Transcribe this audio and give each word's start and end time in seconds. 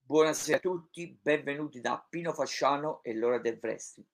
Buonasera 0.00 0.56
a 0.56 0.60
tutti, 0.60 1.18
benvenuti 1.20 1.82
da 1.82 2.02
Pino 2.08 2.32
Fasciano 2.32 3.02
e 3.02 3.14
l'ora 3.14 3.38
del 3.38 3.58
wrestling. 3.60 4.08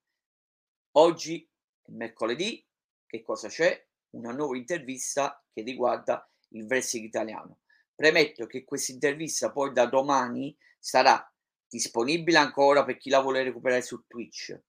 Oggi 0.96 1.48
è 1.82 1.90
mercoledì, 1.92 2.66
che 3.06 3.22
cosa 3.22 3.46
c'è? 3.46 3.86
Una 4.10 4.32
nuova 4.32 4.56
intervista 4.56 5.40
che 5.52 5.62
riguarda 5.62 6.28
il 6.48 6.64
wrestling 6.64 7.06
italiano. 7.06 7.60
Premetto 7.94 8.46
che 8.46 8.64
questa 8.64 8.90
intervista 8.90 9.52
poi 9.52 9.72
da 9.72 9.86
domani 9.86 10.58
sarà 10.76 11.32
disponibile 11.68 12.38
ancora 12.38 12.84
per 12.84 12.96
chi 12.96 13.10
la 13.10 13.20
vuole 13.20 13.44
recuperare 13.44 13.82
su 13.82 14.06
Twitch, 14.08 14.60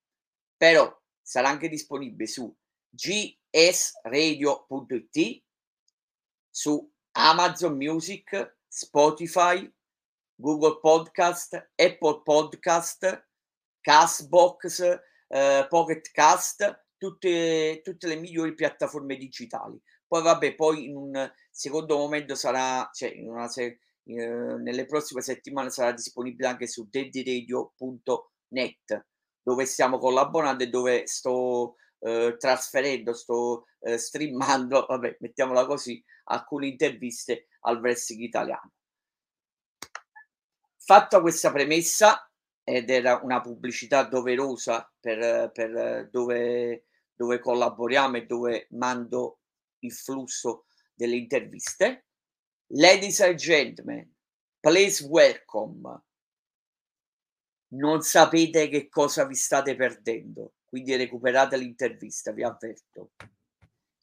però 0.55 0.95
sarà 1.19 1.49
anche 1.49 1.67
disponibile 1.67 2.27
su 2.27 2.55
gsradio.it, 2.91 3.51
su 6.49 6.91
Amazon 7.13 7.75
Music, 7.75 8.57
Spotify, 8.67 9.69
Google 10.35 10.79
Podcast, 10.79 11.55
Apple 11.75 12.21
Podcast, 12.23 13.27
Castbox, 13.81 14.99
eh, 15.27 15.65
Pocket 15.69 16.11
Cast, 16.11 16.85
tutte, 16.97 17.81
tutte 17.83 18.07
le 18.07 18.15
migliori 18.15 18.53
piattaforme 18.53 19.17
digitali. 19.17 19.79
Poi 20.07 20.21
vabbè, 20.21 20.55
poi 20.55 20.85
in 20.85 20.95
un 20.95 21.33
secondo 21.49 21.97
momento 21.97 22.35
sarà, 22.35 22.89
cioè 22.93 23.11
in 23.13 23.29
una 23.29 23.47
se- 23.47 23.79
eh, 24.03 24.57
nelle 24.57 24.85
prossime 24.85 25.21
settimane 25.21 25.69
sarà 25.69 25.91
disponibile 25.91 26.47
anche 26.49 26.67
su 26.67 26.87
daddyradio.net 26.89 29.05
dove 29.43 29.65
stiamo 29.65 29.97
collaborando 29.97 30.63
e 30.63 30.69
dove 30.69 31.07
sto 31.07 31.75
eh, 32.01 32.35
trasferendo, 32.37 33.13
sto 33.13 33.67
eh, 33.79 33.97
streamando, 33.97 34.85
vabbè, 34.89 35.17
mettiamola 35.19 35.65
così, 35.65 36.03
alcune 36.25 36.67
interviste 36.67 37.47
al 37.61 37.79
wrestling 37.79 38.23
italiano. 38.23 38.71
Fatta 40.77 41.21
questa 41.21 41.51
premessa, 41.51 42.31
ed 42.63 42.89
era 42.89 43.19
una 43.23 43.41
pubblicità 43.41 44.03
doverosa 44.03 44.91
per, 44.99 45.51
per 45.51 46.09
dove, 46.09 46.85
dove 47.13 47.39
collaboriamo 47.39 48.17
e 48.17 48.25
dove 48.25 48.67
mando 48.71 49.39
il 49.79 49.91
flusso 49.91 50.65
delle 50.93 51.15
interviste. 51.15 52.05
Ladies 52.73 53.19
and 53.21 53.35
gentlemen, 53.35 54.13
please 54.59 55.03
welcome. 55.03 56.03
Non 57.73 58.01
sapete 58.01 58.67
che 58.67 58.89
cosa 58.89 59.25
vi 59.25 59.35
state 59.35 59.75
perdendo, 59.75 60.53
quindi 60.71 60.95
recuperate 60.95 61.57
l'intervista, 61.57 62.31
vi 62.31 62.43
avverto. 62.43 63.11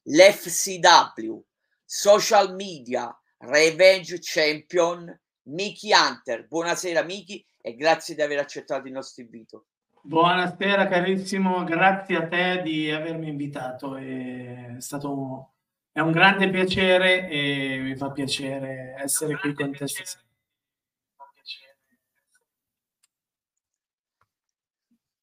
L'FCW, 0.03 1.43
social 1.83 2.55
media, 2.55 3.11
Revenge 3.39 4.19
Champion, 4.21 5.19
Miki 5.45 5.93
Hunter. 5.95 6.47
Buonasera 6.47 7.03
Miki 7.05 7.43
e 7.59 7.75
grazie 7.75 8.15
di 8.15 8.21
aver 8.21 8.41
accettato 8.41 8.87
il 8.87 8.93
nostro 8.93 9.23
invito. 9.23 9.69
Buonasera 10.03 10.89
carissimo, 10.89 11.65
grazie 11.65 12.17
a 12.17 12.29
te 12.29 12.61
di 12.63 12.91
avermi 12.91 13.29
invitato, 13.29 13.97
è 13.97 14.75
stato 14.79 15.55
è 15.91 16.01
un 16.01 16.13
grande 16.13 16.51
piacere 16.51 17.29
e 17.31 17.79
mi 17.81 17.97
fa 17.97 18.11
piacere 18.11 18.95
essere 18.99 19.39
qui 19.39 19.55
con 19.55 19.73
te 19.73 19.89
stasera. 19.89 20.28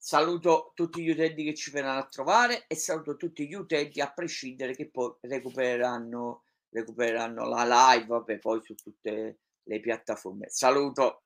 Saluto 0.06 0.72
tutti 0.76 1.02
gli 1.02 1.10
utenti 1.10 1.44
che 1.44 1.56
ci 1.56 1.72
verranno 1.72 2.02
a 2.02 2.06
trovare 2.06 2.66
e 2.68 2.76
saluto 2.76 3.18
tutti 3.18 3.48
gli 3.48 3.56
utenti 3.56 4.02
a 4.02 4.14
prescindere 4.14 4.76
che 4.76 4.88
poi 4.88 5.16
recupereranno, 5.22 6.44
recupereranno 6.70 7.48
la 7.50 7.64
live 7.96 8.06
vabbè, 8.06 8.38
poi 8.38 8.62
su 8.64 8.76
tutte 8.76 9.40
le 9.64 9.80
piattaforme. 9.80 10.48
Saluto 10.48 11.24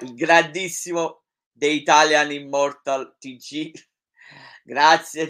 il 0.00 0.14
grandissimo 0.14 1.26
The 1.52 1.68
Italian 1.68 2.32
Immortal 2.32 3.14
TG. 3.20 3.70
Grazie 4.64 5.28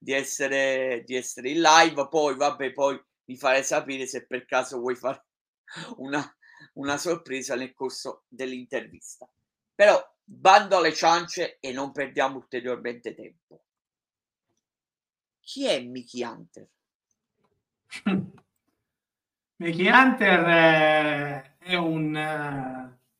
di 0.00 0.12
essere, 0.12 1.04
di 1.06 1.14
essere 1.14 1.50
in 1.50 1.60
live. 1.60 2.08
Poi, 2.08 2.34
vabbè, 2.34 2.72
poi 2.72 3.00
mi 3.26 3.36
farei 3.36 3.62
sapere 3.62 4.08
se 4.08 4.26
per 4.26 4.46
caso 4.46 4.80
vuoi 4.80 4.96
fare 4.96 5.24
una, 5.98 6.36
una 6.72 6.98
sorpresa 6.98 7.54
nel 7.54 7.72
corso 7.72 8.24
dell'intervista. 8.26 9.30
Però 9.76 10.09
bando 10.32 10.76
alle 10.76 10.94
ciance 10.94 11.58
e 11.58 11.72
non 11.72 11.90
perdiamo 11.90 12.36
ulteriormente 12.36 13.14
tempo. 13.14 13.64
Chi 15.40 15.66
è 15.66 15.80
Mickey 15.80 16.22
Hunter? 16.22 16.68
Mickey 19.56 19.88
Hunter 19.88 20.44
è, 20.44 21.56
è 21.58 21.74
un, 21.74 22.14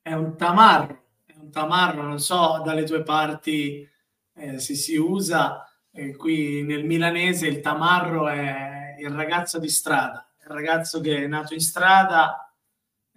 è 0.01 0.13
un 0.13 0.37
tamarro, 0.37 1.03
è 1.25 1.33
un 1.35 1.51
tamarro, 1.51 2.03
non 2.03 2.19
so 2.19 2.61
dalle 2.63 2.85
tue 2.85 3.03
parti 3.03 3.85
eh, 4.33 4.59
se 4.59 4.73
si 4.73 4.95
usa, 4.95 5.69
eh, 5.91 6.15
qui 6.15 6.63
nel 6.63 6.85
milanese 6.85 7.47
il 7.47 7.59
tamarro 7.59 8.29
è 8.29 8.95
il 8.97 9.09
ragazzo 9.09 9.59
di 9.59 9.67
strada, 9.67 10.25
il 10.39 10.47
ragazzo 10.47 11.01
che 11.01 11.25
è 11.25 11.27
nato 11.27 11.53
in 11.53 11.59
strada 11.59 12.55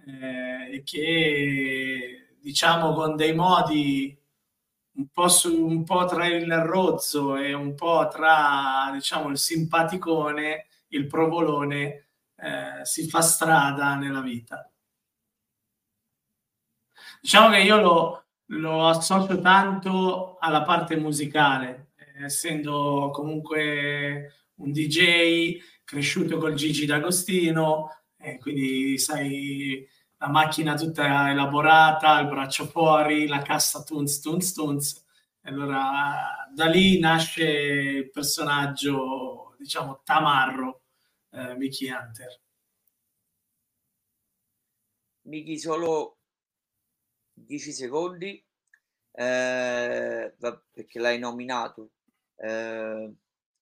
eh, 0.05 0.75
e 0.75 0.83
che 0.83 2.24
diciamo 2.45 2.93
con 2.93 3.17
dei 3.17 3.35
modi 3.35 4.15
un 4.97 5.09
po', 5.09 5.29
su, 5.29 5.65
un 5.67 5.83
po' 5.83 6.05
tra 6.05 6.27
il 6.27 6.55
rozzo 6.59 7.37
e 7.37 7.55
un 7.55 7.75
po' 7.75 8.07
tra 8.13 8.91
diciamo 8.93 9.31
il 9.31 9.39
simpaticone, 9.39 10.67
il 10.89 11.07
provolone, 11.07 12.09
eh, 12.37 12.85
si 12.85 13.09
fa 13.09 13.23
strada 13.23 13.95
nella 13.95 14.21
vita. 14.21 14.71
Diciamo 17.23 17.49
che 17.49 17.61
io 17.61 17.81
lo, 17.81 18.25
lo 18.49 18.89
associo 18.89 19.41
tanto 19.41 20.37
alla 20.39 20.63
parte 20.63 20.97
musicale, 20.97 21.93
essendo 22.23 23.11
comunque 23.11 24.51
un 24.57 24.71
DJ 24.71 25.57
cresciuto 25.83 26.37
col 26.37 26.53
Gigi 26.55 26.85
D'Agostino, 26.85 27.89
eh, 28.19 28.39
quindi 28.39 28.99
sai 28.99 29.89
la 30.25 30.31
macchina 30.31 30.75
tutta 30.75 31.31
elaborata, 31.31 32.19
il 32.21 32.29
braccio 32.29 32.65
fuori, 32.67 33.27
la 33.27 33.43
cassa 33.43 33.83
tunz 33.83 34.21
tunz 34.21 34.53
tunz. 34.53 35.05
Allora 35.43 36.49
da 36.51 36.65
lì 36.67 36.99
nasce 36.99 37.45
il 37.45 38.11
personaggio, 38.11 39.55
diciamo, 39.59 40.01
tamarro 40.03 40.85
eh, 41.31 41.55
Mickey 41.57 41.91
Hunter. 41.91 42.41
Mickey, 45.27 45.59
solo 45.59 46.19
10 47.35 47.73
secondi 47.73 48.43
eh, 49.13 50.35
perché 50.39 50.99
l'hai 50.99 51.19
nominato 51.19 51.91
eh, 52.37 53.13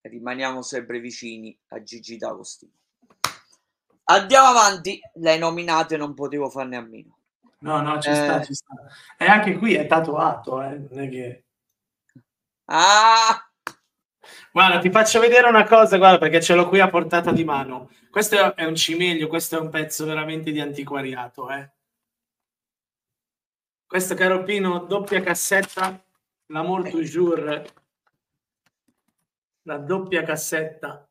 rimaniamo 0.02 0.62
sempre 0.62 1.00
vicini 1.00 1.58
a 1.68 1.82
Gigi 1.82 2.16
D'Agostino. 2.16 2.81
Andiamo 4.12 4.48
avanti, 4.48 5.00
l'hai 5.14 5.38
nominato 5.38 5.94
e 5.94 5.96
non 5.96 6.14
potevo 6.14 6.50
farne 6.50 6.76
a 6.76 6.82
meno. 6.82 7.16
No, 7.60 7.80
no, 7.80 8.00
ci 8.00 8.10
eh, 8.10 8.14
sta, 8.14 8.42
ci 8.42 8.54
sta. 8.54 8.74
E 9.16 9.24
anche 9.26 9.56
qui 9.56 9.74
è 9.74 9.86
tatuato, 9.86 10.60
eh? 10.62 10.86
non 10.90 11.00
è 11.00 11.08
che... 11.08 11.44
Ah! 12.66 13.48
Guarda, 14.52 14.78
ti 14.80 14.90
faccio 14.90 15.18
vedere 15.18 15.48
una 15.48 15.64
cosa, 15.64 15.96
guarda, 15.96 16.18
perché 16.18 16.42
ce 16.42 16.54
l'ho 16.54 16.68
qui 16.68 16.80
a 16.80 16.88
portata 16.88 17.32
di 17.32 17.44
mano. 17.44 17.90
Questo 18.10 18.54
è 18.54 18.64
un 18.64 18.74
cimelio, 18.74 19.28
questo 19.28 19.56
è 19.56 19.60
un 19.60 19.70
pezzo 19.70 20.04
veramente 20.04 20.50
di 20.50 20.60
antiquariato, 20.60 21.50
eh. 21.50 21.70
Questo, 23.86 24.14
caro 24.14 24.42
Pino, 24.42 24.80
doppia 24.80 25.22
cassetta, 25.22 26.02
l'amour 26.46 26.90
toujours 26.90 27.62
la 29.64 29.78
doppia 29.78 30.22
cassetta 30.22 31.06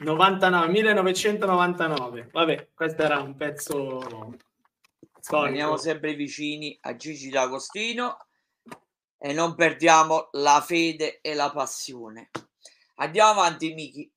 99 0.00 0.68
1999 0.68 2.28
vabbè 2.30 2.68
questo 2.72 3.02
era 3.02 3.20
un 3.20 3.36
pezzo 3.36 4.00
storico. 4.00 5.44
Rimaniamo 5.44 5.76
sempre 5.76 6.14
vicini 6.14 6.78
a 6.82 6.94
Gigi 6.94 7.30
D'Agostino 7.30 8.16
e 9.18 9.32
non 9.32 9.56
perdiamo 9.56 10.28
la 10.32 10.62
fede 10.64 11.20
e 11.20 11.34
la 11.34 11.50
passione. 11.50 12.30
Andiamo 12.96 13.40
avanti 13.40 13.74
Miki 13.74 14.10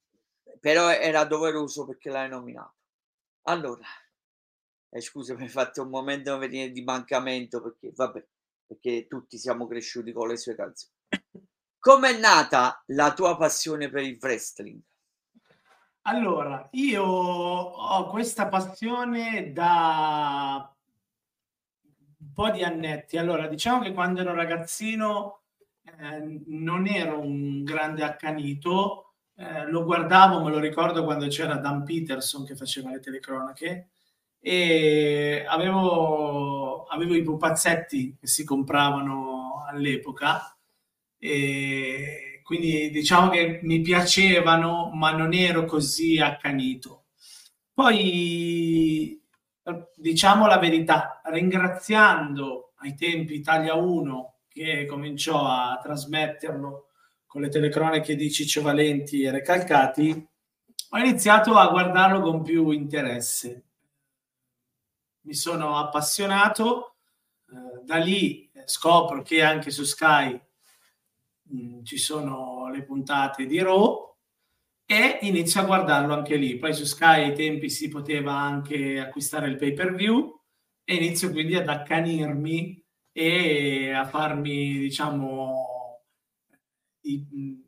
però 0.59 0.89
era 0.89 1.25
doveroso 1.25 1.85
perché 1.85 2.11
l'hai 2.11 2.29
nominato. 2.29 2.75
Allora 3.43 3.87
eh, 4.89 5.01
scusa 5.01 5.33
mi 5.35 5.43
hai 5.43 5.49
fatto 5.49 5.81
un 5.81 5.89
momento 5.89 6.37
di 6.37 6.83
mancamento 6.85 7.61
perché 7.61 7.91
vabbè 7.95 8.25
perché 8.67 9.07
tutti 9.07 9.37
siamo 9.37 9.67
cresciuti 9.67 10.13
con 10.13 10.27
le 10.27 10.37
sue 10.37 10.55
canzoni. 10.55 10.93
Com'è 11.79 12.17
nata 12.19 12.83
la 12.87 13.11
tua 13.13 13.35
passione 13.35 13.89
per 13.89 14.03
il 14.03 14.17
wrestling? 14.21 14.79
Allora, 16.05 16.67
io 16.71 17.03
ho 17.03 18.05
questa 18.07 18.47
passione 18.47 19.51
da 19.53 20.75
un 22.19 22.33
po' 22.33 22.49
di 22.49 22.63
annetti. 22.63 23.17
Allora, 23.17 23.47
diciamo 23.47 23.81
che 23.81 23.93
quando 23.93 24.21
ero 24.21 24.33
ragazzino 24.33 25.41
eh, 25.83 26.41
non 26.47 26.87
ero 26.87 27.19
un 27.19 27.63
grande 27.63 28.03
accanito, 28.03 29.13
eh, 29.35 29.65
lo 29.69 29.83
guardavo, 29.83 30.43
me 30.43 30.49
lo 30.49 30.59
ricordo 30.59 31.03
quando 31.03 31.27
c'era 31.27 31.57
Dan 31.57 31.83
Peterson 31.83 32.45
che 32.45 32.55
faceva 32.55 32.89
le 32.91 32.99
telecronache 32.99 33.89
e 34.39 35.45
avevo, 35.47 36.85
avevo 36.85 37.13
i 37.15 37.21
pupazzetti 37.21 38.17
che 38.19 38.27
si 38.27 38.43
compravano 38.43 39.65
all'epoca 39.67 40.57
e 41.19 42.30
quindi 42.51 42.89
diciamo 42.89 43.29
che 43.29 43.61
mi 43.63 43.79
piacevano 43.79 44.91
ma 44.93 45.11
non 45.11 45.33
ero 45.33 45.63
così 45.63 46.19
accanito. 46.19 47.05
Poi 47.73 49.23
diciamo 49.95 50.47
la 50.47 50.57
verità, 50.57 51.21
ringraziando 51.23 52.73
ai 52.79 52.93
tempi 52.95 53.35
Italia 53.35 53.75
1 53.75 54.39
che 54.49 54.85
cominciò 54.85 55.47
a 55.47 55.79
trasmetterlo 55.81 56.87
con 57.25 57.41
le 57.41 57.47
telecronache 57.47 58.17
di 58.17 58.29
Ciccio 58.29 58.61
Valenti 58.61 59.21
e 59.21 59.31
Recalcati, 59.31 60.27
ho 60.89 60.97
iniziato 60.97 61.55
a 61.55 61.69
guardarlo 61.69 62.19
con 62.19 62.43
più 62.43 62.71
interesse. 62.71 63.63
Mi 65.21 65.35
sono 65.35 65.77
appassionato, 65.77 66.95
eh, 67.49 67.85
da 67.85 67.95
lì 67.95 68.51
scopro 68.65 69.21
che 69.21 69.41
anche 69.41 69.71
su 69.71 69.85
Sky 69.85 70.37
mm, 71.53 71.83
ci 71.83 71.97
sono 71.97 72.69
le 72.71 72.83
puntate 72.83 73.45
di 73.45 73.61
Raw 73.61 74.15
e 74.85 75.19
inizio 75.21 75.61
a 75.61 75.65
guardarlo 75.65 76.13
anche 76.13 76.35
lì. 76.35 76.57
Poi 76.57 76.73
su 76.73 76.83
Sky 76.83 77.23
ai 77.23 77.33
tempi 77.33 77.69
si 77.69 77.87
poteva 77.87 78.33
anche 78.33 78.99
acquistare 78.99 79.47
il 79.47 79.55
pay 79.55 79.73
per 79.73 79.95
view 79.95 80.39
e 80.83 80.95
inizio 80.95 81.31
quindi 81.31 81.55
ad 81.55 81.69
accanirmi 81.69 82.83
e 83.13 83.91
a 83.91 84.05
farmi, 84.05 84.79
diciamo, 84.79 86.01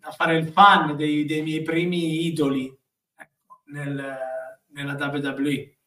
a 0.01 0.11
fare 0.11 0.37
il 0.37 0.47
fan 0.47 0.95
dei, 0.95 1.25
dei 1.25 1.41
miei 1.41 1.61
primi 1.61 2.25
idoli 2.25 2.65
ecco, 3.15 3.61
nel, 3.67 4.17
nella 4.67 4.93
WWE. 4.93 5.77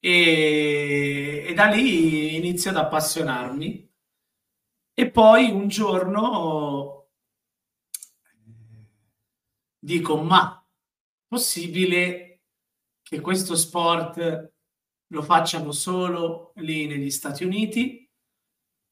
E, 0.00 1.44
e 1.46 1.54
da 1.54 1.66
lì 1.66 2.36
inizio 2.36 2.70
ad 2.70 2.76
appassionarmi. 2.76 3.90
E 4.94 5.10
poi 5.10 5.50
un 5.50 5.68
giorno 5.68 7.08
dico, 9.78 10.22
ma 10.22 10.62
possibile 11.26 12.42
che 13.02 13.20
questo 13.20 13.56
sport 13.56 14.52
lo 15.06 15.22
facciano 15.22 15.72
solo 15.72 16.52
lì 16.56 16.86
negli 16.86 17.10
Stati 17.10 17.42
Uniti? 17.42 18.06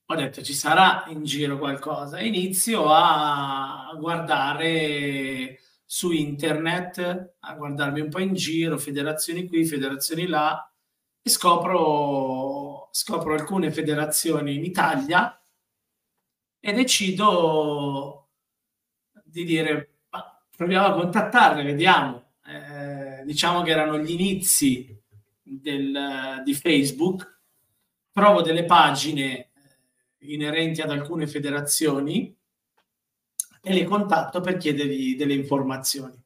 Ho 0.07 0.15
detto 0.15 0.43
ci 0.43 0.55
sarà 0.55 1.05
in 1.09 1.23
giro 1.23 1.59
qualcosa. 1.59 2.19
Inizio 2.19 2.87
a 2.89 3.95
guardare 3.99 5.61
su 5.85 6.13
internet, 6.13 7.35
a 7.41 7.55
guardarmi 7.55 8.01
un 8.01 8.09
po' 8.09 8.21
in 8.21 8.33
giro, 8.35 8.79
federazioni 8.79 9.47
qui, 9.47 9.67
federazioni 9.67 10.27
là, 10.27 10.67
e 11.23 11.29
scopro, 11.29 12.89
scopro 12.91 13.35
alcune 13.35 13.71
federazioni 13.71 14.55
in 14.55 14.65
Italia 14.65 15.35
e 16.61 16.73
decido 16.73 18.29
di 19.25 19.45
dire 19.45 19.91
proviamo 20.61 20.87
a 20.89 20.93
contattarle, 20.93 21.63
vediamo. 21.63 22.33
Eh, 22.45 23.25
diciamo 23.25 23.63
che 23.63 23.71
erano 23.71 23.99
gli 23.99 24.11
inizi 24.11 24.95
del, 25.43 26.43
di 26.45 26.53
Facebook, 26.53 27.41
trovo 28.13 28.43
delle 28.43 28.67
pagine 28.67 29.39
eh, 29.39 30.33
inerenti 30.33 30.83
ad 30.83 30.91
alcune 30.91 31.27
federazioni 31.27 32.37
e 33.63 33.73
le 33.73 33.85
contatto 33.85 34.43
per 34.43 34.59
chiedergli 34.59 35.17
delle 35.17 35.33
informazioni. 35.33 36.23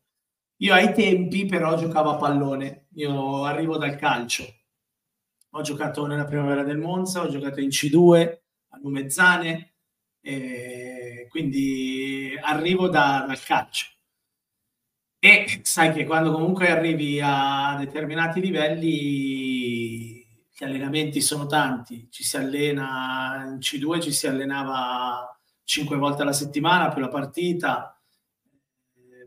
Io 0.59 0.75
ai 0.75 0.93
tempi 0.93 1.47
però 1.47 1.77
giocavo 1.77 2.11
a 2.11 2.17
pallone, 2.17 2.87
io 2.95 3.45
arrivo 3.45 3.77
dal 3.77 3.95
calcio. 3.95 4.45
Ho 5.51 5.63
giocato 5.63 6.07
nella 6.07 6.25
primavera 6.25 6.65
del 6.65 6.79
Monza, 6.79 7.23
ho 7.23 7.29
giocato 7.29 7.61
in 7.61 7.69
C2 7.69 8.39
a 8.71 8.79
Lumezzane, 8.79 9.74
quindi 11.29 12.39
arrivo 12.41 12.89
da, 12.89 13.25
dal 13.27 13.41
calcio. 13.43 13.87
E 15.19 15.61
sai 15.63 15.93
che 15.93 16.05
quando 16.05 16.33
comunque 16.33 16.71
arrivi 16.71 17.19
a 17.23 17.77
determinati 17.79 18.41
livelli, 18.41 20.23
gli 20.57 20.65
allenamenti 20.65 21.21
sono 21.21 21.47
tanti. 21.47 22.09
Ci 22.11 22.23
si 22.23 22.37
allena 22.37 23.43
in 23.47 23.59
C2, 23.59 24.03
ci 24.03 24.13
si 24.13 24.27
allenava 24.27 25.35
cinque 25.65 25.97
volte 25.97 26.23
alla 26.23 26.33
settimana 26.33 26.91
più 26.91 27.01
la 27.01 27.09
partita. 27.09 27.99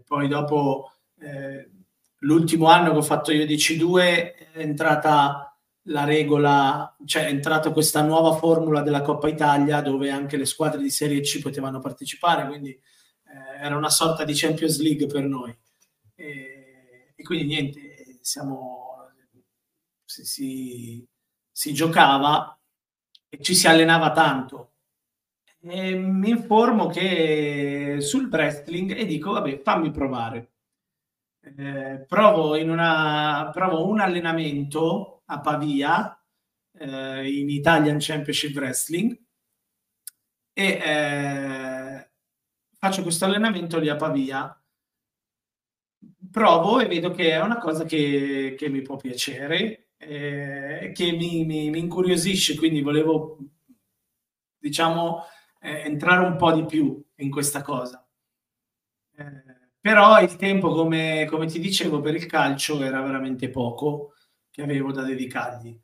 Poi 0.05 0.27
dopo 0.27 0.91
eh, 1.19 1.69
l'ultimo 2.19 2.67
anno 2.67 2.91
che 2.91 2.97
ho 2.97 3.01
fatto 3.01 3.31
io 3.31 3.45
di 3.45 3.55
C2 3.55 3.99
è 3.99 4.49
entrata 4.53 5.46
la 5.87 6.03
regola, 6.03 6.95
cioè 7.05 7.25
è 7.25 7.29
entrata 7.29 7.71
questa 7.71 8.01
nuova 8.01 8.35
formula 8.37 8.81
della 8.81 9.01
Coppa 9.01 9.27
Italia 9.27 9.81
dove 9.81 10.09
anche 10.09 10.37
le 10.37 10.45
squadre 10.45 10.81
di 10.81 10.89
Serie 10.89 11.21
C 11.21 11.41
potevano 11.41 11.79
partecipare, 11.79 12.47
quindi 12.47 12.69
eh, 12.71 13.63
era 13.63 13.75
una 13.75 13.89
sorta 13.89 14.23
di 14.23 14.33
Champions 14.33 14.79
League 14.81 15.07
per 15.07 15.23
noi. 15.25 15.55
E, 16.15 17.13
e 17.15 17.23
quindi 17.23 17.45
niente, 17.45 18.19
siamo, 18.21 19.11
si, 20.03 20.25
si, 20.25 21.07
si, 21.51 21.73
giocava 21.73 22.57
e 23.29 23.41
ci 23.41 23.55
si 23.55 23.67
allenava 23.67 24.11
tanto. 24.11 24.73
E 25.59 25.95
mi 25.95 26.29
informo 26.29 26.87
che 26.87 27.97
sul 27.99 28.29
wrestling 28.29 28.95
e 28.95 29.05
dico, 29.05 29.31
vabbè, 29.31 29.61
fammi 29.61 29.91
provare. 29.91 30.51
Eh, 31.39 32.05
provo, 32.07 32.57
una, 32.57 33.49
provo 33.53 33.87
un 33.87 33.99
allenamento 34.01 35.16
a 35.29 35.39
Pavia 35.39 36.21
eh, 36.79 37.39
in 37.39 37.49
Italian 37.49 37.97
Championship 37.99 38.55
Wrestling. 38.55 39.17
E 40.53 40.65
eh, 40.65 42.09
faccio 42.77 43.01
questo 43.01 43.25
allenamento 43.25 43.79
lì 43.79 43.89
a 43.89 43.95
Pavia. 43.95 44.61
Provo 46.31 46.79
e 46.79 46.87
vedo 46.87 47.11
che 47.11 47.31
è 47.31 47.41
una 47.41 47.57
cosa 47.57 47.85
che, 47.85 48.55
che 48.57 48.69
mi 48.69 48.81
può 48.81 48.97
piacere, 48.97 49.89
eh, 49.97 50.91
che 50.93 51.11
mi, 51.11 51.45
mi, 51.45 51.69
mi, 51.69 51.79
incuriosisce, 51.79 52.55
quindi 52.55 52.81
volevo, 52.81 53.37
diciamo, 54.57 55.23
eh, 55.61 55.81
entrare 55.81 56.25
un 56.25 56.35
po' 56.35 56.51
di 56.53 56.65
più 56.65 57.03
in 57.15 57.31
questa 57.31 57.61
cosa. 57.61 58.05
Eh, 59.15 59.43
però 59.79 60.21
il 60.21 60.35
tempo, 60.35 60.73
come, 60.73 61.25
come 61.29 61.47
ti 61.47 61.59
dicevo, 61.59 62.01
per 62.01 62.15
il 62.15 62.25
calcio 62.25 62.81
era 62.83 63.01
veramente 63.01 63.49
poco 63.49 64.13
che 64.57 64.63
avevo 64.63 64.91
da 64.91 65.03
dedicargli. 65.03 65.79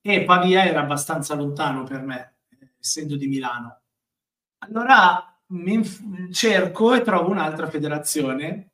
E 0.00 0.24
Pavia 0.24 0.64
era 0.64 0.80
abbastanza 0.80 1.34
lontano 1.34 1.82
per 1.82 2.00
me, 2.00 2.36
essendo 2.80 3.14
di 3.14 3.26
Milano. 3.26 3.82
Allora 4.60 5.38
mi 5.48 5.84
cerco 6.32 6.94
e 6.94 7.02
trovo 7.02 7.30
un'altra 7.30 7.68
federazione 7.68 8.70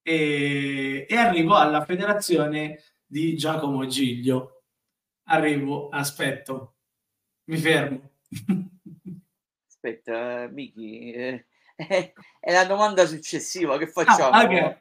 e, 0.00 1.04
e 1.06 1.16
arrivo 1.16 1.56
alla 1.56 1.84
federazione 1.84 2.82
di 3.04 3.36
Giacomo 3.36 3.84
Giglio. 3.86 4.62
Arrivo, 5.24 5.90
aspetto, 5.90 6.76
mi 7.50 7.58
fermo. 7.58 8.10
Aspetta, 9.68 10.44
eh, 10.44 10.48
Miki, 10.48 11.12
eh, 11.12 11.46
eh, 11.74 12.14
è 12.40 12.52
la 12.52 12.64
domanda 12.64 13.04
successiva 13.04 13.76
che 13.76 13.86
facciamo. 13.86 14.30
Ah, 14.30 14.44
okay. 14.44 14.80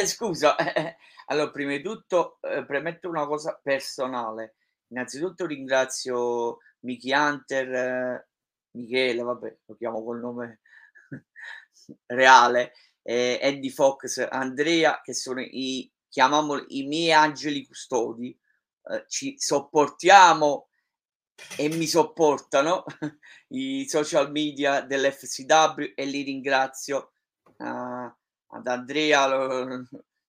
Eh, 0.00 0.04
scusa, 0.04 0.56
allora 1.30 1.50
prima 1.50 1.72
di 1.72 1.82
tutto 1.82 2.38
premetto 2.66 3.08
una 3.08 3.26
cosa 3.26 3.58
personale. 3.62 4.56
Innanzitutto 4.88 5.46
ringrazio 5.46 6.58
Miki 6.80 7.12
Hunter, 7.12 8.26
Michele, 8.72 9.22
vabbè, 9.22 9.58
lo 9.66 9.74
chiamo 9.76 10.02
col 10.04 10.20
nome 10.20 10.60
reale, 12.06 12.72
eh, 13.02 13.38
Eddie 13.40 13.70
Fox, 13.70 14.26
Andrea, 14.30 15.00
che 15.02 15.14
sono 15.14 15.40
i, 15.40 15.90
chiamiamoli, 16.08 16.64
i 16.78 16.86
miei 16.86 17.12
angeli 17.12 17.66
custodi, 17.66 18.38
eh, 18.90 19.04
ci 19.08 19.38
sopportiamo 19.38 20.68
e 21.56 21.68
mi 21.68 21.86
sopportano 21.86 22.84
i 23.48 23.86
social 23.88 24.30
media 24.30 24.80
dell'FCW 24.80 25.92
e 25.94 26.04
li 26.04 26.22
ringrazio 26.22 27.12
uh, 27.58 27.64
ad 27.64 28.66
Andrea 28.66 29.26
lo, 29.26 29.86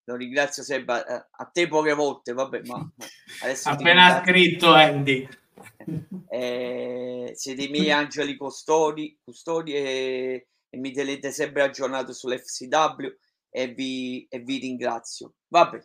lo 0.10 0.16
ringrazio 0.16 0.64
sempre 0.64 1.04
uh, 1.08 1.26
a 1.30 1.46
te 1.46 1.68
poche 1.68 1.94
volte 1.94 2.34
vabbè 2.34 2.62
ma 2.66 2.92
adesso 3.44 3.70
appena 3.70 4.22
scritto 4.24 4.74
Andy 4.74 5.28
eh, 6.30 7.32
siete 7.36 7.64
i 7.64 7.70
miei 7.70 7.92
angeli 7.92 8.36
custodi, 8.36 9.20
custodi 9.24 9.74
e 9.74 10.48
e 10.70 10.78
mi 10.78 10.92
tenete 10.92 11.32
sempre 11.32 11.64
aggiornato 11.64 12.14
sull'FCW 12.14 13.08
e 13.50 13.68
vi, 13.74 14.26
e 14.30 14.40
vi 14.40 14.60
ringrazio. 14.60 15.36
Vabbè, 15.48 15.80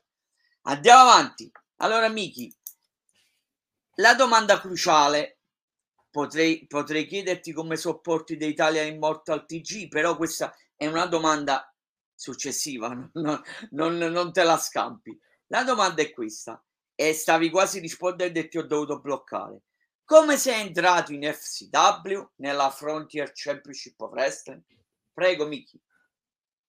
andiamo 0.62 1.00
avanti. 1.02 1.50
Allora, 1.76 2.09
Miki, 2.09 2.54
la 3.97 4.14
domanda 4.14 4.61
cruciale 4.61 5.40
potrei, 6.11 6.66
potrei 6.66 7.07
chiederti 7.07 7.52
come 7.52 7.76
sopporti 7.76 8.37
dell'Italia 8.37 8.83
Immortal 8.83 9.47
TG, 9.47 9.88
però 9.88 10.16
questa 10.16 10.54
è 10.76 10.87
una 10.87 11.07
domanda 11.07 11.74
successiva, 12.25 12.88
non, 13.12 13.40
non, 13.71 13.97
non 13.97 14.33
te 14.33 14.43
la 14.43 14.57
scampi. 14.57 15.16
La 15.49 15.62
domanda 15.62 16.02
è 16.02 16.11
questa, 16.11 16.62
e 16.95 17.12
stavi 17.12 17.50
quasi 17.50 17.81
rispondendo 17.81 18.38
e 18.38 18.49
ti 18.49 18.57
ho 18.59 18.66
dovuto 18.66 19.00
bloccare. 19.00 19.62
Come 20.04 20.37
sei 20.37 20.66
entrato 20.66 21.12
in 21.12 21.23
FCW 21.23 22.33
nella 22.37 22.71
Frontier 22.71 23.31
Championship 23.33 24.00
of 24.00 24.12
Wrestling? 24.12 24.62
Prego, 25.12 25.47
Miki. 25.47 25.81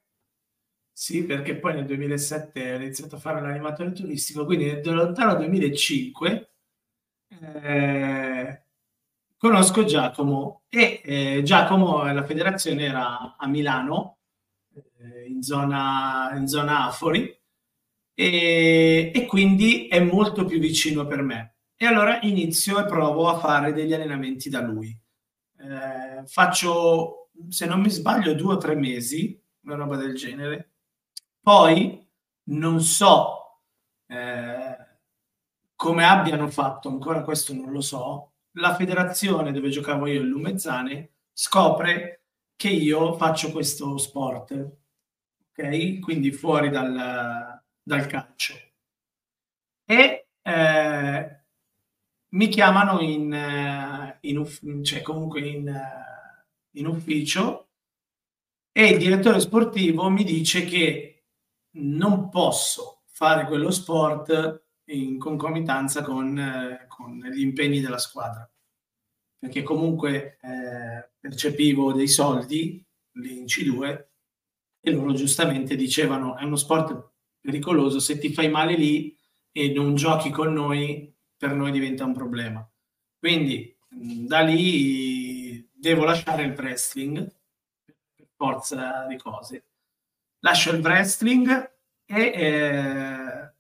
sì, 1.00 1.25
perché 1.25 1.57
poi 1.57 1.73
nel 1.73 1.87
2007 1.87 2.73
ho 2.73 2.76
iniziato 2.76 3.16
a 3.16 3.19
fare 3.19 3.40
l'animatore 3.40 3.92
turistico, 3.92 4.45
quindi 4.45 4.66
nel 4.66 4.95
lontano 4.95 5.35
2005 5.37 6.50
eh, 7.62 8.62
conosco 9.38 9.85
Giacomo 9.85 10.64
e 10.69 11.00
eh, 11.02 11.40
Giacomo 11.42 12.04
la 12.12 12.23
federazione 12.23 12.85
era 12.85 13.35
a 13.38 13.49
Milano 13.49 14.19
eh, 14.99 15.25
in, 15.26 15.42
zona, 15.42 16.35
in 16.37 16.47
zona 16.47 16.88
Afori 16.88 17.35
e, 18.12 19.11
e 19.14 19.25
quindi 19.25 19.88
è 19.88 20.00
molto 20.00 20.45
più 20.45 20.59
vicino 20.59 21.07
per 21.07 21.23
me. 21.23 21.54
E 21.76 21.87
allora 21.87 22.19
inizio 22.25 22.78
e 22.78 22.85
provo 22.85 23.26
a 23.30 23.38
fare 23.38 23.73
degli 23.73 23.95
allenamenti 23.95 24.50
da 24.50 24.61
lui. 24.61 24.95
Eh, 25.61 26.26
faccio 26.26 27.30
se 27.49 27.64
non 27.64 27.80
mi 27.80 27.88
sbaglio 27.88 28.35
due 28.35 28.52
o 28.52 28.59
tre 28.59 28.75
mesi 28.75 29.42
una 29.62 29.76
roba 29.76 29.97
del 29.97 30.14
genere 30.14 30.70
poi 31.41 32.07
non 32.45 32.81
so 32.81 33.61
eh, 34.07 34.77
come 35.75 36.05
abbiano 36.05 36.49
fatto 36.49 36.89
ancora 36.89 37.23
questo 37.23 37.55
non 37.55 37.71
lo 37.71 37.81
so 37.81 38.31
la 38.55 38.75
federazione 38.75 39.53
dove 39.53 39.69
giocavo 39.69 40.07
io, 40.07 40.23
il 40.23 40.29
Lumezzane, 40.29 41.13
scopre 41.33 42.25
che 42.57 42.69
io 42.69 43.17
faccio 43.17 43.53
questo 43.53 43.97
sport, 43.97 44.53
ok? 45.51 45.99
Quindi 46.01 46.33
fuori 46.33 46.69
dal, 46.71 47.63
dal 47.83 48.07
calcio. 48.07 48.55
E 49.85 50.29
eh, 50.43 51.41
mi 52.29 52.49
chiamano 52.49 53.01
in, 53.01 53.33
eh, 53.33 54.19
in, 54.23 54.85
cioè 54.85 55.03
comunque 55.03 55.41
in, 55.41 55.69
eh, 55.69 56.47
in 56.73 56.87
ufficio 56.87 57.69
e 58.73 58.89
il 58.91 58.99
direttore 58.99 59.41
sportivo 59.41 60.09
mi 60.11 60.23
dice 60.23 60.65
che 60.65 61.20
non 61.73 62.29
posso 62.29 63.03
fare 63.07 63.47
quello 63.47 63.71
sport 63.71 64.65
in 64.87 65.19
concomitanza 65.19 66.03
con, 66.03 66.39
eh, 66.39 66.87
con 66.89 67.19
gli 67.19 67.41
impegni 67.41 67.81
della 67.81 67.99
squadra, 67.99 68.50
perché 69.39 69.62
comunque 69.62 70.39
eh, 70.41 71.11
percepivo 71.19 71.93
dei 71.93 72.09
soldi 72.09 72.85
lì 73.12 73.39
in 73.39 73.45
C2 73.45 74.07
e 74.81 74.91
loro 74.91 75.12
giustamente 75.12 75.77
dicevano 75.77 76.37
è 76.37 76.45
uno 76.45 76.57
sport 76.57 77.12
pericoloso, 77.41 78.00
se 78.00 78.19
ti 78.19 78.33
fai 78.33 78.50
male 78.50 78.75
lì 78.75 79.17
e 79.53 79.73
non 79.73 79.95
giochi 79.95 80.31
con 80.31 80.53
noi, 80.53 81.15
per 81.37 81.55
noi 81.55 81.71
diventa 81.71 82.05
un 82.05 82.15
problema. 82.15 82.69
Quindi 83.19 83.77
da 83.89 84.41
lì 84.41 85.69
devo 85.73 86.05
lasciare 86.05 86.45
il 86.45 86.53
wrestling 86.53 87.27
per 88.15 88.29
forza 88.37 89.07
di 89.07 89.17
cose. 89.17 89.70
Lascio 90.41 90.75
il 90.75 90.81
wrestling 90.81 91.77
e 92.07 92.23
eh, 92.23 93.55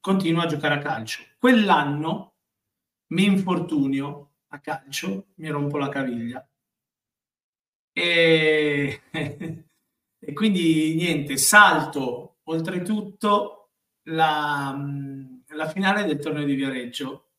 continuo 0.00 0.42
a 0.42 0.46
giocare 0.46 0.74
a 0.74 0.78
calcio. 0.78 1.22
Quell'anno 1.38 2.34
mi 3.08 3.24
infortunio 3.24 4.32
a 4.48 4.60
calcio, 4.60 5.28
mi 5.36 5.48
rompo 5.48 5.78
la 5.78 5.88
caviglia. 5.88 6.46
E, 7.92 9.02
e 10.18 10.32
quindi 10.32 10.94
niente, 10.94 11.36
salto 11.36 12.38
oltretutto 12.44 13.70
la, 14.04 14.76
la 15.48 15.68
finale 15.68 16.04
del 16.04 16.18
torneo 16.18 16.44
di 16.44 16.54
Viareggio 16.54 17.30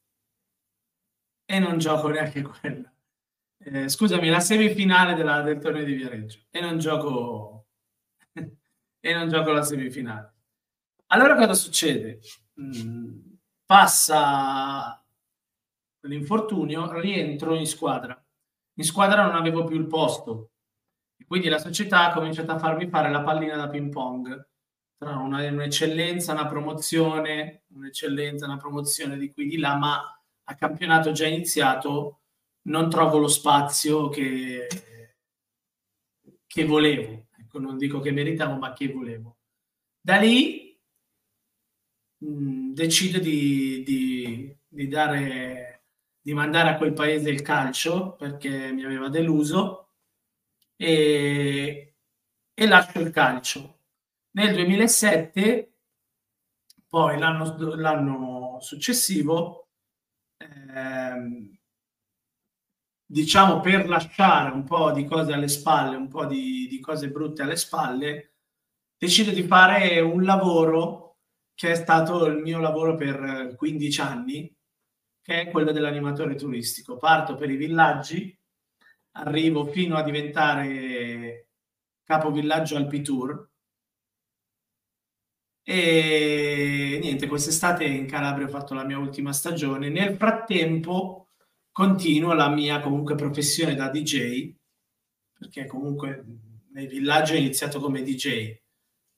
e 1.46 1.60
non 1.60 1.78
gioco 1.78 2.10
neanche 2.10 2.42
quella. 2.42 2.92
Eh, 3.58 3.88
scusami, 3.88 4.30
la 4.30 4.40
semifinale 4.40 5.16
della, 5.16 5.42
del 5.42 5.60
torneo 5.60 5.84
di 5.86 5.94
Viareggio 5.94 6.40
e 6.52 6.60
non 6.60 6.80
gioco 6.80 7.62
e 9.05 9.13
non 9.13 9.27
gioco 9.27 9.51
la 9.51 9.63
semifinale. 9.63 10.33
Allora 11.07 11.36
cosa 11.36 11.53
succede? 11.53 12.22
Mm, 12.62 13.33
passa 13.65 15.05
l'infortunio, 16.07 17.00
rientro 17.01 17.53
in 17.55 17.67
squadra. 17.67 18.17
In 18.75 18.83
squadra 18.86 19.25
non 19.25 19.36
avevo 19.36 19.65
più 19.65 19.77
il 19.77 19.88
posto. 19.88 20.51
Quindi 21.27 21.50
la 21.50 21.57
società 21.57 22.07
ha 22.07 22.13
cominciato 22.13 22.53
a 22.53 22.60
farmi 22.60 22.88
fare 22.88 23.12
la 23.12 23.24
pallina 23.24 23.57
da 23.57 23.67
ping 23.67 23.91
pong 23.91 24.48
tra 24.98 25.17
una, 25.17 25.45
un'eccellenza, 25.50 26.31
una 26.31 26.48
promozione, 26.48 27.63
un'eccellenza, 27.74 28.45
una 28.45 28.57
promozione 28.57 29.17
di 29.17 29.33
qui 29.33 29.48
di 29.48 29.57
là, 29.57 29.75
ma 29.75 30.01
a 30.43 30.55
campionato 30.55 31.12
già 31.12 31.27
iniziato 31.27 32.22
non 32.69 32.89
trovo 32.89 33.17
lo 33.17 33.27
spazio 33.27 34.07
che, 34.07 34.67
che 36.48 36.65
volevo. 36.65 37.25
Ecco, 37.53 37.60
non 37.60 37.77
dico 37.77 38.00
che 38.00 38.12
meritavo, 38.12 38.57
ma 38.57 38.74
che 38.74 38.91
volevo. 38.91 39.38
Da 40.01 40.17
lì 40.17 40.75
mh, 42.17 42.74
decido 42.74 43.19
di, 43.19 43.83
di, 43.83 44.57
di, 44.67 44.88
dare, 44.88 45.83
di 46.19 46.33
mandare 46.33 46.69
a 46.69 46.77
quel 46.77 46.93
paese 46.93 47.29
il 47.29 47.41
calcio 47.43 48.15
perché 48.15 48.72
mi 48.72 48.83
aveva 48.83 49.07
deluso 49.10 49.91
e, 50.75 51.95
e 52.53 52.67
lascio 52.67 53.00
il 53.00 53.12
calcio. 53.12 53.81
Nel 54.31 54.55
2007, 54.55 55.74
poi 56.88 57.19
l'anno, 57.19 57.75
l'anno 57.75 58.57
successivo, 58.62 59.67
ehm, 60.38 61.55
diciamo 63.05 63.60
per 63.60 63.88
lasciare 63.88 64.51
un 64.51 64.63
po' 64.63 64.91
di 64.91 65.05
cose 65.05 65.33
alle 65.33 65.48
spalle, 65.48 65.95
un 65.95 66.07
po' 66.07 66.25
di, 66.25 66.67
di 66.67 66.79
cose 66.79 67.10
brutte 67.10 67.43
alle 67.43 67.55
spalle, 67.55 68.36
decido 68.98 69.31
di 69.31 69.43
fare 69.43 70.00
un 70.00 70.24
lavoro 70.24 71.17
che 71.53 71.72
è 71.72 71.75
stato 71.75 72.25
il 72.25 72.38
mio 72.38 72.60
lavoro 72.60 72.95
per 72.95 73.55
15 73.55 74.01
anni, 74.01 74.55
che 75.22 75.41
è 75.41 75.51
quello 75.51 75.72
dell'animatore 75.72 76.36
turistico. 76.36 76.98
Parto 76.98 77.36
per 77.36 77.50
i 77.50 77.55
villaggi, 77.55 78.38
arrivo 79.12 79.65
fino 79.65 79.95
a 79.95 80.03
diventare 80.03 81.50
capovillaggio 82.03 82.75
Alpitour 82.75 83.51
e 85.65 87.00
niente, 87.01 87.27
quest'estate 87.27 87.86
in 87.86 88.05
Calabria 88.05 88.48
ho 88.48 88.50
fatto 88.50 88.74
la 88.74 88.83
mia 88.83 88.98
ultima 88.98 89.31
stagione. 89.31 89.88
Nel 89.88 90.17
frattempo 90.17 91.23
continuo 91.74 92.34
la 92.34 92.48
mia 92.48 92.80
comunque 92.80 93.15
professione 93.15 93.75
da 93.75 93.89
DJ, 93.89 94.56
perché 95.38 95.65
comunque 95.65 96.24
nei 96.72 96.88
villaggi 96.88 97.34
ho 97.34 97.38
iniziato 97.38 97.82
come 97.82 98.03
DJ. 98.03 98.58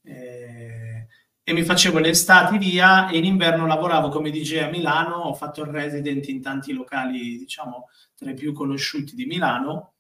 Eh, 0.02 1.08
e 1.48 1.54
mi 1.54 1.64
facevo 1.64 2.00
le 2.00 2.10
estati 2.10 2.58
via 2.58 3.08
e 3.08 3.18
in 3.18 3.26
inverno 3.26 3.68
lavoravo 3.68 4.10
come 4.10 4.32
DJ 4.32 4.64
a 4.64 4.70
Milano, 4.70 5.18
ho 5.18 5.34
fatto 5.36 5.62
il 5.62 5.68
resident 5.68 6.28
in 6.28 6.42
tanti 6.42 6.74
locali, 6.74 7.38
diciamo, 7.38 7.90
tra 8.16 8.32
i 8.32 8.34
più 8.34 8.52
conosciuti 8.52 9.14
di 9.14 9.26
Milano 9.26 9.94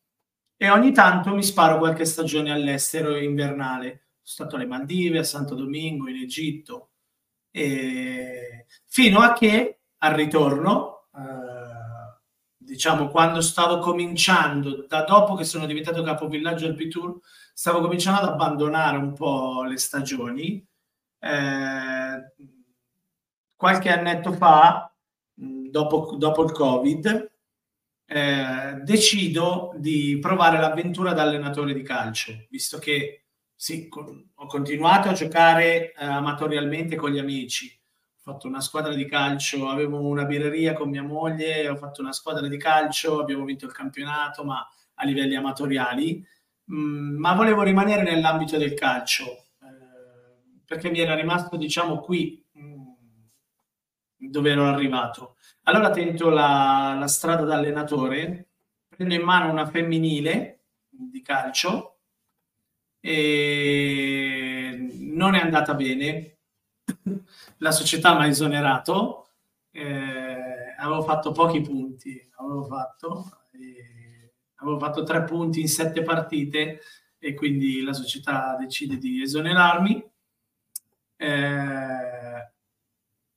e 0.57 0.69
ogni 0.69 0.91
tanto 0.91 1.35
mi 1.35 1.43
sparo 1.43 1.77
qualche 1.77 2.05
stagione 2.05 2.51
all'estero 2.51 3.17
invernale. 3.17 4.07
Sono 4.23 4.49
stato 4.49 4.55
alle 4.55 4.65
Maldive, 4.65 5.19
a 5.19 5.23
Santo 5.23 5.53
Domingo, 5.53 6.07
in 6.09 6.15
Egitto, 6.15 6.91
e... 7.51 8.65
fino 8.87 9.19
a 9.19 9.33
che 9.33 9.81
al 9.97 10.13
ritorno, 10.13 11.09
eh, 11.15 11.64
diciamo 12.75 13.07
quando 13.07 13.41
stavo 13.41 13.79
cominciando, 13.79 14.85
da 14.87 15.03
dopo 15.03 15.35
che 15.35 15.45
sono 15.45 15.65
diventato 15.65 16.03
capovillaggio 16.03 16.67
al 16.67 16.75
P-Tour, 16.75 17.19
stavo 17.53 17.79
cominciando 17.79 18.21
ad 18.21 18.29
abbandonare 18.29 18.97
un 18.97 19.13
po' 19.13 19.63
le 19.63 19.77
stagioni 19.77 20.65
eh, 21.19 22.33
qualche 23.55 23.89
annetto 23.89 24.33
fa, 24.33 24.93
dopo, 25.33 26.15
dopo 26.17 26.43
il 26.43 26.51
Covid, 26.51 27.31
eh, 28.07 28.79
decido 28.83 29.73
di 29.77 30.19
provare 30.21 30.59
l'avventura 30.59 31.13
da 31.13 31.23
allenatore 31.23 31.73
di 31.73 31.81
calcio, 31.81 32.45
visto 32.49 32.77
che 32.77 33.23
sì, 33.55 33.87
ho 33.89 34.45
continuato 34.47 35.07
a 35.07 35.13
giocare 35.13 35.93
eh, 35.93 36.05
amatorialmente 36.05 36.97
con 36.97 37.09
gli 37.09 37.19
amici. 37.19 37.73
Fatto 38.25 38.47
una 38.47 38.59
squadra 38.59 38.95
di 38.95 39.05
calcio, 39.05 39.69
avevo 39.69 39.99
una 39.99 40.25
birreria 40.25 40.73
con 40.73 40.89
mia 40.89 41.03
moglie, 41.03 41.69
ho 41.69 41.75
fatto 41.75 42.01
una 42.01 42.11
squadra 42.11 42.47
di 42.47 42.57
calcio, 42.57 43.19
abbiamo 43.19 43.45
vinto 43.45 43.67
il 43.67 43.71
campionato, 43.71 44.43
ma 44.43 44.67
a 44.95 45.05
livelli 45.05 45.35
amatoriali, 45.35 46.25
mm, 46.71 47.17
ma 47.19 47.35
volevo 47.35 47.61
rimanere 47.61 48.01
nell'ambito 48.01 48.57
del 48.57 48.73
calcio, 48.73 49.25
eh, 49.61 50.63
perché 50.65 50.89
mi 50.89 51.01
era 51.01 51.13
rimasto, 51.13 51.55
diciamo, 51.55 51.99
qui 51.99 52.43
mm, 52.57 52.83
dove 54.17 54.49
ero 54.49 54.65
arrivato. 54.65 55.35
Allora 55.65 55.91
tento 55.91 56.29
la, 56.29 56.95
la 56.97 57.07
strada 57.07 57.43
da 57.43 57.57
allenatore, 57.57 58.49
prendo 58.87 59.13
in 59.13 59.21
mano 59.21 59.51
una 59.51 59.67
femminile 59.67 60.63
di 60.89 61.21
calcio 61.21 61.99
e 62.99 64.89
non 65.11 65.35
è 65.35 65.41
andata 65.41 65.75
bene. 65.75 66.34
La 67.57 67.71
società 67.71 68.15
mi 68.15 68.23
ha 68.23 68.27
esonerato, 68.27 69.29
eh, 69.71 70.73
avevo 70.77 71.03
fatto 71.03 71.31
pochi 71.31 71.61
punti, 71.61 72.29
avevo 72.37 72.63
fatto, 72.63 73.39
eh, 73.51 74.33
avevo 74.55 74.79
fatto 74.79 75.03
tre 75.03 75.23
punti 75.23 75.61
in 75.61 75.67
sette 75.67 76.01
partite 76.01 76.81
e 77.17 77.33
quindi 77.33 77.81
la 77.81 77.93
società 77.93 78.55
decide 78.59 78.97
di 78.97 79.21
esonerarmi. 79.21 80.03
Eh, 81.17 82.51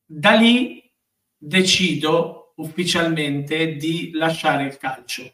da 0.05 0.31
lì 0.31 0.91
decido 1.37 2.53
ufficialmente 2.55 3.75
di 3.75 4.11
lasciare 4.13 4.65
il 4.65 4.77
calcio 4.77 5.31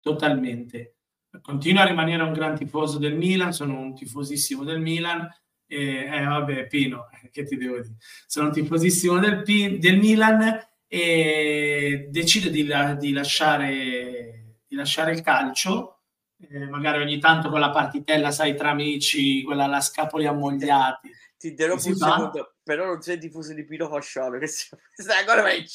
totalmente. 0.00 0.94
Continuo 1.40 1.82
a 1.82 1.86
rimanere 1.86 2.22
un 2.22 2.32
gran 2.32 2.56
tifoso 2.56 2.98
del 2.98 3.14
Milan, 3.14 3.52
sono 3.52 3.78
un 3.78 3.94
tifosissimo 3.94 4.64
del 4.64 4.80
Milan. 4.80 5.28
E, 5.70 6.08
eh, 6.10 6.24
vabbè, 6.24 6.66
Pino, 6.66 7.08
che 7.30 7.44
ti 7.44 7.56
devo 7.56 7.76
dire? 7.76 7.96
Sono 8.26 8.50
tifosissimo 8.50 9.18
del, 9.18 9.42
del 9.78 9.98
Milan 9.98 10.66
e 10.86 12.08
decido 12.10 12.48
di, 12.48 12.66
di, 12.98 13.12
lasciare, 13.12 14.56
di 14.66 14.74
lasciare 14.74 15.12
il 15.12 15.20
calcio. 15.20 16.00
Eh, 16.40 16.66
magari 16.66 17.02
ogni 17.02 17.18
tanto 17.18 17.50
con 17.50 17.60
la 17.60 17.70
partitella, 17.70 18.30
sai, 18.30 18.56
tra 18.56 18.70
amici, 18.70 19.42
quella 19.42 19.64
alla 19.64 19.80
scapoli 19.80 20.24
ammogliati. 20.26 21.10
Ti 21.38 21.48
interrompo 21.48 21.86
un 21.86 21.94
secondo 21.94 22.54
però 22.68 22.84
non 22.84 23.00
sei 23.00 23.18
tifoso 23.18 23.54
di 23.54 23.64
Pino 23.64 23.88
Fasciano, 23.88 24.38
che 24.38 24.46
sei 24.46 25.18
ancora 25.18 25.42
meglio. 25.42 25.70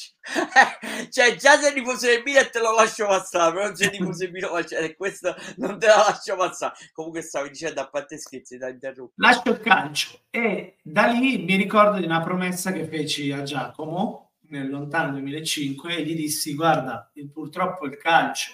cioè, 1.10 1.34
già 1.34 1.58
sei 1.58 1.72
tifoso 1.72 2.06
del 2.06 2.22
Milan 2.22 2.44
e 2.44 2.50
te 2.50 2.60
lo 2.60 2.72
lascio 2.72 3.06
passare, 3.06 3.52
però 3.52 3.66
non 3.66 3.74
sei 3.74 3.90
tifoso 3.90 4.24
di 4.24 4.30
Pino 4.30 4.48
Fasciano 4.48 4.84
e 4.84 4.94
questo 4.94 5.34
non 5.56 5.78
te 5.78 5.86
la 5.86 5.96
lascio 5.96 6.36
passare. 6.36 6.74
Comunque 6.92 7.22
stavi 7.22 7.48
dicendo 7.48 7.80
a 7.80 7.88
parte 7.88 8.16
scherzi, 8.18 8.58
da 8.58 8.68
interrompere. 8.68 9.28
Lascio 9.28 9.50
il 9.50 9.60
calcio 9.60 10.20
e 10.30 10.76
da 10.82 11.06
lì 11.06 11.38
mi 11.38 11.56
ricordo 11.56 11.98
di 11.98 12.04
una 12.04 12.22
promessa 12.22 12.70
che 12.70 12.86
feci 12.86 13.32
a 13.32 13.42
Giacomo 13.42 14.34
nel 14.50 14.68
lontano 14.68 15.12
2005 15.12 15.96
e 15.96 16.04
gli 16.04 16.14
dissi, 16.14 16.54
guarda, 16.54 17.10
purtroppo 17.32 17.86
il 17.86 17.96
calcio 17.96 18.52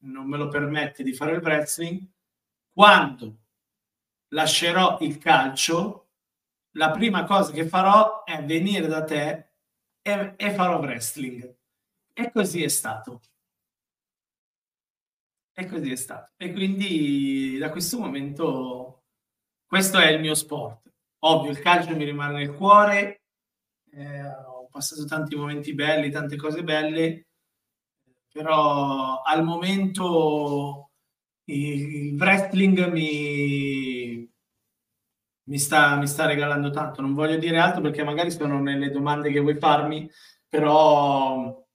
non 0.00 0.28
me 0.28 0.36
lo 0.36 0.46
permette 0.48 1.02
di 1.02 1.12
fare 1.12 1.32
il 1.32 1.42
wrestling, 1.42 2.06
quando 2.70 3.38
lascerò 4.28 4.98
il 5.00 5.18
calcio 5.18 6.07
la 6.72 6.90
prima 6.90 7.24
cosa 7.24 7.52
che 7.52 7.66
farò 7.66 8.24
è 8.24 8.44
venire 8.44 8.86
da 8.86 9.04
te 9.04 9.50
e, 10.02 10.34
e 10.36 10.50
farò 10.52 10.78
wrestling. 10.78 11.56
E 12.12 12.30
così 12.32 12.62
è 12.62 12.68
stato. 12.68 13.20
E 15.52 15.66
così 15.66 15.90
è 15.90 15.96
stato. 15.96 16.32
E 16.36 16.52
quindi 16.52 17.58
da 17.58 17.70
questo 17.70 17.98
momento 17.98 19.04
questo 19.66 19.98
è 19.98 20.10
il 20.10 20.20
mio 20.20 20.34
sport. 20.34 20.92
Ovvio, 21.20 21.50
il 21.50 21.58
calcio 21.58 21.96
mi 21.96 22.04
rimane 22.04 22.38
nel 22.38 22.54
cuore, 22.54 23.22
eh, 23.92 24.28
ho 24.28 24.68
passato 24.70 25.04
tanti 25.04 25.34
momenti 25.34 25.74
belli, 25.74 26.10
tante 26.10 26.36
cose 26.36 26.62
belle, 26.62 27.26
però 28.32 29.20
al 29.22 29.42
momento 29.42 30.90
il 31.44 32.14
wrestling 32.18 32.86
mi, 32.90 33.97
mi 35.48 35.58
sta, 35.58 35.96
mi 35.96 36.06
sta 36.06 36.26
regalando 36.26 36.70
tanto. 36.70 37.00
Non 37.00 37.14
voglio 37.14 37.36
dire 37.36 37.58
altro 37.58 37.80
perché 37.80 38.04
magari 38.04 38.30
sono 38.30 38.60
nelle 38.60 38.90
domande 38.90 39.30
che 39.30 39.40
vuoi 39.40 39.56
farmi, 39.56 40.08
però 40.48 41.66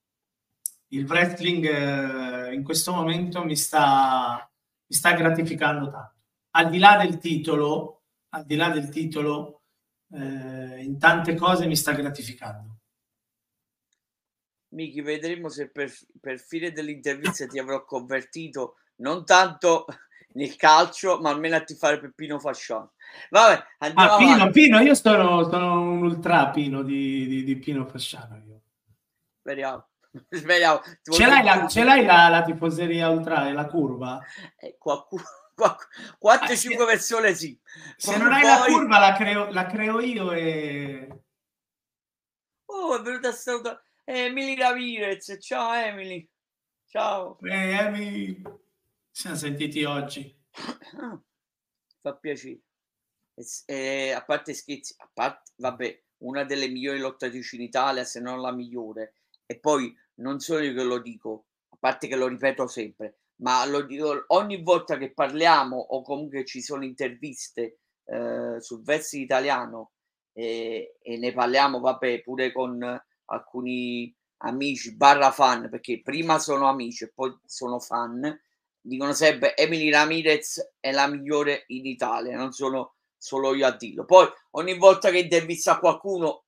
il 0.90 1.06
wrestling 1.06 1.66
eh, 1.66 2.54
in 2.54 2.64
questo 2.64 2.94
momento 2.94 3.44
mi 3.44 3.56
sta, 3.56 4.50
mi 4.88 4.96
sta 4.96 5.14
gratificando 5.14 5.90
tanto. 5.90 6.22
Al 6.52 6.70
di 6.70 6.78
là 6.78 6.98
del 6.98 7.18
titolo, 7.18 8.04
al 8.30 8.46
di 8.46 8.56
là 8.56 8.70
del 8.70 8.90
titolo, 8.90 9.64
eh, 10.12 10.84
in 10.84 10.98
tante 11.00 11.36
cose 11.36 11.66
mi 11.66 11.76
sta 11.76 11.94
gratificando. 11.94 12.78
Miki, 14.70 15.02
vedremo 15.02 15.50
se 15.50 15.70
per, 15.70 15.92
per 16.20 16.40
fine 16.40 16.72
dell'intervista 16.72 17.46
ti 17.48 17.60
avrò 17.60 17.84
convertito 17.86 18.78
non 18.98 19.26
tanto 19.26 19.86
nel 20.34 20.56
calcio, 20.56 21.20
ma 21.20 21.30
almeno 21.30 21.56
a 21.56 21.62
tifare 21.62 22.00
per 22.00 22.12
Pino 22.14 22.40
Fasciano. 22.40 22.94
Vabbè, 23.30 23.64
ah, 23.80 24.18
Pino, 24.18 24.50
Pino, 24.52 24.80
io 24.80 24.96
sono, 24.96 25.44
sono, 25.50 25.82
un 25.82 26.04
ultra 26.04 26.50
Pino 26.50 26.82
di, 26.84 27.28
di, 27.28 27.44
di 27.44 27.56
Pino 27.58 27.86
Fasciano. 27.86 28.42
Io. 28.46 28.62
Speriamo. 29.40 29.88
Speriamo. 30.30 30.82
Ce 31.02 31.26
l'hai, 31.26 31.44
la, 31.44 31.68
ce 31.68 31.84
l'hai 31.84 32.06
la, 32.06 32.30
la, 32.30 32.44
tifoseria 32.44 33.10
ultra 33.10 33.48
e 33.48 33.54
la 33.54 33.66
curva? 33.66 34.20
Eh, 34.58 34.76
qualcuno, 34.78 35.24
4-5 35.58 36.82
ah, 36.82 36.86
persone 36.86 37.34
sì. 37.34 37.60
Se 37.98 38.18
non 38.18 38.32
hai 38.32 38.42
poi... 38.42 38.50
la 38.50 38.66
curva 38.66 39.00
la 39.00 39.14
creo, 39.14 39.52
la 39.52 39.66
creo 39.66 40.00
io 40.00 40.32
e... 40.32 41.08
Oh, 42.66 42.98
è 42.98 43.02
venuta 43.02 43.30
a 43.30 43.34
salutare 43.34 43.82
Emily 44.04 44.56
Ramirez. 44.56 45.38
Ciao 45.40 45.74
Emily. 45.74 46.28
Ciao. 46.88 47.38
Eh, 47.42 47.78
Emily. 47.78 48.42
Siamo 49.16 49.36
sentiti 49.36 49.84
oggi. 49.84 50.36
Fa 52.02 52.16
piacere. 52.16 52.62
E, 53.36 53.44
e, 53.68 54.12
a 54.12 54.24
parte 54.24 54.56
scherzi, 54.56 54.96
a 54.98 55.10
parte, 55.14 55.52
vabbè, 55.58 56.04
una 56.24 56.44
delle 56.44 56.68
migliori 56.68 56.98
lottatrici 56.98 57.58
in 57.58 57.62
Italia, 57.62 58.06
se 58.06 58.20
non 58.20 58.42
la 58.42 58.52
migliore. 58.52 59.14
E 59.46 59.60
poi 59.60 59.96
non 60.16 60.40
solo 60.40 60.64
io 60.64 60.74
che 60.74 60.84
lo 60.84 60.98
dico, 60.98 61.46
a 61.70 61.78
parte 61.80 62.08
che 62.08 62.16
lo 62.16 62.28
ripeto 62.28 62.66
sempre, 62.66 63.20
ma 63.38 63.64
lo 63.68 63.84
dico 63.84 64.24
ogni 64.30 64.64
volta 64.64 64.98
che 64.98 65.14
parliamo 65.14 65.78
o 65.78 66.02
comunque 66.02 66.44
ci 66.44 66.62
sono 66.64 66.84
interviste 66.84 67.82
eh, 68.06 68.60
sul 68.60 68.82
verso 68.82 69.16
italiano 69.16 69.92
e, 70.34 70.98
e, 71.00 71.18
ne 71.20 71.32
parliamo, 71.34 71.80
vabbè, 71.80 72.24
pure 72.24 72.52
con 72.52 72.84
alcuni 73.26 74.14
amici 74.38 74.96
barra 74.96 75.30
fan, 75.30 75.70
perché 75.70 76.02
prima 76.02 76.40
sono 76.40 76.68
amici 76.68 77.04
e 77.04 77.12
poi 77.14 77.38
sono 77.46 77.80
fan 77.80 78.42
dicono 78.86 79.14
sempre 79.14 79.56
Emily 79.56 79.90
Ramirez 79.90 80.74
è 80.80 80.92
la 80.92 81.08
migliore 81.08 81.64
in 81.68 81.86
Italia, 81.86 82.36
non 82.36 82.52
sono 82.52 82.96
solo 83.18 83.56
io 83.56 83.66
a 83.66 83.76
dirlo. 83.76 84.04
Poi 84.04 84.28
ogni 84.52 84.78
volta 84.78 85.10
che 85.10 85.20
intervista 85.20 85.80
qualcuno, 85.80 86.44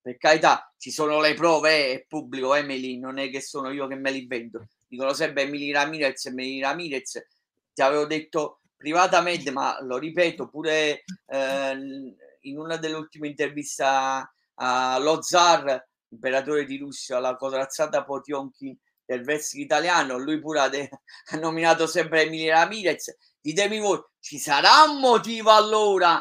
per 0.00 0.16
carità, 0.18 0.72
ci 0.76 0.90
sono 0.90 1.20
le 1.20 1.34
prove, 1.34 1.92
è 1.92 2.04
pubblico, 2.06 2.54
Emily, 2.54 2.98
non 2.98 3.18
è 3.18 3.30
che 3.30 3.40
sono 3.40 3.70
io 3.70 3.86
che 3.86 3.94
me 3.94 4.10
li 4.10 4.22
invento. 4.22 4.66
Dicono 4.86 5.12
sempre 5.12 5.42
Emily 5.42 5.70
Ramirez, 5.70 6.26
Emily 6.26 6.60
Ramirez, 6.60 7.24
ti 7.72 7.82
avevo 7.82 8.06
detto 8.06 8.60
privatamente, 8.76 9.50
ma 9.50 9.80
lo 9.82 9.96
ripeto 9.96 10.48
pure 10.48 11.04
eh, 11.26 12.16
in 12.40 12.58
una 12.58 12.76
delle 12.76 12.96
ultime 12.96 13.28
interviste 13.28 13.82
a, 13.84 14.28
a 14.54 14.98
Lozar, 14.98 15.88
imperatore 16.08 16.64
di 16.64 16.76
Russia, 16.76 17.20
la 17.20 17.36
corazzata 17.36 18.04
Potionkin 18.04 18.76
del 19.04 19.22
wrestling 19.22 19.64
italiano, 19.64 20.16
lui 20.18 20.40
pure 20.40 20.60
ha, 20.60 20.68
de- 20.68 20.88
ha 21.32 21.36
nominato 21.36 21.86
sempre 21.86 22.22
Emilia 22.22 22.60
Ramirez. 22.60 23.14
Ditemi 23.40 23.78
voi, 23.78 24.02
ci 24.20 24.38
sarà 24.38 24.84
un 24.90 25.00
motivo 25.00 25.50
allora? 25.50 26.20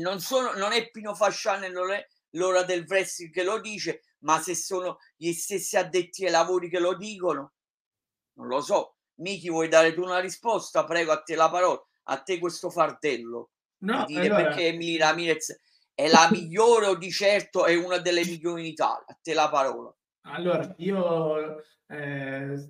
Non, 0.00 0.20
sono, 0.20 0.52
non 0.54 0.72
è 0.72 0.90
Pino 0.90 1.14
Fasciano 1.14 1.64
e 1.64 1.68
non 1.68 1.90
è 1.90 2.06
l'ora 2.32 2.62
del 2.62 2.84
wrestling 2.86 3.32
che 3.32 3.42
lo 3.42 3.60
dice, 3.60 4.02
ma 4.20 4.40
se 4.40 4.54
sono 4.54 4.98
gli 5.16 5.32
stessi 5.32 5.76
addetti 5.76 6.24
ai 6.24 6.30
lavori 6.30 6.68
che 6.68 6.78
lo 6.78 6.96
dicono, 6.96 7.52
non 8.34 8.48
lo 8.48 8.60
so. 8.60 8.96
Miki, 9.18 9.50
vuoi 9.50 9.68
dare 9.68 9.94
tu 9.94 10.02
una 10.02 10.20
risposta? 10.20 10.84
Prego, 10.84 11.10
a 11.10 11.22
te 11.22 11.34
la 11.34 11.50
parola, 11.50 11.82
a 12.04 12.22
te 12.22 12.38
questo 12.38 12.70
fardello. 12.70 13.50
No, 13.78 14.04
dire 14.06 14.26
allora... 14.26 14.42
perché 14.42 14.66
Emilia 14.68 15.08
Ramirez 15.08 15.60
è 15.94 16.08
la 16.08 16.28
migliore 16.30 16.86
o 16.86 16.94
di 16.96 17.10
certo 17.10 17.64
è 17.64 17.74
una 17.74 17.98
delle 17.98 18.24
migliori 18.24 18.60
in 18.60 18.68
Italia. 18.68 19.04
A 19.06 19.18
te 19.20 19.34
la 19.34 19.48
parola. 19.48 19.92
Allora, 20.22 20.72
io 20.78 21.62
eh, 21.88 22.66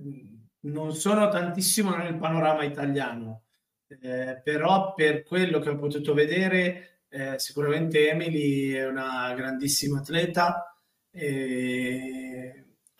non 0.61 0.95
sono 0.95 1.29
tantissimo 1.29 1.95
nel 1.97 2.17
panorama 2.17 2.65
italiano, 2.65 3.45
eh, 3.89 4.41
però 4.43 4.95
per 4.95 5.23
quello 5.23 5.59
che 5.59 5.71
ho 5.71 5.77
potuto 5.77 6.15
vedere, 6.15 7.03
eh, 7.09 7.39
sicuramente 7.39 8.11
Emily 8.11 8.73
è 8.73 8.87
una 8.87 9.33
grandissima 9.35 9.99
atleta. 10.01 10.73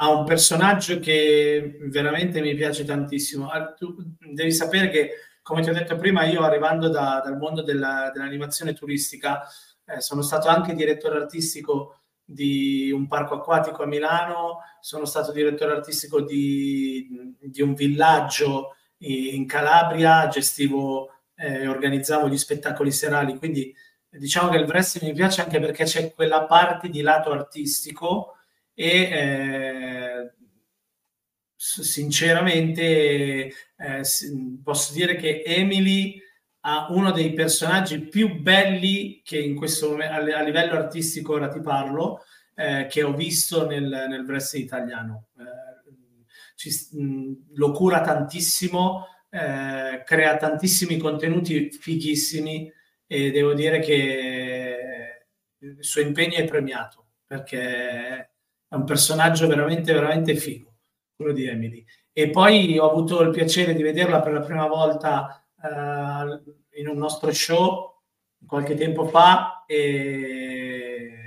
ha 0.01 0.11
un 0.11 0.25
personaggio 0.25 0.99
che 1.01 1.77
veramente 1.91 2.41
mi 2.41 2.55
piace 2.55 2.85
tantissimo. 2.85 3.49
Ah, 3.49 3.73
tu 3.73 3.95
devi 4.33 4.53
sapere 4.53 4.91
che, 4.91 5.11
come 5.43 5.63
ti 5.63 5.71
ho 5.71 5.73
detto 5.73 5.97
prima, 5.97 6.25
io 6.25 6.43
arrivando 6.43 6.89
da, 6.89 7.21
dal 7.25 7.37
mondo 7.37 7.63
della, 7.63 8.11
dell'animazione 8.13 8.75
turistica, 8.75 9.43
eh, 9.85 10.01
sono 10.01 10.23
stato 10.23 10.49
anche 10.49 10.75
direttore 10.75 11.17
artistico 11.17 11.98
di 12.31 12.91
un 12.91 13.07
parco 13.07 13.37
acquatico 13.37 13.83
a 13.83 13.87
Milano, 13.87 14.59
sono 14.81 15.07
stato 15.07 15.33
direttore 15.33 15.73
artistico 15.73 16.21
di, 16.21 17.35
di 17.41 17.63
un 17.63 17.73
villaggio 17.73 18.77
in 18.99 19.47
Calabria, 19.47 20.29
gestivo 20.29 21.11
e 21.35 21.63
eh, 21.63 21.67
organizzavo 21.69 22.29
gli 22.29 22.37
spettacoli 22.37 22.93
serali, 22.93 23.39
quindi 23.39 23.75
diciamo 24.11 24.51
che 24.51 24.59
il 24.59 24.67
wrestling 24.67 25.11
mi 25.11 25.17
piace 25.17 25.41
anche 25.41 25.59
perché 25.59 25.85
c'è 25.85 26.13
quella 26.13 26.45
parte 26.45 26.91
di 26.91 27.01
lato 27.01 27.31
artistico 27.31 28.35
e 28.75 28.89
eh, 28.89 30.33
sinceramente 31.57 32.75
eh, 33.77 34.03
posso 34.63 34.93
dire 34.93 35.17
che 35.17 35.43
Emily 35.47 36.21
ha 36.61 36.89
uno 36.91 37.13
dei 37.13 37.33
personaggi 37.33 38.01
più 38.01 38.41
belli 38.41 39.21
che 39.23 39.39
in 39.39 39.55
questo 39.55 39.91
momento 39.91 40.15
a 40.15 40.43
livello 40.43 40.75
artistico 40.75 41.35
ora 41.35 41.49
ti 41.49 41.61
parlo 41.61 42.23
eh, 42.55 42.87
che 42.91 43.03
ho 43.03 43.15
visto 43.15 43.67
nel, 43.67 43.85
nel 43.85 44.25
wrestling 44.27 44.65
italiano. 44.65 45.29
Eh, 45.39 46.53
ci, 46.57 46.71
mh, 46.93 47.55
lo 47.55 47.71
cura 47.71 48.01
tantissimo 48.01 49.07
eh, 49.31 50.03
crea 50.05 50.37
tantissimi 50.37 50.97
contenuti 50.97 51.71
fighissimi 51.71 52.73
e 53.07 53.31
devo 53.31 53.53
dire 53.53 53.79
che 53.81 55.27
il 55.59 55.77
suo 55.81 56.01
impegno 56.01 56.37
è 56.37 56.45
premiato 56.45 57.09
perché 57.27 57.61
è 58.69 58.75
un 58.75 58.85
personaggio 58.85 59.47
veramente 59.47 59.93
veramente 59.93 60.35
figo 60.35 60.75
quello 61.15 61.33
di 61.33 61.47
Emily. 61.47 61.85
E 62.13 62.31
poi 62.31 62.79
ho 62.79 62.89
avuto 62.89 63.21
il 63.23 63.31
piacere 63.31 63.75
di 63.75 63.83
vederla 63.83 64.21
per 64.21 64.33
la 64.33 64.41
prima 64.41 64.67
volta 64.67 65.45
uh, 65.63 66.79
in 66.79 66.89
un 66.89 66.97
nostro 66.97 67.33
show 67.33 68.01
qualche 68.47 68.75
tempo 68.75 69.07
fa 69.07 69.65
e 69.67 71.19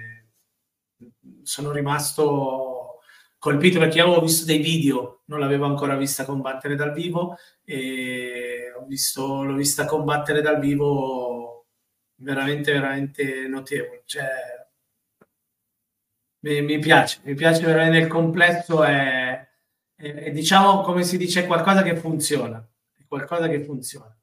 sono 1.44 1.72
rimasto 1.72 3.00
colpito 3.38 3.80
perché 3.80 4.00
avevo 4.02 4.22
visto 4.22 4.46
dei 4.46 4.60
video, 4.60 5.24
non 5.26 5.40
l'avevo 5.40 5.66
ancora 5.66 5.96
vista 5.96 6.26
combattere 6.26 6.76
dal 6.76 6.94
vivo 6.94 7.38
e 7.64 8.72
visto, 8.86 9.44
l'ho 9.44 9.56
vista 9.56 9.86
combattere 9.86 10.42
dal 10.42 10.60
vivo 10.60 11.66
veramente, 12.16 12.72
veramente 12.72 13.48
notevole. 13.48 14.04
Cioè, 14.06 14.28
mi, 16.42 16.62
mi, 16.62 16.80
piace, 16.80 17.20
mi 17.24 17.34
piace 17.34 17.66
veramente 17.66 18.00
nel 18.00 18.08
complesso 18.08 18.84
è, 18.84 19.48
diciamo 20.32 20.82
come 20.82 21.04
si 21.04 21.18
dice 21.18 21.46
qualcosa 21.46 21.82
che 21.84 21.96
funziona, 21.96 22.64
qualcosa 23.08 23.48
che 23.48 23.64
funziona. 23.64 24.16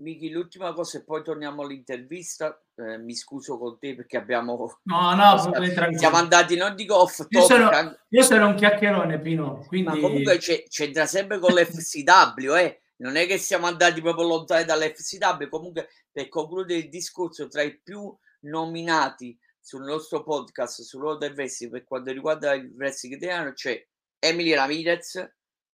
Miki, 0.00 0.30
l'ultima 0.30 0.72
cosa 0.72 0.98
e 0.98 1.04
poi 1.04 1.22
torniamo 1.22 1.62
all'intervista. 1.62 2.60
Eh, 2.74 2.98
mi 2.98 3.14
scuso 3.14 3.58
con 3.58 3.78
te 3.78 3.94
perché 3.94 4.16
abbiamo... 4.16 4.80
No, 4.84 5.14
no, 5.14 5.36
siamo 5.96 6.16
andati, 6.16 6.56
non 6.56 6.74
dico 6.74 7.00
off. 7.00 7.24
Io 7.28 7.42
sono, 7.42 7.70
io 8.08 8.22
sono 8.22 8.48
un 8.48 8.54
chiacchierone, 8.54 9.20
Pino. 9.20 9.64
Quindi... 9.66 9.88
Ma 9.88 9.98
comunque 9.98 10.38
c'entra 10.38 11.06
sempre 11.06 11.38
con 11.38 11.52
l'FCW, 11.52 12.54
eh. 12.54 12.82
Non 12.96 13.16
è 13.16 13.26
che 13.26 13.38
siamo 13.38 13.66
andati 13.66 14.00
proprio 14.00 14.26
lontani 14.26 14.64
dall'FCW. 14.64 15.48
Comunque, 15.48 15.88
per 16.10 16.28
concludere 16.28 16.80
il 16.80 16.88
discorso, 16.88 17.48
tra 17.48 17.62
i 17.62 17.78
più 17.80 18.14
nominati 18.40 19.38
sul 19.60 19.82
nostro 19.82 20.22
podcast 20.22 20.80
sul 20.80 21.00
ruolo 21.00 21.18
del 21.18 21.34
wrestling 21.34 21.70
per 21.70 21.84
quanto 21.84 22.10
riguarda 22.10 22.54
il 22.54 22.72
wrestling 22.76 23.16
italiano 23.16 23.52
c'è 23.52 23.86
Emily 24.18 24.54
Ramirez, 24.54 25.32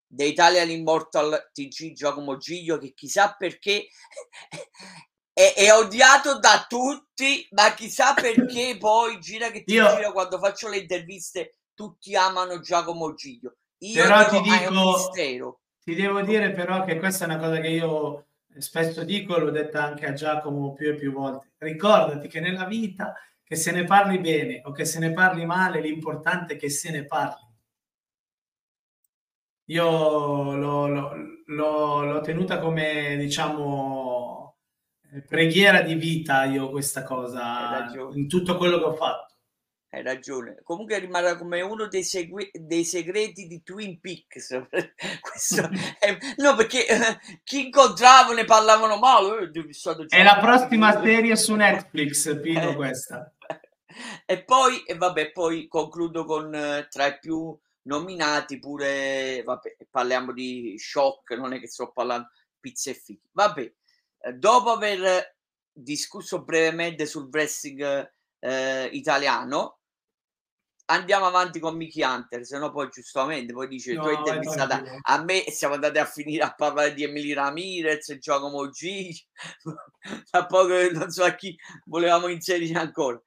The 0.08 0.24
Italian 0.24 0.70
Immortal 0.70 1.50
TG 1.52 1.92
Giacomo 1.92 2.36
Giglio 2.36 2.78
che 2.78 2.92
chissà 2.94 3.34
perché 3.36 3.88
è, 5.32 5.52
è, 5.56 5.72
odiato 5.72 6.38
da 6.38 6.64
tutti 6.68 7.46
ma 7.50 7.74
chissà 7.74 8.14
perché 8.14 8.76
poi 8.80 9.18
gira 9.18 9.50
che 9.50 9.64
ti 9.64 9.74
Io... 9.74 9.94
gira 9.94 10.12
quando 10.12 10.38
faccio 10.38 10.68
le 10.68 10.78
interviste 10.78 11.58
tutti 11.74 12.14
amano 12.16 12.60
Giacomo 12.60 13.14
Giglio. 13.14 13.56
Io 13.78 14.02
però 14.02 14.28
ti 14.28 14.40
dico 14.40 15.10
ti 15.86 15.94
devo 15.94 16.20
dire 16.22 16.50
però 16.50 16.84
che 16.84 16.98
questa 16.98 17.24
è 17.24 17.28
una 17.28 17.38
cosa 17.38 17.60
che 17.60 17.68
io 17.68 18.26
spesso 18.58 19.04
dico 19.04 19.38
l'ho 19.38 19.50
detta 19.50 19.84
anche 19.84 20.06
a 20.06 20.12
Giacomo 20.14 20.72
più 20.72 20.90
e 20.90 20.94
più 20.94 21.12
volte. 21.12 21.52
Ricordati 21.58 22.26
che 22.26 22.40
nella 22.40 22.64
vita 22.64 23.14
che 23.44 23.54
se 23.54 23.70
ne 23.70 23.84
parli 23.84 24.18
bene 24.18 24.62
o 24.64 24.72
che 24.72 24.84
se 24.84 24.98
ne 24.98 25.12
parli 25.12 25.46
male 25.46 25.80
l'importante 25.80 26.54
è 26.54 26.56
che 26.56 26.68
se 26.68 26.90
ne 26.90 27.04
parli 27.04 27.45
io 29.66 30.54
l'ho, 30.54 30.86
l'ho, 30.86 31.12
l'ho, 31.46 32.04
l'ho 32.04 32.20
tenuta 32.20 32.58
come, 32.58 33.16
diciamo, 33.16 34.56
eh, 35.12 35.22
preghiera 35.22 35.82
di 35.82 35.94
vita 35.94 36.44
io 36.44 36.70
questa 36.70 37.02
cosa 37.02 37.88
in 38.12 38.28
tutto 38.28 38.56
quello 38.56 38.78
che 38.78 38.84
ho 38.84 38.94
fatto. 38.94 39.34
Hai 39.88 40.02
ragione. 40.02 40.60
Comunque 40.62 40.98
rimarrà 40.98 41.36
come 41.36 41.62
uno 41.62 41.86
dei, 41.86 42.02
segui- 42.02 42.50
dei 42.52 42.84
segreti 42.84 43.46
di 43.46 43.62
Twin 43.62 43.98
Peaks. 43.98 44.50
È... 45.98 46.18
no, 46.36 46.54
perché 46.54 46.86
eh, 46.86 47.18
chi 47.42 47.66
incontravo 47.66 48.34
ne 48.34 48.44
parlavano 48.44 48.98
male. 48.98 49.50
Eh, 49.50 50.06
è 50.08 50.22
la 50.22 50.38
prossima 50.38 51.00
serie 51.00 51.34
su 51.36 51.54
Netflix, 51.54 52.40
Pino, 52.40 52.74
questa. 52.74 53.32
E 54.26 54.44
poi, 54.44 54.82
e 54.82 54.94
vabbè, 54.94 55.32
poi 55.32 55.66
concludo 55.68 56.26
con 56.26 56.54
eh, 56.54 56.86
tra 56.90 57.06
i 57.06 57.18
più 57.18 57.58
nominati 57.86 58.58
pure, 58.58 59.42
vabbè, 59.44 59.76
parliamo 59.90 60.32
di 60.32 60.74
shock, 60.78 61.32
non 61.32 61.52
è 61.52 61.60
che 61.60 61.68
sto 61.68 61.90
parlando 61.92 62.28
pizza 62.60 62.90
e 62.90 62.94
fichi. 62.94 63.28
Vabbè, 63.32 63.72
eh, 64.18 64.32
dopo 64.34 64.70
aver 64.70 65.36
discusso 65.72 66.42
brevemente 66.42 67.06
sul 67.06 67.28
wrestling 67.30 68.10
eh, 68.40 68.84
italiano, 68.92 69.80
andiamo 70.86 71.26
avanti 71.26 71.58
con 71.58 71.76
Mickey 71.76 72.02
Hunter, 72.02 72.44
se 72.44 72.58
no 72.58 72.70
poi 72.70 72.88
giustamente 72.88 73.52
poi 73.52 73.68
dice 73.68 73.92
no, 73.94 74.02
tu 74.02 74.08
hai 74.08 74.16
intervistata 74.16 74.82
a 75.02 75.22
me 75.22 75.44
e 75.44 75.50
siamo 75.50 75.74
andati 75.74 75.98
a 75.98 76.04
finire 76.04 76.44
a 76.44 76.54
parlare 76.54 76.94
di 76.94 77.02
Emily 77.02 77.32
Ramirez, 77.32 78.16
Giacomo 78.18 78.68
G, 78.68 79.10
tra 80.30 80.46
poco 80.46 80.90
non 80.92 81.10
so 81.10 81.24
a 81.24 81.34
chi 81.34 81.56
volevamo 81.86 82.28
inserire 82.28 82.78
ancora. 82.78 83.20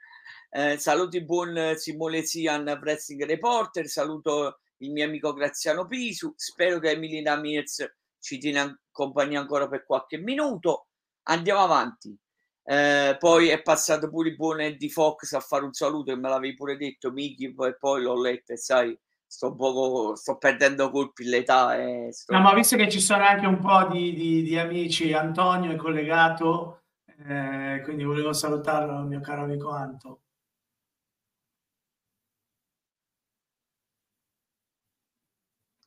Eh, 0.52 0.78
saluti 0.80 1.24
buon 1.24 1.74
Simone 1.76 2.24
Sian, 2.24 2.66
Wrestling 2.82 3.24
Reporter, 3.24 3.88
saluto 3.88 4.62
il 4.78 4.92
mio 4.92 5.06
amico 5.06 5.32
Graziano 5.32 5.86
Pisu, 5.86 6.34
spero 6.36 6.80
che 6.80 6.90
Emilina 6.90 7.36
Mirz 7.36 7.86
ci 8.20 8.40
tiene 8.40 8.82
compagnia 8.92 9.40
ancora 9.40 9.68
per 9.68 9.86
qualche 9.86 10.18
minuto. 10.18 10.88
Andiamo 11.24 11.62
avanti. 11.62 12.18
Eh, 12.64 13.16
poi 13.20 13.50
è 13.50 13.62
passato 13.62 14.10
pure 14.10 14.30
il 14.30 14.36
buon 14.36 14.62
Eddie 14.62 14.90
Fox 14.90 15.34
a 15.34 15.40
fare 15.40 15.66
un 15.66 15.74
saluto 15.74 16.12
e 16.12 16.16
me 16.16 16.30
l'avevi 16.30 16.56
pure 16.56 16.78
detto 16.78 17.12
Miki 17.12 17.54
e 17.56 17.78
poi 17.78 18.02
l'ho 18.02 18.20
letto 18.20 18.54
e 18.54 18.58
sai 18.58 18.98
sto, 19.26 19.56
poco, 19.56 20.16
sto 20.16 20.38
perdendo 20.38 20.92
colpi 20.92 21.24
l'età 21.26 21.78
e 21.78 22.10
sto... 22.12 22.32
no 22.32 22.42
ma 22.42 22.54
visto 22.54 22.76
che 22.76 22.88
ci 22.88 23.00
sono 23.00 23.24
anche 23.24 23.48
un 23.48 23.60
po' 23.60 23.88
di, 23.92 24.14
di, 24.14 24.44
di 24.44 24.56
amici 24.56 25.14
Antonio 25.14 25.72
è 25.72 25.76
collegato 25.78 26.82
eh, 27.28 27.82
quindi 27.84 28.04
volevo 28.04 28.34
salutarlo 28.34 29.02
mio 29.02 29.22
caro 29.22 29.44
amico 29.44 29.72
Anto 29.72 30.22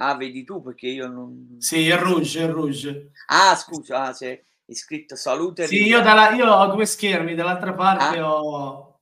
Ah, 0.04 0.16
vedi 0.16 0.42
tu 0.42 0.60
perché 0.60 0.88
io 0.88 1.06
non... 1.06 1.58
Sì, 1.60 1.78
il 1.78 1.96
Rouge, 1.96 2.42
il 2.42 2.48
Rouge. 2.48 3.12
Ah, 3.26 3.54
scusa, 3.54 4.06
ah, 4.06 4.12
sei 4.12 4.42
iscritto 4.64 5.14
salute. 5.14 5.68
Sì, 5.68 5.84
io, 5.84 6.02
dalla, 6.02 6.30
io, 6.32 6.50
ho 6.50 6.66
due 6.74 6.86
schermi, 6.86 7.36
dall'altra 7.36 7.72
parte 7.72 8.18
ah. 8.18 8.34
ho, 8.34 9.00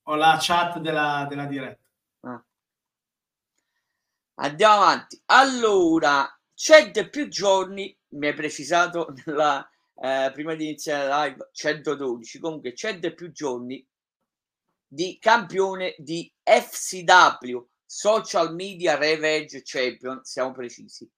ho, 0.00 0.14
la 0.14 0.38
chat 0.40 0.78
della, 0.78 1.26
della 1.28 1.44
diretta. 1.46 1.88
Ah. 2.20 2.44
Andiamo 4.36 4.74
avanti. 4.74 5.20
Allora, 5.26 6.32
c'è 6.54 6.92
più 7.10 7.26
giorni, 7.26 7.96
mi 8.10 8.28
hai 8.28 8.34
precisato 8.34 9.12
nella, 9.26 9.68
eh, 9.96 10.30
prima 10.32 10.54
di 10.54 10.66
iniziare 10.66 11.08
la 11.08 11.24
live, 11.24 11.48
112, 11.50 12.38
comunque 12.38 12.74
c'è 12.74 12.96
più 13.12 13.32
giorni 13.32 13.84
di 14.86 15.18
campione 15.20 15.96
di 15.98 16.32
FCW 16.44 17.58
social 17.90 18.54
media 18.54 18.98
revenge 18.98 19.62
champion, 19.64 20.22
siamo 20.22 20.52
precisi. 20.52 21.10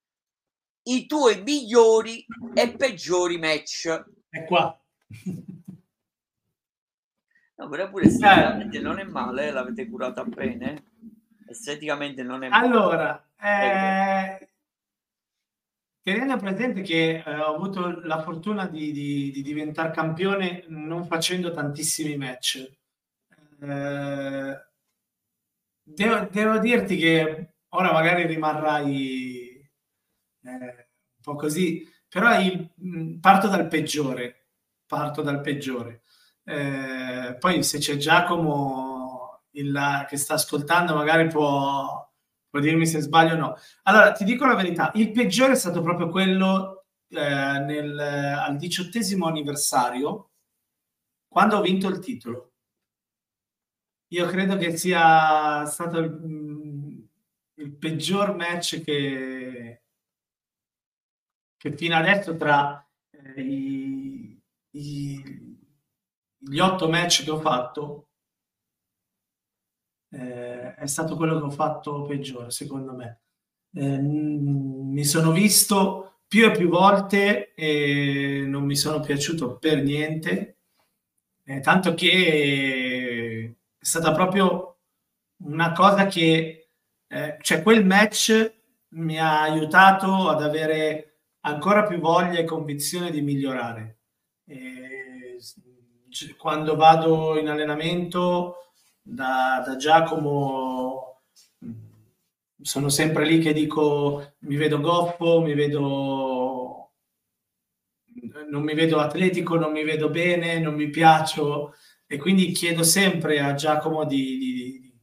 I 0.85 1.06
tuoi 1.06 1.42
migliori 1.42 2.24
e 2.54 2.76
peggiori 2.76 3.38
match. 3.38 4.04
È 4.28 4.44
qua. 4.44 4.80
No, 7.56 7.68
però 7.68 7.90
pure 7.90 8.06
esteticamente 8.06 8.78
eh. 8.78 8.80
non 8.80 8.98
è 9.00 9.04
male, 9.04 9.48
eh, 9.48 9.50
l'avete 9.50 9.88
curata 9.88 10.24
bene. 10.24 10.85
Esteticamente 11.46 12.22
non 12.22 12.44
è 12.44 12.48
male. 12.48 12.66
Allora, 12.66 13.30
eh, 13.38 14.48
tenendo 16.00 16.37
presente 16.37 16.80
che 16.83 17.22
eh, 17.26 17.35
ho 17.35 17.54
avuto 17.54 18.00
la 18.04 18.22
fortuna 18.22 18.66
di, 18.66 18.92
di, 18.92 19.30
di, 19.33 19.42
diventare 19.42 19.90
campione 19.90 20.64
non 20.68 21.04
facendo 21.04 21.50
tantissimi 21.50 22.16
match. 22.16 22.70
Eh, 23.61 24.69
devo, 25.94 26.29
devo, 26.31 26.59
dirti 26.59 26.96
che 26.96 27.55
ora 27.70 27.92
magari 27.92 28.26
rimarrai 28.26 29.70
eh, 30.42 30.48
un 30.48 31.22
po' 31.22 31.37
così, 31.37 31.87
però 32.09 32.40
il, 32.40 32.70
mm, 32.83 33.18
parto 33.20 33.48
dal 33.48 33.68
peggiore, 33.68 34.48
parto 34.87 35.22
dal 35.22 35.40
peggiore. 35.40 36.03
Eh, 36.44 37.37
poi 37.38 37.62
se 37.62 37.79
c'è 37.79 37.96
Giacomo 37.96 39.42
il, 39.53 40.07
che 40.09 40.16
sta 40.16 40.35
ascoltando 40.35 40.94
magari 40.94 41.29
può, 41.29 42.09
può 42.48 42.61
dirmi 42.61 42.87
se 42.87 43.00
sbaglio 43.00 43.35
o 43.35 43.38
no. 43.38 43.57
Allora, 43.85 44.12
ti 44.12 44.24
dico 44.24 44.46
la 44.46 44.55
verità, 44.55 44.90
il 44.94 45.12
peggiore 45.12 45.53
è 45.53 45.57
stato 45.57 45.81
proprio 45.83 46.09
quello 46.09 46.87
eh, 47.09 47.59
nel, 47.61 47.98
al 47.98 48.57
diciottesimo 48.57 49.26
anniversario, 49.26 50.31
quando 51.29 51.59
ho 51.59 51.61
vinto 51.61 51.88
il 51.88 51.98
titolo. 52.00 52.49
Io 54.12 54.27
credo 54.27 54.57
che 54.57 54.77
sia 54.77 55.64
stato 55.66 55.99
il, 55.99 57.09
il 57.55 57.73
peggior 57.77 58.35
match 58.35 58.83
che, 58.83 59.83
che 61.57 61.77
fino 61.77 61.96
adesso 61.96 62.37
tra 62.37 62.85
eh, 63.11 63.40
i, 63.40 64.42
i, 64.70 65.59
gli 66.38 66.59
otto 66.59 66.88
match 66.88 67.23
che 67.23 67.31
ho 67.31 67.38
fatto 67.38 68.09
eh, 70.11 70.75
è 70.75 70.87
stato 70.87 71.16
quello 71.16 71.38
che 71.38 71.44
ho 71.44 71.51
fatto 71.51 72.03
peggiore, 72.03 72.51
secondo 72.51 72.92
me. 72.94 73.20
Eh, 73.73 73.99
mi 73.99 75.05
sono 75.05 75.31
visto 75.31 76.23
più 76.27 76.46
e 76.46 76.51
più 76.51 76.68
volte 76.68 77.55
e 77.55 78.42
non 78.44 78.64
mi 78.64 78.75
sono 78.77 78.99
piaciuto 79.01 79.57
per 79.59 79.83
niente, 79.83 80.57
eh, 81.44 81.61
tanto 81.61 81.94
che 81.94 82.89
è 83.80 83.84
stata 83.86 84.12
proprio 84.12 84.80
una 85.44 85.72
cosa 85.72 86.04
che, 86.06 86.68
eh, 87.08 87.38
cioè 87.40 87.62
quel 87.62 87.86
match 87.86 88.58
mi 88.88 89.18
ha 89.18 89.40
aiutato 89.40 90.28
ad 90.28 90.42
avere 90.42 91.20
ancora 91.40 91.86
più 91.86 91.98
voglia 91.98 92.38
e 92.38 92.44
convinzione 92.44 93.10
di 93.10 93.22
migliorare. 93.22 94.00
E 94.44 95.38
quando 96.36 96.76
vado 96.76 97.38
in 97.38 97.48
allenamento 97.48 98.72
da, 99.00 99.62
da 99.64 99.76
Giacomo 99.76 101.22
sono 102.60 102.90
sempre 102.90 103.24
lì 103.24 103.38
che 103.38 103.54
dico 103.54 104.34
mi 104.40 104.56
vedo 104.56 104.80
goffo, 104.80 105.40
mi 105.40 105.54
vedo 105.54 106.92
non 108.50 108.62
mi 108.62 108.74
vedo 108.74 108.98
atletico, 108.98 109.56
non 109.56 109.72
mi 109.72 109.84
vedo 109.84 110.10
bene, 110.10 110.58
non 110.58 110.74
mi 110.74 110.90
piaccio 110.90 111.74
e 112.12 112.18
quindi 112.18 112.51
chiedo 112.51 112.83
sempre 112.83 113.38
a 113.38 113.55
Giacomo 113.55 114.05
di, 114.05 114.37
di, 114.37 115.01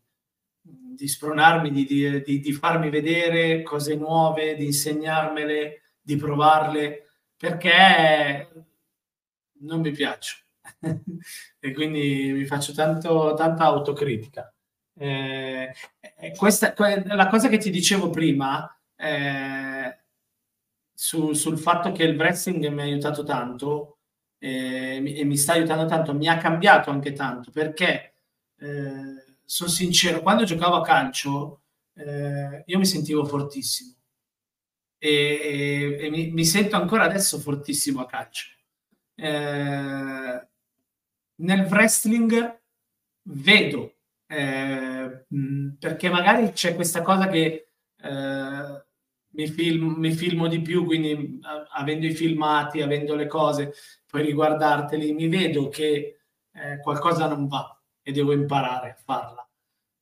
di 0.94 1.08
spronarmi, 1.08 1.72
di, 1.72 2.22
di, 2.22 2.52
farmi 2.52 2.90
vedere 2.90 3.62
cose 3.62 3.96
nuove, 3.96 4.56
di 4.56 4.66
insegnarmele, 4.66 5.84
di 6.02 6.18
provarle, 6.18 7.12
perché 7.38 8.66
non 9.60 9.80
mi 9.80 9.92
piaccio. 9.92 10.36
e 11.60 11.72
quindi 11.72 12.34
mi 12.34 12.44
faccio 12.44 12.74
tanto, 12.74 13.36
tanta 13.38 13.64
autocritica. 13.64 14.54
Eh, 15.00 15.74
questa, 16.36 16.74
la 17.06 17.28
cosa 17.28 17.48
che 17.48 17.58
ti 17.58 17.70
dicevo 17.70 18.10
prima 18.10 18.70
eh, 18.98 19.98
su, 20.94 21.32
sul 21.32 21.58
fatto 21.58 21.94
che 21.94 22.04
il 22.04 22.18
wrestling 22.18 22.68
mi 22.68 22.82
ha 22.82 22.84
aiutato 22.84 23.24
tanto 23.24 23.97
eh, 24.40 25.04
e 25.20 25.24
mi 25.24 25.38
sta 25.38 25.54
aiutando 25.54 25.86
tanto, 25.86 26.14
mi 26.14 26.28
ha 26.28 26.38
cambiato 26.38 26.90
anche 26.90 27.14
tanto 27.14 27.52
perché 27.52 28.16
eh, 28.58 29.36
sono 29.44 29.70
sincero, 29.70 30.22
quando 30.22 30.44
giocavo 30.44 30.76
a 30.76 30.82
calcio 30.82 31.62
eh, 31.94 32.64
io 32.66 32.78
mi 32.78 32.86
sentivo 32.86 33.26
fortissimo 33.26 33.96
e, 35.00 35.10
e, 36.00 36.06
e 36.06 36.10
mi, 36.10 36.32
mi, 36.32 36.46
sento 36.46 36.76
ancora 36.76 37.04
adesso 37.04 37.40
fortissimo 37.40 38.02
a 38.02 38.06
calcio. 38.06 38.48
Eh, 39.16 40.48
nel 41.36 41.62
wrestling 41.70 42.60
vedo, 43.24 43.96
eh, 44.28 45.26
perché 45.80 46.10
magari 46.10 46.52
c'è 46.52 46.76
questa 46.76 47.02
cosa 47.02 47.28
che 47.28 47.70
eh, 48.02 48.86
mi, 49.30 49.48
film, 49.48 49.96
mi, 49.98 50.12
filmo 50.14 50.48
di 50.48 50.62
più, 50.62 50.86
quindi 50.86 51.40
avendo 51.74 52.06
i 52.06 52.16
filmati, 52.16 52.82
avendo 52.82 53.16
le 53.16 53.28
cose, 53.28 53.74
poi 54.10 54.24
riguardarteli, 54.24 55.14
mi 55.14 55.28
vedo 55.28 55.70
che 55.70 56.20
eh, 56.52 56.80
qualcosa 56.82 57.28
non 57.28 57.48
va 57.48 57.80
e 58.02 58.12
devo 58.12 58.32
imparare 58.34 58.92
a 58.92 59.02
farla. 59.04 59.48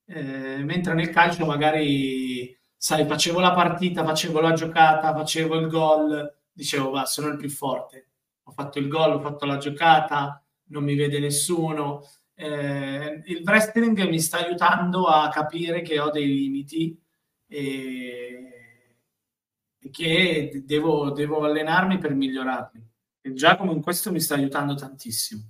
Eh, 0.08 0.64
mentre 0.64 0.94
nel 0.94 1.10
calcio 1.10 1.46
magari, 1.46 2.56
sai, 2.78 3.06
facevo 3.06 3.40
la 3.40 3.54
partita, 3.54 4.06
facevo 4.06 4.40
la 4.40 4.54
giocata, 4.54 5.14
facevo 5.14 5.56
il 5.56 5.68
gol, 5.68 6.38
dicevo, 6.52 6.92
va, 6.92 7.06
sono 7.06 7.28
il 7.30 7.38
più 7.38 7.50
forte. 7.50 8.10
Ho 8.44 8.52
fatto 8.52 8.80
il 8.80 8.88
gol, 8.88 9.14
ho 9.14 9.20
fatto 9.20 9.46
la 9.46 9.58
giocata, 9.58 10.44
non 10.66 10.84
mi 10.84 10.96
vede 10.96 11.20
nessuno. 11.20 12.08
Eh, 12.36 13.22
il 13.26 13.42
wrestling 13.44 14.08
mi 14.08 14.20
sta 14.20 14.46
aiutando 14.46 15.06
a 15.06 15.30
capire 15.30 15.82
che 15.82 16.00
ho 16.00 16.12
dei 16.12 16.28
limiti 16.28 17.00
e 17.48 18.56
che 19.92 20.64
devo, 20.66 21.12
devo, 21.12 21.44
allenarmi 21.44 21.98
per 21.98 22.14
migliorarli. 22.14 22.84
E 23.26 23.34
Giacomo 23.34 23.72
in 23.72 23.82
questo 23.82 24.12
mi 24.12 24.20
sta 24.20 24.36
aiutando 24.36 24.76
tantissimo. 24.76 25.42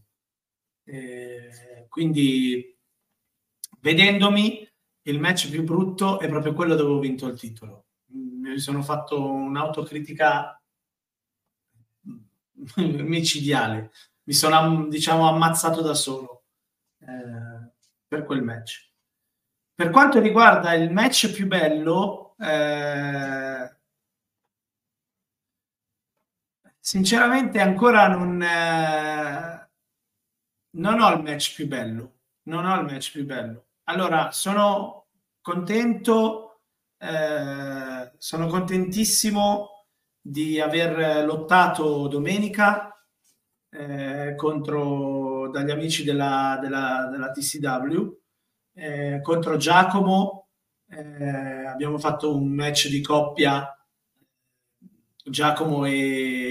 Eh, 0.86 1.86
quindi, 1.90 2.78
vedendomi, 3.80 4.66
il 5.02 5.20
match 5.20 5.50
più 5.50 5.64
brutto 5.64 6.20
è 6.20 6.30
proprio 6.30 6.54
quello 6.54 6.76
dove 6.76 6.94
ho 6.94 7.00
vinto 7.00 7.28
il 7.28 7.38
titolo. 7.38 7.88
Mi 8.08 8.58
sono 8.60 8.82
fatto 8.82 9.22
un'autocritica 9.22 10.62
micidiale 12.78 13.92
mi 14.26 14.34
sono 14.34 14.88
diciamo 14.88 15.28
ammazzato 15.28 15.82
da 15.82 15.94
solo 15.94 16.46
eh, 17.00 17.72
per 18.08 18.24
quel 18.26 18.42
match. 18.42 18.92
Per 19.74 19.90
quanto 19.90 20.20
riguarda 20.20 20.74
il 20.74 20.92
match 20.92 21.32
più 21.32 21.48
bello, 21.48 22.36
eh, 22.40 23.75
sinceramente 26.86 27.60
ancora 27.60 28.08
non, 28.08 28.40
eh, 28.44 29.70
non 30.78 31.02
ho 31.02 31.12
il 31.14 31.24
match 31.24 31.56
più 31.56 31.68
bello. 31.68 32.14
Non 32.44 32.66
ho 32.66 32.80
il 32.80 32.86
match 32.86 33.12
più 33.12 33.26
bello. 33.26 33.70
Allora, 33.86 34.30
sono 34.32 35.08
contento, 35.42 36.62
eh, 37.00 38.12
sono 38.20 38.46
contentissimo 38.46 39.88
di 40.22 40.60
aver 40.60 41.26
lottato 41.26 42.08
domenica 42.08 42.96
eh, 43.72 44.36
contro, 44.36 45.50
dagli 45.50 45.72
amici 45.72 46.04
della, 46.04 46.60
della, 46.62 47.08
della 47.10 47.32
TCW, 47.32 48.20
eh, 48.76 49.22
contro 49.24 49.58
Giacomo. 49.58 50.50
Eh, 50.88 51.66
abbiamo 51.66 51.98
fatto 51.98 52.36
un 52.36 52.48
match 52.54 52.90
di 52.90 53.02
coppia 53.02 53.76
Giacomo 55.28 55.86
e, 55.86 56.45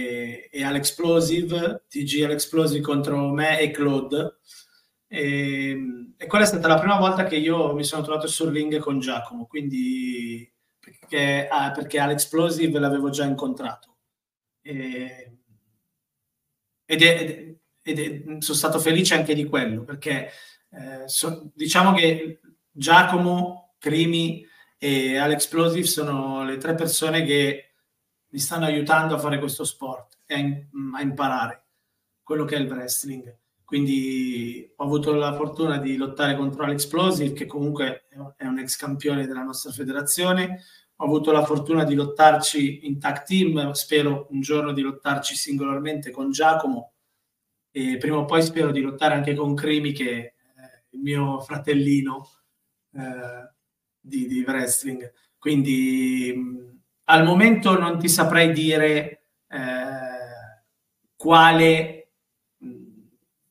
e 0.54 0.62
Alexplosive, 0.62 1.86
TG 1.88 2.22
Alexplosive 2.22 2.80
contro 2.80 3.28
me 3.32 3.58
e 3.58 3.72
Claude. 3.72 4.38
E, 5.08 5.76
e, 6.16 6.26
quella 6.28 6.44
è 6.44 6.46
stata 6.46 6.68
la 6.68 6.78
prima 6.78 6.96
volta 6.96 7.24
che 7.24 7.34
io 7.34 7.74
mi 7.74 7.82
sono 7.82 8.04
trovato 8.04 8.28
sul 8.28 8.52
ring 8.52 8.78
con 8.78 9.00
Giacomo, 9.00 9.46
quindi 9.46 10.48
perché, 10.78 11.48
ah, 11.48 11.72
perché 11.72 11.98
Alexplosive 11.98 12.78
l'avevo 12.78 13.10
già 13.10 13.24
incontrato. 13.24 13.96
E, 14.62 15.38
ed 16.84 17.02
è, 17.02 17.54
ed 17.82 17.98
è, 17.98 18.22
sono 18.38 18.56
stato 18.56 18.78
felice 18.78 19.14
anche 19.14 19.34
di 19.34 19.46
quello, 19.46 19.82
perché 19.82 20.30
eh, 20.70 21.08
so, 21.08 21.50
diciamo 21.52 21.94
che 21.94 22.38
Giacomo, 22.70 23.74
Crimi 23.78 24.46
e 24.78 25.16
Alex 25.16 25.48
Plosive 25.48 25.86
sono 25.86 26.44
le 26.44 26.58
tre 26.58 26.76
persone 26.76 27.24
che 27.24 27.72
mi 28.28 28.38
stanno 28.38 28.66
aiutando 28.66 29.16
a 29.16 29.18
fare 29.18 29.40
questo 29.40 29.64
sport 29.64 30.14
e 30.34 30.68
a, 30.72 30.98
a 30.98 31.02
imparare 31.02 31.64
quello 32.22 32.44
che 32.44 32.56
è 32.56 32.58
il 32.58 32.70
wrestling. 32.70 33.38
Quindi 33.64 34.72
ho 34.76 34.84
avuto 34.84 35.14
la 35.14 35.34
fortuna 35.34 35.78
di 35.78 35.96
lottare 35.96 36.36
contro 36.36 36.64
Alex 36.64 36.86
Plosive, 36.86 37.32
che 37.32 37.46
comunque 37.46 38.06
è 38.36 38.46
un 38.46 38.58
ex 38.58 38.76
campione 38.76 39.26
della 39.26 39.42
nostra 39.42 39.72
federazione. 39.72 40.62
Ho 40.96 41.04
avuto 41.04 41.32
la 41.32 41.44
fortuna 41.44 41.84
di 41.84 41.94
lottarci 41.94 42.86
in 42.86 43.00
tag 43.00 43.24
team, 43.24 43.72
spero 43.72 44.28
un 44.30 44.40
giorno 44.40 44.72
di 44.72 44.82
lottarci 44.82 45.34
singolarmente 45.34 46.10
con 46.10 46.30
Giacomo 46.30 46.92
e 47.76 47.96
prima 47.96 48.18
o 48.18 48.24
poi 48.24 48.40
spero 48.42 48.70
di 48.70 48.80
lottare 48.80 49.14
anche 49.14 49.34
con 49.34 49.56
Crimi 49.56 49.90
che 49.90 50.10
è 50.10 50.32
il 50.90 51.00
mio 51.00 51.40
fratellino 51.40 52.30
eh, 52.92 53.50
di, 53.98 54.28
di, 54.28 54.44
wrestling. 54.46 55.12
Quindi 55.36 56.32
mh, 56.32 56.80
al 57.04 57.24
momento 57.24 57.76
non 57.76 57.98
ti 57.98 58.08
saprei 58.08 58.52
dire 58.52 59.24
eh, 59.48 60.03
quale 61.24 62.10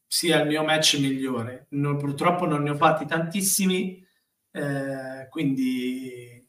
sia 0.05 0.41
il 0.41 0.47
mio 0.47 0.63
match 0.63 0.99
migliore. 0.99 1.65
Non, 1.69 1.97
purtroppo 1.97 2.45
non 2.45 2.62
ne 2.62 2.69
ho 2.69 2.75
fatti 2.75 3.07
tantissimi, 3.07 4.05
eh, 4.51 5.27
quindi 5.27 6.47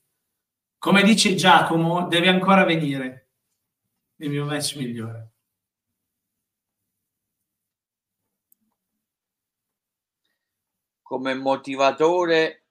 come 0.77 1.03
dice 1.03 1.35
Giacomo, 1.35 2.09
deve 2.09 2.29
ancora 2.29 2.65
venire 2.65 3.31
il 4.17 4.29
mio 4.29 4.45
match 4.45 4.77
migliore. 4.77 5.31
come 11.03 11.35
motivatore 11.35 12.65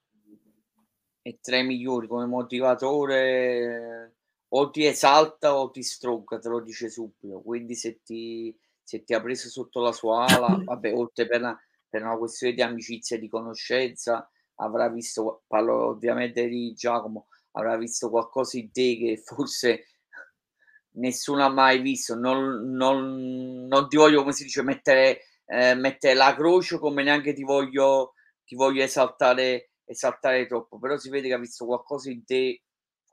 è 1.22 1.38
tra 1.40 1.56
i 1.56 1.64
migliori, 1.64 2.06
come 2.06 2.26
motivatore 2.26 4.13
o 4.48 4.70
ti 4.70 4.86
esalta 4.86 5.56
o 5.56 5.70
ti 5.70 5.82
stronca, 5.82 6.38
te 6.38 6.48
lo 6.48 6.60
dice 6.60 6.88
subito. 6.88 7.40
Quindi 7.40 7.74
se 7.74 8.00
ti, 8.02 8.56
se 8.82 9.04
ti 9.04 9.14
ha 9.14 9.20
preso 9.20 9.48
sotto 9.48 9.80
la 9.80 9.92
sua 9.92 10.26
ala, 10.26 10.58
vabbè, 10.64 10.92
oltre 10.94 11.26
per 11.26 11.40
una, 11.40 11.60
per 11.88 12.02
una 12.02 12.16
questione 12.16 12.54
di 12.54 12.62
amicizia 12.62 13.16
e 13.16 13.20
di 13.20 13.28
conoscenza, 13.28 14.28
avrà 14.56 14.88
visto, 14.88 15.42
parlo 15.46 15.88
ovviamente 15.88 16.46
di 16.46 16.72
Giacomo, 16.74 17.26
avrà 17.52 17.76
visto 17.76 18.10
qualcosa 18.10 18.58
in 18.58 18.70
te 18.70 18.96
che 18.96 19.16
forse 19.16 19.86
nessuno 20.96 21.44
ha 21.44 21.48
mai 21.48 21.80
visto. 21.80 22.14
Non, 22.14 22.70
non, 22.70 23.66
non 23.66 23.88
ti 23.88 23.96
voglio, 23.96 24.20
come 24.20 24.32
si 24.32 24.44
dice, 24.44 24.62
mettere, 24.62 25.22
eh, 25.46 25.74
mettere 25.74 26.14
la 26.14 26.34
croce 26.34 26.78
come 26.78 27.02
neanche 27.02 27.32
ti 27.32 27.42
voglio, 27.42 28.14
ti 28.44 28.54
voglio 28.54 28.82
esaltare, 28.82 29.70
esaltare 29.84 30.46
troppo, 30.46 30.78
però 30.78 30.96
si 30.96 31.08
vede 31.10 31.28
che 31.28 31.34
ha 31.34 31.38
visto 31.38 31.66
qualcosa 31.66 32.10
in 32.10 32.24
te 32.24 32.63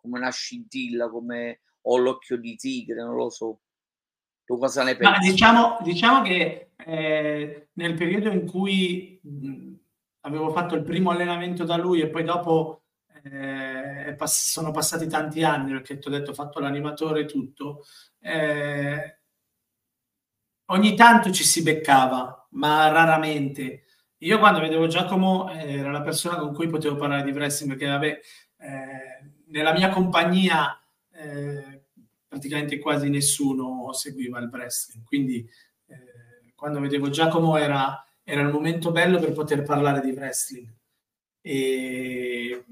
come 0.01 0.17
una 0.17 0.31
scintilla, 0.31 1.09
come 1.09 1.61
ho 1.81 1.97
l'occhio 1.97 2.37
di 2.37 2.55
tigre, 2.55 3.03
non 3.03 3.15
lo 3.15 3.29
so. 3.29 3.61
Tu 4.43 4.57
cosa 4.57 4.83
ne 4.83 4.95
pensi? 4.97 5.11
Ma 5.11 5.17
diciamo, 5.19 5.77
diciamo 5.81 6.21
che 6.23 6.71
eh, 6.75 7.69
nel 7.73 7.93
periodo 7.93 8.29
in 8.29 8.45
cui 8.45 9.19
mh, 9.21 9.73
avevo 10.21 10.51
fatto 10.51 10.75
il 10.75 10.83
primo 10.83 11.11
allenamento 11.11 11.63
da 11.63 11.77
lui 11.77 12.01
e 12.01 12.09
poi 12.09 12.23
dopo 12.23 12.83
eh, 13.23 14.15
pass- 14.17 14.51
sono 14.51 14.71
passati 14.71 15.07
tanti 15.07 15.43
anni 15.43 15.71
perché 15.71 15.99
ti 15.99 16.07
ho 16.07 16.11
detto 16.11 16.31
ho 16.31 16.33
fatto 16.33 16.59
l'animatore 16.59 17.21
e 17.21 17.25
tutto. 17.25 17.83
Eh, 18.19 19.19
ogni 20.65 20.95
tanto 20.95 21.31
ci 21.31 21.43
si 21.43 21.61
beccava, 21.61 22.47
ma 22.51 22.87
raramente. 22.89 23.85
Io 24.21 24.37
quando 24.37 24.59
vedevo 24.59 24.87
Giacomo 24.87 25.51
eh, 25.51 25.77
era 25.77 25.91
la 25.91 26.01
persona 26.01 26.37
con 26.37 26.53
cui 26.53 26.67
potevo 26.67 26.95
parlare 26.95 27.23
di 27.23 27.31
wrestling 27.31 27.71
perché 27.71 27.87
vabbè, 27.91 28.19
eh, 28.57 29.30
nella 29.51 29.73
mia 29.73 29.89
compagnia 29.89 30.79
eh, 31.13 31.83
praticamente 32.27 32.79
quasi 32.79 33.09
nessuno 33.09 33.93
seguiva 33.93 34.39
il 34.39 34.49
wrestling, 34.51 35.05
quindi 35.05 35.47
eh, 35.87 36.53
quando 36.55 36.79
vedevo 36.79 37.09
Giacomo 37.09 37.57
era, 37.57 38.03
era 38.23 38.41
il 38.41 38.49
momento 38.49 38.91
bello 38.91 39.19
per 39.19 39.33
poter 39.33 39.63
parlare 39.63 40.01
di 40.01 40.11
wrestling. 40.11 40.67
E 41.41 42.63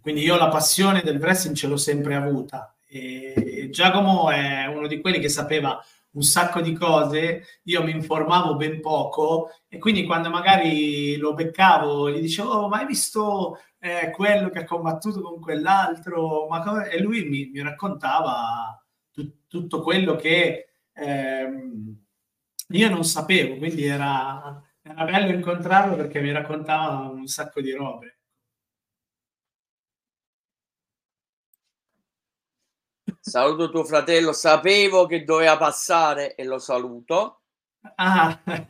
quindi 0.00 0.22
io 0.22 0.36
la 0.36 0.48
passione 0.48 1.02
del 1.02 1.18
wrestling 1.18 1.56
ce 1.56 1.66
l'ho 1.66 1.76
sempre 1.76 2.14
avuta. 2.14 2.74
E 2.86 3.68
Giacomo 3.70 4.30
è 4.30 4.66
uno 4.66 4.86
di 4.86 5.00
quelli 5.00 5.18
che 5.18 5.28
sapeva 5.28 5.82
un 6.12 6.22
sacco 6.22 6.60
di 6.60 6.72
cose, 6.74 7.44
io 7.64 7.82
mi 7.82 7.90
informavo 7.92 8.56
ben 8.56 8.80
poco 8.80 9.50
e 9.68 9.78
quindi 9.78 10.04
quando 10.04 10.28
magari 10.30 11.16
lo 11.16 11.34
beccavo 11.34 12.10
gli 12.10 12.20
dicevo 12.20 12.50
oh, 12.50 12.68
ma 12.68 12.78
hai 12.80 12.86
visto 12.86 13.58
eh, 13.78 14.10
quello 14.10 14.50
che 14.50 14.60
ha 14.60 14.64
combattuto 14.64 15.20
con 15.22 15.40
quell'altro? 15.40 16.48
E 16.90 17.00
lui 17.00 17.24
mi, 17.28 17.50
mi 17.52 17.62
raccontava 17.62 18.80
t- 19.10 19.32
tutto 19.48 19.80
quello 19.82 20.16
che 20.16 20.68
ehm, 20.92 21.96
io 22.68 22.88
non 22.90 23.04
sapevo, 23.04 23.56
quindi 23.56 23.84
era, 23.84 24.62
era 24.82 25.04
bello 25.04 25.32
incontrarlo 25.32 25.96
perché 25.96 26.20
mi 26.20 26.32
raccontava 26.32 27.08
un 27.08 27.26
sacco 27.26 27.60
di 27.60 27.72
robe. 27.72 28.11
Saluto 33.20 33.70
tuo 33.70 33.84
fratello, 33.84 34.32
sapevo 34.32 35.06
che 35.06 35.24
doveva 35.24 35.56
passare 35.56 36.34
e 36.34 36.44
lo 36.44 36.58
saluto. 36.58 37.42
Ah, 37.96 38.40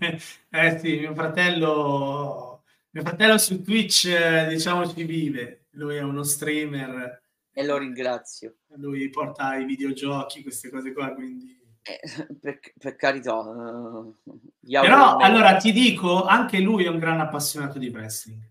eh 0.50 0.78
sì, 0.78 0.98
mio 0.98 1.14
fratello, 1.14 2.62
mio 2.90 3.02
fratello 3.02 3.38
su 3.38 3.62
Twitch, 3.62 4.06
eh, 4.06 4.46
diciamo, 4.48 4.88
ci 4.88 5.04
vive. 5.04 5.66
Lui 5.72 5.96
è 5.96 6.02
uno 6.02 6.22
streamer. 6.22 7.22
E 7.52 7.64
lo 7.64 7.76
ringrazio. 7.76 8.56
Lui 8.76 9.08
porta 9.10 9.56
i 9.56 9.64
videogiochi, 9.64 10.42
queste 10.42 10.70
cose 10.70 10.92
qua, 10.92 11.12
quindi... 11.12 11.60
Eh, 11.82 12.00
per, 12.40 12.60
per, 12.78 12.96
carità. 12.96 13.34
Uh, 13.34 14.16
Però, 14.60 15.16
allora, 15.16 15.56
ti 15.56 15.72
dico, 15.72 16.24
anche 16.24 16.60
lui 16.60 16.84
è 16.84 16.88
un 16.88 16.98
gran 16.98 17.20
appassionato 17.20 17.78
di 17.78 17.88
wrestling. 17.88 18.50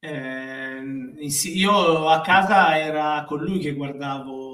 Eh, 0.00 0.80
io 1.54 2.08
a 2.08 2.20
casa 2.20 2.78
era 2.78 3.24
con 3.26 3.40
lui 3.40 3.58
che 3.58 3.72
guardavo 3.72 4.47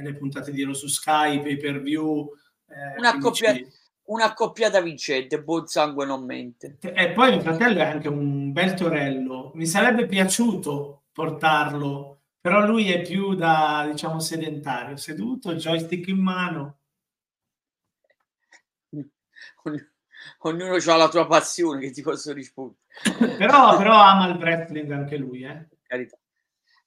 nelle 0.00 0.16
puntate 0.16 0.50
di 0.52 0.62
Ero 0.62 0.74
su 0.74 0.88
Sky, 0.88 1.40
pay 1.40 1.56
per 1.56 1.80
view. 1.80 2.32
Eh, 2.66 2.98
una, 2.98 3.18
coppia, 3.18 3.54
una 4.04 4.32
coppiata 4.34 4.80
vincente, 4.80 5.42
buon 5.42 5.66
sangue 5.66 6.06
non 6.06 6.24
mente. 6.24 6.78
E 6.80 7.10
poi 7.10 7.30
mio 7.30 7.40
fratello 7.40 7.78
è 7.78 7.84
anche 7.84 8.08
un 8.08 8.52
bel 8.52 8.74
torello. 8.74 9.52
Mi 9.54 9.66
sarebbe 9.66 10.06
piaciuto 10.06 11.04
portarlo, 11.12 12.22
però 12.40 12.66
lui 12.66 12.90
è 12.90 13.02
più 13.02 13.34
da, 13.34 13.86
diciamo, 13.90 14.20
sedentario, 14.20 14.96
seduto, 14.96 15.54
joystick 15.54 16.08
in 16.08 16.18
mano. 16.18 16.78
Ognuno 20.42 20.74
ha 20.74 20.96
la 20.96 21.08
tua 21.08 21.26
passione 21.26 21.80
che 21.80 21.90
ti 21.90 22.02
posso 22.02 22.32
rispondere. 22.32 22.78
però, 23.36 23.76
però 23.76 24.00
ama 24.00 24.28
il 24.28 24.36
wrestling 24.36 24.90
anche 24.90 25.16
lui, 25.16 25.42
eh. 25.42 25.68
Carità. 25.86 26.16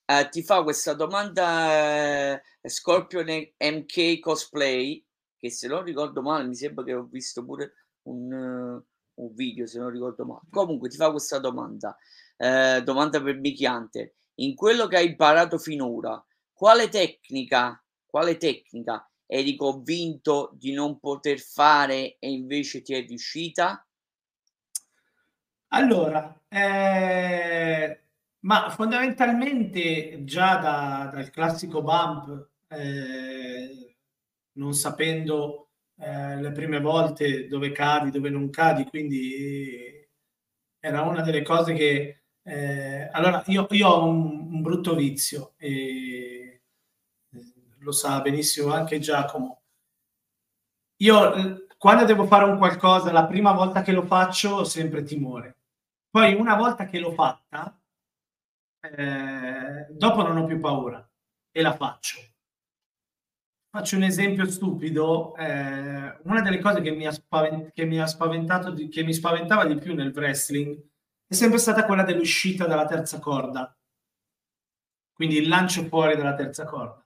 Uh, 0.06 0.28
ti 0.28 0.42
fa 0.42 0.62
questa 0.62 0.92
domanda 0.92 2.34
uh, 2.34 2.40
Scorpion 2.68 3.26
MK 3.58 4.20
Cosplay, 4.20 5.04
che 5.36 5.50
se 5.50 5.68
non 5.68 5.82
ricordo 5.82 6.22
male, 6.22 6.46
mi 6.46 6.54
sembra 6.54 6.84
che 6.84 6.94
ho 6.94 7.04
visto 7.04 7.44
pure 7.44 7.72
un, 8.02 8.32
uh, 8.32 9.22
un 9.22 9.34
video, 9.34 9.66
se 9.66 9.78
non 9.78 9.90
ricordo 9.90 10.24
male. 10.24 10.42
Comunque 10.50 10.88
ti 10.88 10.96
fa 10.96 11.10
questa 11.10 11.38
domanda, 11.38 11.96
domanda 12.36 13.22
per 13.22 13.38
Mickey 13.38 13.66
Hunter. 13.66 14.12
In 14.36 14.54
quello 14.54 14.86
che 14.86 14.96
hai 14.96 15.08
imparato 15.08 15.58
finora, 15.58 16.22
quale 16.52 16.88
tecnica, 16.88 17.82
quale 18.06 18.36
tecnica 18.36 19.08
eri 19.26 19.56
convinto 19.56 20.50
di 20.54 20.72
non 20.72 20.98
poter 20.98 21.38
fare 21.38 22.16
e 22.18 22.30
invece 22.30 22.82
ti 22.82 22.94
è 22.94 23.04
riuscita? 23.06 23.86
Allora, 25.68 26.40
eh 26.48 27.98
ma 28.44 28.70
fondamentalmente 28.70 30.24
già 30.24 30.56
da, 30.56 31.10
dal 31.12 31.30
classico 31.30 31.82
bump, 31.82 32.48
eh, 32.68 33.96
non 34.52 34.74
sapendo 34.74 35.70
eh, 35.96 36.40
le 36.40 36.52
prime 36.52 36.80
volte 36.80 37.46
dove 37.46 37.72
cadi, 37.72 38.10
dove 38.10 38.30
non 38.30 38.50
cadi, 38.50 38.84
quindi 38.84 40.08
era 40.80 41.02
una 41.02 41.22
delle 41.22 41.42
cose 41.42 41.74
che... 41.74 42.22
Eh, 42.46 43.08
allora, 43.12 43.42
io, 43.46 43.66
io, 43.70 43.88
ho 43.88 44.04
un, 44.06 44.52
un 44.52 44.62
brutto 44.62 44.94
vizio 44.94 45.54
e 45.56 46.62
lo 47.78 47.92
sa 47.92 48.20
benissimo 48.20 48.72
anche 48.72 48.98
Giacomo. 48.98 49.62
Io 50.98 51.64
quando 51.84 52.06
devo 52.06 52.26
fare 52.26 52.44
un 52.44 52.56
qualcosa, 52.56 53.12
la 53.12 53.26
prima 53.26 53.52
volta 53.52 53.82
che 53.82 53.92
lo 53.92 54.02
faccio 54.06 54.50
ho 54.56 54.64
sempre 54.64 55.02
timore. 55.02 55.58
Poi 56.08 56.32
una 56.32 56.56
volta 56.56 56.86
che 56.86 56.98
l'ho 56.98 57.12
fatta, 57.12 57.78
eh, 58.80 59.86
dopo 59.90 60.22
non 60.22 60.38
ho 60.38 60.46
più 60.46 60.58
paura 60.60 61.06
e 61.50 61.60
la 61.60 61.74
faccio. 61.74 62.20
Faccio 63.74 63.96
un 63.96 64.04
esempio 64.04 64.46
stupido, 64.48 65.34
eh, 65.34 66.16
una 66.22 66.40
delle 66.42 66.60
cose 66.60 66.80
che 66.80 66.92
mi, 66.92 67.06
ha 67.06 67.10
spavent- 67.10 67.72
che 67.72 67.84
mi 67.84 68.00
ha 68.00 68.06
spaventato, 68.06 68.70
di- 68.70 68.86
che 68.88 69.02
mi 69.02 69.12
spaventava 69.12 69.66
di 69.66 69.74
più 69.74 69.94
nel 69.96 70.12
wrestling 70.14 70.80
è 71.26 71.34
sempre 71.34 71.58
stata 71.58 71.84
quella 71.84 72.04
dell'uscita 72.04 72.66
dalla 72.68 72.86
terza 72.86 73.18
corda, 73.18 73.76
quindi 75.14 75.38
il 75.38 75.48
lancio 75.48 75.84
fuori 75.86 76.14
dalla 76.14 76.34
terza 76.34 76.64
corda. 76.66 77.02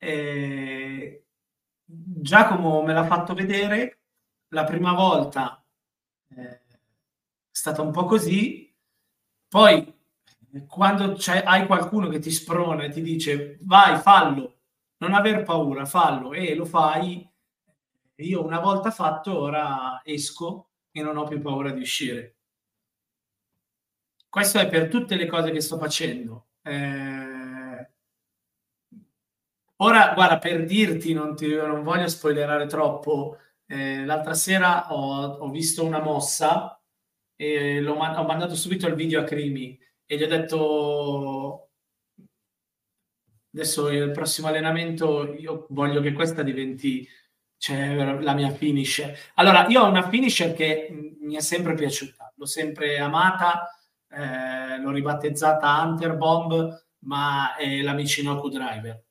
E 0.00 1.24
Giacomo 1.84 2.82
me 2.82 2.92
l'ha 2.92 3.06
fatto 3.06 3.34
vedere 3.34 4.00
la 4.48 4.64
prima 4.64 4.92
volta, 4.92 5.64
eh, 6.36 6.42
è 6.46 6.78
stata 7.50 7.82
un 7.82 7.90
po' 7.92 8.04
così, 8.04 8.72
poi 9.48 9.94
quando 10.66 11.16
hai 11.44 11.66
qualcuno 11.66 12.08
che 12.08 12.18
ti 12.20 12.30
sprona 12.30 12.84
e 12.84 12.90
ti 12.90 13.02
dice 13.02 13.58
vai, 13.62 13.98
fallo, 13.98 14.57
non 14.98 15.14
aver 15.14 15.42
paura, 15.42 15.84
fallo 15.84 16.32
e 16.32 16.54
lo 16.54 16.64
fai, 16.64 17.28
io 18.16 18.44
una 18.44 18.60
volta 18.60 18.90
fatto 18.90 19.38
ora 19.38 20.00
esco 20.04 20.70
e 20.90 21.02
non 21.02 21.16
ho 21.16 21.24
più 21.24 21.40
paura 21.40 21.70
di 21.70 21.80
uscire. 21.80 22.36
Questo 24.28 24.58
è 24.58 24.68
per 24.68 24.88
tutte 24.88 25.16
le 25.16 25.26
cose 25.26 25.50
che 25.50 25.60
sto 25.60 25.78
facendo. 25.78 26.48
Eh... 26.62 27.90
Ora, 29.80 30.12
guarda, 30.14 30.38
per 30.38 30.64
dirti, 30.64 31.12
non, 31.12 31.36
ti, 31.36 31.54
non 31.54 31.82
voglio 31.84 32.08
spoilerare 32.08 32.66
troppo, 32.66 33.38
eh, 33.66 34.04
l'altra 34.04 34.34
sera 34.34 34.92
ho, 34.92 35.36
ho, 35.38 35.50
visto 35.50 35.84
una 35.84 36.00
mossa 36.00 36.80
e 37.36 37.80
l'ho, 37.80 37.94
ho 37.94 38.24
mandato 38.24 38.56
subito 38.56 38.88
il 38.88 38.94
video 38.94 39.20
a 39.20 39.24
Crimi 39.24 39.78
e 40.04 40.16
gli 40.16 40.22
ho 40.24 40.26
detto 40.26 41.67
adesso 43.58 43.88
il 43.88 44.12
prossimo 44.12 44.46
allenamento 44.46 45.34
io 45.34 45.66
voglio 45.70 46.00
che 46.00 46.12
questa 46.12 46.42
diventi 46.42 47.06
cioè, 47.56 47.92
la 48.20 48.34
mia 48.34 48.50
finisher. 48.50 49.18
Allora, 49.34 49.66
io 49.66 49.82
ho 49.82 49.88
una 49.88 50.08
finisher 50.08 50.54
che 50.54 51.16
mi 51.20 51.34
è 51.34 51.40
sempre 51.40 51.74
piaciuta, 51.74 52.32
l'ho 52.36 52.46
sempre 52.46 52.98
amata, 52.98 53.68
eh, 54.08 54.78
l'ho 54.80 54.92
ribattezzata 54.92 55.82
Hunter 55.82 56.14
Bomb, 56.14 56.86
ma 57.00 57.56
è 57.56 57.80
la 57.82 57.94
Michinoku 57.94 58.48
Driver. 58.48 59.02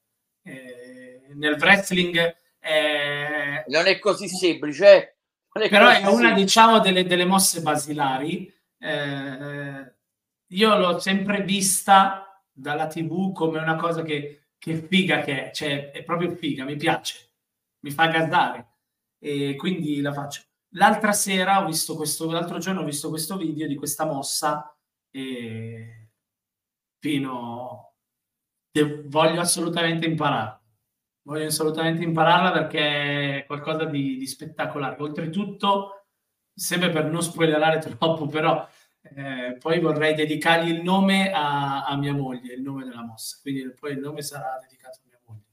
Eh, 0.44 1.28
nel 1.34 1.58
wrestling 1.60 2.38
è... 2.58 3.66
non 3.68 3.86
è 3.86 4.00
così 4.00 4.30
semplice, 4.30 4.96
eh? 4.96 5.16
è 5.52 5.70
però 5.70 5.88
così 5.88 6.02
è 6.04 6.08
una 6.08 6.32
diciamo 6.32 6.80
delle, 6.80 7.06
delle 7.06 7.26
mosse 7.26 7.62
basilari. 7.62 8.50
Eh, 8.80 9.94
io 10.52 10.78
l'ho 10.78 11.00
sempre 11.00 11.42
vista 11.42 12.27
dalla 12.58 12.88
TV 12.88 13.32
come 13.34 13.60
una 13.60 13.76
cosa 13.76 14.02
che, 14.02 14.48
che 14.58 14.76
figa 14.76 15.22
che 15.22 15.50
è, 15.50 15.52
cioè 15.54 15.92
è 15.92 16.04
proprio 16.04 16.36
figa, 16.36 16.64
mi 16.64 16.76
piace, 16.76 17.34
mi 17.82 17.92
fa 17.92 18.08
gasare 18.08 18.68
e 19.20 19.56
quindi 19.56 20.02
la 20.02 20.12
faccio. 20.12 20.42
L'altra 20.72 21.12
sera 21.14 21.62
ho 21.62 21.66
visto 21.66 21.96
questo, 21.96 22.30
l'altro 22.32 22.58
giorno 22.58 22.82
ho 22.82 22.86
visto 22.86 23.10
questo 23.10 23.38
video 23.38 23.68
di 23.68 23.76
questa 23.76 24.06
mossa 24.06 24.76
e 25.12 26.10
fino 27.00 27.94
voglio 29.06 29.40
assolutamente 29.40 30.06
imparare. 30.06 30.56
Voglio 31.24 31.48
assolutamente 31.48 32.04
impararla 32.04 32.52
perché 32.52 33.40
è 33.40 33.46
qualcosa 33.46 33.86
di, 33.86 34.18
di 34.18 34.28
spettacolare. 34.28 35.02
Oltretutto, 35.02 36.06
sempre 36.54 36.90
per 36.90 37.06
non 37.06 37.22
spoilerare 37.22 37.80
troppo, 37.98 38.28
però 38.28 38.68
eh, 39.16 39.58
poi 39.60 39.80
vorrei 39.80 40.16
dedicargli 40.16 40.70
il 40.70 40.82
nome 40.82 41.32
a, 41.32 41.86
a, 41.86 41.98
mia 41.98 42.14
moglie, 42.14 42.54
il 42.54 42.62
nome 42.62 42.84
della 42.84 43.04
mossa. 43.04 43.38
Quindi 43.42 43.70
poi 43.74 43.92
il 43.94 44.00
nome 44.00 44.22
sarà 44.22 44.58
dedicato 44.62 45.00
a 45.00 45.08
mia 45.08 45.20
moglie. 45.24 45.44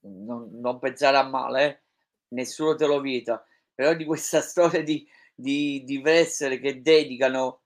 Non, 0.00 0.48
non 0.60 0.78
pensare 0.78 1.16
a 1.16 1.22
male, 1.22 1.64
eh? 1.66 1.82
nessuno 2.28 2.74
te 2.74 2.86
lo 2.86 3.00
vieta, 3.00 3.44
però 3.74 3.94
di 3.94 4.04
questa 4.04 4.40
storia 4.42 4.82
di, 4.82 5.06
di, 5.34 5.82
di 5.84 5.98
wrestler 5.98 6.58
che 6.60 6.82
dedicano, 6.82 7.62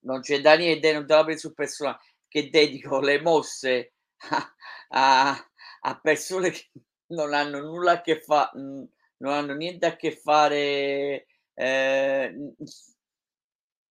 non 0.00 0.20
c'è 0.20 0.40
da 0.40 0.56
niente, 0.56 0.92
non 0.92 1.06
te 1.06 1.14
la 1.14 1.24
preso 1.24 1.48
sul 1.48 1.54
personale, 1.54 1.98
che 2.28 2.50
dedicano 2.50 3.00
le 3.00 3.20
mosse 3.20 3.94
a, 4.30 4.54
a, 4.88 5.50
a 5.80 6.00
persone 6.00 6.50
che 6.50 6.70
non 7.08 7.34
hanno 7.34 7.60
nulla 7.60 7.92
a 7.92 8.00
che 8.00 8.20
fare, 8.20 8.50
non 8.54 9.32
hanno 9.32 9.54
niente 9.54 9.86
a 9.86 9.96
che 9.96 10.12
fare, 10.12 11.26
eh, 11.58 12.34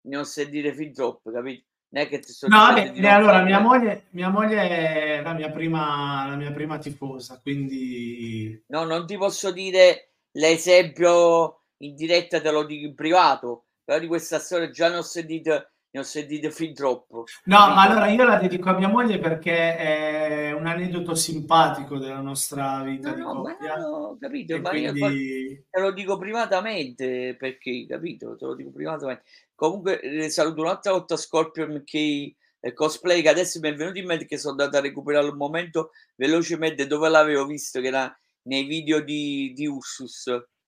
non 0.02 0.26
so 0.26 0.44
dire 0.46 0.74
fin 0.74 0.94
troppo, 0.94 1.32
capito? 1.32 1.66
Non 1.90 2.04
è 2.04 2.08
che 2.08 2.20
ti 2.20 2.32
sto 2.32 2.48
no, 2.48 2.58
vabbè, 2.58 3.08
allora 3.08 3.42
mia 3.42 3.60
moglie, 3.60 4.08
mia 4.12 4.30
moglie 4.30 4.70
è 4.70 5.22
la 5.22 5.34
mia, 5.34 5.50
prima, 5.50 6.28
la 6.28 6.36
mia 6.36 6.52
prima 6.52 6.78
tifosa, 6.78 7.40
quindi... 7.42 8.64
No, 8.68 8.84
non 8.84 9.06
ti 9.06 9.18
posso 9.18 9.52
dire 9.52 10.12
l'esempio 10.32 11.62
in 11.78 11.96
diretta, 11.96 12.42
te 12.42 12.52
lo 12.52 12.66
dico 12.66 12.86
in 12.86 12.96
privato, 12.96 13.68
però 13.84 14.00
di 14.00 14.08
questa 14.08 14.40
storia 14.40 14.70
già 14.70 14.90
ne 14.90 14.98
ho 14.98 15.02
sentito 15.02 15.72
ne 15.96 16.02
ho 16.02 16.04
sentite 16.04 16.52
fin 16.52 16.74
troppo. 16.74 17.24
No, 17.46 17.58
ma 17.58 17.84
allora 17.84 18.08
io 18.08 18.26
la 18.26 18.36
dedico 18.36 18.70
a 18.70 18.78
mia 18.78 18.90
moglie 18.90 19.18
perché 19.18 19.78
è 19.78 20.52
un 20.52 20.68
aneddoto 20.68 21.16
simpatico 21.16 21.98
della 21.98 22.20
nostra 22.20 22.84
vita. 22.84 23.16
No, 23.16 23.34
no, 23.34 23.42
ma 23.44 23.78
no, 23.78 24.18
capito, 24.20 24.60
ma 24.60 24.70
quindi... 24.72 25.64
te 25.70 25.80
lo 25.80 25.94
dico 25.94 26.18
privatamente 26.18 27.38
perché, 27.40 27.86
capito, 27.88 28.36
te 28.36 28.46
lo 28.46 28.56
dico 28.56 28.72
privatamente. 28.72 29.24
Comunque 29.56 30.02
eh, 30.02 30.30
saluto 30.30 30.62
un'altra 30.62 30.92
volta 30.92 31.16
Scorpion 31.16 31.72
McKay 31.72 32.36
eh, 32.60 32.74
cosplay 32.74 33.22
che 33.22 33.30
adesso 33.30 33.60
mi 33.62 33.70
è 33.70 33.74
venuto 33.74 33.98
in 33.98 34.06
mente 34.06 34.26
che 34.26 34.38
sono 34.38 34.52
andato 34.52 34.76
a 34.76 34.82
recuperare 34.82 35.30
un 35.30 35.38
momento 35.38 35.92
velocemente 36.16 36.88
dove 36.88 37.08
l'avevo 37.08 37.46
visto 37.46 37.80
che 37.80 37.88
era 37.88 38.20
nei 38.44 38.66
video 38.66 39.00
di, 39.00 39.54
di 39.56 39.66
Ursus. 39.66 40.26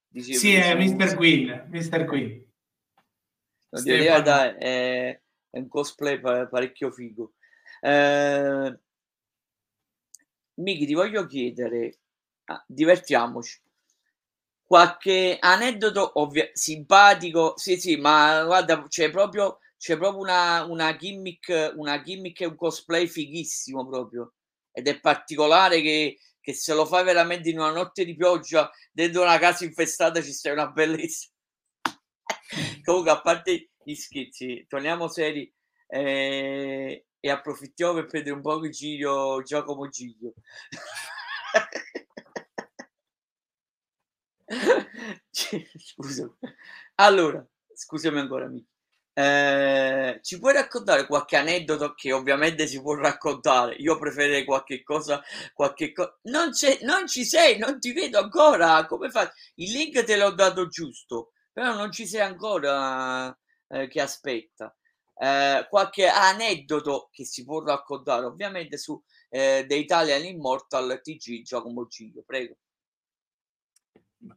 Dicevo, 0.08 0.38
sì, 0.38 0.54
è 0.54 0.74
Mr. 0.74 1.16
Queen, 1.16 1.68
Mr. 1.70 2.06
Queen. 2.06 2.47
No, 3.70 3.82
di 3.82 3.96
realtà 3.96 4.56
è, 4.58 5.20
è, 5.50 5.58
un 5.58 5.68
cosplay 5.68 6.20
parecchio 6.20 6.92
figo. 6.92 7.34
Eh, 7.82 8.80
Miki, 10.56 10.86
ti 10.86 10.94
voglio 10.94 11.26
chiedere, 11.28 12.00
ah, 12.46 12.64
divertiamoci, 12.68 13.62
qualche 14.64 15.38
aneddoto 15.40 16.20
ovvio, 16.20 16.50
simpatico, 16.54 17.54
sì 17.58 17.78
sì, 17.80 17.96
ma 17.96 18.44
guarda, 18.44 18.86
c'è 18.88 19.12
proprio, 19.12 19.60
c'è 19.78 19.98
proprio 19.98 20.22
una, 20.22 20.64
una 20.66 20.96
gimmick, 20.96 21.74
una 21.76 22.02
gimmick 22.02 22.42
e 22.42 22.46
un 22.46 22.56
cosplay 22.56 23.08
fighissimo 23.08 23.88
proprio, 23.88 24.34
ed 24.72 24.88
è 24.88 25.00
particolare 25.00 25.82
che, 25.82 26.18
che 26.42 26.54
se 26.54 26.74
lo 26.74 26.86
fai 26.86 27.04
veramente 27.04 27.50
in 27.50 27.60
una 27.60 27.72
notte 27.72 28.04
di 28.04 28.16
pioggia 28.16 28.70
dentro 28.92 29.22
una 29.22 29.38
casa 29.38 29.64
infestata 29.64 30.22
ci 30.22 30.34
stai 30.34 30.54
una 30.54 30.68
bellezza. 30.68 31.28
Comunque, 32.88 33.12
a 33.12 33.20
parte 33.20 33.72
gli 33.84 33.96
scherzi, 33.96 34.66
torniamo 34.66 35.10
seri 35.10 35.54
eh, 35.88 37.06
e 37.20 37.30
approfittiamo 37.30 37.96
per 37.96 38.06
prendere 38.06 38.36
un 38.36 38.42
po' 38.42 38.64
in 38.64 38.72
giro 38.72 39.42
Giacomo 39.44 39.90
Giglio. 39.90 40.32
Scusa. 45.30 46.34
Allora, 46.96 47.46
scusami 47.74 48.20
ancora, 48.20 48.46
amico. 48.46 48.70
Eh, 49.12 50.20
ci 50.24 50.40
puoi 50.40 50.54
raccontare 50.54 51.08
qualche 51.08 51.36
aneddoto 51.36 51.94
che 51.94 52.14
ovviamente 52.14 52.68
si 52.68 52.82
può 52.82 52.96
raccontare? 52.96 53.76
Io 53.76 53.98
preferirei 53.98 54.46
qualche 54.46 54.82
cosa, 54.84 55.22
qualche 55.54 55.92
cosa. 55.92 56.18
Non, 56.24 56.52
non 56.84 57.06
ci 57.06 57.26
sei, 57.26 57.58
non 57.58 57.82
ti 57.82 57.92
vedo 57.92 58.18
ancora. 58.20 58.86
Come 58.86 59.10
fai? 59.10 59.28
Il 59.56 59.74
link 59.74 60.06
te 60.06 60.16
l'ho 60.16 60.32
dato 60.32 60.70
giusto 60.70 61.34
però 61.58 61.74
non 61.74 61.92
ci 61.92 62.06
sei 62.06 62.22
ancora 62.22 63.36
eh, 63.70 63.88
che 63.88 64.00
aspetta. 64.00 64.78
Eh, 65.20 65.66
qualche 65.68 66.08
aneddoto 66.08 67.10
che 67.12 67.26
si 67.26 67.44
può 67.44 67.64
raccontare 67.64 68.28
ovviamente 68.28 68.78
su 68.78 69.02
eh, 69.28 69.66
The 69.68 69.76
Italian 69.76 70.24
Immortal 70.24 71.02
TG 71.02 71.42
Giacomo 71.42 71.88
Giglio, 71.88 72.22
prego. 72.24 72.58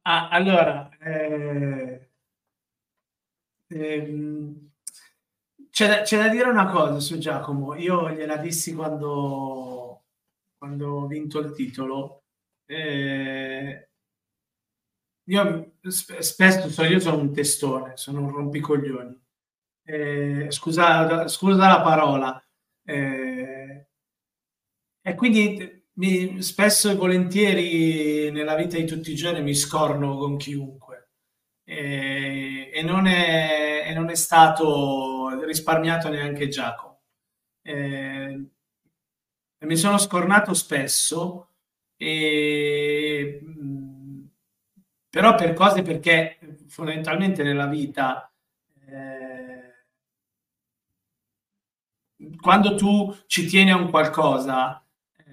Ah, 0.01 0.31
allora, 0.31 0.89
eh, 0.99 2.11
ehm, 3.66 4.71
c'è, 5.68 5.89
da, 5.89 6.01
c'è, 6.01 6.16
da, 6.16 6.29
dire 6.31 6.49
una 6.49 6.71
cosa 6.71 7.01
su 7.01 7.18
Giacomo. 7.18 7.75
Io 7.75 8.11
gliela 8.12 8.39
dissi 8.39 8.73
quando, 8.75 10.05
quando 10.57 10.89
ho 11.03 11.07
vinto 11.07 11.39
il 11.41 11.53
titolo. 11.53 12.23
Eh, 12.64 13.89
io 15.25 15.70
spesso 15.89 16.68
so, 16.70 16.85
io 16.85 17.01
sono 17.01 17.18
un 17.18 17.33
testone, 17.33 17.97
sono 17.97 18.22
un 18.22 18.31
rompicoglioni. 18.31 19.18
Eh, 19.85 20.47
scusa, 20.51 21.26
scusa 21.28 21.68
la 21.68 21.81
parola. 21.81 22.43
Eh, 22.85 23.87
e 25.03 25.14
quindi 25.14 25.87
mi, 25.95 26.43
spesso 26.43 26.91
e 26.91 26.95
volentieri 26.95 28.31
nella 28.31 28.55
vita 28.55 28.76
di 28.76 28.87
tutti 28.87 29.11
i 29.12 29.14
giorni 29.14 29.43
mi 29.43 29.55
scorno 29.55 30.16
con 30.16 30.37
chiunque. 30.37 31.11
Eh, 31.64 32.70
e, 32.72 32.83
non 32.83 33.07
è, 33.07 33.85
e, 33.87 33.95
non 33.95 34.11
è, 34.11 34.14
stato 34.14 35.45
risparmiato 35.45 36.09
neanche 36.09 36.49
Giacomo. 36.49 37.03
Eh, 37.62 38.45
mi 39.64 39.76
sono 39.76 39.99
scornato 39.99 40.55
spesso 40.55 41.51
e 41.97 43.41
però 45.11 45.35
per 45.35 45.53
cose 45.55 45.83
perché 45.83 46.39
fondamentalmente 46.69 47.43
nella 47.43 47.67
vita 47.67 48.33
eh, 48.87 49.75
quando 52.41 52.77
tu 52.77 53.15
ci 53.27 53.47
tieni 53.47 53.73
a 53.73 53.77
un 53.77 53.91
qualcosa 53.91 54.83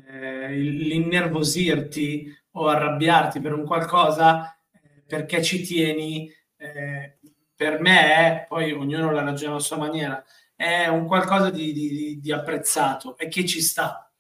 eh, 0.08 0.50
l'innervosirti 0.50 2.36
o 2.52 2.68
arrabbiarti 2.68 3.40
per 3.40 3.54
un 3.54 3.66
qualcosa 3.66 4.58
eh, 4.72 5.04
perché 5.06 5.44
ci 5.44 5.62
tieni 5.62 6.34
eh, 6.58 7.20
per 7.56 7.80
me 7.80 8.46
poi 8.48 8.72
ognuno 8.72 9.12
la 9.12 9.24
ragiona 9.24 9.58
a 9.58 9.60
sua 9.60 9.78
maniera 9.78 10.24
è 10.56 10.88
un 10.88 11.06
qualcosa 11.06 11.52
di, 11.52 11.72
di, 11.72 12.20
di 12.20 12.32
apprezzato 12.32 13.16
e 13.16 13.28
che 13.28 13.46
ci 13.46 13.62
sta. 13.62 14.12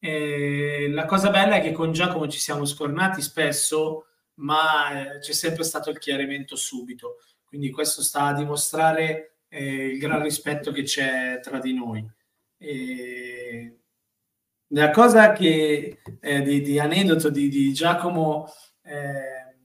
La 0.00 1.04
cosa 1.04 1.30
bella 1.30 1.56
è 1.56 1.60
che 1.60 1.72
con 1.72 1.92
Giacomo 1.92 2.28
ci 2.28 2.38
siamo 2.38 2.64
scornati 2.64 3.22
spesso 3.22 4.06
ma 4.36 5.14
eh, 5.14 5.18
c'è 5.18 5.32
sempre 5.32 5.64
stato 5.64 5.90
il 5.90 5.98
chiarimento 5.98 6.56
subito. 6.56 7.18
Quindi 7.44 7.70
questo 7.70 8.02
sta 8.02 8.26
a 8.26 8.34
dimostrare 8.34 9.36
eh, 9.48 9.86
il 9.86 9.98
gran 9.98 10.22
rispetto 10.22 10.72
che 10.72 10.82
c'è 10.82 11.40
tra 11.42 11.58
di 11.58 11.72
noi. 11.74 12.06
E 12.58 13.78
la 14.68 14.90
cosa 14.90 15.32
che 15.32 16.00
eh, 16.20 16.42
di, 16.42 16.60
di, 16.60 16.78
aneddoto 16.78 17.30
di, 17.30 17.48
di 17.48 17.72
Giacomo 17.72 18.50
eh, 18.82 19.56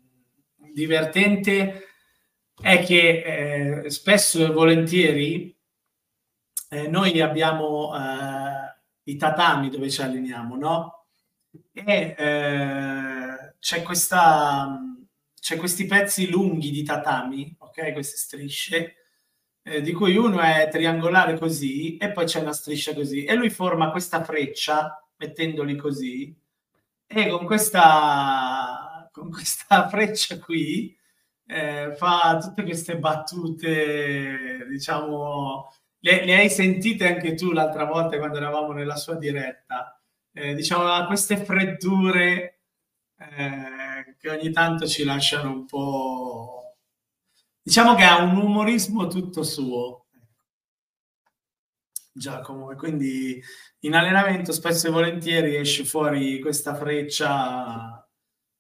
divertente 0.72 1.88
è 2.62 2.84
che 2.84 3.84
eh, 3.84 3.90
spesso 3.90 4.46
e 4.46 4.52
volentieri 4.52 5.58
eh, 6.70 6.88
noi 6.88 7.20
abbiamo 7.20 7.92
i 9.04 9.18
tatami 9.18 9.70
dove 9.70 9.90
ci 9.90 10.02
alleniamo, 10.02 10.56
no? 10.56 11.06
E 11.74 12.16
c'è 13.62 13.84
questa, 13.84 14.76
c'è 15.40 15.56
questi 15.56 15.86
pezzi 15.86 16.30
lunghi 16.32 16.72
di 16.72 16.84
tatami, 16.84 17.56
ok? 17.60 17.94
Queste 17.94 18.18
strisce, 18.18 18.96
eh, 19.62 19.82
di 19.82 19.94
cui 19.94 20.18
uno 20.18 20.40
è 20.40 20.68
triangolare 20.70 21.38
così 21.38 21.96
e 21.98 22.12
poi 22.12 22.26
c'è 22.26 22.40
una 22.42 22.54
striscia 22.54 22.96
così. 22.96 23.24
E 23.24 23.36
lui 23.36 23.52
forma 23.52 23.92
questa 23.92 24.24
freccia 24.24 25.00
mettendoli 25.18 25.76
così. 25.76 26.36
E 27.06 27.30
con 27.30 27.46
questa, 27.46 29.08
con 29.12 29.30
questa 29.30 29.88
freccia 29.90 30.40
qui 30.40 30.98
eh, 31.46 31.94
fa 31.96 32.40
tutte 32.42 32.64
queste 32.64 32.98
battute, 32.98 34.66
diciamo, 34.70 35.72
le, 36.00 36.26
le, 36.26 36.36
hai 36.36 36.50
sentite 36.50 37.08
anche 37.08 37.36
tu 37.36 37.52
l'altra 37.52 37.86
volta 37.86 38.18
quando 38.18 38.38
eravamo 38.38 38.72
nella 38.72 38.96
sua 38.96 39.16
diretta, 39.18 40.02
eh, 40.34 40.56
diciamo, 40.56 41.06
queste 41.06 41.38
freddure 41.38 42.51
eh, 43.30 44.16
che 44.18 44.30
ogni 44.30 44.52
tanto 44.52 44.88
ci 44.88 45.04
lasciano 45.04 45.52
un 45.52 45.66
po'... 45.66 46.76
Diciamo 47.62 47.96
che 47.96 48.04
ha 48.04 48.22
un 48.24 48.38
umorismo 48.38 49.08
tutto 49.08 49.44
suo. 49.44 50.08
Giacomo, 52.14 52.72
e 52.72 52.76
quindi 52.76 53.42
in 53.80 53.96
allenamento 53.96 54.52
spesso 54.52 54.88
e 54.88 54.92
volentieri 54.92 55.56
esce 55.56 55.86
fuori 55.86 56.40
questa 56.42 56.76
freccia 56.76 58.06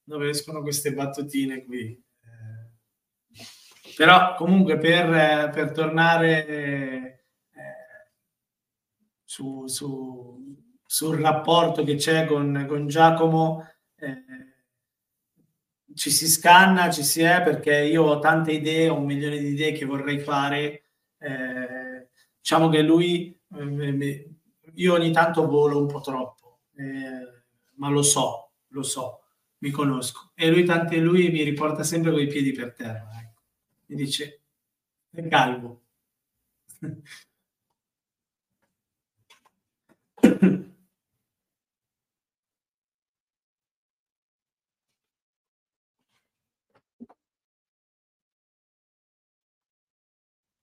dove 0.04 0.30
escono 0.30 0.62
queste 0.62 0.94
battutine 0.94 1.66
qui. 1.66 2.02
Però 3.96 4.36
comunque 4.36 4.78
per, 4.78 5.50
per 5.52 5.72
tornare 5.72 6.46
eh, 6.48 7.22
su, 9.24 9.68
su, 9.68 10.56
sul 10.86 11.18
rapporto 11.20 11.84
che 11.84 11.96
c'è 11.96 12.26
con, 12.26 12.66
con 12.68 12.88
Giacomo, 12.88 13.68
eh, 13.96 14.24
ci 15.96 16.10
si 16.10 16.28
scanna, 16.28 16.90
ci 16.92 17.04
si 17.04 17.22
è 17.22 17.42
perché 17.44 17.84
io 17.84 18.04
ho 18.04 18.20
tante 18.20 18.52
idee, 18.52 18.90
ho 18.90 18.98
un 18.98 19.06
milione 19.06 19.38
di 19.38 19.50
idee 19.50 19.72
che 19.72 19.86
vorrei 19.86 20.20
fare. 20.20 20.84
Eh, 21.18 22.10
diciamo 22.40 22.70
che 22.70 22.82
lui, 22.82 23.38
eh, 23.56 24.30
io 24.74 24.94
ogni 24.94 25.12
tanto 25.12 25.48
volo 25.48 25.80
un 25.80 25.88
po' 25.88 26.02
troppo, 26.02 26.62
eh, 26.76 27.44
ma 27.76 27.90
lo 27.90 28.02
so, 28.02 28.52
lo 28.70 28.84
so, 28.84 29.22
mi 29.60 29.70
conosco. 29.72 30.32
E 30.36 30.50
lui, 30.50 30.66
tante, 30.66 30.98
lui 30.98 31.30
mi 31.30 31.44
riporta 31.44 31.84
sempre 31.84 32.12
con 32.12 32.22
i 32.22 32.28
piedi 32.28 32.52
per 32.52 32.74
terra. 32.74 33.08
Ecco 33.20 33.32
mi 33.92 33.98
dice 33.98 34.42
è 35.12 35.28
calvo. 35.28 35.82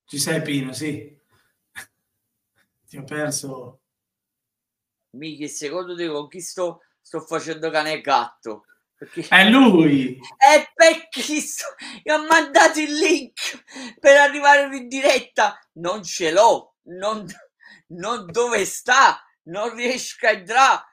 Ci 0.09 0.19
sei 0.19 0.41
Pino, 0.41 0.73
sì. 0.73 1.15
Ti 2.89 2.97
ho 2.97 3.05
perso. 3.05 3.81
Miki, 5.11 5.47
secondo 5.49 5.95
te 5.95 6.09
con 6.09 6.29
chi 6.29 6.41
sto, 6.41 6.81
sto 6.99 7.21
facendo 7.21 7.69
cane 7.69 7.93
e 7.93 8.01
gatto? 8.01 8.65
Perché... 8.97 9.27
È 9.29 9.51
lui! 9.51 10.19
È 10.39 10.67
pecchissimo! 10.75 11.69
Io 12.05 12.15
ho 12.15 12.27
mandato 12.27 12.81
il 12.81 12.95
link 12.95 13.99
per 14.01 14.17
arrivare 14.17 14.75
in 14.75 14.89
diretta. 14.89 15.59
Non 15.75 16.03
ce 16.03 16.33
l'ho. 16.33 16.77
Non, 16.85 17.27
non 17.89 18.25
dove 18.33 18.65
sta. 18.65 19.23
Non 19.43 19.75
riesco 19.75 20.27
a 20.27 20.31
entrare. 20.31 20.85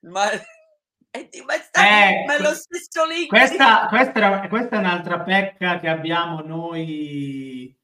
Ma, 0.00 0.24
ma, 0.24 1.54
sta, 1.62 2.08
eh, 2.08 2.24
ma 2.26 2.34
è 2.34 2.40
lo 2.40 2.52
stesso 2.52 3.06
link. 3.06 3.28
Questa, 3.28 3.86
questa, 3.86 4.48
questa, 4.48 4.74
è 4.74 4.78
un'altra 4.80 5.20
pecca 5.20 5.78
che 5.78 5.88
abbiamo 5.88 6.40
noi. 6.40 7.82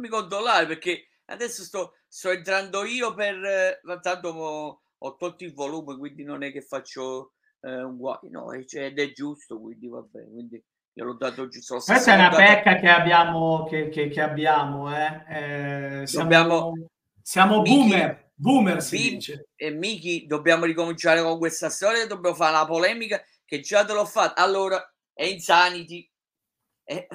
Fammi 0.00 0.08
controllare 0.08 0.64
perché 0.64 1.08
adesso 1.26 1.62
sto, 1.62 1.96
sto 2.08 2.30
entrando 2.30 2.84
io 2.84 3.12
per... 3.12 3.44
Eh, 3.44 3.80
tanto 4.00 4.82
ho 5.02 5.16
tolto 5.16 5.44
il 5.44 5.52
volume, 5.52 5.96
quindi 5.98 6.24
non 6.24 6.42
è 6.42 6.50
che 6.50 6.62
faccio 6.62 7.32
eh, 7.60 7.82
un 7.82 7.96
guai, 7.98 8.30
no, 8.30 8.48
cioè, 8.64 8.84
ed 8.84 8.98
è 8.98 9.12
giusto, 9.12 9.60
quindi 9.60 9.88
va 9.88 10.00
bene, 10.00 10.30
quindi 10.30 10.64
io 10.94 11.04
l'ho 11.04 11.14
dato 11.14 11.48
giusto. 11.48 11.78
Questa 11.78 12.12
è 12.12 12.14
una 12.14 12.30
pecca 12.30 12.76
che 12.76 12.88
abbiamo, 12.88 13.66
che, 13.68 13.88
che, 13.88 14.08
che 14.08 14.20
abbiamo, 14.20 14.94
eh. 14.94 16.02
eh 16.02 16.06
siamo, 16.06 16.24
dobbiamo, 16.24 16.88
siamo 17.22 17.60
Michi, 17.62 17.76
boomer, 17.76 18.32
boomer 18.34 18.82
si 18.82 18.96
Bim, 18.96 19.14
dice. 19.14 19.48
E 19.54 19.70
Miki, 19.70 20.26
dobbiamo 20.26 20.64
ricominciare 20.64 21.22
con 21.22 21.38
questa 21.38 21.70
storia, 21.70 22.06
dobbiamo 22.06 22.36
fare 22.36 22.52
la 22.52 22.66
polemica 22.66 23.22
che 23.44 23.60
già 23.60 23.84
te 23.84 23.94
l'ho 23.94 24.06
fatta. 24.06 24.42
Allora, 24.42 24.82
è 25.14 25.24
Insanity, 25.24 26.10
è, 26.84 27.06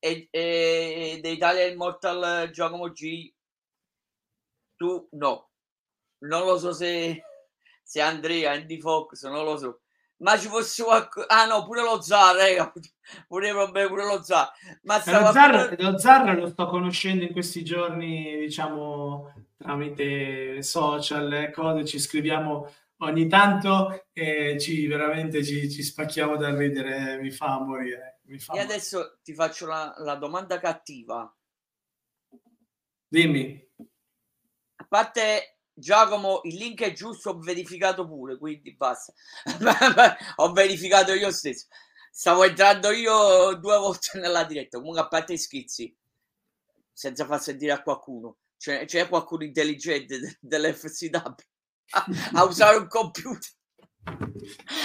è, 0.00 0.28
è, 0.30 1.20
è 1.22 1.28
Italia 1.28 1.66
Immortal 1.66 2.50
Giacomo 2.50 2.90
G, 2.90 3.32
tu 4.74 5.08
no. 5.12 5.50
Non 6.22 6.44
lo 6.44 6.58
so 6.58 6.72
se 6.72 7.22
se 7.90 8.00
Andrea, 8.00 8.52
Andy 8.52 8.78
Fox, 8.78 9.26
non 9.26 9.44
lo 9.44 9.56
so. 9.56 9.80
Ma 10.18 10.38
ci 10.38 10.46
fosse 10.46 10.84
qualcosa... 10.84 11.26
Ah 11.26 11.46
no, 11.46 11.64
pure 11.64 11.82
lo 11.82 12.00
Zar, 12.00 12.36
rega. 12.36 12.72
Pure, 13.26 13.50
vabbè, 13.50 13.88
pure 13.88 14.04
lo 14.04 14.22
Zar. 14.22 14.48
Ma 14.82 14.98
lo, 14.98 15.32
Zar, 15.32 15.68
pure... 15.70 15.82
lo 15.82 15.98
Zar 15.98 16.38
lo 16.38 16.46
sto 16.46 16.68
conoscendo 16.68 17.24
in 17.24 17.32
questi 17.32 17.64
giorni, 17.64 18.38
diciamo, 18.38 19.32
tramite 19.56 20.62
social, 20.62 21.50
cose, 21.52 21.84
ci 21.84 21.98
scriviamo 21.98 22.72
ogni 22.98 23.26
tanto 23.26 24.04
e 24.12 24.56
ci 24.60 24.86
veramente 24.86 25.42
ci, 25.42 25.68
ci 25.68 25.82
spacchiamo 25.82 26.36
da 26.36 26.56
ridere, 26.56 27.18
mi 27.20 27.32
fa 27.32 27.58
morire. 27.58 28.19
E 28.30 28.44
morire. 28.46 28.64
adesso 28.64 29.18
ti 29.22 29.34
faccio 29.34 29.66
la, 29.66 29.92
la 29.98 30.14
domanda 30.14 30.60
cattiva. 30.60 31.34
Dimmi. 33.08 33.68
A 34.76 34.84
parte 34.88 35.58
Giacomo, 35.72 36.40
il 36.44 36.54
link 36.54 36.82
è 36.82 36.92
giusto, 36.92 37.30
ho 37.30 37.38
verificato 37.38 38.06
pure, 38.06 38.38
quindi 38.38 38.74
basta. 38.76 39.12
ho 40.36 40.52
verificato 40.52 41.12
io 41.12 41.32
stesso. 41.32 41.66
Stavo 42.12 42.44
entrando 42.44 42.90
io 42.90 43.54
due 43.54 43.78
volte 43.78 44.18
nella 44.18 44.44
diretta, 44.44 44.78
comunque 44.78 45.02
a 45.02 45.08
parte 45.08 45.32
i 45.32 45.38
schizzi, 45.38 45.96
senza 46.92 47.24
far 47.24 47.40
sentire 47.40 47.72
a 47.72 47.82
qualcuno. 47.82 48.38
C'è, 48.56 48.84
c'è 48.84 49.08
qualcuno 49.08 49.42
intelligente 49.42 50.38
dell'FCW 50.38 51.34
a, 51.90 52.06
a 52.34 52.44
usare 52.44 52.76
un 52.76 52.86
computer. 52.86 53.50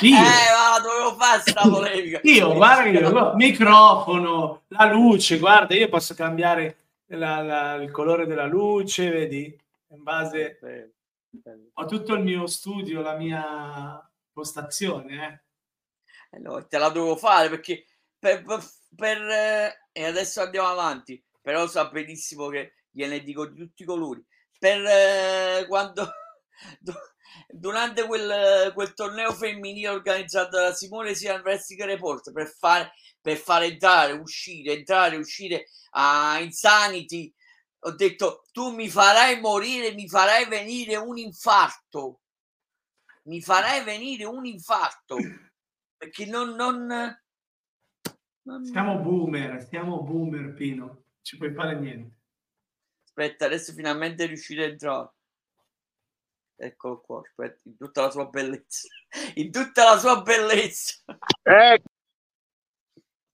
Io, 0.02 0.16
eh, 0.16 0.20
ma 0.20 0.80
dovevo 0.82 1.16
fare 1.16 1.42
sta 1.42 1.62
polemica. 1.62 2.20
Io, 2.24 2.54
guarda, 2.54 2.90
io, 2.90 3.34
microfono, 3.36 4.64
la 4.68 4.86
luce, 4.92 5.40
guarda, 5.40 5.76
io 5.76 5.90
posso 5.90 6.14
cambiare 6.14 6.78
la, 7.08 7.42
la, 7.42 7.74
il 7.76 7.92
colore 7.92 8.26
della 8.26 8.46
luce, 8.46 9.10
vedi? 9.10 9.64
in 9.96 10.04
base 10.04 10.60
ho 11.74 11.86
tutto 11.86 12.14
il 12.14 12.24
mio 12.24 12.48
studio, 12.48 13.02
la 13.02 13.16
mia 13.16 14.10
postazione. 14.32 15.44
Eh. 16.32 16.38
Eh 16.38 16.40
no, 16.40 16.66
te 16.68 16.78
la 16.78 16.90
devo 16.90 17.16
fare 17.16 17.50
perché 17.50 17.86
per, 18.18 18.44
per, 18.44 18.64
per 18.96 19.22
eh, 19.22 19.90
e 19.92 20.06
adesso 20.06 20.42
andiamo 20.42 20.68
avanti, 20.68 21.22
però 21.42 21.68
so 21.68 21.90
benissimo 21.90 22.48
che 22.48 22.74
gliene 22.90 23.22
dico 23.22 23.46
di 23.48 23.60
tutti 23.60 23.84
i 23.84 23.86
colori. 23.86 24.24
Per 24.58 24.86
eh, 24.86 25.66
quando 25.68 26.10
durante 27.48 28.06
quel, 28.06 28.72
quel, 28.74 28.94
torneo 28.94 29.32
femminile 29.34 29.90
organizzato 29.90 30.58
da 30.58 30.74
Simone 30.74 31.16
Sian 31.16 31.42
Wrestling 31.42 31.84
Report 31.84 32.32
per 32.32 32.48
fare 32.48 32.92
per 33.22 33.38
far 33.38 33.64
entrare, 33.64 34.12
uscire, 34.12 34.74
entrare, 34.74 35.16
uscire 35.16 35.66
a 35.92 36.40
Insanity 36.42 37.34
ho 37.88 37.92
detto 37.92 38.44
tu 38.52 38.74
mi 38.74 38.90
farai 38.90 39.40
morire, 39.40 39.94
mi 39.94 40.10
farai 40.10 40.48
venire 40.48 40.96
un 40.96 41.18
infarto, 41.18 42.22
mi 43.24 43.42
farai 43.42 43.84
venire 43.84 44.26
un 44.26 44.46
infarto, 44.46 45.18
perché 45.96 46.26
non... 46.26 46.56
non, 46.56 46.88
non... 48.42 48.66
Siamo 48.66 49.00
boomer, 49.00 49.64
siamo 49.68 50.02
boomer 50.02 50.54
Pino, 50.54 51.04
ci 51.22 51.38
puoi 51.38 51.54
fare 51.54 51.80
niente. 51.80 52.16
Aspetta, 53.06 53.46
adesso 53.46 53.72
finalmente 53.72 54.26
riuscire 54.26 54.66
a 54.66 54.70
entrare. 54.70 55.14
Eccolo 56.58 57.02
qua, 57.02 57.20
aspetta, 57.20 57.62
in 57.66 57.78
tutta 57.78 58.02
la 58.02 58.12
sua 58.12 58.28
bellezza. 58.28 58.88
In 59.36 59.52
tutta 59.52 59.84
la 59.84 59.98
sua 59.98 60.22
bellezza. 60.22 60.96
Ecco, 61.44 61.90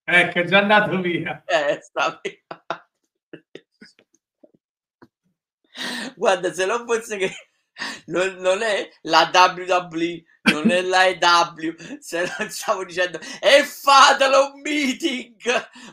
ecco 0.04 0.40
è 0.40 0.44
già 0.46 0.60
andato 0.60 1.00
via. 1.00 1.44
Eh, 1.46 1.80
sta 1.82 2.20
via. 2.22 2.36
Guarda, 6.16 6.54
se 6.54 6.66
non 6.66 6.86
fosse 6.86 7.18
che 7.18 7.32
non, 8.08 8.36
non, 8.36 8.62
è 8.62 8.90
la 9.04 9.30
WWE, 9.34 10.24
non 10.52 10.70
è 10.70 10.82
la 10.82 11.08
EW, 11.08 11.76
se 12.00 12.30
non 12.38 12.50
stavo 12.50 12.84
dicendo 12.86 13.20
e 13.40 13.64
fatelo 13.64 14.54
un 14.54 14.62
meeting, 14.62 15.36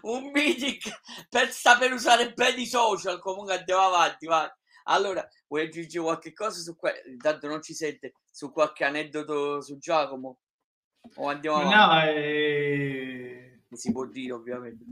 un 0.03 0.31
meeting 0.31 0.81
per 1.29 1.51
saper 1.51 1.93
usare 1.93 2.33
bene 2.33 2.63
i 2.63 2.67
social. 2.67 3.21
Comunque 3.21 3.59
andiamo 3.59 3.83
avanti, 3.83 4.27
vai. 4.27 4.51
Allora, 4.91 5.27
vuoi 5.49 5.67
aggiungere 5.67 6.05
qualche 6.05 6.33
cosa 6.33 6.61
su 6.61 6.77
qua? 6.77 6.91
Intanto 7.07 7.47
non 7.47 7.63
ci 7.63 7.75
sente 7.75 8.15
su 8.31 8.51
qualche 8.53 8.85
aneddoto 8.85 9.61
su 9.61 9.79
Giacomo? 9.79 10.39
O 11.17 11.29
andiamo 11.29 11.59
avanti? 11.59 11.77
No, 11.77 12.13
eh... 12.13 13.63
si 13.73 13.93
può 13.93 14.07
dire 14.07 14.33
ovviamente. 14.33 14.85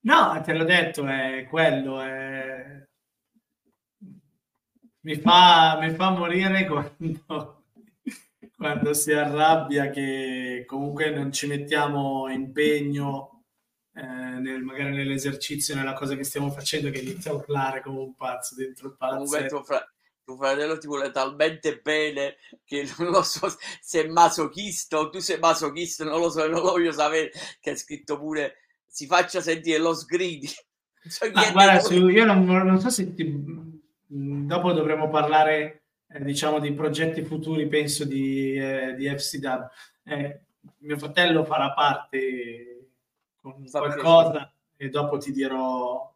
No, 0.00 0.40
te 0.44 0.52
l'ho 0.52 0.64
detto, 0.64 1.06
è 1.06 1.46
quello. 1.48 2.00
È... 2.00 2.86
Mi, 5.00 5.16
fa, 5.16 5.78
mi 5.80 5.90
fa 5.94 6.10
morire 6.10 6.66
quando, 6.66 7.64
quando 8.56 8.94
si 8.94 9.12
arrabbia 9.12 9.90
che 9.90 10.64
comunque 10.66 11.10
non 11.10 11.32
ci 11.32 11.46
mettiamo 11.46 12.28
impegno 12.28 13.37
eh, 13.98 14.38
nel, 14.40 14.62
magari 14.62 14.94
nell'esercizio, 14.94 15.74
nella 15.74 15.94
cosa 15.94 16.14
che 16.14 16.24
stiamo 16.24 16.50
facendo, 16.50 16.90
che 16.90 17.00
inizia 17.00 17.32
a 17.32 17.34
urlare 17.34 17.82
come 17.82 17.98
un 17.98 18.14
pazzo 18.14 18.54
dentro 18.54 18.88
il 18.88 18.96
palazzetto 18.96 19.64
tuo 20.28 20.36
fratello 20.36 20.76
ti 20.76 20.86
vuole 20.86 21.10
talmente 21.10 21.80
bene 21.82 22.36
che 22.66 22.86
non 22.98 23.08
lo 23.08 23.22
so 23.22 23.48
se 23.80 24.04
è 24.04 24.08
masochista 24.08 24.98
o 24.98 25.08
tu 25.08 25.20
sei 25.20 25.38
masochista, 25.38 26.04
non 26.04 26.20
lo 26.20 26.28
so, 26.28 26.46
non 26.46 26.60
lo 26.60 26.72
voglio 26.72 26.92
sapere, 26.92 27.30
che 27.60 27.70
hai 27.70 27.76
scritto 27.78 28.18
pure 28.18 28.56
si 28.86 29.06
faccia 29.06 29.40
sentire 29.40 29.78
lo 29.78 29.94
sgridi. 29.94 30.48
So 31.00 31.24
ah, 31.32 31.52
guarda, 31.52 31.78
su, 31.78 32.08
io 32.08 32.24
non, 32.24 32.44
non, 32.44 32.80
so 32.80 32.90
se 32.90 33.14
ti, 33.14 33.24
mm, 33.24 34.46
dopo 34.46 34.72
dovremo 34.72 35.08
parlare 35.08 35.84
eh, 36.08 36.22
diciamo 36.22 36.58
di 36.58 36.72
progetti 36.72 37.22
futuri, 37.22 37.66
penso 37.68 38.04
di, 38.04 38.54
eh, 38.56 38.94
di 38.94 39.08
FCW. 39.08 39.62
Eh, 40.02 40.40
mio 40.78 40.98
fratello 40.98 41.44
farà 41.44 41.72
parte 41.72 42.67
con 43.40 43.64
qualcosa 43.70 44.52
e 44.76 44.88
dopo 44.88 45.18
ti 45.18 45.32
dirò 45.32 46.14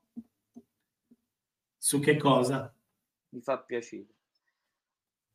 su 1.76 2.00
che 2.00 2.16
cosa 2.16 2.72
mi 3.30 3.40
fa 3.40 3.58
piacere. 3.58 4.06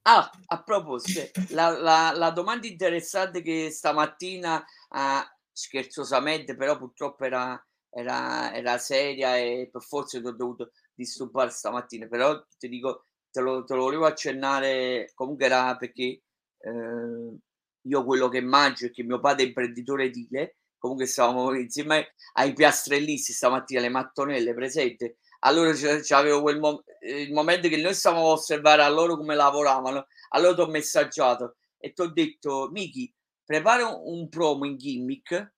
Ah, 0.04 0.32
a 0.46 0.64
proposito, 0.64 1.30
la, 1.50 1.78
la, 1.78 2.14
la 2.16 2.30
domanda 2.32 2.66
interessante 2.66 3.42
che 3.42 3.70
stamattina, 3.70 4.64
ah, 4.90 5.38
scherzosamente, 5.52 6.56
però 6.56 6.78
purtroppo 6.78 7.26
era, 7.26 7.62
era, 7.90 8.54
era 8.54 8.78
seria 8.78 9.36
e 9.36 9.68
per 9.70 9.82
forza 9.82 10.22
ti 10.22 10.26
ho 10.26 10.32
dovuto 10.32 10.72
disturbare 10.94 11.50
stamattina, 11.50 12.08
però 12.08 12.42
ti 12.58 12.70
dico, 12.70 13.08
te 13.30 13.42
lo, 13.42 13.66
te 13.66 13.76
lo 13.76 13.82
volevo 13.82 14.06
accennare, 14.06 15.12
comunque 15.14 15.46
era 15.46 15.76
perché 15.76 16.22
eh, 16.58 17.38
io 17.82 18.06
quello 18.06 18.30
che 18.30 18.42
mangio 18.42 18.86
è 18.86 18.92
che 18.92 19.04
mio 19.04 19.20
padre 19.20 19.44
è 19.44 19.48
imprenditore 19.48 20.06
edile, 20.06 20.57
comunque 20.78 21.06
stavamo 21.06 21.54
insieme 21.56 22.14
ai 22.34 22.54
piastrellisti 22.54 23.34
stamattina, 23.34 23.82
le 23.82 23.90
mattonelle 23.90 24.54
presenti, 24.54 25.14
allora 25.40 25.72
c'avevo 25.74 26.42
quel 26.42 26.60
mo- 26.60 26.84
il 27.02 27.32
momento 27.32 27.68
che 27.68 27.78
noi 27.78 27.94
stavamo 27.94 28.28
a 28.28 28.32
osservare 28.32 28.84
a 28.84 28.90
loro 28.90 29.18
come 29.18 29.36
lavoravano, 29.36 30.08
allora 30.30 30.56
ti 30.56 30.62
ho 30.62 30.68
messaggiato 30.68 31.58
e 31.78 31.94
ti 31.94 32.02
ho 32.02 32.12
detto, 32.12 32.70
Miki, 32.72 33.14
prepara 33.44 33.88
un 33.88 34.28
promo 34.30 34.66
in 34.66 34.78
gimmick 34.78 35.54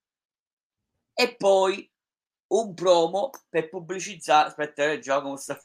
e 1.14 1.36
poi 1.36 1.90
un 2.48 2.74
promo 2.74 3.30
per 3.50 3.70
pubblicizzare. 3.70 4.50
Aspetta, 4.50 4.92
eh, 4.92 5.00
già 5.00 5.22
come 5.22 5.38
sta, 5.38 5.60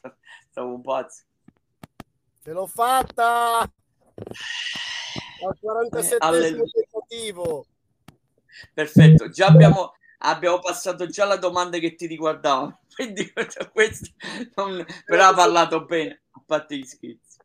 stavo 0.49 0.73
un 0.73 0.81
pazzo. 0.81 1.23
Ce 2.43 2.51
l'ho 2.51 2.67
fatta! 2.67 3.59
Al 5.45 5.57
47 5.59 6.47
eh, 6.47 6.71
tentativo. 6.71 7.65
Perfetto, 8.73 9.29
già 9.29 9.47
abbiamo 9.47 9.93
abbiamo 10.19 10.59
passato 10.59 11.07
già 11.07 11.25
la 11.25 11.37
domanda 11.37 11.77
che 11.77 11.95
ti 11.95 12.05
riguardava, 12.07 12.79
quindi 12.93 13.31
questo 13.71 14.11
non, 14.55 14.85
però 15.05 15.29
ha 15.29 15.33
parlato 15.33 15.85
bene, 15.85 16.21
a 16.31 16.41
parte 16.45 16.77
gli 16.77 16.85
scherzi. 16.85 17.37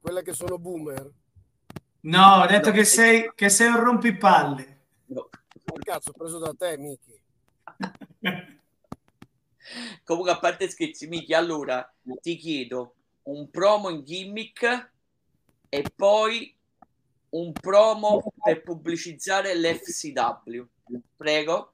Quelle 0.00 0.22
che 0.22 0.32
sono 0.32 0.58
boomer? 0.58 1.10
No, 2.00 2.42
ho 2.42 2.46
detto 2.46 2.70
no, 2.70 2.74
che, 2.74 2.84
sei, 2.84 3.30
che 3.34 3.48
sei 3.48 3.68
un 3.68 3.84
rompipalle. 3.84 4.80
No. 5.06 5.28
cazzo, 5.78 6.10
ho 6.10 6.12
preso 6.12 6.38
da 6.38 6.52
te, 6.58 6.76
Miki. 6.76 7.20
Comunque, 10.02 10.32
a 10.32 10.38
parte 10.40 10.68
scherzi, 10.68 11.06
Miki, 11.06 11.32
allora 11.34 11.88
ti 12.20 12.34
chiedo 12.36 12.94
un 13.24 13.48
promo 13.50 13.88
in 13.90 14.02
gimmick 14.02 14.90
e 15.68 15.84
poi 15.94 16.52
un 17.32 17.52
promo 17.52 18.32
per 18.42 18.62
pubblicizzare 18.62 19.54
l'FCW. 19.56 20.62
Prego. 21.16 21.72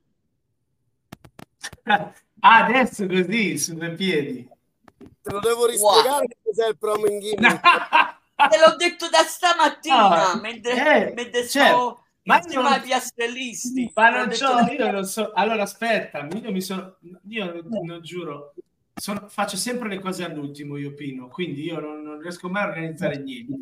Ah, 1.85 2.13
adesso 2.41 3.07
così, 3.07 3.59
su 3.59 3.75
due 3.75 3.93
piedi. 3.95 4.49
Te 4.97 5.33
lo 5.33 5.41
devo 5.41 5.67
rispiegare 5.67 6.27
wow. 6.27 6.43
cos'è 6.43 6.69
il 6.69 6.79
promo 6.79 7.07
in 7.07 7.21
gimmick. 7.21 7.61
Te 8.39 8.59
l'ho 8.65 8.77
detto 8.77 9.09
da 9.09 9.23
stamattina, 9.25 10.33
no, 10.33 10.41
mentre, 10.41 11.09
eh, 11.09 11.13
mentre 11.13 11.43
stavo 11.45 12.05
ma 12.29 12.41
io 12.47 12.61
non... 12.61 12.81
piastrellisti. 12.83 13.91
Ma 13.95 14.11
non 14.11 14.29
c'ho, 14.29 14.71
io 14.71 14.91
non 14.93 15.05
so. 15.05 15.33
Allora 15.33 15.63
aspetta, 15.63 16.29
io 16.31 16.53
mi 16.53 16.61
sono 16.61 16.99
io 17.29 17.63
non 17.65 18.01
giuro, 18.03 18.55
sono, 18.95 19.29
faccio 19.29 19.57
sempre 19.57 19.89
le 19.89 19.99
cose 19.99 20.25
all'ultimo 20.25 20.77
io 20.77 20.93
Pino, 20.95 21.29
quindi 21.29 21.63
io 21.63 21.81
non, 21.81 22.03
non 22.03 22.21
riesco 22.21 22.49
mai 22.51 22.65
a 22.65 22.69
organizzare 22.69 23.19
niente 23.19 23.55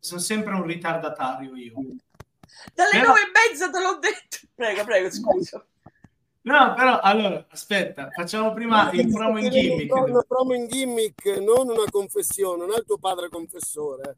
sono 0.00 0.20
sempre 0.20 0.54
un 0.54 0.64
ritardatario 0.64 1.54
io. 1.54 1.74
Dalle 2.74 2.90
però... 2.90 3.06
nove 3.06 3.20
e 3.20 3.48
mezza 3.48 3.70
te 3.70 3.80
l'ho 3.80 3.98
detto. 3.98 4.38
Prego, 4.60 4.84
prego, 4.84 5.10
scusa. 5.10 5.64
No, 6.42 6.74
però 6.74 7.00
allora 7.00 7.46
aspetta, 7.50 8.08
facciamo 8.10 8.52
prima 8.52 8.90
il 8.92 9.08
promo 9.08 9.38
in 9.38 9.50
gimmick. 9.50 9.94
Una 9.94 10.22
promo 10.22 10.54
in 10.54 10.68
gimmick, 10.68 11.26
non 11.38 11.68
una 11.68 11.84
confessione, 11.90 12.64
non 12.64 12.74
è 12.74 12.78
il 12.78 12.84
tuo 12.86 12.98
padre 12.98 13.28
confessore. 13.28 14.16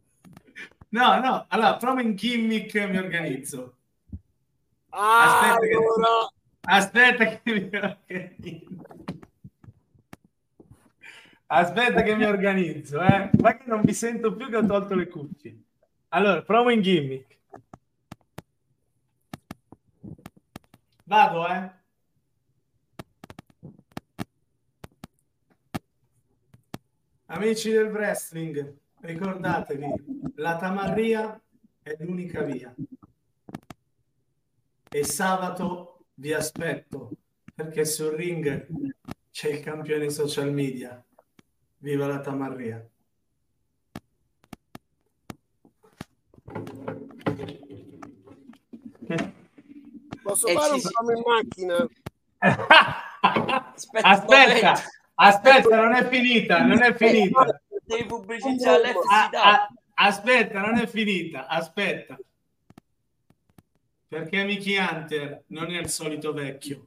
No, 0.91 1.19
no, 1.21 1.47
allora 1.49 1.77
promo 1.77 2.01
in 2.01 2.15
gimmick 2.15 2.75
mi 2.89 2.99
organizzo. 2.99 3.77
Ah, 4.91 5.55
aspetta, 5.55 5.77
allora... 5.77 6.29
che... 6.61 6.71
aspetta 6.71 7.25
che 7.25 7.53
mi 7.53 7.77
organizzo. 7.77 8.85
Aspetta 11.47 12.03
che 12.03 12.15
mi 12.15 12.25
organizzo, 12.25 13.01
eh. 13.03 13.31
Ma 13.41 13.57
che 13.57 13.65
non 13.67 13.83
mi 13.85 13.93
sento 13.93 14.35
più 14.35 14.49
che 14.49 14.57
ho 14.57 14.65
tolto 14.65 14.95
le 14.95 15.09
cuffie. 15.09 15.63
Allora, 16.15 16.43
provo 16.43 16.69
in 16.69 16.83
gimmick. 16.83 17.39
Vado, 21.05 21.49
eh. 21.49 21.71
Amici 27.27 27.71
del 27.71 27.87
wrestling, 27.87 28.77
ricordatevi, 29.01 29.87
la 30.37 30.59
tamarria 30.59 31.41
è 31.83 31.97
l'unica 32.01 32.43
via. 32.43 32.75
E 34.91 35.05
sabato 35.05 36.05
vi 36.15 36.35
aspetto 36.35 37.11
perché 37.55 37.87
sul 37.87 38.13
ring 38.13 38.67
c'è 39.31 39.49
il 39.49 39.61
campione 39.61 40.11
social 40.11 40.53
media. 40.53 41.03
Viva 41.79 42.07
la 42.07 42.21
tamarria. 42.21 42.87
Posso 50.33 50.47
eh, 50.47 50.55
fare 50.55 50.73
un 50.73 50.81
promo 50.81 51.11
in 51.13 51.23
macchina? 51.27 51.87
aspetta, 53.21 54.09
aspetta, 54.09 54.83
aspetta, 55.15 55.77
non 55.77 55.95
è 55.95 56.09
finita, 56.09 56.65
non 56.65 56.83
è 56.83 56.95
finita. 56.95 57.63
Devi 57.85 58.07
pubblicizzare 58.07 58.93
l'FCW. 58.93 59.77
Aspetta, 59.95 60.61
non 60.61 60.79
è 60.79 60.87
finita, 60.87 61.47
aspetta. 61.47 62.19
Perché 64.09 64.45
Mickey 64.45 64.79
Hunter 64.79 65.45
non 65.49 65.71
è 65.71 65.79
il 65.79 65.91
solito 65.91 66.33
vecchio. 66.33 66.87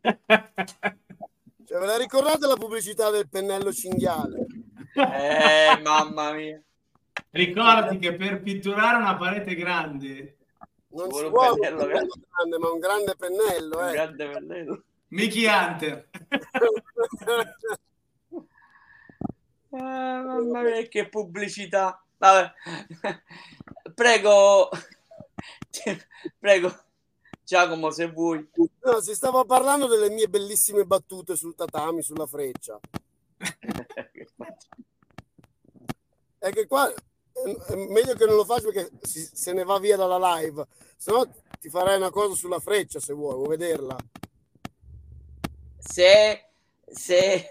Cioè, 0.00 1.78
ve 1.78 1.86
la 1.86 1.98
ricordate 1.98 2.46
la 2.46 2.56
pubblicità 2.56 3.10
del 3.10 3.28
pennello 3.28 3.72
cinghiale? 3.72 4.46
Eh, 4.94 5.80
mamma 5.82 6.32
mia. 6.32 6.62
Ricordi 7.30 7.98
che 7.98 8.14
per 8.14 8.42
pitturare 8.42 8.96
una 8.96 9.16
parete 9.16 9.54
grande 9.54 10.36
non 10.92 11.12
si 11.12 11.28
vuole 11.28 11.52
un 11.52 11.60
pennello 11.60 11.86
grande, 11.86 12.58
ma 12.58 12.70
un 12.70 12.78
grande 12.80 13.14
pennello. 13.16 13.78
Un 13.78 13.88
eh. 13.88 13.92
grande 13.92 14.28
pennello. 14.28 14.84
Mickey 15.08 15.46
Hunter. 15.46 16.08
ah, 19.70 20.22
mamma 20.22 20.62
mia, 20.62 20.82
che 20.88 21.08
pubblicità. 21.08 22.02
Vabbè. 22.18 22.52
Prego, 23.94 24.68
prego, 26.38 26.74
Giacomo, 27.44 27.90
se 27.90 28.10
vuoi. 28.10 28.48
No, 28.82 29.00
si 29.00 29.14
stava 29.14 29.44
parlando 29.44 29.86
delle 29.86 30.10
mie 30.10 30.28
bellissime 30.28 30.84
battute 30.84 31.36
sul 31.36 31.54
tatami, 31.54 32.02
sulla 32.02 32.26
freccia. 32.26 32.78
È 36.38 36.50
che 36.50 36.66
qua 36.66 36.92
è 37.32 37.74
meglio 37.74 38.14
che 38.14 38.26
non 38.26 38.36
lo 38.36 38.44
faccia 38.44 38.68
perché 38.70 38.90
si, 39.02 39.28
se 39.32 39.52
ne 39.52 39.64
va 39.64 39.78
via 39.78 39.96
dalla 39.96 40.36
live, 40.36 40.66
se 40.96 41.10
no 41.12 41.32
ti 41.60 41.68
farei 41.70 41.96
una 41.96 42.10
cosa 42.10 42.34
sulla 42.34 42.58
freccia 42.60 43.00
se 43.00 43.12
vuoi, 43.12 43.34
vuoi 43.34 43.48
vederla. 43.56 43.96
Se, 45.78 46.48
se, 46.86 47.46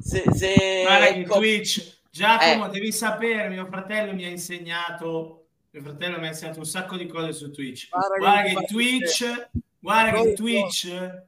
se, 0.00 0.24
se 0.34 0.82
Guarda, 0.84 1.08
ecco. 1.08 1.34
Twitch, 1.36 2.00
Giacomo, 2.10 2.66
eh. 2.66 2.70
devi 2.70 2.92
sapere, 2.92 3.48
mio 3.48 3.66
fratello 3.66 4.12
mi 4.14 4.24
ha 4.24 4.28
insegnato 4.28 5.46
Mio 5.70 5.82
fratello 5.82 6.18
mi 6.18 6.26
ha 6.26 6.28
insegnato 6.30 6.58
un 6.60 6.66
sacco 6.66 6.96
di 6.96 7.06
cose 7.06 7.32
su 7.32 7.50
Twitch. 7.50 7.88
Guarda 7.90 8.16
Guarda 8.16 8.42
che 8.42 8.54
che 8.54 8.64
Twitch, 8.66 9.18
te. 9.18 9.48
guarda 9.78 10.10
che 10.12 10.22
Poi- 10.24 10.34
Twitch 10.34 11.22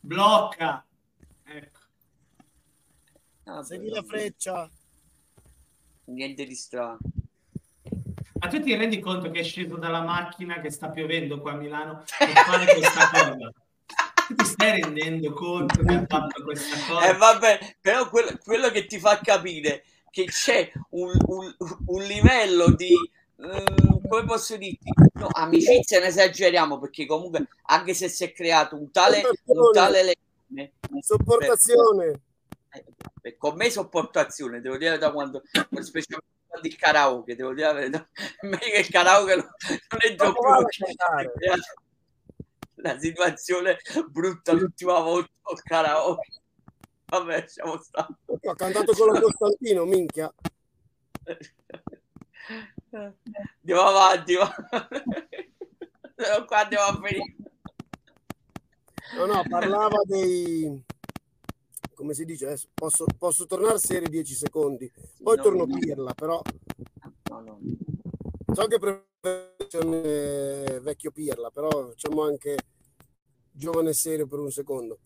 blocca. 0.00 0.86
Ecco. 1.44 1.80
Vabbè, 3.44 3.64
Segui 3.64 3.88
la 3.90 4.02
freccia. 4.02 4.70
Niente 6.06 6.44
di 6.44 6.54
strano. 6.54 6.98
Ma 8.40 8.48
tu 8.48 8.60
ti 8.62 8.74
rendi 8.74 9.00
conto 9.00 9.30
che 9.30 9.40
è 9.40 9.42
sceso 9.42 9.76
dalla 9.76 10.02
macchina 10.02 10.60
che 10.60 10.70
sta 10.70 10.90
piovendo 10.90 11.40
qua 11.40 11.52
a 11.52 11.56
Milano 11.56 12.04
per 12.18 12.28
fare 12.28 12.66
questa 12.74 13.08
cosa? 13.10 13.52
Ti 14.36 14.44
stai 14.44 14.80
rendendo 14.82 15.32
conto 15.32 15.82
che 15.82 15.94
ha 15.94 16.04
fatto 16.06 16.42
questa 16.42 16.76
cosa? 16.86 17.08
Eh, 17.08 17.16
vabbè, 17.16 17.76
però 17.80 18.08
quello, 18.10 18.38
quello 18.42 18.70
che 18.70 18.86
ti 18.86 18.98
fa 18.98 19.18
capire 19.20 19.84
che 20.10 20.24
c'è 20.26 20.70
un, 20.90 21.10
un- 21.26 21.54
un 21.86 22.02
livello 22.02 22.70
di 22.74 22.92
ehm, 23.36 24.06
come 24.08 24.24
posso 24.24 24.56
dirti 24.56 24.90
no, 25.14 25.26
amicizia 25.32 25.98
ne 26.00 26.06
esageriamo 26.06 26.78
perché 26.78 27.04
comunque 27.06 27.48
anche 27.64 27.94
se 27.94 28.08
si 28.08 28.24
è 28.24 28.32
creato 28.32 28.76
un 28.76 28.90
tale, 28.92 29.22
un 29.46 29.72
tale 29.72 30.02
legame 30.48 30.72
Sopportazione. 31.00 32.20
eh, 32.70 32.84
eh, 33.24 33.36
con 33.38 33.56
me 33.56 33.70
sopportazione 33.70 34.60
devo 34.60 34.76
dire 34.76 34.98
da 34.98 35.10
quando 35.10 35.42
specialmente 35.80 36.32
quando 36.46 36.68
il 36.68 36.76
karaoke 36.76 37.34
devo 37.34 37.54
dire 37.54 37.66
la 37.66 37.72
verità 37.72 38.08
meglio 38.42 38.58
che 38.58 38.78
il 38.80 38.88
karaoke 38.90 39.34
non, 39.34 39.48
non 40.18 40.32
a 40.52 40.64
cantare. 40.66 41.32
la 42.76 42.98
situazione 42.98 43.78
brutta 44.10 44.52
l'ultima 44.52 45.00
volta 45.00 45.32
al 45.40 45.62
karaoke 45.62 46.28
vabbè 47.06 47.46
siamo 47.46 47.80
stati 47.80 48.12
Ho 48.26 48.54
cantato 48.54 48.92
con 48.92 49.12
la 49.12 49.20
Costantino, 49.20 49.86
minchia. 49.86 50.30
andiamo 52.90 53.82
avanti 53.82 54.34
va. 54.34 54.54
Qua 56.46 56.58
andiamo 56.58 56.84
a 56.84 57.00
finire 57.02 57.34
No, 59.16 59.26
no, 59.26 59.42
parlava 59.48 60.00
dei... 60.04 60.84
Come 61.94 62.14
si 62.14 62.24
dice 62.24 62.46
adesso? 62.46 62.68
Posso, 62.74 63.04
posso 63.18 63.46
tornare 63.46 63.78
serie 63.78 64.08
10 64.08 64.34
secondi. 64.34 64.90
Poi 65.22 65.36
No, 65.36 65.42
torno 65.42 65.64
no. 65.64 65.78
pirla, 65.78 66.12
però 66.14 66.40
no, 67.30 67.60
so 68.52 68.66
che 68.66 68.78
preferisco 68.78 70.80
vecchio 70.82 71.10
pirla, 71.10 71.50
però 71.50 71.68
facciamo 71.88 72.22
anche 72.22 72.56
giovane 73.50 73.92
serio 73.92 74.26
per 74.26 74.38
un 74.40 74.50
secondo. 74.50 74.98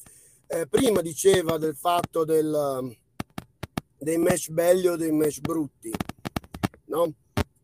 Eh, 0.47 0.67
prima 0.67 1.03
diceva 1.03 1.59
del 1.59 1.77
fatto 1.77 2.25
del, 2.25 2.97
dei 3.99 4.17
match 4.19 4.51
belli 4.51 4.87
o 4.89 4.97
dei 4.97 5.13
match 5.13 5.41
brutti, 5.41 5.91
no? 6.87 7.13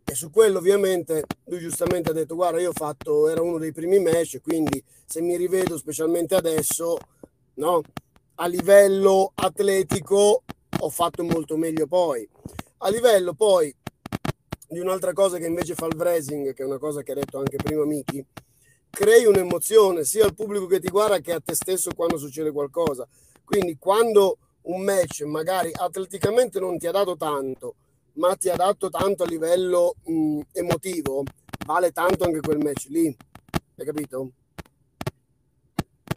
E 0.07 0.15
su 0.15 0.31
quello 0.31 0.59
ovviamente 0.59 1.25
lui 1.47 1.61
giustamente 1.61 2.11
ha 2.11 2.13
detto 2.13 2.35
guarda 2.35 2.61
io 2.61 2.71
ho 2.71 2.75
fatto, 2.75 3.27
era 3.29 3.41
uno 3.41 3.57
dei 3.59 3.73
primi 3.73 3.99
match, 4.01 4.41
quindi 4.43 4.83
se 5.07 5.23
mi 5.23 5.37
rivedo 5.37 5.79
specialmente 5.79 6.35
adesso, 6.35 6.99
no? 7.55 7.81
A 8.37 8.49
livello 8.49 9.31
atletico 9.37 10.43
ho 10.81 10.91
fatto 10.91 11.23
molto 11.23 11.57
meglio 11.57 11.87
poi. 11.87 12.29
A 12.79 12.89
livello 12.91 13.33
poi 13.33 13.73
di 14.69 14.81
un'altra 14.81 15.13
cosa 15.13 15.39
che 15.39 15.47
invece 15.47 15.75
fa 15.75 15.87
il 15.87 15.95
wrestling, 15.95 16.53
che 16.53 16.65
è 16.65 16.67
una 16.67 16.79
cosa 16.79 17.03
che 17.03 17.13
ha 17.13 17.15
detto 17.15 17.39
anche 17.39 17.59
prima 17.59 17.85
Miki, 17.85 18.27
crei 18.91 19.25
un'emozione 19.27 20.03
sia 20.03 20.25
al 20.25 20.35
pubblico 20.35 20.67
che 20.67 20.81
ti 20.81 20.89
guarda 20.89 21.21
che 21.21 21.33
a 21.33 21.41
te 21.41 21.55
stesso 21.55 21.93
quando 21.95 22.19
succede 22.19 22.51
qualcosa. 22.51 23.07
Quindi 23.45 23.77
quando 23.79 24.39
un 24.63 24.83
match 24.83 25.21
magari 25.23 25.71
atleticamente 25.73 26.59
non 26.59 26.77
ti 26.77 26.89
ha 26.89 26.93
dato 26.93 27.17
tanto, 27.17 27.77
ma 28.15 28.35
ti 28.35 28.49
ha 28.49 28.57
dato 28.57 28.91
tanto 28.91 29.23
a 29.23 29.27
livello 29.27 29.95
mh, 30.03 30.41
emotivo, 30.51 31.23
vale 31.67 31.93
tanto 31.93 32.25
anche 32.25 32.41
quel 32.41 32.59
match 32.59 32.87
lì. 32.89 33.17
Hai 33.77 33.85
capito? 33.85 34.33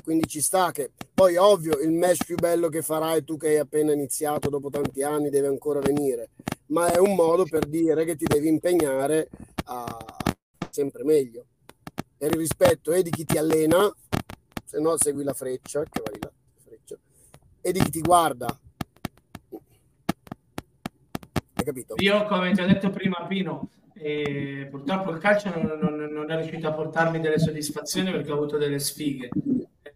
Quindi 0.08 0.26
ci 0.30 0.40
sta 0.40 0.72
che 0.72 0.92
poi 1.14 1.36
ovvio 1.36 1.80
il 1.80 1.92
match 1.92 2.24
più 2.24 2.38
bello 2.38 2.70
che 2.70 2.82
farai 2.82 3.26
tu 3.26 3.36
che 3.36 3.50
hai 3.50 3.58
appena 3.58 3.92
iniziato 3.92 4.48
dopo 4.48 4.70
tanti 4.70 5.04
anni 5.04 5.30
deve 5.30 5.48
ancora 5.48 5.82
venire, 5.82 6.30
ma 6.68 6.90
è 6.90 6.98
un 6.98 7.14
modo 7.14 7.44
per 7.44 7.66
dire 7.66 8.06
che 8.06 8.16
ti 8.16 8.24
devi 8.24 8.48
impegnare 8.48 9.28
a 9.66 9.86
sempre 10.70 11.04
meglio. 11.04 11.48
Per 12.18 12.32
il 12.32 12.38
rispetto 12.38 12.94
e 12.94 13.04
di 13.04 13.10
chi 13.10 13.26
ti 13.26 13.38
allena, 13.38 13.94
se 14.64 14.80
no 14.80 14.96
segui 14.96 15.26
la 15.26 15.34
freccia, 15.34 15.84
che 15.84 16.02
va 16.02 16.10
di 16.10 16.20
là, 16.22 16.32
freccia, 16.64 16.98
e 17.60 17.72
di 17.74 17.80
chi 17.80 17.90
ti 17.90 18.00
guarda. 18.00 18.48
Hai 21.54 21.66
capito? 21.66 21.96
Io, 21.98 22.26
come 22.28 22.54
ti 22.54 22.62
ho 22.62 22.66
detto 22.66 22.92
prima, 22.92 23.26
Pino, 23.28 23.72
eh, 23.96 24.70
purtroppo 24.72 25.12
il 25.12 25.18
calcio 25.18 25.50
non, 25.50 25.78
non- 25.82 26.10
non 26.10 26.32
è 26.32 26.36
riuscito 26.38 26.66
a 26.66 26.72
portarmi 26.72 27.20
delle 27.20 27.40
soddisfazioni 27.40 28.10
perché 28.10 28.32
ho 28.32 28.36
avuto 28.36 28.58
delle 28.58 28.80
sfighe, 28.80 29.32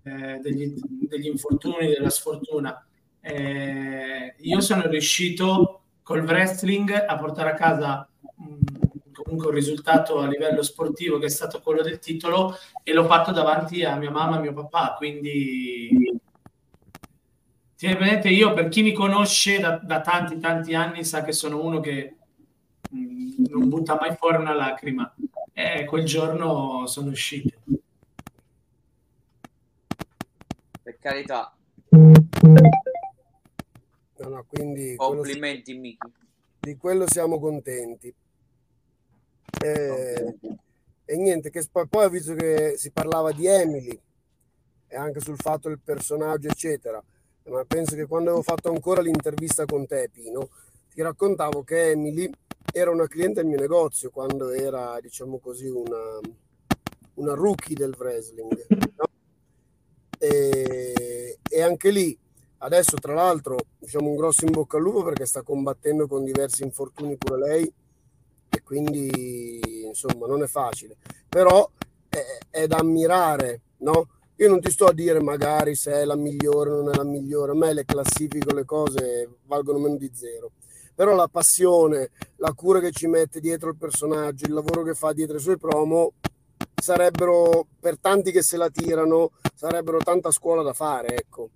eh, 0.04 0.39
degli, 0.41 0.74
degli 1.08 1.28
infortuni, 1.28 1.88
della 1.88 2.10
sfortuna. 2.10 2.86
Eh, 3.20 4.36
io 4.38 4.62
sono 4.62 4.88
riuscito 4.88 5.82
col 6.02 6.24
wrestling 6.24 6.91
a 6.91 7.18
portare 7.18 7.52
a 7.52 7.54
casa 7.54 8.10
mh, 8.36 9.12
comunque 9.14 9.47
un 9.47 9.54
risultato 9.54 10.20
a 10.20 10.28
livello 10.28 10.64
sportivo 10.64 11.20
che 11.20 11.28
è 11.28 11.30
stato 11.30 11.62
quello 11.62 11.82
del 11.82 11.99
titolo 11.99 12.56
e 12.84 12.93
l'ho 12.93 13.06
fatto 13.06 13.32
davanti 13.32 13.84
a 13.84 13.95
mia 13.95 14.12
mamma 14.12 14.38
e 14.38 14.41
mio 14.41 14.54
papà, 14.54 14.95
quindi 14.97 16.20
presente 17.76 18.30
io 18.30 18.54
per 18.54 18.68
chi 18.70 18.84
mi 18.84 18.93
conosce 18.93 19.60
da, 19.60 19.78
da 19.78 20.02
tanti 20.02 20.38
tanti 20.38 20.76
anni 20.76 21.04
sa 21.04 21.24
che 21.24 21.32
sono 21.32 21.64
uno 21.64 21.80
che 21.80 22.16
mh, 22.89 23.47
non 23.49 23.70
butta 23.70 23.97
mai 23.99 24.16
fuori 24.16 24.38
una 24.38 24.54
lacrima 24.54 25.12
e 25.54 25.86
quel 25.86 26.06
giorno 26.06 26.86
sono 26.86 27.10
uscito 27.10 27.58
per 30.84 30.91
carità 31.02 31.54
No, 34.18 34.30
no, 34.30 34.45
quindi 34.47 34.95
quello- 34.95 35.14
complimenti 35.16 35.74
Miki 35.74 35.97
di 36.60 36.78
quello 36.78 37.06
siamo 37.10 37.39
contenti. 37.39 38.14
Eh, 39.64 40.38
e 41.06 41.18
niente, 41.18 41.49
che 41.49 41.66
poi 41.72 42.06
ho 42.06 42.10
visto 42.10 42.36
che 42.36 42.76
si 42.78 42.91
parlava 42.91 43.32
di 43.32 43.47
Emily 43.47 43.99
e 44.88 44.95
anche 44.95 45.20
sul 45.22 45.38
fatto 45.38 45.70
del 45.70 45.80
personaggio, 45.84 46.49
eccetera. 46.49 47.04
Ma 47.45 47.66
penso 47.66 47.95
che 47.95 48.06
quando 48.06 48.30
avevo 48.30 48.43
fatto 48.43 48.70
ancora 48.70 49.02
l'intervista 49.02 49.66
con 49.66 49.88
te, 49.88 50.10
Pino, 50.14 50.49
ti 50.93 51.02
raccontavo 51.02 51.64
che 51.64 51.89
Emily 51.89 52.30
era 52.72 52.91
una 52.91 53.08
cliente 53.08 53.41
del 53.41 53.49
mio 53.49 53.58
negozio 53.60 54.12
quando 54.12 54.52
era, 54.52 54.99
diciamo 55.02 55.39
così, 55.39 55.68
una, 55.68 56.20
una 57.16 57.34
rookie 57.34 57.76
del 57.76 57.95
wrestling. 57.97 58.66
no? 58.70 59.06
E, 60.24 61.40
e 61.50 61.62
anche 61.64 61.90
lì, 61.90 62.16
adesso 62.60 62.96
tra 62.98 63.16
l'altro, 63.16 63.58
diciamo 63.80 64.08
un 64.08 64.16
grosso 64.16 64.46
in 64.46 64.52
bocca 64.52 64.78
al 64.78 64.84
lupo 64.84 65.02
perché 65.02 65.26
sta 65.26 65.42
combattendo 65.42 66.06
con 66.06 66.24
diversi 66.24 66.62
infortuni 66.62 67.18
pure 67.18 67.40
lei 67.40 67.74
e 68.54 68.62
quindi 68.62 69.84
insomma 69.84 70.28
non 70.28 70.44
è 70.44 70.48
facile, 70.48 70.98
però 71.28 71.68
è, 72.08 72.24
è 72.52 72.68
da 72.68 72.78
ammirare, 72.78 73.62
no? 73.78 74.10
Io 74.36 74.48
non 74.48 74.60
ti 74.60 74.70
sto 74.70 74.86
a 74.86 74.94
dire 74.94 75.20
magari 75.22 75.74
se 75.74 75.92
è 75.92 76.06
la 76.06 76.16
migliore 76.16 76.70
o 76.70 76.84
non 76.84 76.94
è 76.94 76.98
la 76.98 77.04
migliore, 77.04 77.54
a 77.54 77.56
me 77.56 77.74
le 77.74 77.86
classifico 77.86 78.54
le 78.54 78.66
cose 78.66 79.38
valgono 79.46 79.80
meno 79.80 79.98
di 79.98 80.12
zero. 80.14 80.52
Però 80.94 81.16
la 81.16 81.28
passione, 81.28 82.12
la 82.36 82.54
cura 82.54 82.80
che 82.80 82.92
ci 82.92 83.08
mette 83.08 83.40
dietro 83.40 83.70
il 83.70 83.78
personaggio, 83.78 84.46
il 84.46 84.54
lavoro 84.54 84.84
che 84.84 84.94
fa 84.94 85.14
dietro 85.14 85.38
i 85.38 85.40
suoi 85.40 85.58
promo, 85.58 86.14
sarebbero 86.82 87.68
per 87.80 87.99
tanti 87.99 88.32
che 88.32 88.41
se 88.41 88.57
la 88.57 88.70
tirano, 88.70 89.32
sarebbero 89.53 89.99
tanta 89.99 90.32
scuola 90.32 90.64
da 90.64 90.74
fare, 90.74 91.16
ecco. 91.16 91.49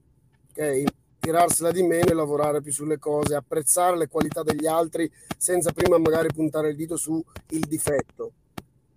Ok? 0.50 0.84
Tirarsela 1.20 1.72
di 1.72 1.82
meno 1.82 2.12
e 2.12 2.14
lavorare 2.14 2.62
più 2.62 2.72
sulle 2.72 3.00
cose, 3.00 3.36
apprezzare 3.36 3.98
le 3.98 4.08
qualità 4.08 4.44
degli 4.44 4.68
altri 4.68 5.12
senza 5.38 5.72
prima 5.72 5.98
magari 5.98 6.28
puntare 6.34 6.70
il 6.70 6.76
dito 6.76 6.96
su 6.98 7.24
il 7.50 7.62
difetto. 7.62 8.34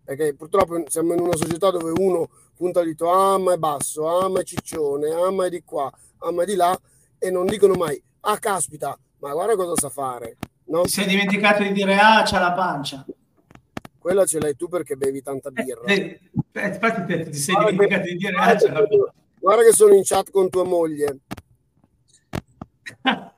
Perché 0.05 0.35
purtroppo 0.35 0.83
siamo 0.89 1.15
in 1.15 1.21
una 1.21 1.37
società 1.37 1.71
dove 1.71 1.91
uno 1.91 2.29
punta 2.55 2.81
il 2.81 2.89
dito, 2.89 3.11
ah 3.11 3.39
ma 3.39 3.55
è 3.55 3.57
basso, 3.57 4.07
ah 4.09 4.29
ma 4.29 4.41
è 4.41 4.45
ciccione, 4.45 5.11
ah 5.11 5.31
ma 5.31 5.47
è 5.47 5.49
di 5.49 5.63
qua, 5.65 5.91
ah 6.19 6.31
ma 6.33 6.43
è 6.43 6.47
di 6.47 6.55
là, 6.55 6.79
e 7.19 7.31
non 7.31 7.47
dicono 7.47 7.75
mai, 7.75 8.03
ah 8.21 8.39
caspita, 8.39 8.99
ma 9.19 9.33
guarda 9.33 9.57
cosa 9.57 9.75
sa 9.77 9.89
fare. 9.89 10.37
No? 10.67 10.83
ti 10.83 10.91
sei 10.91 11.07
dimenticato 11.07 11.63
di 11.63 11.73
dire 11.73 11.97
ah 11.97 12.23
c'ha 12.25 12.39
la 12.39 12.53
pancia 12.53 13.03
Quella 14.09 14.25
ce 14.25 14.39
l'hai 14.41 14.57
tu 14.57 14.69
perché 14.69 14.97
bevi 14.97 15.21
tanta 15.21 15.51
birra. 15.51 15.83
Eh, 15.85 16.19
eh, 16.53 16.67
infatti 16.67 17.05
te- 17.05 17.29
ti 17.29 17.37
sei 17.37 17.55
Guarda 17.55 17.71
che- 17.71 17.77
dimenticato 17.77 18.09
di 18.09 18.17
dire 18.17 18.37
ah 18.39 18.57
c'ha 18.57 18.73
la 18.73 18.87
pancia 18.87 19.13
Guarda 19.39 19.63
che 19.65 19.73
sono 19.75 19.93
in 19.95 20.03
chat 20.03 20.31
con 20.31 20.49
tua 20.49 20.65
moglie. 20.65 21.19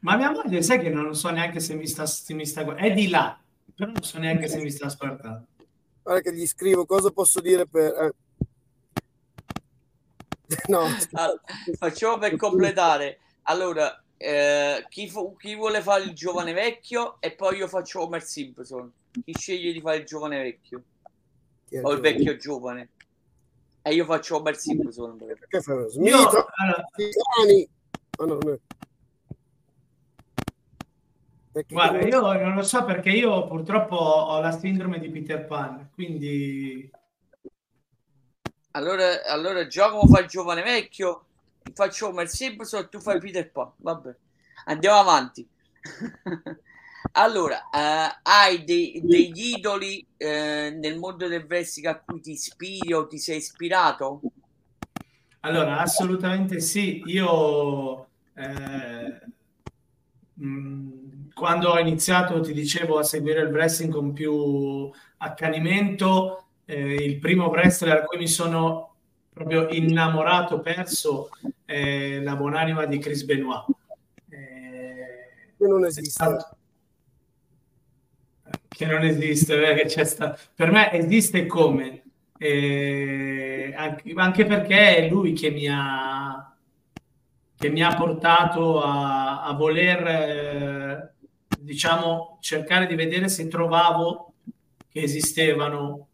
ma 0.00 0.16
mia 0.16 0.32
moglie 0.32 0.60
sai 0.62 0.80
che 0.80 0.88
non 0.88 1.14
so 1.14 1.30
neanche 1.30 1.60
se 1.60 1.74
mi 1.76 1.86
sta, 1.86 2.04
se 2.04 2.34
mi 2.34 2.44
sta 2.44 2.74
è 2.74 2.92
di 2.92 3.08
là 3.10 3.40
però 3.76 3.92
non 3.92 4.02
so 4.02 4.18
neanche 4.18 4.48
se 4.48 4.58
mi 4.60 4.72
sta 4.72 4.86
ascoltando 4.86 5.46
Guarda 6.02 6.20
che 6.20 6.34
gli 6.34 6.46
scrivo 6.48 6.84
cosa 6.84 7.10
posso 7.10 7.40
dire 7.40 7.68
per... 7.68 7.92
eh. 7.92 8.12
No, 10.66 10.80
Allora, 11.12 11.40
facciamo 11.78 12.18
per 12.18 12.34
completare 12.34 13.20
allora 13.42 14.02
eh, 14.16 14.84
chi, 14.88 15.08
fu- 15.08 15.36
chi 15.36 15.54
vuole 15.54 15.80
fare 15.80 16.02
il 16.02 16.12
giovane 16.12 16.52
vecchio 16.52 17.18
e 17.20 17.30
poi 17.36 17.58
io 17.58 17.68
faccio 17.68 18.02
Homer 18.02 18.22
Simpson 18.24 18.92
Chi 19.12 19.34
sceglie 19.36 19.72
di 19.72 19.80
fare 19.80 19.98
il 19.98 20.04
giovane 20.04 20.42
vecchio? 20.42 20.82
Chi 21.68 21.76
è 21.76 21.82
O 21.84 21.90
il 21.92 21.96
giovane? 21.96 22.00
vecchio 22.00 22.36
giovane? 22.36 22.88
E 23.82 23.94
io 23.94 24.04
faccio 24.04 24.36
Homer 24.36 24.56
Simpson. 24.56 25.16
Perché 25.18 25.60
fai 25.60 25.76
Io, 25.76 25.88
Smith, 25.90 26.46
allora, 26.56 26.88
Pisani. 26.94 27.68
Ah, 28.16 28.24
no, 28.24 28.38
no. 28.38 28.58
Perché 31.52 31.74
guarda, 31.74 31.98
come- 31.98 32.10
io 32.10 32.20
non 32.20 32.54
lo 32.54 32.62
so 32.62 32.84
perché 32.84 33.10
io 33.10 33.46
purtroppo 33.46 33.96
ho 33.96 34.40
la 34.40 34.52
sindrome 34.52 34.98
di 34.98 35.10
Peter 35.10 35.44
Pan, 35.44 35.90
quindi 35.92 36.90
Allora, 38.70 39.22
allora 39.26 39.66
Giacomo 39.66 40.06
fa 40.06 40.20
il 40.20 40.28
giovane 40.28 40.62
vecchio, 40.62 41.26
faccio 41.74 42.08
Homer 42.08 42.26
Simpson 42.28 42.84
e 42.84 42.88
tu 42.88 43.00
fai 43.00 43.20
Peter 43.20 43.50
Pan. 43.50 43.70
Vabbè, 43.76 44.14
andiamo 44.64 44.98
avanti. 44.98 45.46
allora, 47.12 47.68
eh, 47.70 48.18
hai 48.22 48.64
dei- 48.64 49.04
degli 49.06 49.54
idoli 49.56 50.04
eh, 50.16 50.70
nel 50.78 50.98
mondo 50.98 51.28
del 51.28 51.44
wrestling 51.44 51.86
a 51.88 52.00
cui 52.00 52.20
ti 52.20 52.32
ispiri 52.32 52.92
o 52.92 53.06
ti 53.06 53.18
sei 53.18 53.38
ispirato? 53.38 54.26
Allora, 55.40 55.78
assolutamente 55.80 56.60
sì. 56.60 57.02
Io 57.06 58.10
eh, 58.34 59.20
mh, 60.34 61.32
quando 61.34 61.70
ho 61.70 61.78
iniziato, 61.78 62.40
ti 62.40 62.52
dicevo, 62.52 62.98
a 62.98 63.02
seguire 63.02 63.40
il 63.42 63.48
wrestling 63.50 63.92
con 63.92 64.12
più 64.12 64.90
accanimento, 65.18 66.50
eh, 66.64 66.94
il 67.04 67.18
primo 67.18 67.48
wrestler 67.48 67.98
a 67.98 68.04
cui 68.04 68.18
mi 68.18 68.28
sono 68.28 68.96
proprio 69.32 69.68
innamorato, 69.68 70.60
perso, 70.60 71.28
è 71.64 72.18
la 72.20 72.36
buonanima 72.36 72.86
di 72.86 72.98
Chris 72.98 73.24
Benoit. 73.24 73.64
Eh, 74.28 75.54
Che 75.56 75.66
non 75.66 75.84
esiste. 75.86 76.10
stato- 76.10 76.56
che 78.72 78.86
non 78.86 79.02
esiste, 79.02 79.70
eh, 79.70 79.74
che 79.74 79.84
c'è 79.86 80.04
sta- 80.04 80.36
per 80.54 80.70
me 80.70 80.92
esiste 80.92 81.46
come, 81.46 82.02
eh, 82.38 83.72
anche, 83.76 84.44
perché 84.46 84.96
è 84.96 85.08
lui 85.08 85.32
che 85.32 85.50
mi 85.50 85.68
ha, 85.70 86.54
che 87.56 87.68
mi 87.68 87.82
ha 87.82 87.94
portato 87.94 88.80
a, 88.82 89.42
a 89.44 89.52
voler, 89.52 90.06
eh, 90.06 91.14
diciamo, 91.58 92.38
cercare 92.40 92.86
di 92.86 92.94
vedere 92.94 93.28
se 93.28 93.46
trovavo 93.48 94.34
che 94.88 95.02
esistevano 95.02 96.08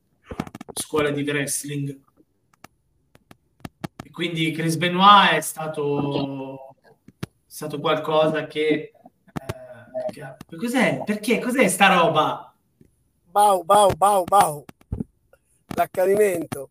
scuole 0.73 1.13
di 1.13 1.23
wrestling. 1.23 1.99
E 4.05 4.11
quindi 4.11 4.51
Chris 4.53 4.77
Benoit 4.77 5.33
è 5.33 5.41
stato, 5.41 6.75
stato 7.47 7.81
qualcosa 7.81 8.47
che... 8.47 8.93
eh, 10.13 10.35
che 10.47 10.57
cos'è? 10.57 11.03
Perché? 11.05 11.39
Cos'è 11.39 11.67
sta 11.69 11.95
roba? 11.95 12.48
Bau, 13.31 13.63
bau, 13.63 13.91
bau, 13.97 14.25
bau. 14.25 14.65
L'accanimento. 15.75 16.71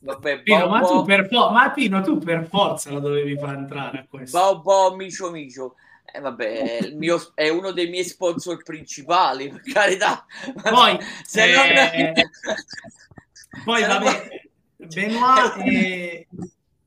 Vabbè, 0.00 0.42
Pino, 0.42 0.58
Bao 0.58 0.68
ma, 0.68 0.80
tu 0.80 0.86
Bao- 0.94 1.04
per 1.04 1.28
fo- 1.28 1.50
ma 1.50 1.70
Pino, 1.70 2.02
tu 2.02 2.18
per 2.18 2.46
forza 2.48 2.90
la 2.92 2.98
dovevi 3.00 3.36
far 3.38 3.54
entrare 3.54 3.98
a 4.00 4.06
questo. 4.08 4.36
Bao 4.38 4.60
Bao 4.60 4.96
Micio 4.96 5.30
Micio. 5.30 5.76
Eh, 6.04 6.20
vabbè, 6.20 6.90
mio- 6.94 7.30
è 7.34 7.48
uno 7.48 7.70
dei 7.70 7.88
miei 7.88 8.04
sponsor 8.04 8.62
principali, 8.62 9.48
per 9.48 9.62
carità. 9.62 10.26
Poi, 10.62 10.98
Se 11.24 11.44
eh, 11.44 12.12
non- 12.12 12.12
Poi 13.64 13.80
se 13.80 13.86
non- 13.86 14.02
vabbè, 14.02 14.28
Benoit 14.76 15.56
e, 15.64 16.26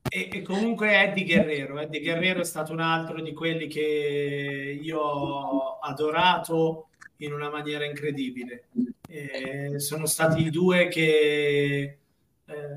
e- 0.08 0.28
e 0.32 0.42
comunque 0.42 1.00
Eddie 1.00 1.24
Guerrero. 1.24 1.78
Eddie 1.80 2.00
Guerrero 2.02 2.40
è 2.40 2.44
stato 2.44 2.72
un 2.72 2.80
altro 2.80 3.20
di 3.22 3.32
quelli 3.32 3.66
che 3.66 4.78
io 4.80 5.00
ho 5.00 5.78
adorato 5.80 6.88
in 7.18 7.32
una 7.32 7.50
maniera 7.50 7.84
incredibile. 7.84 8.68
Eh, 9.08 9.78
sono 9.78 10.06
stati 10.06 10.42
i 10.46 10.50
due 10.50 10.88
che 10.88 11.98
eh, 12.44 12.74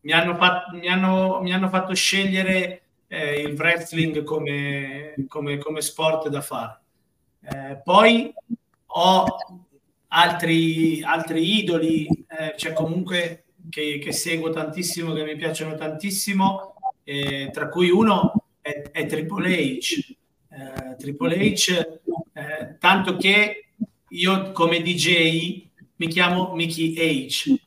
mi, 0.00 0.12
hanno 0.12 0.34
fat- 0.36 0.72
mi 0.72 0.88
hanno- 0.88 1.40
mi 1.42 1.52
hanno 1.52 1.68
fatto 1.68 1.94
scegliere 1.94 2.82
eh, 3.08 3.40
il 3.40 3.54
wrestling 3.54 4.22
come, 4.22 5.14
come- 5.28 5.58
come 5.58 5.80
sport 5.80 6.28
da 6.28 6.40
fare. 6.40 6.80
Eh, 7.40 7.80
poi 7.84 8.32
ho 8.86 9.24
altri, 10.08 11.02
altri 11.02 11.58
idoli, 11.58 12.06
c'è 12.56 12.72
comunque 12.72 13.44
che, 13.68 13.98
che 13.98 14.12
seguo 14.12 14.50
tantissimo, 14.50 15.12
che 15.12 15.24
mi 15.24 15.36
piacciono 15.36 15.74
tantissimo, 15.74 16.74
eh, 17.04 17.50
tra 17.52 17.68
cui 17.68 17.90
uno 17.90 18.32
è, 18.60 18.90
è 18.92 19.06
Triple 19.06 19.54
H. 19.78 20.16
Triple 20.96 21.36
H, 21.36 22.00
eh, 22.36 22.76
tanto 22.78 23.16
che 23.16 23.68
io 24.08 24.52
come 24.52 24.82
DJ 24.82 25.66
mi 25.96 26.06
chiamo 26.06 26.52
Mickey 26.54 26.94
H. 26.94 27.58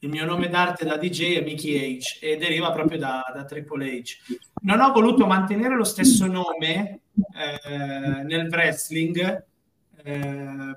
Il 0.00 0.10
mio 0.10 0.26
nome 0.26 0.48
d'arte 0.48 0.84
da 0.84 0.98
DJ 0.98 1.38
è 1.38 1.42
Mickey 1.42 1.96
H 1.96 2.18
e 2.20 2.36
deriva 2.36 2.72
proprio 2.72 2.98
da, 2.98 3.24
da 3.34 3.44
Triple 3.44 4.00
H. 4.00 4.18
Non 4.62 4.80
ho 4.80 4.92
voluto 4.92 5.26
mantenere 5.26 5.76
lo 5.76 5.84
stesso 5.84 6.26
nome 6.26 7.00
eh, 7.34 8.22
nel 8.22 8.48
wrestling 8.50 9.44
eh, 10.04 10.76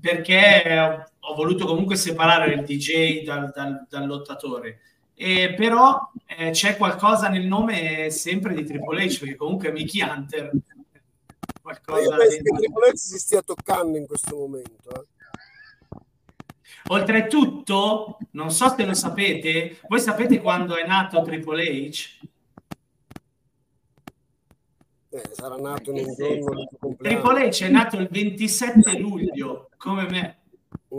perché 0.00 0.78
ho, 0.78 1.30
ho 1.30 1.34
voluto 1.34 1.66
comunque 1.66 1.96
separare 1.96 2.54
il 2.54 2.62
DJ 2.62 3.24
dal, 3.24 3.50
dal- 3.52 3.86
dal 3.88 4.06
lottatore. 4.06 4.80
E 5.14 5.54
però 5.54 5.98
eh, 6.24 6.50
c'è 6.50 6.76
qualcosa 6.76 7.28
nel 7.28 7.46
nome 7.46 8.10
sempre 8.10 8.54
di 8.54 8.64
Triple 8.64 9.06
H, 9.06 9.18
perché 9.18 9.34
comunque 9.34 9.72
Mickey 9.72 10.02
Hunter 10.02 10.52
Ma 11.66 11.72
io 11.72 12.08
qualcosa 12.10 12.16
penso 12.16 12.36
che 12.36 12.92
H 12.92 12.94
si 12.94 13.18
stia 13.18 13.42
toccando 13.42 13.98
in 13.98 14.06
questo 14.06 14.36
momento. 14.36 14.88
eh. 14.88 15.04
Oltretutto, 16.88 18.18
non 18.32 18.50
so 18.52 18.72
se 18.76 18.84
lo 18.84 18.94
sapete, 18.94 19.80
voi 19.88 19.98
sapete 19.98 20.40
quando 20.40 20.76
è 20.76 20.86
nato 20.86 21.20
Triple 21.22 21.64
H? 21.64 22.18
Eh, 25.08 25.22
sarà 25.32 25.56
nato 25.56 25.92
un 25.92 26.04
senso? 26.14 26.36
giorno. 26.36 26.96
Triple 26.98 27.48
H 27.48 27.64
è 27.64 27.68
nato 27.68 27.96
il 27.96 28.08
27 28.08 28.98
luglio, 28.98 29.70
come 29.76 30.08
me. 30.08 30.38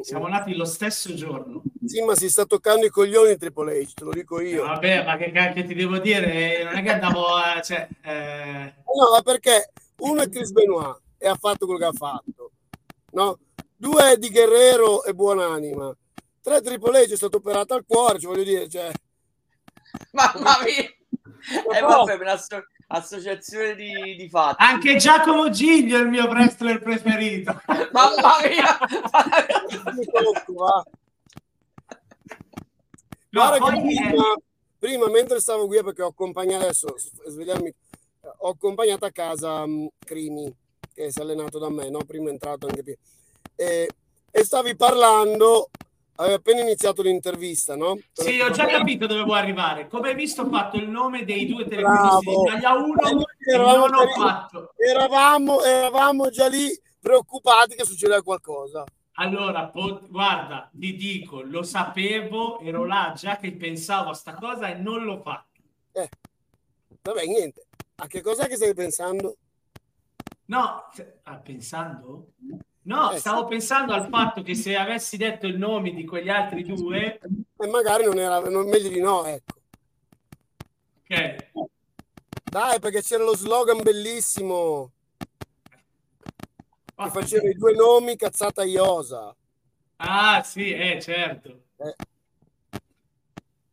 Siamo 0.01 0.27
nati 0.27 0.53
lo 0.53 0.65
stesso 0.65 1.13
giorno. 1.13 1.61
Sì, 1.85 2.01
ma 2.01 2.13
si 2.15 2.29
sta 2.29 2.45
toccando 2.45 2.85
i 2.85 2.89
coglioni 2.89 3.37
Triple 3.37 3.79
H, 3.83 3.93
te 3.93 4.03
lo 4.03 4.11
dico 4.11 4.41
io. 4.41 4.65
Vabbè, 4.65 5.05
ma 5.05 5.15
che 5.15 5.31
cacchio 5.31 5.65
ti 5.65 5.73
devo 5.73 5.97
dire? 5.99 6.63
Non 6.65 6.75
è 6.75 6.83
che 6.83 6.91
andavo 6.91 7.27
a... 7.27 7.61
Cioè, 7.61 7.87
eh, 8.01 8.73
No, 8.83 9.11
ma 9.11 9.21
perché 9.21 9.71
uno 9.97 10.21
è 10.21 10.29
Chris 10.29 10.51
Benoit 10.51 10.99
e 11.17 11.27
ha 11.27 11.35
fatto 11.35 11.65
quello 11.65 11.79
che 11.79 11.85
ha 11.85 11.93
fatto, 11.93 12.51
no? 13.11 13.39
Due 13.75 14.11
è 14.11 14.17
di 14.17 14.29
Guerrero 14.29 15.03
e 15.03 15.13
buonanima. 15.13 15.95
Tre 16.41 16.61
Triple 16.61 17.05
H 17.05 17.11
è 17.11 17.15
stato 17.15 17.37
operato 17.37 17.73
al 17.73 17.85
cuore, 17.85 18.19
ci 18.19 18.25
voglio 18.25 18.43
dire, 18.43 18.69
cioè, 18.69 18.91
Mamma 20.11 20.57
mia! 20.63 21.75
E 21.75 21.81
vabbè, 21.81 22.17
per 22.17 22.27
asso- 22.27 22.65
associazione 22.87 23.75
di, 23.75 24.15
di 24.15 24.29
fatti. 24.29 24.63
Anche 24.63 24.95
Giacomo 24.97 25.49
Giglio 25.49 25.97
è 25.97 26.01
il 26.01 26.09
mio 26.09 26.27
wrestler 26.27 26.81
preferito. 26.81 27.61
Mamma 27.91 28.37
mia! 28.43 28.77
No, 33.29 33.53
eh, 33.53 33.59
prima, 33.59 34.35
prima, 34.79 35.09
mentre 35.09 35.39
stavo 35.39 35.67
qui, 35.67 35.83
perché 35.83 36.01
ho 36.01 36.07
accompagnato 36.07 36.63
adesso, 36.63 36.95
svegliarmi, 37.27 37.73
ho 38.47 38.51
accompagnato 38.51 39.05
a 39.05 39.11
casa 39.11 39.65
mh, 39.65 39.89
Crimi, 39.99 40.51
che 40.93 41.11
si 41.11 41.19
è 41.19 41.21
allenato 41.21 41.59
da 41.59 41.69
me, 41.69 41.89
no? 41.89 41.99
Prima 42.05 42.29
è 42.29 42.31
entrato 42.31 42.67
anche 42.67 42.81
Pier. 42.81 42.97
E, 43.55 43.89
e 44.31 44.43
stavi 44.43 44.75
parlando, 44.75 45.69
avevi 46.15 46.35
appena 46.35 46.61
iniziato 46.61 47.01
l'intervista, 47.01 47.75
no? 47.75 47.99
sì, 48.13 48.39
ho 48.39 48.49
già 48.51 48.65
capito 48.65 49.05
dove 49.05 49.23
vuoi 49.23 49.39
arrivare. 49.39 49.87
Come 49.87 50.09
hai 50.09 50.15
visto, 50.15 50.43
ho 50.43 50.49
fatto 50.49 50.77
il 50.77 50.87
nome 50.87 51.25
dei 51.25 51.45
due 51.45 51.65
telecronisti 51.65 52.25
di 52.25 52.31
Bravo. 52.31 52.47
Italia 52.47 52.73
1 52.73 52.93
e 53.09 53.53
Eravamo 53.53 53.87
non 53.87 53.93
ho 53.95 54.07
fatto. 54.11 54.73
Eravamo, 54.77 55.61
eravamo 55.61 56.29
già 56.29 56.47
lì 56.47 56.69
preoccupati 56.99 57.75
che 57.75 57.83
succedeva 57.83 58.21
qualcosa. 58.21 58.85
Allora, 59.19 59.67
po- 59.67 60.01
guarda, 60.07 60.69
ti 60.71 60.95
dico, 60.95 61.41
lo 61.41 61.63
sapevo, 61.63 62.59
ero 62.59 62.85
là 62.85 63.13
già 63.15 63.37
che 63.37 63.51
pensavo 63.51 64.11
a 64.11 64.13
sta 64.13 64.35
cosa 64.35 64.69
e 64.69 64.75
non 64.75 65.03
l'ho 65.03 65.19
fatto. 65.21 65.45
Vabbè, 67.01 67.25
niente. 67.25 67.65
A 67.99 68.07
che 68.07 68.21
cos'è 68.21 68.47
che 68.47 68.55
stai 68.55 68.73
pensando? 68.73 69.37
No, 70.49 70.83
ah, 71.23 71.37
pensando? 71.39 72.33
No, 72.83 73.11
Eh, 73.11 73.19
stavo 73.19 73.41
sì. 73.41 73.47
pensando 73.47 73.93
al 73.93 74.07
fatto 74.07 74.41
che 74.43 74.55
se 74.55 74.75
avessi 74.77 75.17
detto 75.17 75.45
il 75.45 75.57
nome 75.57 75.91
di 75.93 76.05
quegli 76.05 76.29
altri 76.29 76.63
due, 76.63 77.19
E 77.63 77.67
magari 77.67 78.05
non 78.05 78.17
era 78.19 78.39
non, 78.39 78.67
meglio 78.69 78.89
di 78.89 79.01
no, 79.01 79.25
ecco. 79.25 79.55
ok, 81.09 81.67
Dai, 82.49 82.79
perché 82.79 83.01
c'era 83.01 83.23
lo 83.23 83.35
slogan 83.35 83.81
bellissimo 83.83 84.91
che 86.99 87.09
faceva 87.09 87.49
i 87.49 87.53
due 87.53 87.73
nomi 87.73 88.15
cazzata 88.15 88.63
iosa. 88.63 89.35
Ah, 89.99 90.41
sì, 90.43 90.71
eh, 90.73 90.99
certo. 91.01 91.65
Eh. 91.79 91.95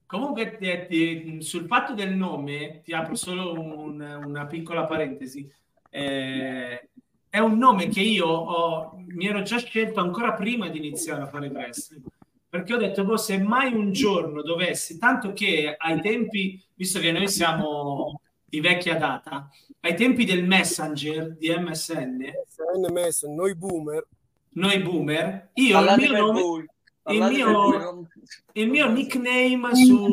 Comunque, 0.06 0.56
ti- 0.56 0.86
ti- 0.88 1.42
sul 1.42 1.66
fatto 1.66 1.94
del 1.94 2.14
nome, 2.14 2.82
ti 2.84 2.92
apro 2.92 3.14
solo 3.14 3.52
un- 3.52 4.00
una 4.00 4.46
piccola 4.46 4.84
parentesi. 4.84 5.50
Eh, 5.90 6.88
è 7.28 7.38
un 7.38 7.58
nome 7.58 7.88
che 7.88 8.00
io 8.00 8.26
ho, 8.26 8.96
mi 9.08 9.26
ero 9.26 9.42
già 9.42 9.58
scelto 9.58 10.00
ancora 10.00 10.34
prima 10.34 10.68
di 10.68 10.78
iniziare 10.78 11.22
a 11.22 11.26
fare 11.26 11.48
wrestling. 11.48 12.04
Perché 12.48 12.74
ho 12.74 12.76
detto, 12.76 13.04
boh, 13.04 13.16
se 13.16 13.38
mai 13.38 13.72
un 13.74 13.90
giorno 13.90 14.42
dovessi, 14.42 14.98
tanto 14.98 15.32
che 15.32 15.74
ai 15.76 16.00
tempi, 16.00 16.62
visto 16.74 17.00
che 17.00 17.10
noi 17.10 17.28
siamo 17.28 18.20
di 18.44 18.60
vecchia 18.60 18.96
data, 18.96 19.50
ai 19.80 19.96
tempi 19.96 20.24
del 20.24 20.44
Messenger 20.44 21.34
di 21.36 21.48
MSN, 21.48 22.18
MSN, 22.20 22.92
MSN 22.92 23.34
noi 23.34 23.56
boomer, 23.56 24.06
noi 24.50 24.78
boomer, 24.78 25.50
io 25.54 25.80
il 25.80 25.94
mio, 25.96 26.16
nome, 26.16 26.66
il 27.06 27.22
mio, 27.22 28.08
il 28.52 28.70
mio 28.70 28.90
nickname 28.90 29.74
su, 29.74 30.08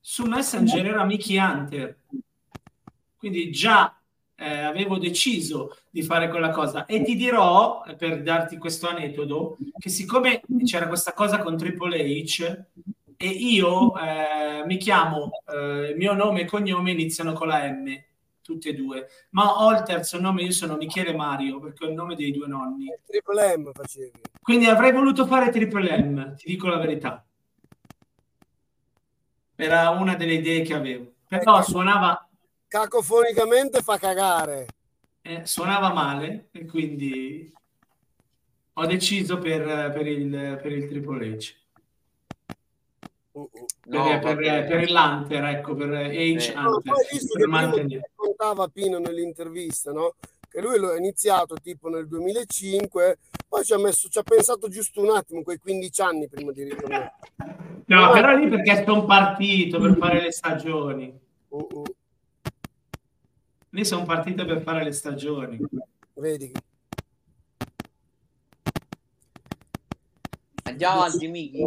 su 0.00 0.24
Messenger 0.24 0.86
era 0.86 1.04
Mickey 1.04 1.36
Hunter. 1.38 1.98
Quindi 3.16 3.50
già 3.50 3.98
eh, 4.36 4.60
avevo 4.60 4.98
deciso 4.98 5.76
di 5.90 6.02
fare 6.02 6.28
quella 6.28 6.50
cosa. 6.50 6.86
E 6.86 7.02
ti 7.02 7.16
dirò, 7.16 7.82
per 7.96 8.22
darti 8.22 8.56
questo 8.56 8.88
aneddoto, 8.88 9.58
che 9.78 9.88
siccome 9.88 10.42
c'era 10.64 10.86
questa 10.86 11.12
cosa 11.12 11.38
con 11.38 11.56
Triple 11.56 11.98
H 11.98 12.64
e 13.16 13.26
io 13.26 13.98
eh, 13.98 14.64
mi 14.64 14.76
chiamo, 14.76 15.30
eh, 15.52 15.90
il 15.90 15.96
mio 15.96 16.12
nome 16.12 16.42
e 16.42 16.44
cognome 16.44 16.92
iniziano 16.92 17.32
con 17.32 17.48
la 17.48 17.68
M, 17.68 17.86
tutti 18.48 18.70
e 18.70 18.74
due, 18.74 19.08
ma 19.30 19.62
ho 19.62 19.72
il 19.72 19.82
terzo 19.82 20.18
nome, 20.18 20.40
io 20.40 20.52
sono 20.52 20.76
Michele 20.76 21.14
Mario 21.14 21.60
perché 21.60 21.84
ho 21.84 21.88
il 21.88 21.94
nome 21.94 22.14
dei 22.14 22.32
due 22.32 22.46
nonni. 22.46 22.86
Triple 23.04 23.58
M 23.58 23.72
facevi. 23.72 24.20
Quindi 24.40 24.64
avrei 24.64 24.90
voluto 24.90 25.26
fare 25.26 25.50
Triple 25.50 26.02
M, 26.02 26.34
ti 26.34 26.48
dico 26.48 26.68
la 26.68 26.78
verità. 26.78 27.22
Era 29.54 29.90
una 29.90 30.14
delle 30.14 30.34
idee 30.34 30.62
che 30.62 30.72
avevo. 30.72 31.12
Però 31.28 31.60
suonava 31.62 32.26
cacofonicamente 32.66 33.82
fa 33.82 33.98
cagare. 33.98 34.66
Eh, 35.20 35.44
suonava 35.44 35.92
male 35.92 36.48
e 36.52 36.64
quindi 36.64 37.52
ho 38.72 38.86
deciso 38.86 39.36
per, 39.36 39.92
per, 39.92 40.06
il, 40.06 40.58
per 40.62 40.72
il 40.72 40.88
Triple 40.88 41.36
H. 41.36 41.54
No, 43.86 44.18
per, 44.20 44.36
per, 44.36 44.66
per, 44.66 44.90
l'Hunter, 44.90 45.44
ecco, 45.44 45.74
per 45.74 45.88
H 45.90 46.52
no, 46.54 46.76
Hunter. 46.76 47.46
mantenere. 47.46 48.10
Contava 48.14 48.68
Pino 48.68 48.98
nell'intervista, 48.98 49.92
no? 49.92 50.14
Che 50.48 50.60
lui 50.60 50.78
lo 50.78 50.90
ha 50.90 50.96
iniziato 50.96 51.56
tipo 51.56 51.88
nel 51.88 52.08
2005, 52.08 53.18
poi 53.46 53.64
ci 53.64 53.72
ha, 53.72 53.78
messo, 53.78 54.08
ci 54.08 54.18
ha 54.18 54.22
pensato 54.22 54.68
giusto 54.68 55.02
un 55.02 55.10
attimo, 55.10 55.42
quei 55.42 55.58
15 55.58 56.00
anni 56.00 56.28
prima 56.28 56.52
di 56.52 56.64
ritornare. 56.64 57.14
No, 57.86 58.04
no, 58.04 58.10
però 58.10 58.34
lì 58.34 58.48
perché 58.48 58.84
sono 58.84 59.04
partito 59.04 59.78
per 59.78 59.96
fare 59.96 60.22
le 60.22 60.32
stagioni. 60.32 61.18
Uh-uh. 61.48 61.84
Lì 63.70 63.84
sono 63.84 64.04
partite 64.04 64.44
per 64.44 64.62
fare 64.62 64.84
le 64.84 64.92
stagioni. 64.92 65.58
Vedi. 66.14 66.52
Andiamo 70.64 71.00
avanti, 71.00 71.28
Miki. 71.28 71.66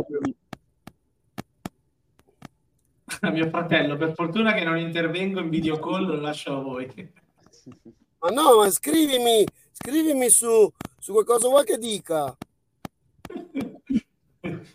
Mio 3.30 3.49
fratello, 3.49 3.97
per 3.97 4.13
fortuna 4.15 4.51
che 4.53 4.63
non 4.63 4.80
intervengo 4.80 5.39
in 5.39 5.49
video 5.49 5.78
call, 5.78 6.07
lo 6.07 6.19
lascio 6.19 6.57
a 6.57 6.61
voi. 6.61 6.91
Ma 8.17 8.30
no, 8.30 8.57
ma 8.57 8.69
scrivimi, 8.72 9.45
scrivimi 9.72 10.28
su, 10.30 10.67
su 10.97 11.11
qualcosa 11.11 11.47
vuoi 11.47 11.63
che 11.63 11.78
dica. 11.78 12.36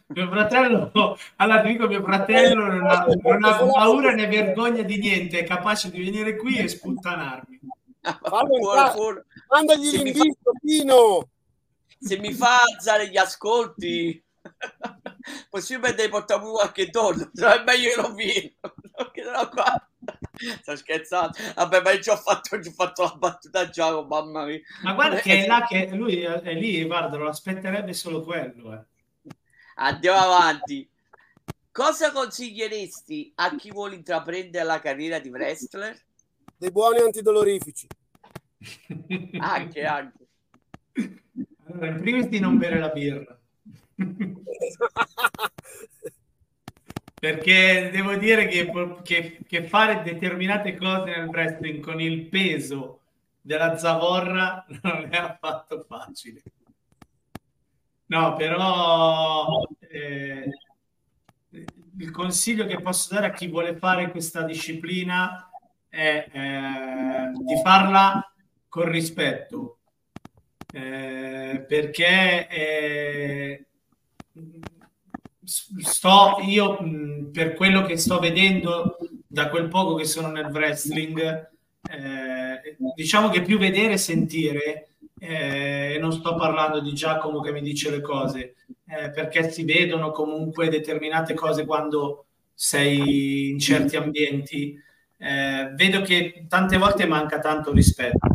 mio 0.07 0.29
fratello, 0.31 1.19
allora 1.37 1.61
ti 1.63 1.69
dico, 1.69 1.89
mio 1.89 2.03
fratello 2.05 2.67
non 2.67 2.87
ha, 2.87 3.07
non 3.21 3.45
ha 3.45 3.57
paura 3.57 4.13
né 4.13 4.29
vergogna 4.29 4.83
di 4.83 4.99
niente, 4.99 5.41
è 5.41 5.45
capace 5.45 5.91
di 5.91 6.05
venire 6.05 6.37
qui 6.37 6.59
e 6.59 6.69
sputtanarmi. 6.69 7.59
Mandagli 9.49 9.91
l'invito, 9.91 10.41
fa... 10.41 10.51
Pino! 10.63 11.29
Se 11.99 12.17
mi 12.19 12.33
fa 12.33 12.63
alzare 12.63 13.09
gli 13.09 13.17
ascolti, 13.17 14.23
possibilmente 15.49 16.09
portare 16.09 16.43
qualche 16.43 16.89
donna, 16.89 17.31
è 17.33 17.65
meglio 17.65 17.91
che 17.91 18.01
non 18.01 18.15
vieno. 18.15 19.49
qua. 19.51 19.89
Sto 20.61 20.77
scherzando. 20.77 21.37
Vabbè, 21.55 21.83
ma 21.83 21.91
io 21.93 22.13
ho 22.13 22.17
fatto, 22.17 22.57
ho 22.57 22.73
fatto 22.73 23.03
la 23.03 23.15
battuta 23.17 23.69
già, 23.69 24.03
mamma 24.03 24.45
mia. 24.45 24.61
Ma 24.83 24.95
guarda 24.95 25.17
che 25.17 25.45
è 25.45 25.47
là 25.47 25.65
che 25.67 25.89
lui 25.95 26.21
è 26.21 26.55
lì, 26.55 26.85
guarda, 26.85 27.17
lo 27.17 27.29
aspetterebbe 27.29 27.93
solo 27.93 28.23
quello, 28.23 28.75
eh. 28.75 28.85
Andiamo 29.77 30.19
avanti. 30.19 30.89
Cosa 31.71 32.11
consiglieresti 32.11 33.33
a 33.35 33.55
chi 33.55 33.71
vuole 33.71 33.97
intraprendere 33.97 34.65
la 34.65 34.81
carriera 34.81 35.19
di 35.19 35.29
wrestler? 35.29 35.95
Dei 36.57 36.71
buoni 36.71 37.01
antidolorifici. 37.01 37.87
anche, 39.39 39.85
anche. 39.85 40.27
Allora, 41.69 41.89
in 41.89 42.01
primis 42.01 42.29
di 42.29 42.41
non 42.41 42.57
bere 42.57 42.79
la 42.79 42.89
birra. 42.89 43.36
Perché 47.19 47.89
devo 47.91 48.15
dire 48.17 48.47
che, 48.47 48.71
che, 49.03 49.39
che, 49.47 49.65
fare 49.65 50.03
determinate 50.03 50.77
cose 50.77 51.17
nel 51.17 51.29
wrestling 51.29 51.83
con 51.83 51.99
il 52.01 52.27
peso 52.29 53.01
della 53.41 53.79
zavorra 53.79 54.67
non 54.83 55.09
è 55.11 55.17
affatto 55.17 55.85
facile. 55.89 56.43
No, 58.09 58.37
però 58.37 59.67
eh, 59.89 60.49
il 61.99 62.11
consiglio 62.11 62.67
che 62.67 62.81
posso 62.81 63.15
dare 63.15 63.27
a 63.27 63.33
chi 63.33 63.49
vuole 63.49 63.77
fare 63.77 64.11
questa 64.11 64.43
disciplina 64.43 65.51
è 65.89 66.29
eh, 66.31 67.31
di 67.33 67.61
farla 67.65 68.33
con 68.69 68.91
rispetto, 68.91 69.79
eh, 70.73 71.65
perché 71.67 72.47
eh, 72.49 73.66
sto 75.45 76.39
io 76.43 76.79
per 77.33 77.55
quello 77.55 77.83
che 77.83 77.97
sto 77.97 78.19
vedendo 78.19 78.97
da 79.27 79.49
quel 79.49 79.69
poco 79.69 79.95
che 79.95 80.05
sono 80.05 80.31
nel 80.31 80.47
wrestling, 80.47 81.51
eh, 81.89 82.77
diciamo 82.95 83.29
che 83.29 83.43
più 83.43 83.59
vedere 83.59 83.95
e 83.95 83.99
sentire 83.99 84.89
eh, 85.19 85.99
non 86.01 86.13
sto 86.13 86.35
parlando 86.35 86.81
di 86.81 86.93
Giacomo 86.93 87.41
che 87.41 87.53
mi 87.53 87.63
dice 87.63 87.91
le 87.91 88.01
cose, 88.01 88.55
eh, 88.87 89.11
perché 89.11 89.51
si 89.51 89.65
vedono 89.65 90.11
comunque 90.11 90.69
determinate 90.69 91.35
cose 91.35 91.65
quando 91.65 92.27
sei 92.53 93.51
in 93.51 93.59
certi 93.59 93.97
ambienti. 93.97 94.79
Eh, 95.19 95.73
vedo 95.75 96.03
che 96.03 96.45
tante 96.49 96.77
volte 96.77 97.07
manca 97.07 97.39
tanto 97.39 97.73
rispetto, 97.73 98.29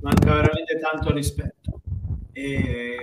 manca 0.00 0.34
veramente 0.34 0.78
tanto 0.78 1.12
rispetto. 1.12 1.80
E, 2.32 3.00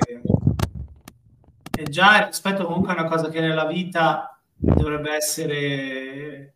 e 1.77 1.83
già 1.83 2.21
il 2.21 2.25
rispetto 2.25 2.65
comunque 2.65 2.91
è 2.91 2.99
una 2.99 3.07
cosa 3.07 3.29
che 3.29 3.39
nella 3.39 3.67
vita 3.67 4.35
dovrebbe 4.55 5.13
essere 5.13 6.55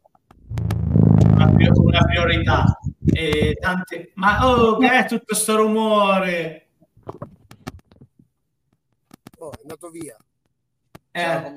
una, 1.29 1.53
una 1.75 2.03
priorità 2.05 2.79
e 3.05 3.55
tante... 3.59 4.13
Ma 4.15 4.49
oh, 4.49 4.79
che 4.79 4.89
è 4.89 5.05
tutto 5.05 5.35
sto 5.35 5.57
rumore? 5.57 6.69
Oh, 9.37 9.51
è 9.51 9.59
andato 9.61 9.89
via. 9.91 10.17
Eh, 11.11 11.53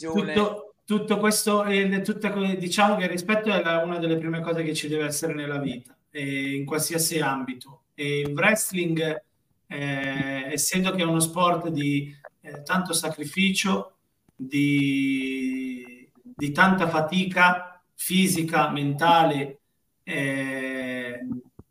tutto, 0.00 0.74
tutto, 0.84 1.18
questo, 1.18 1.64
eh, 1.64 2.02
tutta, 2.02 2.28
diciamo 2.30 2.94
che 2.94 3.04
il 3.04 3.10
rispetto 3.10 3.50
è 3.50 3.82
una 3.82 3.98
delle 3.98 4.18
prime 4.18 4.40
cose 4.40 4.62
che 4.62 4.72
ci 4.72 4.86
deve 4.86 5.06
essere 5.06 5.34
nella 5.34 5.58
vita, 5.58 5.96
eh, 6.10 6.54
in 6.54 6.64
qualsiasi 6.64 7.18
ambito. 7.18 7.86
E 7.92 8.20
il 8.20 8.32
wrestling, 8.32 9.24
eh, 9.66 10.52
essendo 10.52 10.92
che 10.92 11.02
è 11.02 11.06
uno 11.06 11.18
sport 11.18 11.70
di 11.70 12.18
eh, 12.40 12.62
tanto 12.62 12.92
sacrificio, 12.92 13.94
di, 14.34 16.10
di 16.22 16.50
tanta 16.52 16.88
fatica 16.88 17.82
fisica, 17.94 18.70
mentale, 18.70 19.58
eh, 20.02 21.20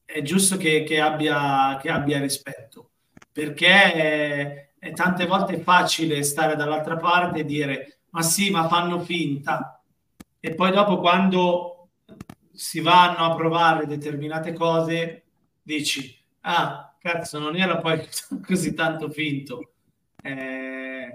è 0.05 0.21
giusto 0.21 0.57
che, 0.57 0.83
che, 0.83 0.99
abbia, 0.99 1.77
che, 1.81 1.89
abbia, 1.89 2.19
rispetto, 2.19 2.91
perché 3.31 3.93
è, 3.93 4.69
è 4.77 4.93
tante 4.93 5.25
volte 5.25 5.59
facile 5.59 6.23
stare 6.23 6.55
dall'altra 6.55 6.97
parte 6.97 7.39
e 7.39 7.45
dire 7.45 7.99
ma 8.11 8.21
sì, 8.21 8.49
ma 8.49 8.67
fanno 8.67 8.99
finta. 8.99 9.81
E 10.39 10.53
poi 10.55 10.71
dopo 10.71 10.99
quando 10.99 11.89
si 12.51 12.79
vanno 12.79 13.17
a 13.31 13.35
provare 13.35 13.85
determinate 13.85 14.53
cose, 14.53 15.23
dici, 15.61 16.17
ah, 16.41 16.95
cazzo, 16.99 17.39
non 17.39 17.55
era 17.55 17.77
poi 17.77 18.01
così 18.45 18.73
tanto 18.73 19.09
finto. 19.09 19.73
Eh, 20.21 21.13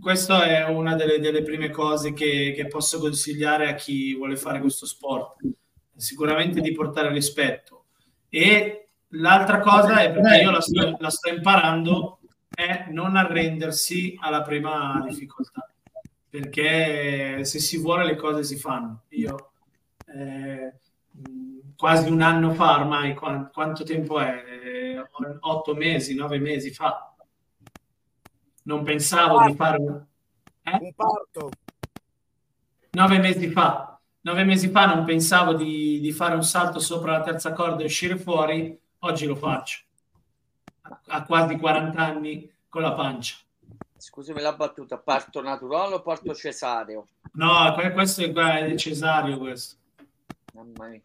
questa 0.00 0.44
è 0.44 0.64
una 0.66 0.94
delle, 0.94 1.18
delle 1.18 1.42
prime 1.42 1.70
cose 1.70 2.12
che, 2.12 2.52
che, 2.54 2.66
posso 2.66 2.98
consigliare 3.00 3.68
a 3.68 3.74
chi 3.74 4.14
vuole 4.14 4.36
fare 4.36 4.60
questo 4.60 4.86
sport 4.86 5.36
sicuramente 5.96 6.60
di 6.60 6.72
portare 6.72 7.10
rispetto. 7.10 7.86
E 8.28 8.88
l'altra 9.08 9.58
cosa 9.58 10.02
è 10.02 10.12
perché 10.12 10.42
io 10.42 10.50
la 10.50 10.60
sto, 10.60 10.96
la 10.98 11.10
sto 11.10 11.28
imparando 11.30 12.20
è 12.48 12.86
non 12.90 13.16
arrendersi 13.16 14.16
alla 14.20 14.42
prima 14.42 15.04
difficoltà 15.06 15.70
perché 16.30 17.44
se 17.44 17.58
si 17.58 17.76
vuole 17.78 18.04
le 18.04 18.14
cose 18.14 18.44
si 18.44 18.56
fanno. 18.56 19.02
Io 19.08 19.50
eh, 20.06 20.72
quasi 21.76 22.08
un 22.08 22.20
anno 22.22 22.54
fa 22.54 22.78
ormai, 22.78 23.14
quanto, 23.14 23.82
tempo 23.82 24.20
è? 24.20 24.44
Otto 25.40 25.74
mesi, 25.74 26.14
nove 26.14 26.38
mesi 26.38 26.70
fa. 26.70 27.09
Non 28.62 28.82
pensavo 28.82 29.46
di 29.46 29.54
fare 29.54 29.78
un, 29.78 30.04
eh? 30.62 30.78
un 30.80 30.94
parto. 30.94 31.50
Nove 32.90 33.18
mesi 33.18 33.50
fa. 33.50 33.98
Nove 34.22 34.44
mesi 34.44 34.68
fa 34.68 34.86
non 34.86 35.04
pensavo 35.04 35.54
di, 35.54 35.98
di 36.00 36.12
fare 36.12 36.34
un 36.34 36.42
salto 36.42 36.78
sopra 36.78 37.12
la 37.12 37.22
terza 37.22 37.52
corda 37.52 37.82
e 37.82 37.86
uscire 37.86 38.18
fuori, 38.18 38.78
oggi 38.98 39.26
lo 39.26 39.34
faccio. 39.34 39.84
A 41.06 41.24
quasi 41.24 41.56
40 41.56 41.98
anni 41.98 42.52
con 42.68 42.82
la 42.82 42.92
pancia. 42.92 43.36
Scusami 43.96 44.40
la 44.40 44.54
battuta, 44.54 44.98
parto 44.98 45.40
naturale 45.40 45.94
o 45.94 46.02
parto 46.02 46.34
cesareo? 46.34 47.06
No, 47.32 47.74
questo 47.92 48.22
è 48.22 48.74
cesareo 48.76 49.38
questo. 49.38 49.76
Mamma 50.54 50.88
mia. 50.88 51.02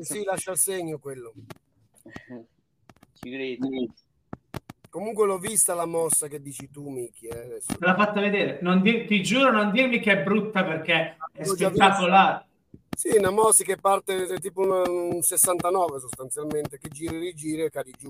Sì, 0.00 0.24
lascia 0.24 0.52
il 0.52 0.58
segno 0.58 0.98
quello. 0.98 1.32
Ci 3.12 3.30
credo. 3.30 3.68
Comunque 4.94 5.26
l'ho 5.26 5.38
vista 5.38 5.74
la 5.74 5.86
mossa 5.86 6.28
che 6.28 6.40
dici 6.40 6.70
tu, 6.70 6.88
Miki. 6.88 7.26
Eh, 7.26 7.60
l'ha 7.80 7.96
fatta 7.96 8.20
vedere. 8.20 8.60
Di- 8.80 9.06
ti 9.06 9.24
giuro, 9.24 9.50
non 9.50 9.72
dirmi 9.72 9.98
che 9.98 10.12
è 10.12 10.22
brutta 10.22 10.62
perché 10.62 11.16
è 11.32 11.42
spettacolare. 11.42 12.46
Sì, 12.96 13.08
una 13.16 13.30
mossa 13.30 13.64
che 13.64 13.76
parte 13.76 14.38
tipo 14.38 14.60
un, 14.60 15.14
un 15.14 15.20
69 15.20 15.98
sostanzialmente, 15.98 16.78
che 16.78 16.90
gira 16.90 17.16
e 17.16 17.18
rigira 17.18 17.64
e 17.64 17.70
cadi 17.70 17.92
giù. 17.98 18.06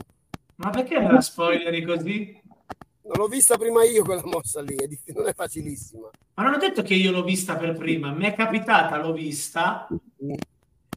Ma 0.56 0.68
perché 0.68 1.00
la 1.00 1.22
spoileri 1.22 1.82
così? 1.86 2.38
Non 3.04 3.16
l'ho 3.16 3.28
vista 3.28 3.56
prima 3.56 3.82
io 3.84 4.04
quella 4.04 4.20
mossa 4.26 4.60
lì, 4.60 4.74
è 4.74 4.86
diff- 4.86 5.10
non 5.12 5.26
è 5.26 5.32
facilissima. 5.32 6.10
Ma 6.34 6.42
non 6.42 6.52
ho 6.52 6.58
detto 6.58 6.82
che 6.82 6.92
io 6.92 7.12
l'ho 7.12 7.24
vista 7.24 7.56
per 7.56 7.72
prima, 7.72 8.12
mi 8.12 8.26
è 8.26 8.34
capitata, 8.34 8.98
l'ho 8.98 9.14
vista, 9.14 9.88
mm 10.22 10.34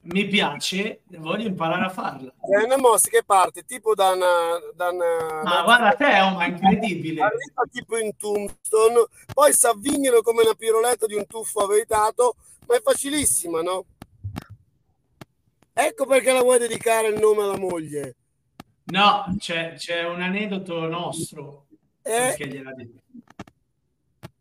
mi 0.09 0.25
piace, 0.27 1.01
voglio 1.17 1.47
imparare 1.47 1.85
a 1.85 1.89
farla. 1.89 2.33
È 2.39 2.63
una 2.63 2.77
mossa 2.77 3.09
che 3.09 3.23
parte 3.25 3.63
tipo 3.63 3.93
da 3.93 4.11
una... 4.11 4.27
Da 4.73 4.89
una 4.89 5.41
ma 5.43 5.63
guarda 5.63 5.93
te, 5.93 6.09
è 6.09 6.23
oh, 6.23 6.41
incredibile. 6.41 7.21
Arriva 7.21 7.63
tipo 7.69 7.97
in 7.97 8.15
tombstone, 8.15 9.07
poi 9.33 9.53
si 9.53 9.65
avvignano 9.65 10.21
come 10.21 10.43
una 10.43 10.53
piroletta 10.53 11.05
di 11.07 11.15
un 11.15 11.25
tuffo 11.25 11.61
avvitato, 11.61 12.35
ma 12.67 12.75
è 12.75 12.81
facilissima, 12.81 13.61
no? 13.61 13.85
Ecco 15.73 16.05
perché 16.05 16.31
la 16.31 16.41
vuoi 16.41 16.59
dedicare 16.59 17.09
il 17.09 17.19
nome 17.19 17.43
alla 17.43 17.57
moglie. 17.57 18.15
No, 18.85 19.35
c'è, 19.37 19.73
c'è 19.73 20.05
un 20.05 20.21
aneddoto 20.21 20.87
nostro. 20.87 21.65
Eh? 22.01 22.35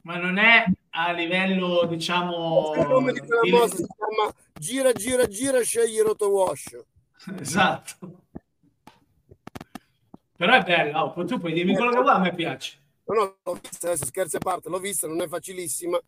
Ma 0.03 0.17
non 0.17 0.39
è 0.39 0.65
a 0.91 1.11
livello, 1.11 1.85
diciamo... 1.87 2.73
Il 2.77 2.87
nome 2.87 3.13
di 3.13 3.19
quella 3.19 3.59
mossa 3.59 3.77
si 3.77 3.87
chiama 3.87 4.33
gira, 4.59 4.93
gira, 4.93 5.27
gira, 5.27 5.63
scegli 5.63 6.01
rotowash. 6.01 6.85
Esatto. 7.41 8.25
Però 10.37 10.53
è 10.53 10.63
bella, 10.63 11.05
oh, 11.05 11.25
tu 11.25 11.39
puoi 11.39 11.55
dirmi 11.55 11.75
quello 11.75 11.91
che 11.91 12.01
vuoi, 12.01 12.15
a 12.15 12.19
me 12.19 12.35
piace. 12.35 12.79
No, 13.05 13.15
no, 13.15 13.37
l'ho 13.43 13.55
vista, 13.55 13.87
adesso 13.87 14.05
scherzi 14.05 14.37
a 14.37 14.41
parte, 14.41 14.69
l'ho 14.69 14.79
vista, 14.79 15.07
non 15.07 15.23
è 15.23 15.29
facilissima, 15.29 15.99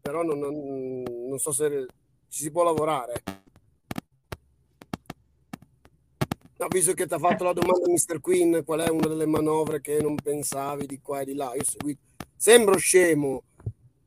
però 0.00 0.22
non, 0.22 0.38
non, 0.38 1.02
non 1.02 1.38
so 1.38 1.52
se 1.52 1.86
ci 2.28 2.42
si 2.42 2.50
può 2.50 2.62
lavorare. 2.62 3.22
No, 6.56 6.68
visto 6.68 6.94
che 6.94 7.06
ti 7.06 7.12
ha 7.12 7.18
fatto 7.18 7.44
la 7.44 7.52
domanda 7.52 7.90
Mr. 7.90 8.20
Queen, 8.20 8.62
qual 8.64 8.80
è 8.80 8.88
una 8.88 9.08
delle 9.08 9.26
manovre 9.26 9.80
che 9.80 10.00
non 10.00 10.14
pensavi 10.14 10.86
di 10.86 11.00
qua 11.00 11.20
e 11.20 11.24
di 11.24 11.34
là? 11.34 11.52
Io 11.54 11.64
seguito. 11.64 12.00
Sembro 12.36 12.76
scemo, 12.76 13.42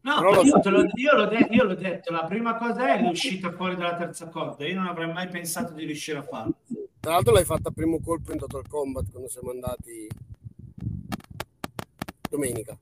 No, 0.07 0.41
io, 0.41 0.61
so. 0.61 0.69
lo, 0.69 0.85
io, 0.93 1.15
l'ho 1.15 1.25
de- 1.25 1.47
io, 1.51 1.63
l'ho 1.65 1.75
detto, 1.75 2.13
la 2.13 2.23
prima 2.23 2.55
cosa 2.55 2.95
è 2.95 3.01
l'uscita 3.01 3.51
fuori 3.51 3.75
dalla 3.75 3.97
terza 3.97 4.29
corda, 4.29 4.65
io 4.65 4.75
non 4.75 4.87
avrei 4.87 5.11
mai 5.11 5.27
pensato 5.27 5.73
di 5.73 5.83
riuscire 5.83 6.19
a 6.19 6.21
farlo. 6.21 6.53
Tra 7.01 7.11
l'altro 7.11 7.33
l'hai 7.33 7.43
fatta 7.43 7.67
a 7.67 7.71
primo 7.73 7.99
colpo 7.99 8.31
in 8.31 8.37
Total 8.37 8.65
Combat 8.69 9.11
quando 9.11 9.27
siamo 9.27 9.49
andati 9.49 10.07
domenica. 12.29 12.77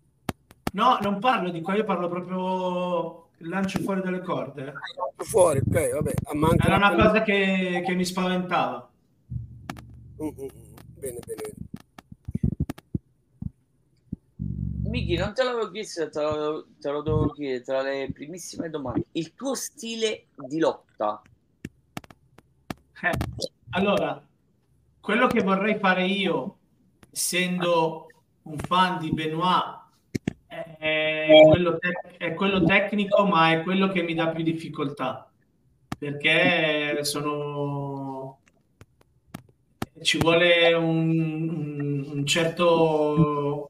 No, 0.74 1.00
non 1.02 1.18
parlo 1.20 1.50
di 1.50 1.62
qua, 1.62 1.74
io 1.74 1.84
parlo 1.84 2.10
proprio 2.10 3.30
il 3.40 3.50
lancio 3.50 3.80
fuori 3.80 4.02
dalle 4.02 4.22
corde. 4.22 4.74
Fuori, 5.18 5.60
ok, 5.66 5.94
vabbè. 5.94 6.14
Era 6.64 6.76
una 6.76 6.94
cosa 6.94 7.24
che, 7.24 7.82
che 7.84 7.96
mi 7.96 8.06
spaventava. 8.06 8.88
Mm, 10.22 10.28
mm, 10.28 10.44
mm. 10.44 10.76
Bene, 11.00 11.20
bene. 11.26 11.54
Miki, 14.84 15.16
non 15.16 15.34
te 15.34 15.44
l'avevo 15.44 15.72
chiesto, 15.72 16.10
te 16.10 16.22
lo, 16.22 16.68
te 16.80 16.90
lo 16.90 17.02
devo 17.02 17.30
chiedere 17.32 17.64
tra 17.64 17.82
le 17.82 18.10
primissime 18.14 18.70
domande. 18.70 19.06
Il 19.14 19.34
tuo 19.34 19.56
stile 19.56 20.28
di 20.36 20.60
lotta? 20.60 21.22
Eh, 23.02 23.10
allora, 23.72 24.26
quello 25.00 25.28
che 25.28 25.42
vorrei 25.42 25.78
fare 25.80 26.06
io, 26.06 26.58
essendo 27.12 28.08
un 28.44 28.58
fan 28.58 29.00
di 29.00 29.12
Benoit, 29.12 29.84
è 30.48 31.42
quello, 31.50 31.78
te- 31.78 32.18
è 32.18 32.34
quello 32.34 32.64
tecnico, 32.64 33.26
ma 33.26 33.52
è 33.52 33.64
quello 33.64 33.90
che 33.90 34.02
mi 34.04 34.14
dà 34.14 34.30
più 34.30 34.44
difficoltà. 34.44 35.30
Perché 35.98 37.04
sono 37.04 38.40
ci 40.02 40.18
vuole 40.18 40.74
un, 40.74 42.06
un 42.12 42.26
certo 42.26 43.70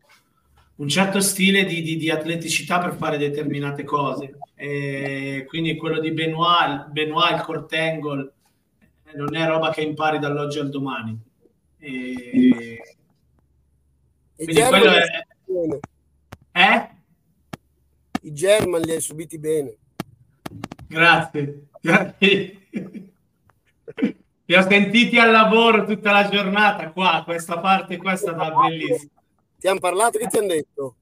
un 0.77 0.89
certo 0.89 1.21
stile 1.21 1.63
di, 1.63 1.81
di, 1.81 1.95
di, 1.97 2.09
atleticità 2.09 2.79
per 2.79 2.95
fare 2.95 3.17
determinate 3.17 3.83
cose. 3.83 4.37
E 4.55 5.45
quindi 5.47 5.77
quello 5.77 5.99
di 5.99 6.11
Benoit, 6.11 6.87
Benoit 6.87 7.35
il 7.37 7.41
Cortangle, 7.41 8.33
non 9.15 9.35
è 9.35 9.47
roba 9.47 9.71
che 9.71 9.81
impari 9.81 10.19
dall'oggi 10.19 10.59
al 10.59 10.69
domani. 10.69 11.17
E... 11.79 12.95
Quindi 14.35 14.61
quello 14.61 14.91
è... 14.91 15.03
Eh? 16.51 16.89
I 18.21 18.33
German 18.33 18.81
li 18.81 18.91
hai 18.91 19.01
subiti 19.01 19.37
bene. 19.37 19.77
Grazie. 20.87 21.67
Grazie. 21.79 22.67
Ti 24.45 24.53
ho 24.53 24.61
sentiti 24.61 25.17
al 25.17 25.31
lavoro 25.31 25.85
tutta 25.85 26.11
la 26.11 26.29
giornata 26.29 26.91
qua, 26.91 27.23
questa 27.25 27.59
parte 27.59 27.97
qua 27.97 28.11
è 28.11 28.15
stata 28.17 28.51
bellissima. 28.51 29.11
Ti 29.65 29.71
hanno 29.71 29.79
parlato? 29.79 30.19
Che 30.19 30.27
ti 30.27 30.37
hanno 30.37 30.47
detto? 30.47 30.95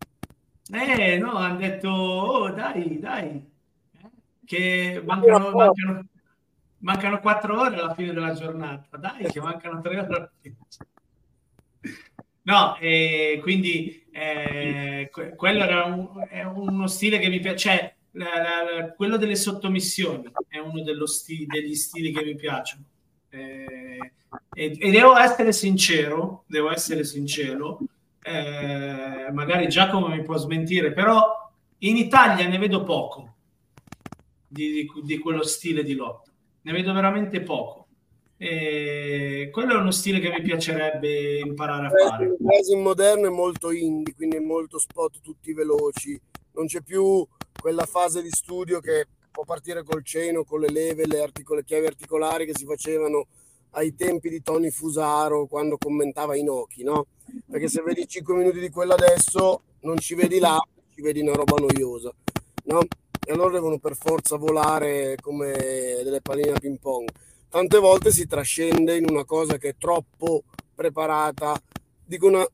Eh, 0.71 1.17
no, 1.17 1.33
hanno 1.33 1.57
detto, 1.57 1.89
oh, 1.89 2.49
dai, 2.51 2.97
dai, 2.97 3.45
che 4.45 5.01
mancano, 5.03 5.51
mancano, 5.51 6.05
mancano 6.77 7.19
quattro 7.19 7.59
ore 7.59 7.75
alla 7.75 7.93
fine 7.93 8.13
della 8.13 8.31
giornata. 8.31 8.95
Dai, 8.95 9.25
che 9.25 9.41
mancano 9.41 9.81
tre 9.81 9.99
ore. 9.99 10.31
No, 12.43 12.77
eh, 12.77 13.37
quindi 13.41 14.05
eh, 14.13 15.11
quello 15.35 15.63
era 15.65 15.83
un, 15.83 16.07
uno 16.55 16.87
stile 16.87 17.19
che 17.19 17.27
mi 17.27 17.41
piace. 17.41 17.57
Cioè, 17.57 17.95
la, 18.11 18.25
la, 18.25 18.79
la, 18.79 18.91
quello 18.93 19.17
delle 19.17 19.35
sottomissioni 19.35 20.31
è 20.47 20.59
uno 20.59 21.05
sti, 21.05 21.47
degli 21.47 21.75
stili 21.75 22.13
che 22.13 22.23
mi 22.23 22.35
piacciono. 22.35 22.85
Eh, 23.27 24.13
e, 24.53 24.77
e, 24.79 24.89
devo 24.89 25.17
essere 25.17 25.51
sincero, 25.51 26.45
devo 26.47 26.71
essere 26.71 27.03
sincero, 27.03 27.79
eh, 28.23 29.31
magari 29.31 29.67
Giacomo 29.67 30.07
mi 30.07 30.21
può 30.23 30.37
smentire, 30.37 30.93
però 30.93 31.51
in 31.79 31.97
Italia 31.97 32.47
ne 32.47 32.57
vedo 32.57 32.83
poco 32.83 33.33
di, 34.47 34.71
di, 34.71 34.89
di 35.03 35.17
quello 35.19 35.43
stile 35.43 35.83
di 35.83 35.93
lotta, 35.93 36.31
ne 36.61 36.71
vedo 36.71 36.93
veramente 36.93 37.41
poco. 37.41 37.81
E 38.37 39.49
quello 39.51 39.75
è 39.75 39.77
uno 39.77 39.91
stile 39.91 40.19
che 40.19 40.29
mi 40.29 40.41
piacerebbe 40.41 41.39
imparare 41.39 41.87
a 41.87 41.89
fare. 41.89 42.25
Il 42.25 42.35
wrestling 42.39 42.81
moderno 42.81 43.27
è 43.27 43.29
molto 43.29 43.71
indie, 43.71 44.15
quindi 44.15 44.37
è 44.37 44.41
molto 44.41 44.79
spot 44.79 45.21
tutti 45.21 45.53
veloci, 45.53 46.19
non 46.53 46.65
c'è 46.65 46.81
più 46.81 47.25
quella 47.57 47.85
fase 47.85 48.21
di 48.21 48.29
studio 48.29 48.79
che 48.79 49.07
può 49.31 49.43
partire 49.43 49.83
col 49.83 50.03
ceno, 50.03 50.43
con 50.43 50.59
le 50.59 50.69
leve, 50.69 51.07
le, 51.07 51.21
articol- 51.21 51.57
le 51.57 51.63
chiavi 51.63 51.85
articolari 51.85 52.45
che 52.45 52.55
si 52.55 52.65
facevano 52.65 53.27
ai 53.73 53.95
tempi 53.95 54.29
di 54.29 54.41
Tony 54.41 54.69
Fusaro 54.69 55.45
quando 55.45 55.77
commentava 55.77 56.35
Inoki, 56.35 56.83
no? 56.83 57.07
Perché 57.49 57.67
se 57.67 57.81
vedi 57.81 58.07
5 58.07 58.35
minuti 58.35 58.59
di 58.59 58.69
quello 58.69 58.93
adesso 58.93 59.61
non 59.81 59.97
ci 59.97 60.15
vedi 60.15 60.39
là, 60.39 60.61
ci 60.93 61.01
vedi 61.01 61.21
una 61.21 61.33
roba 61.33 61.55
noiosa, 61.57 62.13
no? 62.65 62.79
E 63.25 63.31
allora 63.31 63.53
devono 63.53 63.79
per 63.79 63.95
forza 63.95 64.35
volare 64.37 65.15
come 65.21 65.51
delle 66.03 66.21
palline 66.21 66.51
a 66.51 66.59
ping 66.59 66.77
pong. 66.79 67.09
Tante 67.49 67.77
volte 67.79 68.11
si 68.11 68.27
trascende 68.27 68.97
in 68.97 69.09
una 69.09 69.25
cosa 69.25 69.57
che 69.57 69.69
è 69.69 69.75
troppo 69.77 70.43
preparata, 70.75 71.59
dico 72.03 72.27
una, 72.27 72.45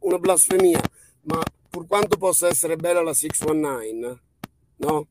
una 0.00 0.18
blasfemia, 0.18 0.80
ma 1.22 1.42
pur 1.68 1.86
quanto 1.86 2.16
possa 2.16 2.48
essere 2.48 2.76
bella 2.76 3.02
la 3.02 3.12
619, 3.12 4.20
no? 4.76 5.06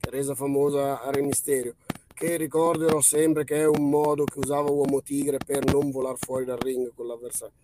Resa 0.00 0.34
famosa 0.34 1.02
a 1.02 1.10
Re 1.10 1.22
Mysterio 1.22 1.74
che 2.18 2.36
ricorderò 2.36 3.00
sempre 3.00 3.44
che 3.44 3.60
è 3.60 3.66
un 3.66 3.88
modo 3.88 4.24
che 4.24 4.40
usava 4.40 4.70
Uomo 4.70 5.00
Tigre 5.02 5.38
per 5.38 5.64
non 5.64 5.92
volare 5.92 6.16
fuori 6.18 6.44
dal 6.44 6.58
ring 6.58 6.92
con 6.92 7.06
l'avversario. 7.06 7.54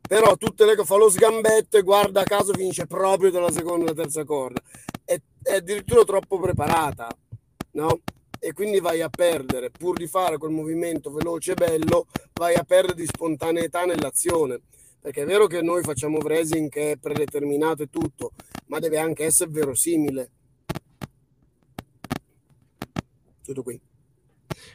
Però 0.00 0.36
tutte 0.36 0.64
le 0.64 0.76
fa 0.76 0.96
lo 0.96 1.10
sgambetto 1.10 1.76
e 1.76 1.82
guarda 1.82 2.22
caso 2.22 2.52
finisce 2.52 2.86
proprio 2.86 3.30
dalla 3.30 3.50
seconda 3.50 3.90
e 3.90 3.94
terza 3.94 4.24
corda. 4.24 4.62
È, 5.04 5.20
è 5.42 5.54
addirittura 5.54 6.04
troppo 6.04 6.38
preparata, 6.38 7.08
no? 7.72 8.00
e 8.38 8.52
quindi 8.52 8.78
vai 8.78 9.02
a 9.02 9.08
perdere, 9.08 9.70
pur 9.70 9.98
di 9.98 10.06
fare 10.06 10.38
quel 10.38 10.52
movimento 10.52 11.12
veloce 11.12 11.52
e 11.52 11.54
bello, 11.54 12.06
vai 12.34 12.54
a 12.54 12.62
perdere 12.62 12.94
di 12.94 13.06
spontaneità 13.06 13.84
nell'azione. 13.84 14.60
Perché 15.00 15.22
è 15.22 15.26
vero 15.26 15.46
che 15.46 15.62
noi 15.62 15.82
facciamo 15.82 16.18
wrestling 16.18 16.68
che 16.68 16.92
è 16.92 16.96
predeterminato 16.96 17.82
e 17.82 17.88
tutto, 17.90 18.32
ma 18.66 18.78
deve 18.78 18.98
anche 18.98 19.24
essere 19.24 19.50
verosimile. 19.50 20.30
Tutto 23.44 23.62
qui. 23.62 23.80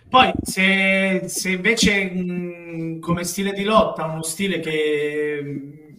Poi, 0.07 0.31
se, 0.41 1.23
se 1.27 1.49
invece 1.49 2.05
mh, 2.05 2.99
come 2.99 3.23
stile 3.23 3.51
di 3.53 3.63
lotta, 3.63 4.05
uno 4.05 4.23
stile 4.23 4.59
che 4.59 5.41
mh, 5.43 5.97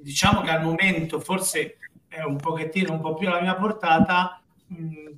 diciamo 0.00 0.42
che 0.42 0.50
al 0.50 0.62
momento 0.62 1.20
forse 1.20 1.78
è 2.08 2.22
un 2.22 2.36
pochettino 2.36 2.92
un 2.92 3.00
po' 3.00 3.14
più 3.14 3.28
alla 3.28 3.40
mia 3.40 3.54
portata, 3.54 4.42
mh, 4.66 5.10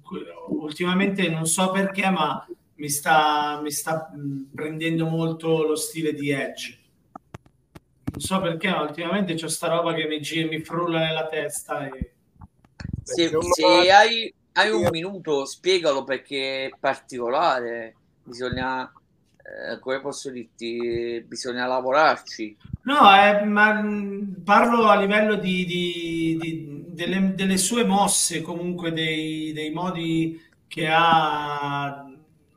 ultimamente 0.49 1.29
non 1.29 1.47
so 1.47 1.71
perché, 1.71 2.09
ma 2.11 2.47
mi 2.77 2.89
sta, 2.89 3.61
mi 3.63 3.71
sta 3.71 4.11
prendendo 4.55 5.07
molto 5.07 5.67
lo 5.67 5.77
stile 5.77 6.13
di 6.13 6.31
Edge. 6.31 6.81
Non 8.13 8.21
so 8.21 8.41
perché, 8.41 8.71
ma 8.71 8.83
ultimamente 8.83 9.35
c'è 9.35 9.49
sta 9.49 9.69
roba 9.69 9.93
che 9.93 10.07
mi, 10.07 10.21
mi 10.49 10.61
frulla 10.61 11.01
nella 11.01 11.27
testa. 11.27 11.89
E... 11.89 12.13
Se, 13.03 13.29
se 13.29 13.91
hai 13.91 14.33
hai 14.57 14.71
un 14.71 14.89
minuto, 14.91 15.45
spiegalo 15.45 16.05
perché 16.05 16.67
è 16.67 16.71
particolare. 16.79 17.95
Bisogna, 18.23 18.91
eh, 19.37 19.79
come 19.79 20.01
posso 20.01 20.31
dirti, 20.31 21.23
bisogna 21.27 21.67
lavorarci. 21.67 22.57
No, 22.83 22.99
eh, 23.15 23.45
ma 23.45 23.83
parlo 24.45 24.87
a 24.87 24.99
livello 24.99 25.37
di, 25.37 25.65
di, 25.67 26.39
di 26.41 26.85
delle, 26.89 27.35
delle, 27.35 27.59
sue 27.59 27.85
mosse, 27.85 28.41
comunque 28.41 28.93
dei, 28.93 29.53
dei, 29.53 29.71
modi 29.71 30.41
che 30.67 30.89
ha, 30.91 32.11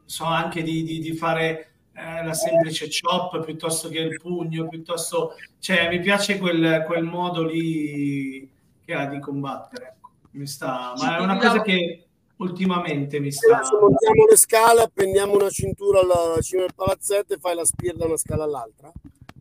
so 0.05 0.23
anche 0.23 0.63
di, 0.63 0.83
di 0.83 1.13
fare 1.13 1.71
eh, 1.93 2.23
la 2.23 2.33
semplice 2.33 2.87
chop 2.87 3.43
piuttosto 3.43 3.89
che 3.89 3.99
il 3.99 4.17
pugno, 4.17 4.69
piuttosto, 4.69 5.35
cioè 5.59 5.89
mi 5.89 5.99
piace 5.99 6.37
quel, 6.37 6.83
quel 6.85 7.03
modo 7.03 7.43
lì 7.43 8.49
che 8.85 8.93
ha 8.93 9.05
di 9.05 9.19
combattere. 9.19 9.97
Mi 10.31 10.45
sta, 10.45 10.93
ma 10.97 11.17
è 11.17 11.21
una 11.21 11.37
cosa 11.37 11.61
che 11.61 12.07
ultimamente 12.37 13.19
mi 13.19 13.31
sta. 13.31 13.57
Adesso 13.57 13.79
montiamo 13.79 14.25
le 14.25 14.37
scale, 14.37 14.81
appendiamo 14.81 15.33
una 15.33 15.49
cintura 15.49 15.99
alla 16.01 16.39
cima 16.41 16.61
del 16.61 16.75
palazzetto 16.75 17.33
e 17.33 17.37
fai 17.37 17.55
la 17.55 17.65
spir 17.65 17.95
da 17.95 18.05
una 18.05 18.17
scala 18.17 18.43
all'altra. 18.43 18.91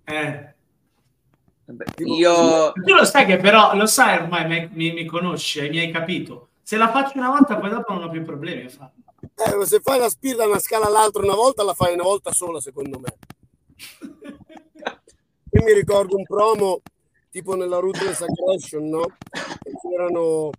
Eh. 0.04 0.54
Beh, 1.64 1.84
io... 1.98 2.72
Tu 2.72 2.94
lo 2.94 3.04
sai 3.04 3.26
che 3.26 3.36
però, 3.36 3.76
lo 3.76 3.84
sai 3.84 4.22
ormai, 4.22 4.46
mi, 4.46 4.70
mi, 4.72 4.92
mi 4.92 5.04
conosci, 5.04 5.68
mi 5.68 5.78
hai 5.78 5.90
capito. 5.90 6.48
Se 6.62 6.76
la 6.76 6.90
faccio 6.90 7.18
una 7.18 7.28
volta, 7.28 7.58
poi 7.58 7.70
dopo 7.70 7.92
non 7.92 8.04
ho 8.04 8.10
più 8.10 8.24
problemi 8.24 8.64
a 8.64 8.68
farlo. 8.70 8.92
Eh, 9.34 9.54
ma 9.54 9.64
se 9.66 9.80
fai 9.80 9.98
la 9.98 10.08
spir 10.08 10.36
da 10.36 10.46
una 10.46 10.58
scala 10.58 10.86
all'altra 10.86 11.22
una 11.22 11.34
volta, 11.34 11.62
la 11.64 11.74
fai 11.74 11.92
una 11.92 12.04
volta 12.04 12.32
sola, 12.32 12.60
secondo 12.60 12.98
me. 12.98 13.14
Io 15.50 15.62
mi 15.64 15.72
ricordo 15.72 16.16
un 16.16 16.24
promo 16.24 16.80
tipo 17.30 17.54
nella 17.54 17.78
Ruthless 17.78 18.22
Aggression, 18.22 18.88
no? 18.88 19.06
C'erano 19.82 20.50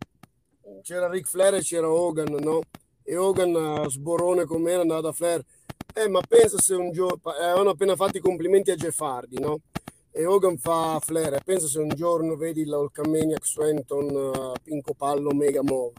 c'era 0.81 1.09
Ric 1.09 1.27
Flair 1.27 1.55
e 1.55 1.61
c'era 1.61 1.89
Hogan, 1.89 2.35
no? 2.39 2.61
E 3.03 3.17
Hogan, 3.17 3.89
sborone 3.89 4.45
com'era, 4.45 4.81
andava 4.81 5.01
da 5.01 5.11
Flair. 5.11 5.43
Eh, 5.93 6.07
ma 6.07 6.21
pensa 6.27 6.57
se 6.59 6.75
un 6.75 6.91
giorno... 6.91 7.19
Eh, 7.35 7.43
avevano 7.43 7.71
appena 7.71 7.95
fatto 7.95 8.17
i 8.17 8.21
complimenti 8.21 8.71
a 8.71 8.75
Jeff 8.75 8.99
Hardy, 8.99 9.39
no? 9.39 9.61
E 10.11 10.25
Hogan 10.25 10.57
fa 10.57 10.95
a 10.95 10.99
Flair, 10.99 11.33
e 11.35 11.41
pensa 11.43 11.67
se 11.67 11.79
un 11.79 11.89
giorno 11.89 12.35
vedi 12.35 12.61
il 12.61 12.71
Hulkamaniac 12.71 13.45
Swenton, 13.45 14.15
uh, 14.15 14.53
Pinco 14.63 14.93
Pallo, 14.93 15.31
Mega 15.31 15.61
Move. 15.63 15.93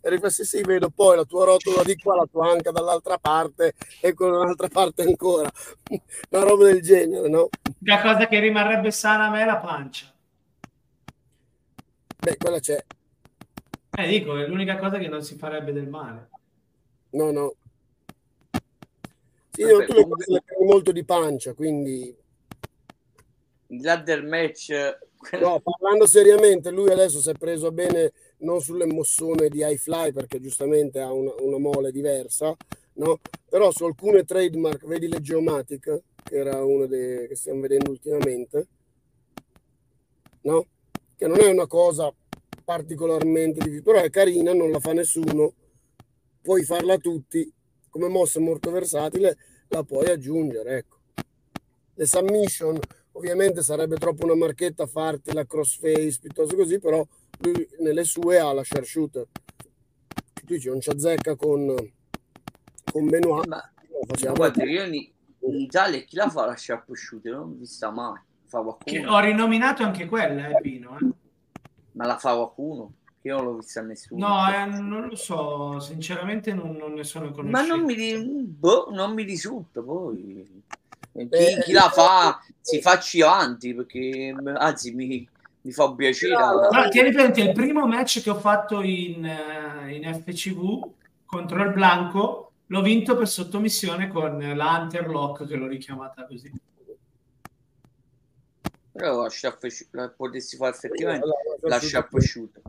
E 0.00 0.10
riflessi, 0.10 0.44
sì, 0.44 0.58
sì, 0.58 0.62
vedo 0.62 0.90
poi 0.90 1.16
la 1.16 1.24
tua 1.24 1.46
rotola 1.46 1.82
di 1.82 1.96
qua, 1.96 2.16
la 2.16 2.28
tua 2.30 2.50
anca 2.50 2.70
dall'altra 2.70 3.16
parte 3.16 3.72
e 4.00 4.12
con 4.12 4.32
un'altra 4.32 4.68
parte 4.68 5.02
ancora. 5.02 5.50
Una 6.30 6.42
roba 6.42 6.64
del 6.64 6.82
genere, 6.82 7.28
no? 7.28 7.48
La 7.80 8.02
cosa 8.02 8.26
che 8.26 8.38
rimarrebbe 8.38 8.90
sana 8.90 9.26
a 9.26 9.30
me 9.30 9.42
è 9.42 9.46
la 9.46 9.58
pancia. 9.58 10.12
Beh, 12.18 12.36
quella 12.36 12.58
c'è. 12.58 12.84
Eh, 13.96 14.08
dico, 14.08 14.36
è 14.36 14.46
l'unica 14.46 14.76
cosa 14.76 14.98
che 14.98 15.08
non 15.08 15.22
si 15.22 15.36
farebbe 15.36 15.72
del 15.72 15.88
male. 15.88 16.28
No, 17.10 17.30
no. 17.30 17.54
Sì, 19.50 19.62
Vabbè, 19.62 19.86
tu 19.86 19.92
le 19.92 20.02
comunque... 20.02 20.24
le 20.26 20.42
molto 20.66 20.92
di 20.92 21.04
pancia, 21.04 21.54
quindi... 21.54 22.16
Il 23.68 23.80
ladder 23.80 24.24
match... 24.24 24.70
No, 25.40 25.60
parlando 25.60 26.06
seriamente, 26.06 26.70
lui 26.70 26.90
adesso 26.90 27.20
si 27.20 27.30
è 27.30 27.34
preso 27.34 27.72
bene 27.72 28.12
non 28.38 28.60
sulle 28.60 28.84
mossone 28.84 29.48
di 29.48 29.60
high 29.60 29.78
fly 29.78 30.12
perché 30.12 30.38
giustamente 30.38 31.00
ha 31.00 31.12
una, 31.12 31.32
una 31.38 31.58
mole 31.58 31.90
diversa, 31.90 32.54
no? 32.94 33.20
Però 33.48 33.70
su 33.70 33.84
alcune 33.84 34.24
trademark, 34.24 34.84
vedi 34.86 35.08
le 35.08 35.20
Geomatic, 35.20 36.02
che 36.22 36.36
era 36.36 36.62
una 36.62 36.86
dei 36.86 37.26
che 37.26 37.36
stiamo 37.36 37.60
vedendo 37.60 37.90
ultimamente, 37.90 38.66
no? 40.42 40.66
Che 41.16 41.26
non 41.26 41.40
è 41.40 41.48
una 41.48 41.66
cosa 41.66 42.12
particolarmente 42.64 43.60
difficile, 43.60 43.82
però 43.82 44.00
è 44.00 44.10
carina, 44.10 44.52
non 44.52 44.70
la 44.70 44.80
fa 44.80 44.92
nessuno, 44.92 45.54
puoi 46.40 46.64
farla 46.64 46.98
tutti, 46.98 47.52
come 47.90 48.08
mossa 48.08 48.40
molto 48.40 48.70
versatile 48.70 49.36
la 49.68 49.82
puoi 49.82 50.06
aggiungere, 50.06 50.76
ecco. 50.78 50.98
Le 51.94 52.06
submission 52.06 52.78
ovviamente 53.12 53.62
sarebbe 53.62 53.96
troppo 53.96 54.24
una 54.24 54.34
marchetta 54.34 54.86
farti 54.86 55.32
la 55.32 55.46
crossface 55.46 56.18
piuttosto 56.20 56.56
così, 56.56 56.78
però 56.78 57.06
lui 57.38 57.68
nelle 57.80 58.04
sue 58.04 58.38
ha 58.38 58.52
la 58.52 58.64
sharpshooter. 58.64 59.26
Tu 60.34 60.44
dici 60.44 60.68
non 60.68 60.80
ci 60.80 60.90
azzecca 60.90 61.36
con, 61.36 61.74
con 62.92 63.08
Benoit. 63.08 63.46
Ma, 63.46 63.72
guarda, 64.32 64.64
io 64.64 64.84
in, 64.84 64.94
in, 64.94 65.54
Italia 65.60 66.00
chi 66.00 66.16
la 66.16 66.28
fa 66.28 66.46
la 66.46 66.56
sharpshooter? 66.56 67.32
Non 67.32 67.50
ho 67.50 67.54
vista 67.58 67.90
mai. 67.90 68.20
Fa 68.46 68.58
ho 68.58 69.20
rinominato 69.20 69.82
anche 69.82 70.06
quella, 70.06 70.48
eh, 70.48 70.60
Pino. 70.60 70.98
Eh. 70.98 71.23
Ma 71.94 72.06
la 72.06 72.18
fa 72.18 72.34
qualcuno? 72.34 72.92
Io 73.22 73.36
non 73.36 73.44
l'ho 73.44 73.54
vista 73.56 73.80
nessuno. 73.80 74.26
No, 74.26 74.52
eh, 74.52 74.66
non 74.66 75.06
lo 75.08 75.16
so, 75.16 75.80
sinceramente 75.80 76.52
non, 76.52 76.76
non 76.76 76.92
ne 76.92 77.04
sono 77.04 77.30
conosciuto. 77.30 77.50
Ma 77.50 77.64
non 77.64 77.84
mi, 77.84 78.44
boh, 78.44 78.88
non 78.90 79.14
mi 79.14 79.22
risulta 79.22 79.80
poi. 79.80 80.62
Chi, 81.12 81.28
eh, 81.30 81.62
chi, 81.64 81.72
la 81.72 81.88
fa 81.90 82.40
si 82.60 82.80
facci 82.82 83.22
avanti 83.22 83.74
perché 83.74 84.34
anzi 84.56 84.92
mi, 84.92 85.26
mi 85.62 85.72
fa 85.72 85.94
piacere. 85.94 86.34
No, 86.34 86.68
no, 86.70 86.88
tieni 86.90 87.12
presente 87.12 87.40
il 87.40 87.52
primo 87.52 87.86
match 87.86 88.20
che 88.20 88.30
ho 88.30 88.38
fatto 88.38 88.82
in, 88.82 89.24
eh, 89.24 89.94
in 89.94 90.22
FCV 90.22 90.90
contro 91.24 91.62
il 91.62 91.72
Blanco 91.72 92.52
l'ho 92.66 92.82
vinto 92.82 93.16
per 93.16 93.28
sottomissione 93.28 94.08
con 94.08 94.38
la 94.38 94.78
Hunterlock 94.78 95.46
che 95.46 95.56
l'ho 95.56 95.66
richiamata 95.66 96.26
così. 96.26 96.52
Però 98.92 99.26
la 99.90 100.08
potessi 100.10 100.56
fare 100.56 100.74
effettivamente 100.74 101.26
la 101.68 101.78
sciarpa 101.78 102.18
asciutta, 102.18 102.60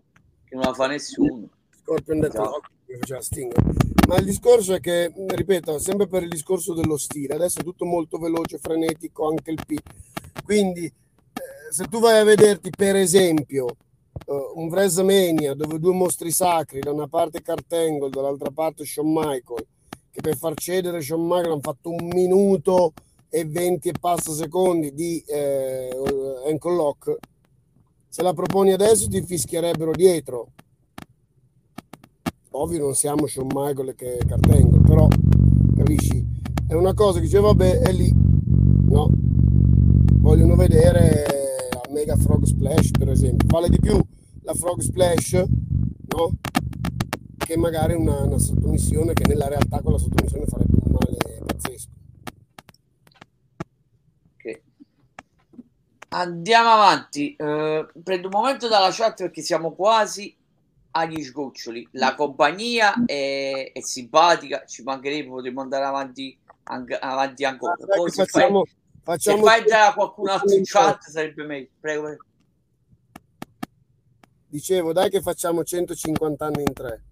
che 0.43 0.55
non 0.55 0.63
la 0.63 0.73
fa 0.73 0.87
nessuno. 0.87 1.49
Scorpion 1.81 2.23
esatto. 2.23 2.61
Ma 4.07 4.17
il 4.17 4.25
discorso 4.25 4.73
è 4.73 4.79
che, 4.79 5.11
ripeto, 5.13 5.79
sempre 5.79 6.07
per 6.07 6.23
il 6.23 6.29
discorso 6.29 6.73
dello 6.73 6.97
stile, 6.97 7.35
adesso 7.35 7.59
è 7.59 7.63
tutto 7.63 7.85
molto 7.85 8.17
veloce, 8.17 8.59
frenetico, 8.59 9.27
anche 9.27 9.51
il 9.51 9.59
P. 9.65 9.75
Quindi, 10.43 10.85
eh, 10.85 11.71
se 11.71 11.85
tu 11.85 11.99
vai 11.99 12.19
a 12.19 12.23
vederti, 12.23 12.69
per 12.69 12.95
esempio, 12.95 13.65
uh, 14.27 14.51
un 14.55 14.67
WrestleMania 14.67 15.55
dove 15.55 15.79
due 15.79 15.93
mostri 15.93 16.31
sacri, 16.31 16.79
da 16.79 16.91
una 16.91 17.07
parte 17.07 17.41
Kurt 17.41 17.73
Angle, 17.73 18.09
dall'altra 18.09 18.51
parte 18.51 18.85
Shawn 18.85 19.11
Michael, 19.11 19.65
che 20.11 20.21
per 20.21 20.37
far 20.37 20.53
cedere 20.55 21.01
Shawn 21.01 21.23
Michael 21.23 21.51
hanno 21.51 21.61
fatto 21.61 21.89
un 21.89 22.07
minuto 22.13 22.93
e 23.29 23.43
20 23.45 23.89
e 23.89 23.93
passa 23.99 24.31
secondi 24.31 24.93
di 24.93 25.21
eh, 25.27 25.89
ankle 26.47 26.75
lock, 26.75 27.17
se 28.15 28.23
la 28.23 28.31
proponi 28.31 28.71
adesso 28.71 29.09
ti 29.09 29.21
fischierebbero 29.21 29.91
dietro. 29.91 30.53
Ovvio 32.51 32.79
non 32.79 32.95
siamo 32.95 33.27
Shawn 33.27 33.49
Michael 33.53 33.93
che 33.93 34.19
Cartangle, 34.25 34.79
però 34.79 35.05
capisci? 35.75 36.25
È 36.65 36.73
una 36.75 36.93
cosa 36.93 37.19
che 37.19 37.25
dice 37.25 37.41
vabbè 37.41 37.79
è 37.79 37.91
lì, 37.91 38.09
no? 38.13 39.09
Vogliono 40.19 40.55
vedere 40.55 41.25
la 41.71 41.81
Mega 41.91 42.15
Frog 42.15 42.45
Splash 42.45 42.91
per 42.91 43.09
esempio. 43.09 43.49
Vale 43.49 43.67
di 43.67 43.81
più 43.81 43.99
la 44.43 44.53
Frog 44.53 44.79
Splash, 44.79 45.33
no? 45.33 46.31
Che 47.35 47.57
magari 47.57 47.95
una, 47.95 48.21
una 48.21 48.39
sottomissione 48.39 49.11
che 49.11 49.27
nella 49.27 49.49
realtà 49.49 49.81
con 49.81 49.91
la 49.91 49.97
sottomissione 49.99 50.45
farebbe 50.45 50.77
un 50.85 50.91
male 50.93 51.34
Andiamo 56.15 56.69
avanti. 56.69 57.35
Uh, 57.37 57.85
prendo 58.01 58.27
un 58.27 58.33
momento 58.33 58.69
dalla 58.69 58.89
chat 58.91 59.17
perché 59.17 59.41
siamo 59.41 59.73
quasi 59.73 60.33
agli 60.91 61.21
sgoccioli. 61.21 61.87
La 61.91 62.15
compagnia 62.15 62.93
è, 63.05 63.71
è 63.73 63.81
simpatica, 63.81 64.63
ci 64.65 64.81
mancherebbe, 64.83 65.27
potremmo 65.27 65.61
andare 65.61 65.83
avanti, 65.83 66.37
anche, 66.63 66.97
avanti 66.97 67.43
ancora. 67.43 67.75
Poi 67.75 68.09
se 68.09 68.25
facciamo, 68.25 68.63
fai, 68.63 68.75
facciamo 69.03 69.37
se 69.37 69.43
fai 69.43 69.59
entrare 69.59 69.93
qualcun 69.93 70.29
altro 70.29 70.55
in 70.55 70.63
chat 70.63 71.03
sarebbe 71.03 71.43
meglio. 71.43 71.67
Prego. 71.81 72.17
Dicevo, 74.47 74.93
dai 74.93 75.09
che 75.09 75.21
facciamo 75.21 75.65
150 75.65 76.45
anni 76.45 76.61
in 76.61 76.73
tre. 76.73 77.03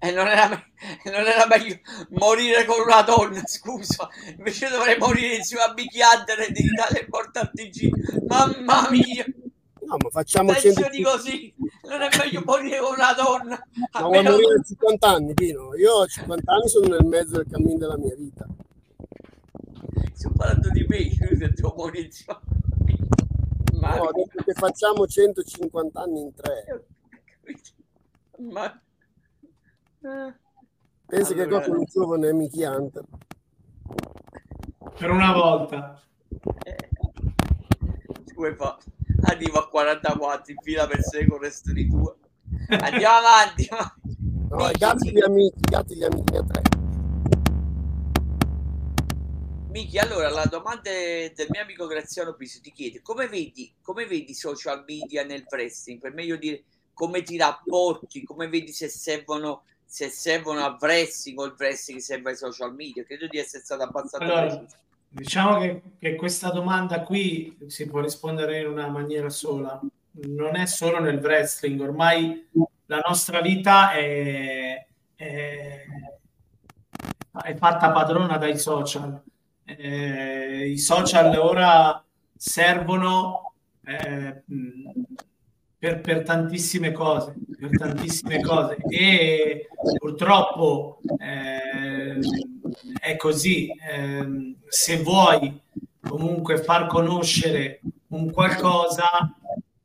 E 0.00 0.12
non 0.12 0.26
era, 0.28 0.48
me- 0.48 0.72
non 1.10 1.26
era 1.26 1.46
meglio 1.46 1.78
morire 2.10 2.64
con 2.64 2.80
una 2.80 3.02
donna, 3.02 3.42
scusa. 3.46 4.08
Invece 4.36 4.68
dovrei 4.68 4.96
morire 4.98 5.36
insieme 5.36 5.62
a 5.62 5.74
e 5.76 6.52
di 6.52 6.64
Italia 6.64 7.04
Immortal 7.04 7.50
TG. 7.52 8.24
Mamma 8.26 8.88
mia! 8.90 9.24
No, 9.80 9.96
ma 10.02 10.10
facciamo 10.10 10.52
Pensioni 10.52 11.00
così, 11.00 11.54
non 11.88 12.02
è 12.02 12.08
meglio 12.18 12.42
morire 12.44 12.78
con 12.78 12.92
una 12.92 13.12
donna. 13.14 13.66
Ma 13.92 14.02
vuoi 14.02 14.22
morire 14.22 14.54
a 14.60 14.62
50 14.62 15.08
anni, 15.08 15.34
Pino? 15.34 15.74
Io 15.76 15.92
ho 15.94 16.06
50 16.06 16.52
anni, 16.52 16.68
sono 16.68 16.88
nel 16.88 17.06
mezzo 17.06 17.36
del 17.36 17.46
cammino 17.50 17.78
della 17.78 17.96
mia 17.96 18.14
vita. 18.14 18.46
Sto 20.12 20.30
parlando 20.36 20.68
di 20.70 20.84
me, 20.86 20.96
io 20.96 21.36
devo 21.36 21.74
morire 21.76 22.04
insieme 22.04 22.40
ma... 23.78 23.96
No, 23.96 24.10
dopo 24.12 24.42
che 24.44 24.52
facciamo 24.52 25.06
150 25.06 26.00
anni 26.00 26.20
in 26.20 26.34
tre. 26.34 26.84
Ma... 28.38 28.80
Pensi 30.00 31.32
allora... 31.32 31.44
che 31.44 31.46
dopo 31.46 31.78
un 31.78 31.84
giovane 31.84 32.32
Mickey 32.32 32.64
Hunter? 32.64 33.04
Per 34.96 35.10
una 35.10 35.32
volta. 35.32 36.00
Eh. 36.62 36.88
Come 38.34 38.54
fa? 38.54 38.78
Arrivo 39.22 39.58
a 39.58 39.68
44 39.68 40.52
in 40.52 40.58
fila 40.62 40.86
per 40.86 41.02
secolo 41.02 41.38
resto 41.40 41.72
di 41.72 41.88
due. 41.88 42.14
Andiamo 42.68 43.16
avanti. 43.16 43.68
No, 44.50 44.70
gatti 44.78 45.10
gli 45.10 45.20
amici, 45.20 45.60
gatti 45.60 45.96
gli 45.96 46.04
amici 46.04 46.36
a 46.36 46.44
tre. 46.44 46.62
Miki, 49.70 49.98
allora 49.98 50.30
la 50.30 50.46
domanda 50.46 50.90
del 50.90 51.46
mio 51.50 51.60
amico 51.62 51.86
Graziano 51.86 52.34
Piso 52.34 52.58
ti 52.60 52.72
chiede 52.72 53.02
come 53.02 53.28
vedi, 53.28 53.74
come 53.82 54.06
vedi 54.06 54.30
i 54.30 54.34
social 54.34 54.82
media 54.86 55.24
nel 55.24 55.44
wrestling? 55.48 56.00
Per 56.00 56.14
meglio 56.14 56.36
dire 56.36 56.64
come 56.94 57.22
ti 57.22 57.36
rapporti, 57.36 58.24
come 58.24 58.48
vedi 58.48 58.72
se 58.72 58.88
servono, 58.88 59.62
se 59.88 60.08
servono 60.10 60.60
a 60.60 60.76
wrestling 60.78 61.38
o 61.38 61.44
il 61.46 61.54
wrestling 61.56 62.00
serve 62.00 62.30
ai 62.30 62.36
social 62.36 62.74
media? 62.74 63.04
Credo 63.04 63.26
di 63.26 63.38
essere 63.38 63.62
stato 63.62 63.82
abbastanza 63.82 64.34
allora, 64.34 64.64
Diciamo 65.10 65.58
che, 65.58 65.82
che 65.98 66.14
questa 66.16 66.50
domanda 66.50 67.02
qui 67.02 67.56
si 67.66 67.86
può 67.86 68.00
rispondere 68.00 68.60
in 68.60 68.68
una 68.68 68.88
maniera 68.88 69.30
sola. 69.30 69.80
Non 70.10 70.56
è 70.56 70.66
solo 70.66 71.00
nel 71.00 71.18
wrestling, 71.18 71.80
ormai 71.80 72.46
la 72.86 73.02
nostra 73.06 73.40
vita 73.40 73.92
è, 73.92 74.86
è, 75.16 75.84
è 77.42 77.56
fatta 77.56 77.90
padrona 77.90 78.36
dai 78.36 78.58
social 78.58 79.22
eh, 79.76 80.70
i 80.70 80.78
social 80.78 81.36
ora 81.36 82.02
servono 82.34 83.52
eh, 83.84 84.42
per, 85.78 86.00
per, 86.00 86.24
tantissime 86.24 86.90
cose, 86.90 87.34
per 87.58 87.70
tantissime 87.76 88.40
cose 88.40 88.76
e 88.88 89.68
purtroppo 89.96 91.00
eh, 91.18 92.18
è 93.00 93.16
così. 93.16 93.70
Ehm, 93.88 94.56
se 94.66 95.02
vuoi 95.02 95.60
comunque 96.00 96.62
far 96.62 96.86
conoscere 96.86 97.80
un 98.08 98.30
qualcosa, 98.32 99.08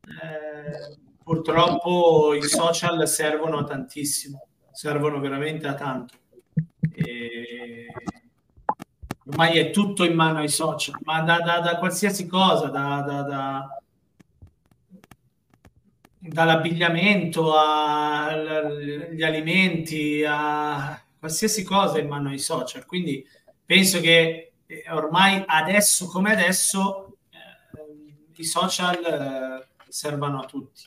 eh, 0.03 0.97
purtroppo 1.23 2.33
i 2.33 2.41
social 2.41 3.07
servono 3.07 3.59
a 3.59 3.63
tantissimo, 3.63 4.47
servono 4.71 5.19
veramente 5.19 5.67
a 5.67 5.75
tanto. 5.75 6.15
E 6.91 7.87
ormai 9.25 9.57
è 9.59 9.69
tutto 9.69 10.03
in 10.03 10.15
mano 10.15 10.39
ai 10.39 10.49
social, 10.49 10.95
ma 11.03 11.21
da, 11.21 11.37
da, 11.39 11.59
da 11.59 11.77
qualsiasi 11.77 12.25
cosa, 12.25 12.67
da, 12.67 13.01
da 13.01 13.82
dall'abbigliamento 16.25 17.53
agli 17.55 19.23
alimenti 19.23 20.23
a 20.25 21.01
qualsiasi 21.19 21.63
cosa 21.63 21.99
in 21.99 22.07
mano 22.07 22.29
ai 22.29 22.39
social. 22.39 22.85
Quindi 22.85 23.27
penso 23.65 23.99
che 23.99 24.53
eh, 24.65 24.83
ormai 24.89 25.43
adesso 25.45 26.07
come 26.07 26.31
adesso 26.31 27.17
eh, 27.29 28.31
i 28.35 28.45
social 28.45 29.03
eh, 29.03 29.67
servano 29.89 30.39
a 30.39 30.45
tutti. 30.45 30.83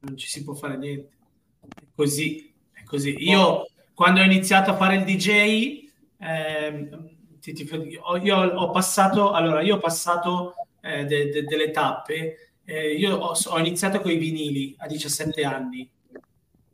Non 0.00 0.16
ci 0.16 0.28
si 0.28 0.44
può 0.44 0.54
fare 0.54 0.76
niente. 0.76 1.16
È 1.60 1.86
così, 1.94 2.54
è 2.72 2.84
così. 2.84 3.16
Io 3.18 3.66
quando 3.92 4.20
ho 4.20 4.24
iniziato 4.24 4.70
a 4.70 4.76
fare 4.76 4.96
il 4.96 5.04
DJ 5.04 5.86
eh, 6.20 6.88
ti, 7.40 7.52
ti, 7.52 7.68
io 8.22 8.36
ho 8.36 8.70
passato, 8.70 9.32
allora, 9.32 9.62
io 9.62 9.74
ho 9.76 9.80
passato 9.80 10.54
eh, 10.80 11.04
de, 11.04 11.30
de, 11.30 11.44
delle 11.44 11.70
tappe, 11.70 12.47
eh, 12.70 12.92
io 12.92 13.16
ho, 13.16 13.34
ho, 13.46 13.58
iniziato 13.58 13.98
con 14.02 14.10
i 14.10 14.18
vinili 14.18 14.74
a 14.76 14.86
17 14.86 15.42
anni 15.42 15.88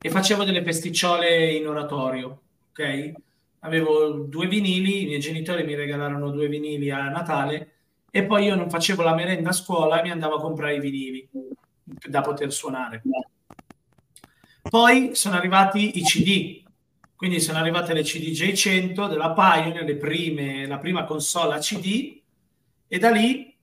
e 0.01 0.11
facevo 0.11 0.43
delle 0.43 0.65
festicciole 0.65 1.53
in 1.53 1.69
oratorio, 1.69 2.41
ok? 2.71 3.13
Avevo 3.61 4.11
due 4.11 4.49
vinili, 4.49 5.03
i 5.03 5.07
miei 5.07 5.21
genitori 5.21 5.63
mi 5.63 5.77
regalarono 5.77 6.31
due 6.31 6.49
vinili 6.49 6.91
a 6.91 7.09
Natale 7.11 7.71
e 8.11 8.25
poi 8.25 8.47
io 8.47 8.57
non 8.57 8.69
facevo 8.69 9.05
la 9.05 9.15
merenda 9.15 9.51
a 9.51 9.53
scuola 9.53 10.01
e 10.01 10.03
mi 10.03 10.11
andavo 10.11 10.35
a 10.35 10.41
comprare 10.41 10.75
i 10.75 10.81
vinili 10.81 11.29
da 12.09 12.23
poter 12.23 12.53
suonare. 12.53 13.01
Poi 14.69 15.15
sono 15.15 15.37
arrivati 15.37 15.97
i 15.99 16.03
CD, 16.03 16.65
quindi 17.15 17.39
sono 17.39 17.59
arrivate 17.59 17.95
le 17.95 18.03
CDJ 18.03 18.53
100 18.53 19.07
della 19.07 19.33
Pioneer, 19.33 19.85
le 19.85 19.97
prime, 19.97 20.67
la 20.67 20.79
prima 20.79 21.05
console 21.05 21.55
a 21.55 21.59
CD, 21.59 22.21
e 22.89 22.99
da 22.99 23.11
lì 23.11 23.54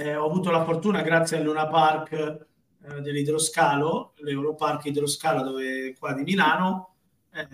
eh, 0.00 0.16
ho 0.16 0.24
avuto 0.24 0.50
la 0.50 0.64
fortuna, 0.64 1.02
grazie 1.02 1.36
al 1.36 1.44
Luna 1.44 1.66
Park 1.66 2.12
eh, 2.12 3.00
dell'Idroscalo, 3.02 4.14
l'Europark 4.16 4.86
Idroscalo 4.86 5.42
dove, 5.42 5.94
qua 5.98 6.14
di 6.14 6.22
Milano, 6.22 6.94
eh, 7.34 7.44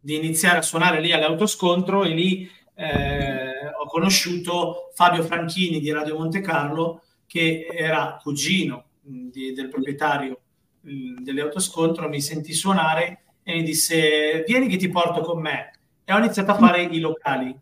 di 0.00 0.16
iniziare 0.16 0.58
a 0.58 0.62
suonare 0.62 1.00
lì 1.00 1.12
all'autoscontro 1.12 2.04
e 2.04 2.08
lì 2.08 2.50
eh, 2.74 3.68
ho 3.78 3.86
conosciuto 3.86 4.90
Fabio 4.94 5.22
Franchini 5.22 5.80
di 5.80 5.92
Radio 5.92 6.16
Monte 6.16 6.40
Carlo, 6.40 7.02
che 7.26 7.66
era 7.70 8.18
cugino 8.22 8.84
mh, 9.02 9.28
di, 9.28 9.52
del 9.52 9.68
proprietario 9.68 10.38
dell'autoscontro, 10.80 12.08
mi 12.08 12.20
sentì 12.20 12.52
suonare 12.52 13.22
e 13.42 13.54
mi 13.54 13.62
disse 13.62 14.44
vieni 14.46 14.68
che 14.68 14.76
ti 14.76 14.88
porto 14.88 15.20
con 15.20 15.40
me 15.40 15.78
e 16.04 16.12
ho 16.12 16.18
iniziato 16.18 16.52
a 16.52 16.56
fare 16.56 16.82
i 16.82 17.00
locali. 17.00 17.54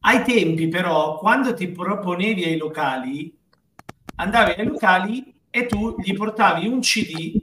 Ai 0.00 0.22
tempi 0.24 0.68
però, 0.68 1.18
quando 1.18 1.54
ti 1.54 1.68
proponevi 1.68 2.44
ai 2.44 2.56
locali, 2.56 3.36
andavi 4.16 4.52
ai 4.52 4.66
locali 4.66 5.34
e 5.50 5.66
tu 5.66 5.96
gli 5.98 6.14
portavi 6.14 6.66
un 6.66 6.80
CD 6.80 7.40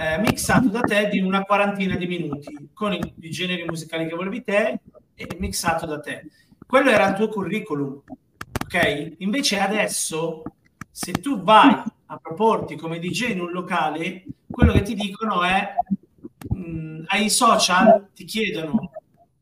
eh, 0.00 0.18
mixato 0.18 0.68
da 0.68 0.80
te 0.80 1.08
di 1.08 1.20
una 1.20 1.42
quarantina 1.42 1.96
di 1.96 2.06
minuti 2.06 2.70
con 2.72 2.92
i, 2.92 3.14
generi 3.30 3.64
musicali 3.64 4.06
che 4.06 4.14
volevi 4.14 4.42
te 4.42 4.80
e 5.14 5.36
mixato 5.38 5.86
da 5.86 6.00
te. 6.00 6.26
Quello 6.66 6.90
era 6.90 7.08
il 7.08 7.14
tuo 7.16 7.28
curriculum, 7.28 8.02
ok? 8.64 9.14
Invece 9.18 9.58
adesso, 9.58 10.42
se 10.90 11.12
tu 11.12 11.42
vai 11.42 11.82
a 12.06 12.16
proporti 12.16 12.76
come 12.76 12.98
DJ 12.98 13.32
in 13.32 13.40
un 13.40 13.50
locale, 13.50 14.24
quello 14.50 14.72
che 14.72 14.82
ti 14.82 14.94
dicono 14.94 15.42
è 15.42 15.74
mh, 16.48 17.04
ai 17.06 17.28
social 17.28 18.08
ti 18.14 18.24
chiedono 18.24 18.90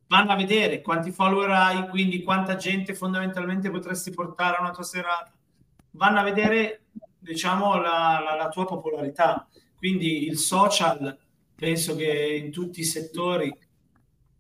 vanno 0.09 0.33
a 0.33 0.37
vedere 0.37 0.81
quanti 0.81 1.13
follower 1.13 1.51
hai, 1.51 1.89
quindi 1.89 2.23
quanta 2.23 2.57
gente 2.57 2.95
fondamentalmente 2.95 3.71
potresti 3.71 4.11
portare 4.11 4.57
a 4.57 4.61
una 4.61 4.71
tua 4.71 4.83
serata, 4.83 5.33
vanno 5.93 6.19
a 6.19 6.25
vedere 6.25 6.83
diciamo 7.19 7.77
la, 7.77 8.21
la, 8.25 8.35
la 8.37 8.49
tua 8.49 8.65
popolarità. 8.65 9.47
Quindi 9.77 10.27
il 10.27 10.39
social 10.39 11.17
penso 11.55 11.95
che 11.95 12.41
in 12.43 12.51
tutti 12.51 12.81
i 12.81 12.85
settori 12.85 13.55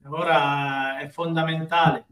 ora 0.07 0.99
è 0.99 1.09
fondamentale. 1.09 2.07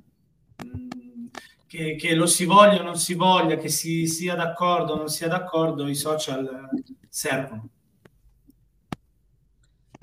Che, 1.67 1.97
che, 1.97 2.15
lo 2.15 2.27
si 2.27 2.45
voglia 2.45 2.81
o 2.81 2.85
non 2.85 2.97
si 2.97 3.15
voglia, 3.15 3.57
che 3.57 3.69
si 3.69 4.07
sia 4.07 4.35
d'accordo 4.35 4.93
o 4.93 4.97
non 4.97 5.09
sia 5.09 5.27
d'accordo, 5.29 5.89
i 5.89 5.97
social 5.97 6.69
servono. 7.09 7.69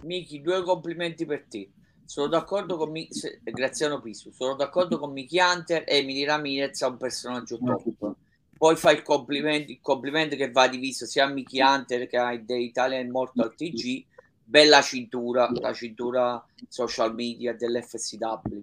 Miki, 0.04 0.42
due 0.42 0.62
complimenti 0.62 1.26
per 1.26 1.46
te. 1.48 1.70
Sono 2.06 2.28
d'accordo 2.28 2.78
con 2.78 2.92
Mi- 2.92 3.08
Graziano 3.44 4.02
Pisu, 4.02 4.32
sono 4.32 4.56
d'accordo 4.56 5.00
con 5.00 5.12
Miki 5.12 5.40
Hunter 5.40 5.84
e 5.88 5.98
Emily 5.98 6.24
Ramirez 6.26 6.82
è 6.82 6.88
un 6.88 6.98
personaggio 6.98 7.58
top. 7.58 8.16
Poi 8.58 8.76
fai 8.76 8.96
il 8.96 9.02
complimento, 9.02 9.72
il 9.72 9.80
complimento 9.82 10.36
che 10.36 10.52
va 10.52 10.68
diviso 10.68 11.06
sia 11.06 11.26
a 11.26 11.30
Miki 11.30 11.60
Hunter 11.62 12.08
che 12.08 12.18
a 12.18 12.38
The 12.40 12.56
Italian 12.56 13.06
Immortal 13.06 13.54
TG. 13.56 14.06
Bella 14.46 14.82
cintura, 14.82 15.50
la 15.52 15.74
cintura 15.74 16.46
social 16.68 17.14
media 17.16 17.54
dell'FCW. 17.54 18.62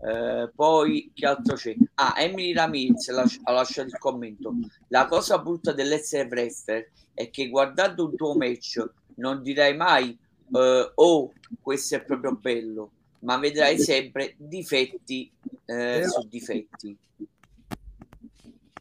Eh, 0.00 0.50
poi 0.54 1.10
che 1.12 1.26
altro 1.26 1.56
c'è? 1.56 1.74
Ah, 1.94 2.14
Emily 2.16 2.52
Ramirez 2.52 3.08
ha 3.08 3.52
lasciato 3.52 3.88
il 3.88 3.98
commento. 3.98 4.54
La 4.88 5.06
cosa 5.06 5.38
brutta 5.38 5.72
dell'essere 5.72 6.28
wrestler 6.28 6.88
è 7.12 7.30
che 7.30 7.48
guardando 7.48 8.04
un 8.06 8.16
tuo 8.16 8.34
match 8.34 8.82
non 9.16 9.42
direi 9.42 9.76
mai 9.76 10.16
uh, 10.50 10.90
oh, 10.94 11.32
questo 11.60 11.96
è 11.96 12.02
proprio 12.02 12.36
bello, 12.36 12.90
ma 13.20 13.38
vedrai 13.38 13.78
sempre 13.78 14.34
difetti 14.36 15.30
eh, 15.64 16.04
su 16.06 16.26
difetti. 16.28 16.96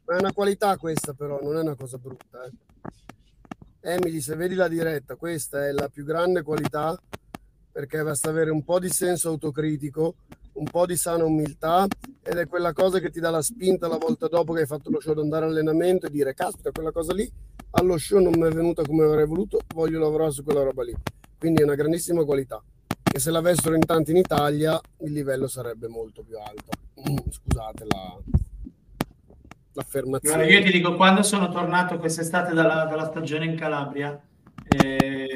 È 0.06 0.15
una 0.15 0.31
qualità 0.31 0.77
questa 0.77 1.14
però, 1.14 1.39
non 1.41 1.57
è 1.57 1.61
una 1.61 1.76
cosa 1.76 1.98
brutta. 1.98 2.45
Eh. 2.45 3.91
Emily, 3.94 4.22
se 4.22 4.35
vedi 4.35 4.56
la 4.56 4.68
diretta, 4.68 5.15
questa 5.15 5.65
è 5.65 5.72
la 5.72 5.89
più 5.89 6.03
grande 6.03 6.41
qualità 6.44 6.99
perché 7.72 8.02
basta 8.02 8.30
avere 8.30 8.49
un 8.49 8.64
po' 8.64 8.80
di 8.80 8.89
senso 8.89 9.30
autocritico, 9.30 10.15
un 10.53 10.65
po' 10.65 10.88
di 10.88 10.98
sana 10.98 11.23
umiltà 11.23 11.85
ed 12.23 12.38
è 12.38 12.48
quella 12.48 12.73
cosa 12.73 12.99
che 12.99 13.11
ti 13.11 13.19
dà 13.19 13.30
la 13.30 13.44
spinta 13.44 13.88
la 13.88 13.98
volta 13.98 14.27
dopo 14.27 14.53
che 14.53 14.61
hai 14.61 14.65
fatto 14.65 14.89
lo 14.89 14.99
show 14.99 15.11
ad 15.11 15.19
andare 15.19 15.45
allenamento 15.45 16.07
e 16.07 16.10
dire 16.10 16.34
caspita 16.34 16.72
quella 16.72 16.91
cosa 16.91 17.14
lì 17.14 17.31
allo 17.72 17.98
show 17.98 18.19
non 18.19 18.34
mi 18.35 18.48
è 18.48 18.52
venuta 18.52 18.81
come 18.84 19.03
avrei 19.03 19.27
voluto, 19.27 19.60
voglio 19.76 19.99
lavorare 19.99 20.31
su 20.31 20.44
quella 20.44 20.64
roba 20.64 20.84
lì. 20.84 20.95
Quindi 21.38 21.61
è 21.61 21.64
una 21.64 21.76
grandissima 21.76 22.23
qualità. 22.23 22.61
E 23.11 23.19
se 23.19 23.31
l'avessero 23.31 23.76
in 23.76 23.85
tanti 23.85 24.11
in 24.11 24.18
Italia 24.18 24.80
il 24.99 25.11
livello 25.11 25.47
sarebbe 25.47 25.88
molto 25.88 26.23
più 26.23 26.38
alto. 26.38 26.72
Scusate 27.30 27.85
la, 27.85 28.18
l'affermazione. 29.73 30.47
Io 30.47 30.64
ti 30.64 30.72
dico, 30.72 30.95
quando 30.95 31.23
sono 31.23 31.49
tornato 31.49 31.97
quest'estate 31.97 32.53
dalla, 32.53 32.85
dalla 32.85 33.05
stagione 33.05 33.45
in 33.45 33.55
Calabria, 33.55 34.19
eh, 34.68 35.35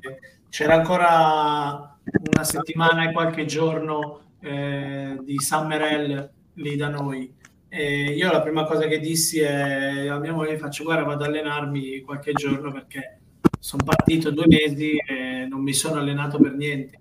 c'era 0.49 0.76
ancora 0.76 1.98
una 2.03 2.44
settimana 2.44 3.07
e 3.07 3.14
qualche 3.14 3.45
giorno 3.45 4.36
eh, 4.41 5.18
di 5.22 5.40
Summer 5.40 6.34
lì 6.56 6.76
da 6.76 6.90
noi. 6.90 7.34
E 7.69 8.11
io 8.11 8.32
la 8.32 8.41
prima 8.41 8.65
cosa 8.65 8.86
che 8.88 8.99
dissi 8.99 9.40
è 9.40 10.07
a 10.07 10.18
mia 10.18 10.34
moglie 10.34 10.57
faccio 10.57 10.84
guarda 10.84 11.06
vado 11.06 11.23
ad 11.23 11.30
allenarmi 11.30 12.02
qualche 12.02 12.34
giorno 12.34 12.69
perché 12.69 13.22
sono 13.60 13.84
partito 13.86 14.30
due 14.32 14.45
mesi 14.48 14.98
e 14.98 15.31
non 15.45 15.61
mi 15.61 15.73
sono 15.73 15.99
allenato 15.99 16.39
per 16.39 16.53
niente. 16.53 16.99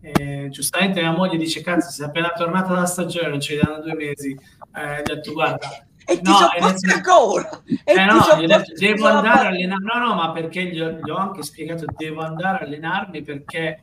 E, 0.00 0.48
giustamente 0.50 1.00
mia 1.00 1.12
moglie 1.12 1.36
dice 1.36 1.62
cazzo 1.62 1.90
sei 1.90 2.06
appena 2.06 2.30
tornata 2.36 2.72
dalla 2.72 2.86
stagione 2.86 3.28
non 3.28 3.40
ci 3.40 3.56
danno 3.56 3.80
due 3.80 3.94
mesi. 3.94 4.30
Eh, 4.74 5.00
ho 5.00 5.02
detto 5.02 5.32
guarda 5.32 5.86
e 6.08 6.20
ti 6.20 6.30
no, 6.30 6.36
sopporta 6.36 6.94
ancora. 6.94 7.62
E 7.84 7.92
eh 7.92 8.04
no, 8.04 8.20
gli 8.38 8.44
ho 8.44 8.46
detto, 8.46 8.72
devo 8.78 9.06
andare 9.06 9.46
a 9.46 9.48
allenarmi. 9.48 9.86
No, 9.92 10.06
no, 10.06 10.14
ma 10.14 10.30
perché 10.30 10.64
gli 10.66 10.80
ho, 10.80 11.00
gli 11.02 11.10
ho, 11.10 11.16
anche 11.16 11.42
spiegato, 11.42 11.84
devo 11.96 12.20
andare 12.20 12.58
a 12.58 12.66
allenarmi 12.66 13.22
perché 13.22 13.82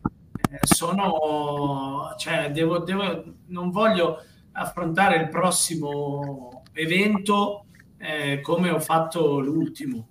eh, 0.49 0.59
sono, 0.61 2.13
cioè, 2.17 2.49
devo, 2.51 2.79
devo, 2.79 3.23
non 3.47 3.71
voglio 3.71 4.23
affrontare 4.53 5.17
il 5.17 5.27
prossimo 5.27 6.63
evento 6.71 7.65
eh, 7.97 8.39
come 8.39 8.69
ho 8.69 8.79
fatto 8.79 9.39
l'ultimo. 9.39 10.07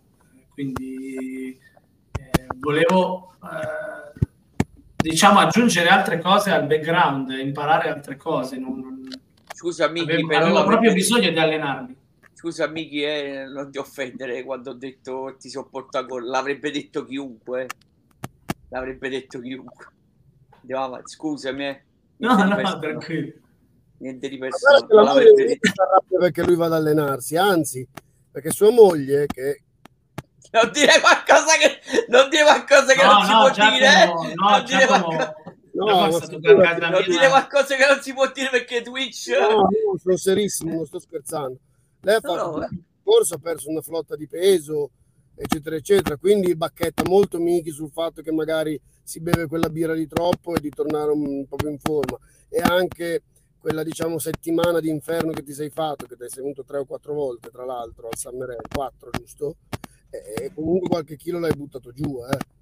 Quindi 0.52 1.58
eh, 1.58 1.71
volevo, 2.62 3.34
eh, 3.42 4.20
diciamo, 4.96 5.40
aggiungere 5.40 5.88
altre 5.88 6.20
cose 6.20 6.50
al 6.50 6.66
background, 6.66 7.30
imparare 7.30 7.90
altre 7.90 8.16
cose. 8.16 8.58
Non, 8.58 8.78
non... 8.78 9.08
Scusa, 9.52 9.88
Miki, 9.88 10.12
avevo, 10.12 10.26
però 10.28 10.40
avevo 10.40 10.64
proprio 10.64 10.92
bisogno 10.92 11.30
di 11.30 11.38
allenarmi 11.38 12.00
scusa 12.42 12.66
Miki, 12.66 13.02
eh, 13.02 13.44
non 13.46 13.70
ti 13.70 13.78
offendere 13.78 14.42
quando 14.42 14.70
ho 14.70 14.74
detto 14.74 15.36
ti 15.38 15.48
sopporta 15.48 16.04
con 16.04 16.24
l'avrebbe 16.24 16.72
detto 16.72 17.04
chiunque. 17.04 17.68
L'avrebbe 18.70 19.08
detto 19.08 19.38
chiunque. 19.38 19.86
Andiamo 20.60 20.84
avanti, 20.86 21.12
scusami. 21.12 21.68
Eh. 21.68 21.82
No, 22.16 22.34
no, 22.34 22.60
no 22.60 22.78
tranquillo. 22.80 23.32
Niente 23.98 24.28
di 24.28 24.38
personale. 24.38 25.60
Perché 26.18 26.42
lui 26.42 26.56
va 26.56 26.66
ad 26.66 26.72
allenarsi, 26.72 27.36
anzi, 27.36 27.86
perché 28.32 28.50
sua 28.50 28.72
moglie 28.72 29.26
che 29.26 29.62
non 30.52 30.70
dire 30.72 31.00
qualcosa 31.00 31.56
che 31.56 31.80
non 32.08 32.28
dire 32.28 32.44
qualcosa 32.44 32.92
che 32.94 33.02
no, 33.02 33.12
non 33.12 33.24
si 33.24 33.32
può 33.32 33.50
Giacomo, 33.50 33.76
dire 33.76 34.06
no, 34.06 34.48
non 34.48 34.64
dire 34.64 34.86
qualcosa 34.86 35.34
No, 35.74 36.06
non 36.06 37.02
dire 37.06 37.28
qualcosa 37.28 37.76
che 37.76 37.86
non 37.86 38.00
si 38.02 38.12
può 38.12 38.30
dire 38.30 38.50
perché 38.50 38.82
Twitch 38.82 39.28
no, 39.28 39.48
no, 39.48 39.68
sono 40.00 40.16
serissimo, 40.16 40.74
non 40.74 40.86
sto 40.86 41.00
scherzando 41.00 41.58
lei 42.04 42.16
ha 42.16 42.20
fatto 42.20 42.58
no, 42.58 42.66
un 42.68 42.82
corso, 43.02 43.34
ha 43.34 43.38
perso 43.38 43.70
una 43.70 43.80
flotta 43.80 44.16
di 44.16 44.26
peso, 44.26 44.90
eccetera, 45.36 45.76
eccetera. 45.76 46.16
Quindi 46.16 46.56
bacchetta 46.56 47.04
molto 47.06 47.38
Miki 47.38 47.70
sul 47.70 47.90
fatto 47.90 48.22
che 48.22 48.32
magari 48.32 48.80
si 49.02 49.20
beve 49.20 49.46
quella 49.46 49.68
birra 49.68 49.94
di 49.94 50.08
troppo 50.08 50.54
e 50.54 50.60
di 50.60 50.70
tornare 50.70 51.12
un 51.12 51.46
po' 51.46 51.56
più 51.56 51.70
in 51.70 51.78
forma. 51.78 52.18
E 52.48 52.60
anche 52.60 53.22
quella, 53.56 53.84
diciamo, 53.84 54.18
settimana 54.18 54.80
di 54.80 54.88
inferno 54.88 55.30
che 55.30 55.44
ti 55.44 55.52
sei 55.52 55.70
fatto, 55.70 56.06
che 56.06 56.16
ti 56.16 56.28
sei 56.28 56.42
venuto 56.42 56.64
tre 56.64 56.78
o 56.78 56.84
quattro 56.84 57.14
volte, 57.14 57.50
tra 57.50 57.64
l'altro, 57.64 58.08
al 58.08 58.16
Summer 58.16 58.50
Air, 58.50 58.66
quattro, 58.68 59.10
giusto? 59.10 59.56
E 60.12 60.52
comunque 60.54 60.88
qualche 60.88 61.16
chilo 61.16 61.38
l'hai 61.38 61.54
buttato 61.54 61.90
giù, 61.92 62.20
eh. 62.30 62.60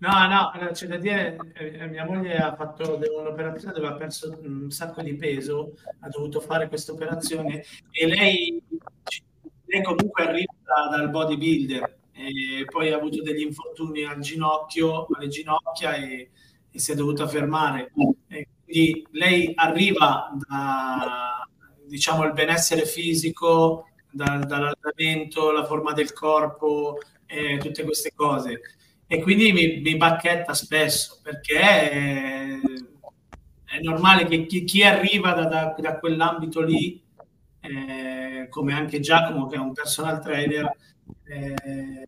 No, 0.00 0.28
no, 0.28 0.70
c'è 0.70 0.86
da 0.86 0.96
dire, 0.96 1.36
eh, 1.54 1.88
mia 1.88 2.04
moglie 2.04 2.36
ha 2.36 2.54
fatto 2.54 3.00
un'operazione 3.18 3.74
dove 3.74 3.88
ha 3.88 3.94
perso 3.94 4.38
un 4.42 4.70
sacco 4.70 5.02
di 5.02 5.16
peso, 5.16 5.74
ha 6.00 6.08
dovuto 6.08 6.38
fare 6.38 6.68
questa 6.68 6.92
operazione 6.92 7.64
e 7.90 8.06
lei, 8.06 8.62
lei 9.64 9.82
comunque 9.82 10.22
arriva 10.22 10.52
dal 10.88 11.10
bodybuilder 11.10 11.98
e 12.12 12.64
poi 12.70 12.92
ha 12.92 12.96
avuto 12.96 13.22
degli 13.22 13.42
infortuni 13.42 14.04
al 14.04 14.20
ginocchio, 14.20 15.06
alle 15.16 15.26
ginocchia 15.26 15.96
e, 15.96 16.30
e 16.70 16.78
si 16.78 16.92
è 16.92 16.94
dovuta 16.94 17.26
fermare. 17.26 17.90
E 18.28 18.46
quindi 18.64 19.04
lei 19.10 19.50
arriva 19.56 20.30
da, 20.48 21.48
diciamo, 21.84 22.24
il 22.24 22.34
benessere 22.34 22.86
fisico, 22.86 23.86
da, 24.10 24.38
dall'allenamento, 24.38 25.50
la 25.50 25.64
forma 25.64 25.92
del 25.92 26.12
corpo, 26.12 26.98
e 27.26 27.58
tutte 27.58 27.84
queste 27.84 28.12
cose 28.14 28.60
e 29.10 29.22
quindi 29.22 29.52
mi, 29.52 29.80
mi 29.80 29.96
bacchetta 29.96 30.52
spesso 30.52 31.18
perché 31.22 31.58
è, 31.58 32.60
è 33.64 33.80
normale 33.80 34.26
che 34.26 34.44
chi, 34.44 34.64
chi 34.64 34.82
arriva 34.82 35.32
da, 35.32 35.46
da, 35.46 35.74
da, 35.78 35.98
quell'ambito 35.98 36.60
lì, 36.60 37.02
eh, 37.60 38.48
come 38.50 38.74
anche 38.74 39.00
Giacomo 39.00 39.46
che 39.46 39.56
è 39.56 39.58
un 39.58 39.72
personal 39.72 40.20
trainer, 40.22 40.76
eh, 41.24 42.04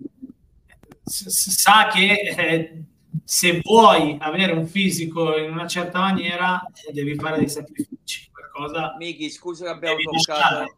sa 1.03 1.89
che 1.91 2.35
eh, 2.37 2.83
se 3.25 3.61
vuoi 3.63 4.19
avere 4.21 4.53
un 4.53 4.67
fisico 4.67 5.39
in 5.39 5.53
una 5.53 5.67
certa 5.67 6.01
maniera 6.01 6.63
devi 6.93 7.15
fare 7.15 7.39
dei 7.39 7.49
sacrifici. 7.49 8.29
Qualcosa 8.31 8.95
Miki, 8.99 9.31
scusa 9.31 9.65
che 9.65 9.71
abbiamo 9.71 9.97
toccato. 10.03 10.77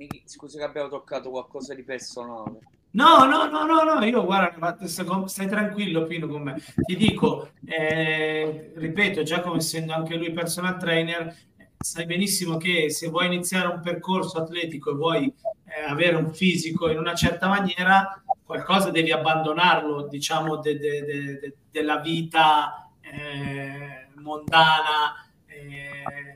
Miki, 0.00 0.22
scusa 0.24 0.56
che 0.56 0.64
abbiamo 0.64 0.88
toccato 0.88 1.28
qualcosa 1.28 1.74
di 1.74 1.82
personale. 1.82 2.60
No, 2.92 3.26
no, 3.26 3.50
no, 3.50 3.66
no, 3.66 3.82
no, 3.82 4.02
io 4.02 4.24
guarda, 4.24 4.78
stai 4.86 5.46
tranquillo 5.46 6.06
Pino 6.06 6.26
con 6.26 6.42
me. 6.42 6.62
Ti 6.74 6.96
dico, 6.96 7.50
eh, 7.66 8.72
ripeto, 8.74 9.22
Giacomo 9.22 9.56
essendo 9.56 9.92
anche 9.92 10.16
lui 10.16 10.32
personal 10.32 10.78
trainer, 10.78 11.36
sai 11.78 12.06
benissimo 12.06 12.56
che 12.56 12.88
se 12.88 13.10
vuoi 13.10 13.26
iniziare 13.26 13.68
un 13.68 13.80
percorso 13.82 14.38
atletico 14.38 14.90
e 14.90 14.94
vuoi 14.94 15.34
eh, 15.66 15.82
avere 15.86 16.16
un 16.16 16.32
fisico 16.32 16.88
in 16.88 16.96
una 16.96 17.14
certa 17.14 17.48
maniera, 17.48 18.22
qualcosa 18.42 18.90
devi 18.90 19.12
abbandonarlo, 19.12 20.08
diciamo, 20.08 20.56
de, 20.56 20.78
de, 20.78 21.04
de, 21.04 21.56
della 21.70 21.98
vita 21.98 22.90
eh, 23.02 24.08
mondana, 24.14 25.30
eh, 25.44 26.29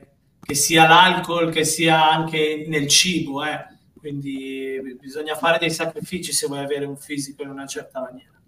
che 0.45 0.53
sia 0.53 0.87
l'alcol, 0.87 1.51
che 1.51 1.65
sia 1.65 2.09
anche 2.09 2.65
nel 2.67 2.87
cibo, 2.87 3.43
eh 3.43 3.73
quindi 4.05 4.79
bisogna 4.99 5.33
fare 5.33 5.57
dei 5.57 5.71
sacrifici 5.71 6.31
se 6.31 6.45
vuoi 6.45 6.59
avere 6.59 6.85
un 6.85 6.95
fisico 6.95 7.41
in 7.41 7.49
una 7.49 7.65
certa 7.65 8.01
maniera. 8.01 8.39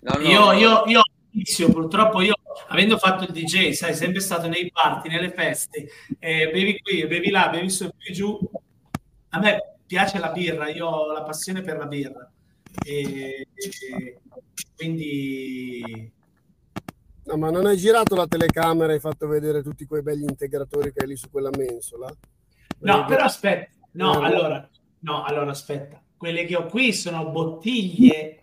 No, 0.00 0.14
no, 0.14 0.20
io, 0.22 0.52
io, 0.52 0.84
io 0.86 1.02
inizio, 1.32 1.70
purtroppo 1.70 2.22
io 2.22 2.34
avendo 2.68 2.96
fatto 2.96 3.24
il 3.24 3.32
DJ, 3.32 3.72
sai, 3.72 3.94
sempre 3.94 4.20
stato 4.20 4.48
nei 4.48 4.70
party, 4.72 5.10
nelle 5.10 5.30
feste, 5.30 5.90
eh, 6.18 6.50
bevi 6.50 6.80
qui, 6.80 7.06
bevi 7.06 7.28
là, 7.28 7.50
bevi 7.50 7.68
su 7.68 7.84
e 7.98 8.12
giù. 8.14 8.38
A 9.28 9.38
me 9.38 9.76
piace 9.86 10.18
la 10.18 10.30
birra, 10.30 10.70
io 10.70 10.86
ho 10.86 11.12
la 11.12 11.22
passione 11.22 11.60
per 11.60 11.76
la 11.76 11.86
birra. 11.86 12.30
E, 12.82 13.46
e 13.52 14.20
quindi 14.74 16.10
No, 17.24 17.36
ma 17.36 17.50
non 17.50 17.66
hai 17.66 17.76
girato 17.76 18.14
la 18.14 18.26
telecamera 18.26 18.92
e 18.92 18.94
hai 18.96 19.00
fatto 19.00 19.26
vedere 19.28 19.62
tutti 19.62 19.86
quei 19.86 20.02
begli 20.02 20.24
integratori 20.24 20.92
che 20.92 21.02
hai 21.02 21.08
lì 21.08 21.16
su 21.16 21.30
quella 21.30 21.50
mensola? 21.56 22.12
No, 22.80 23.04
però 23.04 23.24
aspetta, 23.24 23.70
No, 23.92 24.20
allora, 24.20 24.68
no, 25.00 25.22
allora 25.22 25.50
aspetta. 25.50 26.00
Quelle 26.16 26.44
che 26.44 26.56
ho 26.56 26.66
qui 26.66 26.92
sono 26.92 27.30
bottiglie 27.30 28.38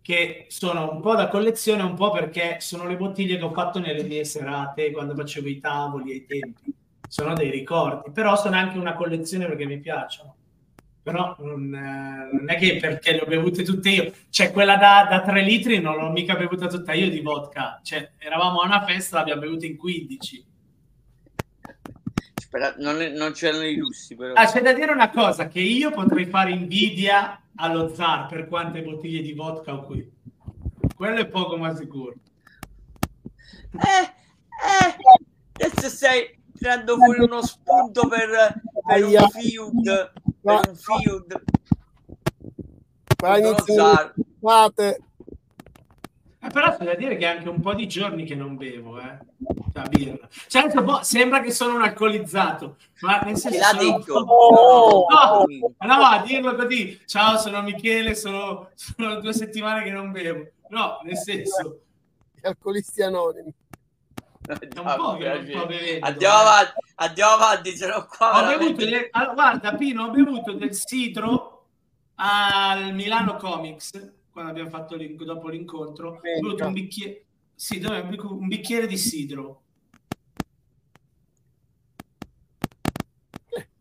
che 0.00 0.46
sono 0.48 0.92
un 0.92 1.00
po' 1.00 1.14
da 1.14 1.28
collezione, 1.28 1.82
un 1.82 1.94
po' 1.94 2.10
perché 2.10 2.56
sono 2.60 2.86
le 2.86 2.96
bottiglie 2.96 3.36
che 3.36 3.44
ho 3.44 3.52
fatto 3.52 3.78
nelle 3.78 4.02
mie 4.02 4.24
serate 4.24 4.90
quando 4.90 5.14
facevo 5.14 5.48
i 5.48 5.60
tavoli 5.60 6.12
ai 6.12 6.26
tempi. 6.26 6.74
Sono 7.08 7.34
dei 7.34 7.50
ricordi, 7.50 8.10
però 8.10 8.36
sono 8.36 8.56
anche 8.56 8.78
una 8.78 8.94
collezione 8.94 9.46
perché 9.46 9.66
mi 9.66 9.78
piacciono. 9.78 10.36
Però 11.02 11.34
non, 11.40 11.74
eh, 11.74 12.28
non 12.32 12.48
è 12.48 12.56
che 12.56 12.76
perché 12.76 13.12
le 13.12 13.20
ho 13.22 13.26
bevute 13.26 13.64
tutte 13.64 13.90
io, 13.90 14.12
cioè 14.30 14.52
quella 14.52 14.76
da, 14.76 15.06
da 15.10 15.20
3 15.22 15.42
litri 15.42 15.80
non 15.80 15.96
l'ho 15.96 16.10
mica 16.10 16.36
bevuta 16.36 16.68
tutta 16.68 16.92
io 16.92 17.10
di 17.10 17.20
vodka, 17.20 17.80
cioè 17.82 18.12
eravamo 18.18 18.60
a 18.60 18.66
una 18.66 18.84
festa, 18.84 19.18
l'abbiamo 19.18 19.40
bevuta 19.40 19.66
in 19.66 19.76
15 19.76 20.46
Spera, 22.52 22.74
non, 22.76 22.98
non, 23.14 23.32
c'erano 23.32 23.64
i 23.64 23.78
russi, 23.78 24.14
però. 24.14 24.34
Ah, 24.34 24.44
c'è 24.44 24.60
da 24.60 24.74
dire 24.74 24.92
una 24.92 25.08
cosa, 25.08 25.48
che 25.48 25.60
io 25.60 25.90
potrei 25.90 26.26
fare 26.26 26.50
invidia 26.50 27.40
allo 27.56 27.94
zar 27.94 28.26
per 28.26 28.46
quante 28.46 28.82
bottiglie 28.82 29.22
di 29.22 29.32
vodka 29.32 29.72
ho 29.72 29.84
qui. 29.84 30.06
Quello 30.94 31.20
è 31.20 31.26
poco 31.28 31.56
ma 31.56 31.74
sicuro. 31.74 32.14
Eh, 33.72 34.04
eh, 34.04 35.64
adesso 35.64 35.88
stai 35.88 36.38
tirando 36.54 36.96
fuori 36.96 37.22
uno 37.22 37.42
spunto 37.42 38.06
per, 38.06 38.60
per 38.86 39.04
un 39.04 39.12
feud. 40.76 41.42
Per 43.16 43.44
un 43.44 43.56
feud. 43.56 44.12
Fate. 44.40 44.98
però 46.52 46.76
c'è 46.76 46.84
da 46.84 46.94
dire 46.94 47.16
che 47.16 47.24
è 47.24 47.36
anche 47.36 47.48
un 47.48 47.60
po' 47.60 47.74
di 47.74 47.86
giorni 47.86 48.24
che 48.24 48.34
non 48.34 48.56
bevo, 48.56 48.98
eh. 49.00 49.18
La 49.74 49.82
birra. 49.88 50.28
Certo, 50.48 50.82
boh, 50.82 51.02
sembra 51.02 51.40
che 51.40 51.50
sono 51.50 51.76
un 51.76 51.82
alcolizzato, 51.82 52.76
ma 53.00 53.20
nel 53.20 53.36
senso 53.38 53.58
l'ha 53.58 53.64
sono 53.78 53.98
detto? 53.98 54.24
po'- 54.24 55.06
No, 55.08 55.86
no, 55.86 55.94
a 56.04 56.22
dirlo 56.26 56.54
così. 56.56 57.00
Ciao, 57.06 57.38
sono 57.38 57.62
Michele, 57.62 58.14
sono, 58.14 58.68
sono 58.74 59.20
due 59.20 59.32
settimane 59.32 59.82
che 59.84 59.90
non 59.90 60.10
bevo. 60.10 60.46
No, 60.68 60.98
nel 61.04 61.16
senso, 61.16 61.80
Gli 62.34 62.46
alcolisti 62.46 63.02
anonimi. 63.02 63.52
È 64.46 64.52
un 64.78 64.94
po' 64.96 65.16
che 65.16 65.28
non 65.28 65.46
sto 65.46 65.66
bevendo. 65.66 66.06
Andiamo 66.06 66.34
eh. 66.34 66.40
avanti, 66.40 66.72
andiamo 66.96 67.32
avanti, 67.32 67.76
se 67.76 67.86
no 67.86 68.06
qua 68.06 68.30
Ho 68.30 68.44
veramente- 68.46 68.74
bevuto 68.74 68.84
del- 68.84 69.08
allora, 69.12 69.32
guarda, 69.34 69.74
Pino, 69.76 70.04
ho 70.04 70.10
bevuto 70.10 70.52
del 70.52 70.74
sidro 70.74 71.66
al 72.16 72.92
Milano 72.94 73.36
Comics 73.36 73.90
quando 74.30 74.50
abbiamo 74.50 74.70
fatto 74.70 74.96
l'in- 74.96 75.16
dopo 75.16 75.48
l'incontro. 75.48 76.10
Ho 76.16 76.20
bevuto 76.20 76.66
un 76.66 76.72
bicchiere, 76.72 77.24
sì, 77.54 77.82
un 77.84 78.48
bicchiere 78.48 78.86
di 78.86 78.96
sidro. 78.96 79.60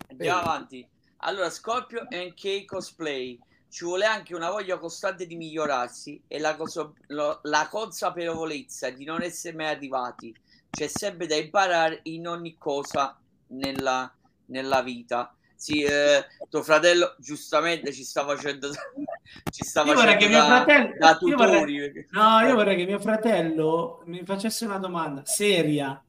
Andiamo 0.09 0.39
avanti. 0.41 0.87
Allora, 1.23 1.49
Scorpio 1.49 2.05
NK 2.09 2.65
Cosplay. 2.65 3.39
Ci 3.69 3.85
vuole 3.85 4.03
anche 4.05 4.35
una 4.35 4.49
voglia 4.49 4.77
costante 4.77 5.25
di 5.25 5.37
migliorarsi 5.37 6.21
e 6.27 6.39
la, 6.39 6.57
coso- 6.57 6.95
lo- 7.07 7.39
la 7.43 7.69
consapevolezza 7.71 8.89
di 8.89 9.05
non 9.05 9.21
essere 9.21 9.55
mai 9.55 9.67
arrivati. 9.67 10.35
C'è 10.71 10.87
sempre 10.87 11.27
da 11.27 11.35
imparare 11.35 11.99
in 12.03 12.27
ogni 12.27 12.57
cosa 12.57 13.19
nella, 13.47 14.11
nella 14.45 14.81
vita. 14.81 15.35
Sì, 15.53 15.83
eh, 15.83 16.25
tuo 16.49 16.63
fratello 16.63 17.13
giustamente 17.19 17.93
ci 17.93 18.03
sta 18.03 18.25
facendo 18.25 18.71
ci 19.51 19.63
sta 19.63 19.83
Io 19.83 19.93
vorrei 19.93 20.13
facendo 20.13 20.37
da, 20.37 20.45
fratello- 20.45 20.97
da 20.97 21.17
io 21.21 21.37
vorrei- 21.37 21.53
tutori. 21.59 22.07
No, 22.11 22.39
io 22.39 22.55
vorrei 22.55 22.75
che 22.77 22.85
mio 22.85 22.99
fratello 22.99 24.01
mi 24.05 24.23
facesse 24.25 24.65
una 24.65 24.79
domanda 24.79 25.23
seria. 25.25 26.01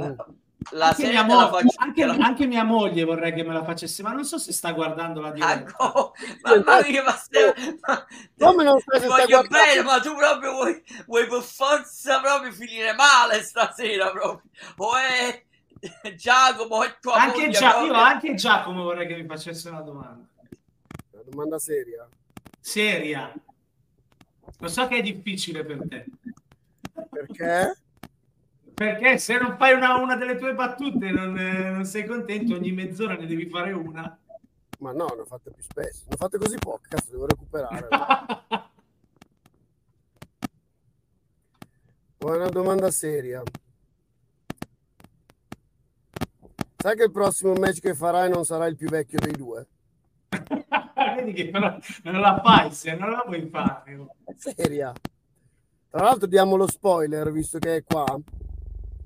Mm. 0.00 0.12
La 0.72 0.88
Anche 0.88 1.02
serie 1.04 1.24
mia, 1.24 1.34
mo- 1.34 1.48
faccio 1.48 1.74
anche- 1.76 2.02
anche 2.04 2.46
mia 2.46 2.62
moglie 2.64 3.04
vorrei 3.04 3.32
che 3.32 3.42
me 3.42 3.54
la 3.54 3.64
facesse, 3.64 4.02
ma 4.02 4.12
non 4.12 4.24
so 4.24 4.36
se 4.38 4.52
sta 4.52 4.72
guardando 4.72 5.20
la 5.20 5.30
diretta. 5.30 5.74
No, 5.78 6.12
mamma 6.42 6.80
mia, 6.86 7.02
ma 7.02 7.12
stai- 7.12 7.78
ma- 7.80 8.06
Come 8.38 8.64
non 8.64 8.76
ti 8.78 8.84
se 8.92 8.98
stai 8.98 9.08
voglio 9.08 9.42
bene, 9.48 9.82
ma 9.82 9.98
tu 10.00 10.14
proprio 10.14 10.52
vuoi, 10.52 10.82
vuoi 11.06 11.26
per 11.26 11.42
forza 11.42 12.20
proprio 12.20 12.52
finire 12.52 12.92
male 12.92 13.42
stasera 13.42 14.10
proprio. 14.10 14.42
O 14.76 14.94
è 14.96 15.42
Giacomo 16.16 16.82
e 16.84 16.96
tua 17.00 17.14
Anche, 17.14 17.38
moglie 17.38 17.50
Gia- 17.50 17.70
proprio. 17.70 17.92
io 17.92 17.98
anche 17.98 18.34
Giacomo 18.34 18.82
vorrei 18.82 19.06
che 19.06 19.14
mi 19.16 19.26
facesse 19.26 19.68
una 19.70 19.80
domanda 19.80 20.26
Una 21.12 21.22
domanda 21.24 21.58
seria. 21.58 22.06
seria. 22.60 23.32
Lo 24.58 24.68
so 24.68 24.86
che 24.88 24.96
è 24.98 25.02
difficile 25.02 25.64
per 25.64 25.78
te, 25.88 26.04
Perché? 27.10 27.76
Perché 28.78 29.18
se 29.18 29.36
non 29.36 29.56
fai 29.56 29.74
una, 29.74 29.96
una 29.96 30.14
delle 30.14 30.36
tue 30.36 30.54
battute 30.54 31.10
non, 31.10 31.36
eh, 31.36 31.70
non 31.70 31.84
sei 31.84 32.06
contento, 32.06 32.54
ogni 32.54 32.70
mezz'ora 32.70 33.16
ne 33.16 33.26
devi 33.26 33.48
fare 33.48 33.72
una. 33.72 34.16
Ma 34.78 34.92
no, 34.92 35.06
ne 35.16 35.22
ho 35.22 35.24
fatte 35.24 35.50
più 35.50 35.64
spesso. 35.64 36.04
Ne 36.06 36.14
ho 36.14 36.16
fatte 36.16 36.38
così 36.38 36.56
poche, 36.56 36.86
cazzo, 36.88 37.10
devo 37.10 37.26
recuperare. 37.26 37.88
Una 42.18 42.48
domanda 42.48 42.88
seria. 42.92 43.42
Sai 46.76 46.96
che 46.96 47.02
il 47.02 47.10
prossimo 47.10 47.54
match 47.54 47.80
che 47.80 47.94
farai 47.94 48.30
non 48.30 48.44
sarà 48.44 48.66
il 48.66 48.76
più 48.76 48.88
vecchio 48.88 49.18
dei 49.18 49.32
due? 49.32 49.66
Vedi 51.16 51.32
che 51.32 51.50
però 51.50 51.76
non 52.04 52.20
la 52.20 52.40
fai, 52.44 52.70
se 52.70 52.94
non 52.94 53.10
la 53.10 53.24
vuoi 53.26 53.48
fare. 53.48 54.06
Seria. 54.36 54.92
Tra 55.90 56.02
l'altro 56.02 56.28
diamo 56.28 56.54
lo 56.54 56.68
spoiler, 56.68 57.32
visto 57.32 57.58
che 57.58 57.76
è 57.76 57.82
qua. 57.82 58.04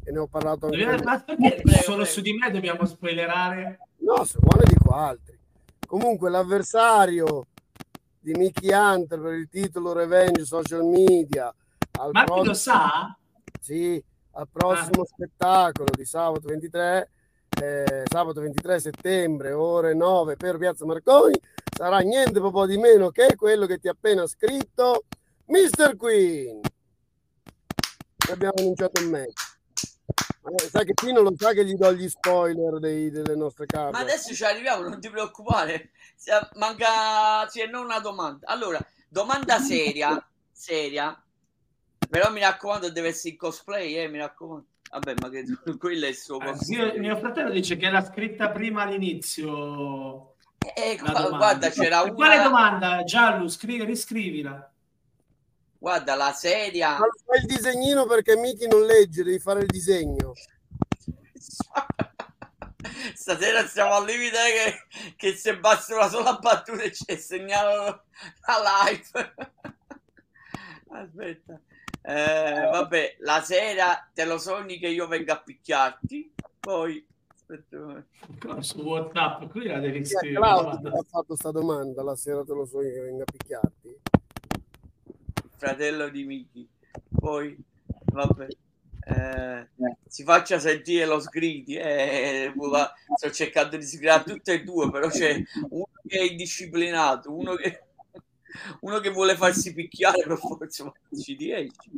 E 0.05 0.11
ne 0.11 0.19
ho 0.19 0.27
parlato 0.27 0.67
anche 0.67 1.03
ma 1.03 1.21
perché 1.21 1.83
solo 1.83 2.05
su 2.05 2.21
di 2.21 2.33
me 2.33 2.51
dobbiamo 2.51 2.85
spoilerare? 2.85 3.79
No, 3.99 4.25
se 4.25 4.39
vuole 4.41 4.65
dico 4.67 4.91
altri. 4.91 5.39
Comunque 5.87 6.29
l'avversario 6.31 7.47
di 8.19 8.33
Mickey 8.33 8.73
Hunter 8.73 9.21
per 9.21 9.33
il 9.35 9.49
titolo 9.49 9.93
Revenge 9.93 10.45
Social 10.45 10.85
Media 10.85 11.55
al 11.99 12.11
Ma 12.13 12.25
chi 12.25 12.29
lo 12.31 12.43
prossimo- 12.43 12.55
sa? 12.55 13.17
Sì, 13.61 14.03
al 14.33 14.49
prossimo 14.51 15.05
spettacolo 15.05 15.91
di 15.95 16.05
sabato 16.05 16.49
23, 16.49 17.11
eh, 17.61 18.03
sabato 18.07 18.41
23 18.41 18.81
settembre, 18.81 19.53
ore 19.53 19.95
9 19.95 20.37
per 20.37 20.57
Piazza 20.57 20.85
Marconi, 20.85 21.39
sarà 21.77 21.99
niente 21.99 22.41
po' 22.51 22.67
di 22.67 22.77
meno 22.77 23.11
che 23.11 23.37
quello 23.37 23.67
che 23.67 23.79
ti 23.79 23.87
ha 23.87 23.93
appena 23.93 24.27
scritto 24.27 25.05
Mr. 25.47 25.97
Queen. 25.97 26.61
Abbiamo 28.31 28.55
annunciato 28.57 29.01
un 29.03 29.11
match. 29.11 29.52
Ma 30.43 30.51
sai 30.59 30.85
che 30.85 30.95
Pino 30.95 31.21
lo 31.21 31.33
sa 31.37 31.53
che 31.53 31.65
gli 31.65 31.75
do 31.75 31.93
gli 31.93 32.09
spoiler 32.09 32.79
dei- 32.81 33.11
delle 33.11 33.37
nostre 33.37 33.67
carte. 33.67 33.93
Ma 33.93 34.01
adesso 34.01 34.35
ci 34.35 34.45
arriviamo, 34.45 34.89
non 34.89 35.01
ti 35.01 35.09
preoccupare. 35.09 35.91
Se- 36.17 36.33
Manca 36.55 37.47
sì, 37.49 37.65
non 37.71 37.85
una 37.85 38.01
domanda. 38.01 38.47
Allora, 38.49 38.79
domanda 39.09 39.59
seria, 39.61 40.25
seria. 40.51 41.17
Però 42.11 42.31
mi 42.33 42.41
raccomando, 42.41 42.91
deve 42.91 43.09
essere 43.09 43.31
in 43.31 43.37
cosplay, 43.39 43.95
eh, 43.97 44.09
mi 44.09 44.19
raccomando. 44.19 44.67
Vabbè, 44.91 45.15
ma 45.23 45.31
che 45.31 45.45
quello 45.79 46.05
è 46.07 46.09
il 46.09 46.17
suo 46.17 46.41
Eh, 46.41 46.45
cosplay. 46.47 46.93
mio, 46.93 46.99
mio 47.01 47.17
fratello 47.17 47.51
dice 47.51 47.77
che 47.77 47.89
l'ha 47.89 48.05
scritta 48.05 48.51
prima 48.51 48.83
all'inizio. 48.83 50.35
Eh, 50.75 50.97
domanda. 51.01 51.37
guarda, 51.37 51.71
c'era 51.71 52.03
E 52.05 52.13
Quale 52.13 52.35
una. 52.35 52.43
domanda? 52.45 53.05
Giallo, 53.05 53.49
scrivi, 53.49 53.85
riscrivila. 53.85 54.72
Guarda, 55.83 56.15
la 56.15 56.33
sedia. 56.33 56.97
Ma 56.97 57.09
fai 57.27 57.41
il 57.41 57.47
disegnino 57.47 58.07
perché 58.07 58.37
Miki 58.37 58.69
non 58.69 58.85
legge, 58.85 59.25
devi 59.25 59.41
fare 59.41 59.63
il 59.63 59.67
disegno. 59.67 60.33
Stasera 63.15 63.67
siamo 63.67 63.95
al 63.95 64.05
limite 64.05 64.37
che, 64.37 64.77
che 65.17 65.35
se 65.35 65.59
basta 65.59 65.97
una 65.97 66.09
sola 66.09 66.39
battuta 66.39 66.83
e 66.83 66.93
ci 66.93 67.19
segnalano 67.19 68.05
la 68.47 68.85
live. 68.85 69.35
Aspetta. 70.89 71.61
Eh, 72.01 72.69
vabbè, 72.71 73.17
la 73.19 73.43
sera 73.43 74.09
te 74.15 74.25
lo 74.25 74.39
sogni 74.39 74.79
che 74.79 74.87
io 74.87 75.09
venga 75.09 75.33
a 75.33 75.43
picchiarti. 75.43 76.33
Poi 76.61 77.05
Su 78.61 78.83
WhatsApp, 78.83 79.51
qui 79.51 79.67
la 79.67 79.81
devi 79.81 80.05
scrivere. 80.05 80.41
Claudio 80.41 80.97
ha 80.97 81.05
fatto 81.11 81.35
sta 81.35 81.51
domanda, 81.51 82.05
la 82.05 82.15
sera 82.15 82.45
te 82.45 82.55
lo 82.55 82.67
so 82.67 82.81
io 82.83 82.93
che 82.93 83.01
venga 83.01 83.25
a 83.25 83.33
picchiarti. 83.33 84.01
Fratello 85.63 86.09
di 86.09 86.25
Miki. 86.25 86.69
Poi 87.09 87.57
vabbè. 88.13 88.47
eh, 89.05 89.69
si 90.07 90.25
faccia 90.25 90.59
sentire 90.59 91.07
lo 91.07 91.21
sgridi 91.21 91.77
eh, 91.77 92.53
vuole- 92.55 92.93
sto 93.17 93.31
cercando 93.31 93.77
di 93.77 93.85
sgridare 93.85 94.25
tutte 94.25 94.53
e 94.53 94.63
due 94.63 94.91
però 94.93 95.09
c'è 95.09 95.43
uno 95.71 95.89
che 96.07 96.19
è 96.19 96.23
indisciplinato 96.23 97.35
uno 97.37 97.55
che, 97.57 97.83
uno 98.81 99.01
che 99.01 99.11
vuole 99.11 99.35
farsi 99.37 99.75
picchiare 99.75 100.23
per 100.25 100.39
forza 100.39 100.85
ma 100.85 100.93
ci 101.21 101.35
riesci 101.35 101.91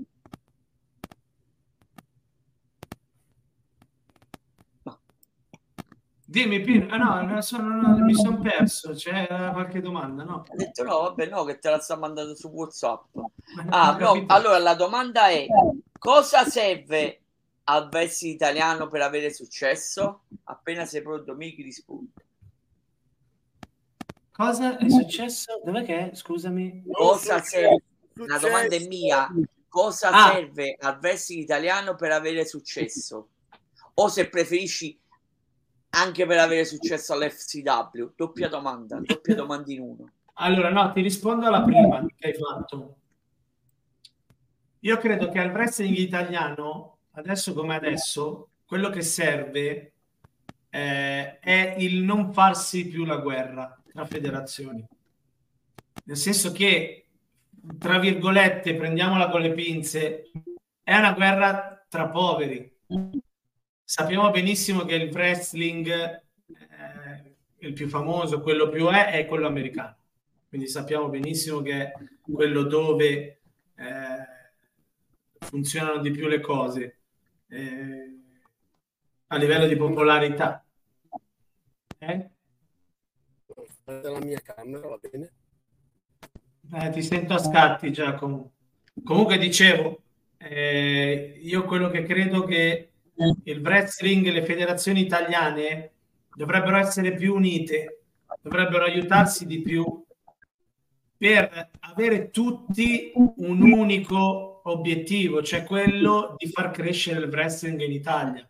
Dimmi, 6.35 6.61
Pino. 6.63 6.89
Ah, 6.93 6.97
no, 6.97 7.23
non 7.23 7.43
so- 7.43 7.59
non- 7.59 7.79
non- 7.79 8.03
mi 8.05 8.13
sono 8.13 8.41
perso. 8.41 8.93
C'è 8.93 9.25
qualche 9.53 9.81
domanda? 9.81 10.25
No. 10.25 10.45
ha 10.51 10.55
detto 10.57 10.83
no 10.83 11.03
vabbè 11.03 11.27
no 11.29 11.45
che 11.45 11.59
te 11.61 11.71
la 11.71 11.79
sta 11.79 11.97
mandando 11.97 12.35
su 12.35 12.49
whatsapp 12.49 13.05
ah 13.71 13.97
no 13.97 14.25
allora 14.27 14.59
la 14.59 14.75
domanda 14.75 15.29
è 15.29 15.47
cosa 15.97 16.45
serve 16.45 17.21
al 17.65 17.89
versi 17.89 18.31
italiano 18.31 18.89
per 18.89 19.03
avere 19.03 19.33
successo 19.33 20.25
appena 20.45 20.85
sei 20.85 21.03
pronto 21.03 21.35
Miki 21.35 21.63
risponde 21.63 22.11
Cosa 24.33 24.77
è 24.77 24.89
successo? 24.91 25.61
Dov'è 25.65 25.85
che 25.85 26.11
è? 26.11 26.15
Scusami. 26.17 26.83
cosa 26.91 27.41
serve 27.41 27.83
la 28.15 28.39
domanda 28.39 28.75
è 28.75 28.85
mia 28.89 29.29
cosa 29.69 30.11
Ah. 30.11 30.33
serve 30.33 30.77
al 30.81 30.99
wrestling 31.01 31.43
italiano 31.43 31.95
per 31.95 32.11
avere 32.11 32.45
successo 32.45 33.29
o 33.95 34.09
se 34.09 34.29
preferisci 34.29 34.99
anche 35.95 36.27
per 36.27 36.39
avere 36.39 36.65
successo 36.65 37.13
all'FCW 37.13 38.13
doppia 38.17 38.49
domanda 38.49 39.01
doppia 39.01 39.35
domanda 39.35 39.73
in 39.73 39.81
uno 39.81 40.11
Allora, 40.35 40.71
no, 40.71 40.93
ti 40.93 41.01
rispondo 41.01 41.47
alla 41.47 41.63
prima 41.63 42.05
che 42.17 42.27
hai 42.27 42.35
fatto. 42.35 42.97
Io 44.81 44.99
credo 44.99 45.29
che 45.29 45.39
al 45.39 45.53
wrestling 45.53 45.97
italiano, 45.97 46.99
adesso 47.13 47.55
come 47.55 47.77
adesso, 47.77 48.49
quello 48.67 48.91
che 48.91 49.03
serve 49.03 49.93
eh, 50.69 51.39
è 51.39 51.77
il 51.79 52.03
non 52.03 52.33
farsi 52.33 52.89
più 52.89 53.05
la 53.05 53.19
guerra 53.19 53.81
tra 53.91 54.05
federazioni. 54.05 54.85
Nel 56.05 56.17
senso 56.17 56.53
che, 56.53 57.07
tra 57.79 57.99
virgolette, 57.99 58.75
prendiamola 58.75 59.31
con 59.31 59.41
le 59.41 59.53
pinze, 59.53 60.31
è 60.83 60.97
una 60.97 61.13
guerra 61.13 61.87
tra 61.89 62.09
poveri. 62.09 62.71
Sappiamo 63.95 64.31
benissimo 64.31 64.85
che 64.85 64.97
il 64.97 65.11
wrestling, 65.13 65.89
eh, 65.89 67.37
il 67.59 67.73
più 67.73 67.89
famoso, 67.89 68.41
quello 68.41 68.69
più 68.69 68.89
è, 68.89 69.13
è 69.13 69.27
quello 69.27 69.47
americano 69.47 69.97
quindi 70.55 70.71
sappiamo 70.71 71.09
benissimo 71.09 71.63
che 71.63 71.73
è 71.73 71.93
quello 72.21 72.63
dove 72.63 73.41
eh, 73.75 74.27
funzionano 75.41 76.01
di 76.01 76.13
più 76.13 76.29
le 76.29 76.39
cose 76.39 76.99
eh, 77.49 78.21
a 79.27 79.37
livello 79.37 79.67
di 79.67 79.75
popolarità. 79.75 80.65
Eh? 81.99 82.31
La 83.85 84.21
mia 84.21 84.41
camera 84.41 84.87
va 84.87 84.99
bene. 85.01 85.33
Eh, 86.73 86.91
ti 86.91 87.03
sento 87.03 87.35
a 87.35 87.39
scatti, 87.39 87.91
Giacomo. 87.91 88.53
Comunque 89.03 89.39
dicevo, 89.39 90.03
eh, 90.37 91.37
io 91.43 91.65
quello 91.65 91.91
che 91.91 92.05
credo 92.05 92.45
che 92.45 92.93
il 93.45 93.61
wrestling 93.61 94.27
e 94.27 94.33
le 94.33 94.45
federazioni 94.45 95.01
italiane 95.01 95.93
dovrebbero 96.35 96.77
essere 96.77 97.15
più 97.15 97.35
unite, 97.35 98.03
dovrebbero 98.41 98.85
aiutarsi 98.85 99.47
di 99.47 99.61
più 99.61 100.05
per 101.17 101.71
avere 101.81 102.31
tutti 102.31 103.13
un 103.15 103.63
unico 103.63 104.61
obiettivo, 104.65 105.43
cioè 105.43 105.65
quello 105.65 106.35
di 106.37 106.49
far 106.49 106.71
crescere 106.71 107.21
il 107.21 107.31
wrestling 107.31 107.81
in 107.81 107.93
Italia. 107.93 108.49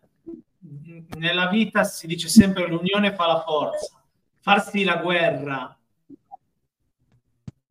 Nella 1.19 1.49
vita 1.49 1.85
si 1.85 2.07
dice 2.07 2.29
sempre 2.29 2.67
l'unione 2.67 3.15
fa 3.15 3.27
la 3.27 3.43
forza. 3.43 4.03
Farsi 4.41 4.85
la 4.85 4.97
guerra 4.97 5.79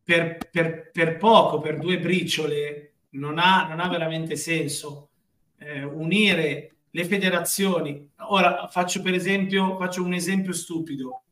per, 0.03 0.37
per, 0.51 0.91
per 0.91 1.17
poco, 1.17 1.59
per 1.59 1.79
due 1.79 1.99
briciole, 1.99 2.93
non 3.11 3.39
ha, 3.39 3.67
non 3.67 3.79
ha 3.79 3.89
veramente 3.89 4.35
senso. 4.35 5.09
Eh, 5.57 5.83
unire 5.83 6.72
le 6.95 7.05
federazioni. 7.05 8.11
Ora 8.29 8.67
faccio 8.67 9.01
per 9.01 9.13
esempio, 9.13 9.77
faccio 9.77 10.03
un 10.03 10.13
esempio 10.13 10.53
stupido. 10.53 11.23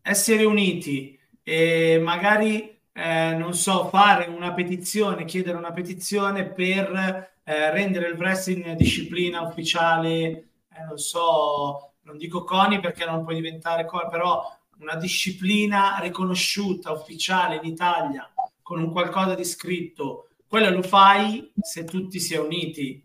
Essere 0.00 0.44
uniti 0.44 1.18
e 1.42 2.00
magari 2.02 2.78
eh, 2.92 3.34
non 3.34 3.54
so, 3.54 3.88
fare 3.88 4.26
una 4.26 4.52
petizione, 4.52 5.24
chiedere 5.24 5.56
una 5.56 5.72
petizione 5.72 6.46
per 6.46 7.32
eh, 7.44 7.70
rendere 7.70 8.08
il 8.08 8.16
wrestling 8.16 8.72
disciplina 8.72 9.42
ufficiale, 9.42 10.10
eh, 10.12 10.84
non 10.88 10.98
so, 10.98 11.92
non 12.02 12.16
dico 12.16 12.42
CONI 12.44 12.80
perché 12.80 13.04
non 13.04 13.22
può 13.22 13.34
diventare 13.34 13.84
CONI, 13.84 14.08
però 14.10 14.42
una 14.78 14.96
disciplina 14.96 15.98
riconosciuta 16.00 16.90
ufficiale 16.90 17.56
in 17.56 17.64
Italia 17.64 18.30
con 18.62 18.82
un 18.82 18.90
qualcosa 18.92 19.34
di 19.34 19.44
scritto, 19.44 20.28
quello 20.46 20.70
lo 20.70 20.82
fai 20.82 21.52
se 21.60 21.84
tutti 21.84 22.18
si 22.18 22.34
è 22.34 22.38
uniti. 22.38 23.04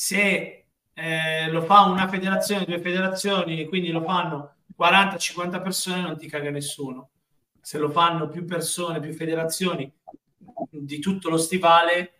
Se 0.00 0.64
eh, 0.94 1.50
lo 1.50 1.60
fa 1.62 1.82
una 1.82 2.08
federazione, 2.08 2.64
due 2.64 2.80
federazioni, 2.80 3.66
quindi 3.66 3.90
lo 3.90 4.02
fanno 4.02 4.54
40-50 4.78 5.62
persone, 5.62 6.00
non 6.00 6.16
ti 6.16 6.26
caga 6.26 6.48
nessuno 6.48 7.10
se 7.60 7.78
lo 7.78 7.90
fanno 7.90 8.28
più 8.28 8.44
persone, 8.44 9.00
più 9.00 9.12
federazioni 9.12 9.92
di 10.70 10.98
tutto 10.98 11.28
lo 11.28 11.36
stivale, 11.36 12.14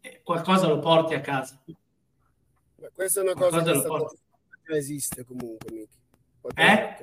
eh, 0.00 0.20
qualcosa 0.24 0.66
lo 0.66 0.80
porti 0.80 1.14
a 1.14 1.20
casa. 1.20 1.62
Ma 1.66 2.88
questa 2.92 3.20
è 3.20 3.22
una 3.22 3.34
cosa 3.34 3.62
qualcosa 3.62 4.16
che 4.64 4.76
esiste 4.76 5.24
comunque, 5.24 5.70
Miki. 5.70 5.98
Eh? 6.56 6.96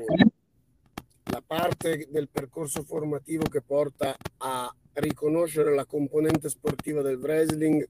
La 1.32 1.42
parte 1.46 2.08
del 2.10 2.28
percorso 2.30 2.84
formativo 2.84 3.48
che 3.48 3.62
porta 3.62 4.16
a 4.40 4.74
riconoscere 4.94 5.74
la 5.74 5.86
componente 5.86 6.50
sportiva 6.50 7.02
del 7.02 7.18
wrestling 7.18 7.88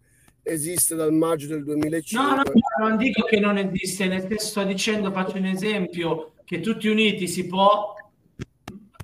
esiste 0.48 0.96
dal 0.96 1.14
maggio 1.14 1.48
del 1.48 1.64
2005. 1.64 2.26
No, 2.26 2.36
no, 2.36 2.44
no, 2.44 2.88
non 2.88 2.98
dico 2.98 3.24
che 3.24 3.40
non 3.40 3.58
esiste, 3.58 4.08
nel 4.08 4.22
senso 4.22 4.46
sto 4.46 4.64
dicendo, 4.64 5.12
faccio 5.12 5.38
un 5.38 5.46
esempio, 5.46 6.34
che 6.46 6.60
tutti 6.60 6.88
uniti 6.88 7.28
si 7.28 7.46
può 7.46 7.96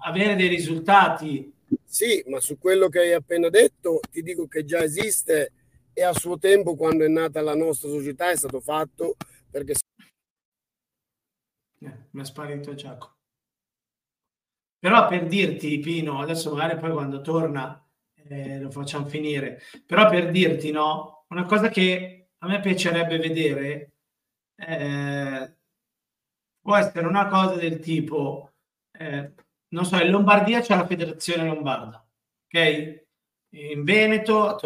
avere 0.05 0.35
dei 0.35 0.47
risultati. 0.47 1.51
Sì, 1.83 2.23
ma 2.27 2.39
su 2.39 2.57
quello 2.57 2.87
che 2.87 2.99
hai 2.99 3.13
appena 3.13 3.49
detto 3.49 3.99
ti 4.09 4.21
dico 4.21 4.47
che 4.47 4.63
già 4.63 4.83
esiste 4.83 5.51
e 5.93 6.03
a 6.03 6.13
suo 6.13 6.37
tempo 6.37 6.75
quando 6.75 7.03
è 7.03 7.07
nata 7.07 7.41
la 7.41 7.55
nostra 7.55 7.89
società 7.89 8.31
è 8.31 8.35
stato 8.35 8.59
fatto 8.59 9.15
perché... 9.49 9.73
Eh, 11.79 11.97
mi 12.11 12.21
è 12.21 12.25
sparito 12.25 12.73
Giacomo. 12.73 13.13
Però 14.79 15.07
per 15.07 15.27
dirti, 15.27 15.79
Pino, 15.79 16.19
adesso 16.19 16.53
magari 16.53 16.79
poi 16.79 16.91
quando 16.91 17.21
torna 17.21 17.85
eh, 18.27 18.59
lo 18.59 18.69
facciamo 18.71 19.05
finire, 19.05 19.61
però 19.85 20.09
per 20.09 20.31
dirti, 20.31 20.71
no, 20.71 21.22
una 21.33 21.45
cosa 21.45 21.69
che 21.69 22.29
a 22.37 22.47
me 22.47 22.59
piacerebbe 22.59 23.17
vedere 23.17 23.91
eh, 24.55 25.55
può 26.61 26.75
essere 26.75 27.07
una 27.07 27.27
cosa 27.27 27.55
del 27.55 27.79
tipo, 27.79 28.51
eh, 28.91 29.33
non 29.69 29.85
so, 29.85 29.97
in 29.97 30.11
Lombardia 30.11 30.61
c'è 30.61 30.75
la 30.75 30.85
federazione 30.85 31.45
lombarda, 31.47 32.07
ok? 32.45 33.01
In 33.49 33.83
Veneto, 33.83 34.57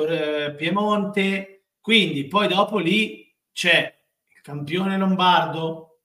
Piemonte, 0.56 1.66
quindi 1.80 2.28
poi 2.28 2.48
dopo 2.48 2.78
lì 2.78 3.34
c'è 3.52 3.98
il 4.28 4.42
campione 4.42 4.98
lombardo, 4.98 6.02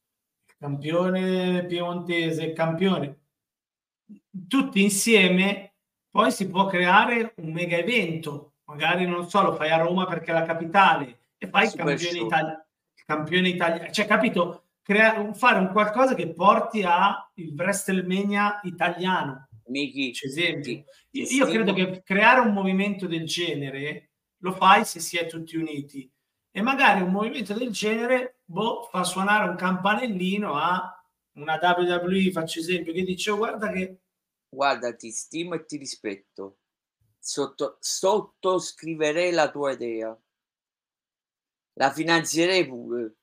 il 0.47 0.55
campione 0.59 1.66
piemontese, 1.66 2.44
il 2.44 2.52
campione. 2.55 3.20
Tutti 4.48 4.82
insieme 4.82 5.74
poi 6.10 6.30
si 6.30 6.48
può 6.48 6.66
creare 6.66 7.34
un 7.36 7.52
mega 7.52 7.76
evento, 7.76 8.51
magari 8.73 9.07
non 9.07 9.28
so, 9.28 9.43
lo 9.43 9.55
fai 9.55 9.70
a 9.70 9.77
Roma 9.77 10.07
perché 10.07 10.31
è 10.31 10.35
la 10.35 10.44
capitale 10.44 11.19
e 11.39 11.49
fai 11.49 11.66
il 11.66 11.74
campione, 11.74 12.19
Italia, 12.19 12.66
il 12.94 13.05
campione 13.05 13.49
italiano, 13.49 13.93
cioè 13.93 14.07
capito? 14.07 14.65
crea- 14.82 15.32
fare 15.32 15.59
un 15.59 15.70
qualcosa 15.70 16.15
che 16.15 16.32
porti 16.32 16.82
a 16.82 17.31
il 17.35 17.55
WrestleMania 17.57 18.61
italiano. 18.65 19.49
Miki, 19.66 20.12
esempio. 20.20 20.85
Io, 21.11 21.27
io 21.27 21.47
credo 21.47 21.73
che 21.73 22.03
creare 22.03 22.40
un 22.40 22.53
movimento 22.53 23.07
del 23.07 23.24
genere 23.24 24.11
lo 24.39 24.53
fai 24.53 24.85
se 24.85 25.01
si 25.01 25.16
è 25.16 25.27
tutti 25.27 25.57
uniti 25.57 26.11
e 26.51 26.61
magari 26.61 27.01
un 27.01 27.11
movimento 27.11 27.55
del 27.55 27.70
genere 27.70 28.40
boh, 28.44 28.89
fa 28.90 29.05
suonare 29.05 29.49
un 29.49 29.57
campanellino 29.57 30.55
a 30.55 30.97
una 31.35 31.59
WWE, 31.62 32.31
faccio 32.32 32.59
esempio, 32.59 32.93
che 32.93 33.05
dice 33.05 33.31
oh, 33.31 33.36
guarda 33.36 33.70
che... 33.70 34.01
Guarda, 34.51 34.94
ti 34.94 35.11
stimo 35.11 35.55
e 35.55 35.65
ti 35.65 35.78
rispetto. 35.78 36.59
Sotto, 37.24 37.77
sottoscriverei 37.78 39.31
la 39.31 39.49
tua 39.51 39.73
idea. 39.73 40.19
La 41.74 41.93
finanzierei 41.93 42.66
pure 42.66 43.16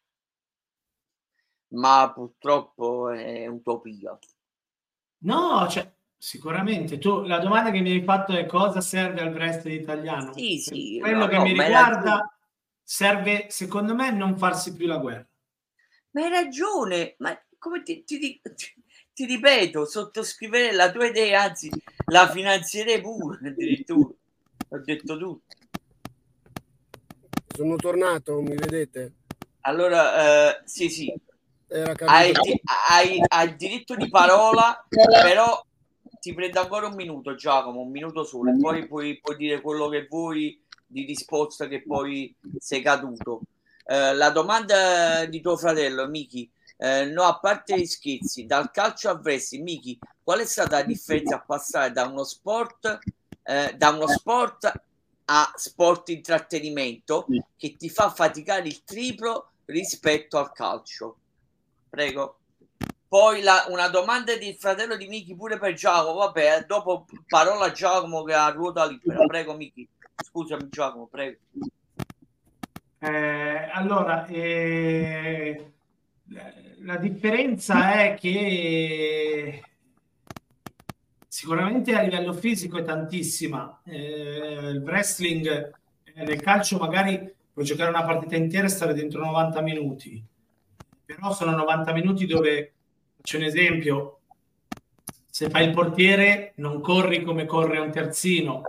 ma 1.70 2.12
purtroppo 2.14 3.10
è 3.10 3.46
utopia. 3.48 4.18
No, 5.20 5.68
cioè, 5.70 5.92
sicuramente. 6.18 6.98
Tu, 6.98 7.22
la 7.24 7.40
domanda 7.40 7.72
che 7.72 7.82
mi 7.82 7.92
hai 7.92 8.04
fatto 8.04 8.34
è 8.34 8.46
cosa 8.46 8.82
serve 8.82 9.22
al 9.22 9.34
wrestling 9.34 9.82
italiano? 9.82 10.34
Sì, 10.34 10.58
sì. 10.60 10.98
Quello 11.00 11.26
no, 11.26 11.28
che 11.28 11.38
no, 11.38 11.44
mi 11.44 11.50
riguarda 11.50 12.38
serve, 12.82 13.48
secondo 13.50 13.94
me, 13.94 14.12
non 14.12 14.38
farsi 14.38 14.74
più 14.74 14.88
la 14.88 14.98
guerra. 14.98 15.28
Ma 16.12 16.22
hai 16.24 16.30
ragione, 16.30 17.16
ma 17.20 17.38
come 17.58 17.84
ti, 17.84 18.04
ti, 18.04 18.18
ti, 18.18 18.42
ti 19.20 19.26
ripeto, 19.26 19.84
sottoscrivere 19.84 20.72
la 20.72 20.92
tua 20.92 21.08
idea, 21.08 21.44
anzi, 21.44 21.70
la 22.06 22.30
finanzierei 22.30 23.02
pure 23.02 23.50
addirittura. 23.50 24.14
Ho 24.70 24.78
detto 24.80 25.18
tutto. 25.18 25.56
Sono 27.54 27.76
tornato, 27.76 28.40
mi 28.40 28.56
vedete? 28.56 29.12
Allora, 29.62 30.54
eh, 30.54 30.62
sì, 30.64 30.88
sì, 30.88 31.14
hai, 32.06 32.32
hai, 32.88 33.22
hai, 33.28 33.56
diritto 33.58 33.96
di 33.96 34.08
parola, 34.08 34.88
però 34.88 35.66
ti 36.22 36.34
prendo 36.34 36.62
ancora 36.62 36.88
un 36.88 36.96
minuto, 36.96 37.36
Giacomo, 37.36 37.82
un 37.82 37.92
minuto 37.92 38.24
solo, 38.24 38.52
e 38.52 38.58
poi 38.58 38.88
puoi, 38.88 39.20
puoi 39.20 39.36
dire 39.36 39.60
quello 39.60 39.90
che 39.90 40.08
vuoi 40.10 40.64
di 40.86 41.04
risposta 41.04 41.68
che 41.68 41.84
poi 41.84 42.34
sei 42.58 42.82
caduto. 42.82 43.42
Eh, 43.86 44.14
la 44.14 44.30
domanda 44.30 45.26
di 45.26 45.42
tuo 45.42 45.58
fratello, 45.58 46.08
Miki, 46.08 46.50
eh, 46.82 47.06
no, 47.06 47.24
a 47.24 47.38
parte 47.40 47.78
gli 47.78 47.86
scherzi, 47.86 48.46
dal 48.46 48.72
calcio 48.72 49.10
a 49.10 49.20
wrestling, 49.22 49.64
Miki, 49.64 50.00
qual 50.24 50.40
è 50.40 50.46
stata 50.46 50.78
la 50.78 50.84
differenza 50.84 51.36
a 51.36 51.42
passare 51.42 51.92
da 51.92 52.06
uno 52.06 52.24
sport, 52.24 53.00
eh, 53.44 53.74
da 53.76 53.90
uno 53.90 54.08
sport 54.08 54.72
a 55.26 55.52
sport 55.56 56.08
intrattenimento 56.10 57.28
che 57.58 57.76
ti 57.76 57.90
fa 57.90 58.10
faticare 58.10 58.68
il 58.68 58.84
triplo 58.86 59.52
rispetto 59.66 60.38
al 60.38 60.54
calcio? 60.54 61.18
Prego. 61.90 62.38
Poi 63.10 63.42
la, 63.42 63.66
una 63.70 63.90
domanda 63.90 64.38
di 64.38 64.56
fratello 64.58 64.96
di 64.96 65.08
Miki 65.08 65.36
pure 65.36 65.58
per 65.58 65.74
Giacomo. 65.74 66.20
Vabbè, 66.20 66.64
dopo 66.66 67.06
parola 67.28 67.66
a 67.66 67.72
Giacomo 67.72 68.24
che 68.24 68.34
ha 68.34 68.50
ruota 68.52 68.86
libera. 68.86 69.26
Prego, 69.26 69.54
Miki. 69.56 69.86
Scusami, 70.16 70.70
Giacomo, 70.70 71.08
prego. 71.08 71.40
Eh, 73.00 73.70
allora, 73.74 74.26
eh, 74.28 75.72
la 76.82 76.98
differenza 76.98 78.02
è 78.02 78.16
che 78.16 79.62
sicuramente 81.28 81.96
a 81.96 82.02
livello 82.02 82.34
fisico 82.34 82.78
è 82.78 82.84
tantissima. 82.84 83.82
Eh, 83.86 84.70
il 84.72 84.82
wrestling 84.84 85.72
eh, 86.04 86.24
nel 86.24 86.42
calcio 86.42 86.78
magari 86.78 87.34
puoi 87.52 87.66
giocare 87.66 87.90
una 87.90 88.04
partita 88.04 88.36
intera 88.36 88.66
e 88.66 88.70
stare 88.70 88.94
dentro 88.94 89.24
90 89.24 89.62
minuti. 89.62 90.24
Però 91.06 91.34
sono 91.34 91.56
90 91.56 91.94
minuti 91.94 92.26
dove, 92.26 92.74
faccio 93.18 93.38
un 93.38 93.44
esempio, 93.44 94.20
se 95.30 95.50
fai 95.50 95.68
il 95.68 95.74
portiere 95.74 96.54
non 96.56 96.82
corri 96.82 97.24
come 97.24 97.46
corre 97.46 97.80
un 97.80 97.92
terzino, 97.92 98.64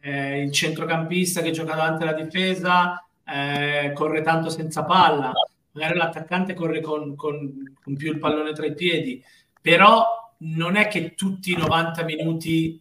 eh, 0.00 0.42
il 0.42 0.52
centrocampista 0.52 1.40
che 1.40 1.50
gioca 1.50 1.74
davanti 1.74 2.02
alla 2.02 2.12
difesa 2.12 3.04
eh, 3.24 3.92
corre 3.94 4.22
tanto 4.22 4.50
senza 4.50 4.84
palla, 4.84 5.32
magari 5.76 5.98
l'attaccante 5.98 6.54
corre 6.54 6.80
con, 6.80 7.14
con, 7.14 7.76
con 7.82 7.96
più 7.96 8.10
il 8.10 8.18
pallone 8.18 8.52
tra 8.52 8.66
i 8.66 8.74
piedi, 8.74 9.22
però 9.60 10.04
non 10.38 10.76
è 10.76 10.88
che 10.88 11.14
tutti 11.14 11.52
i 11.52 11.56
90 11.56 12.02
minuti 12.04 12.80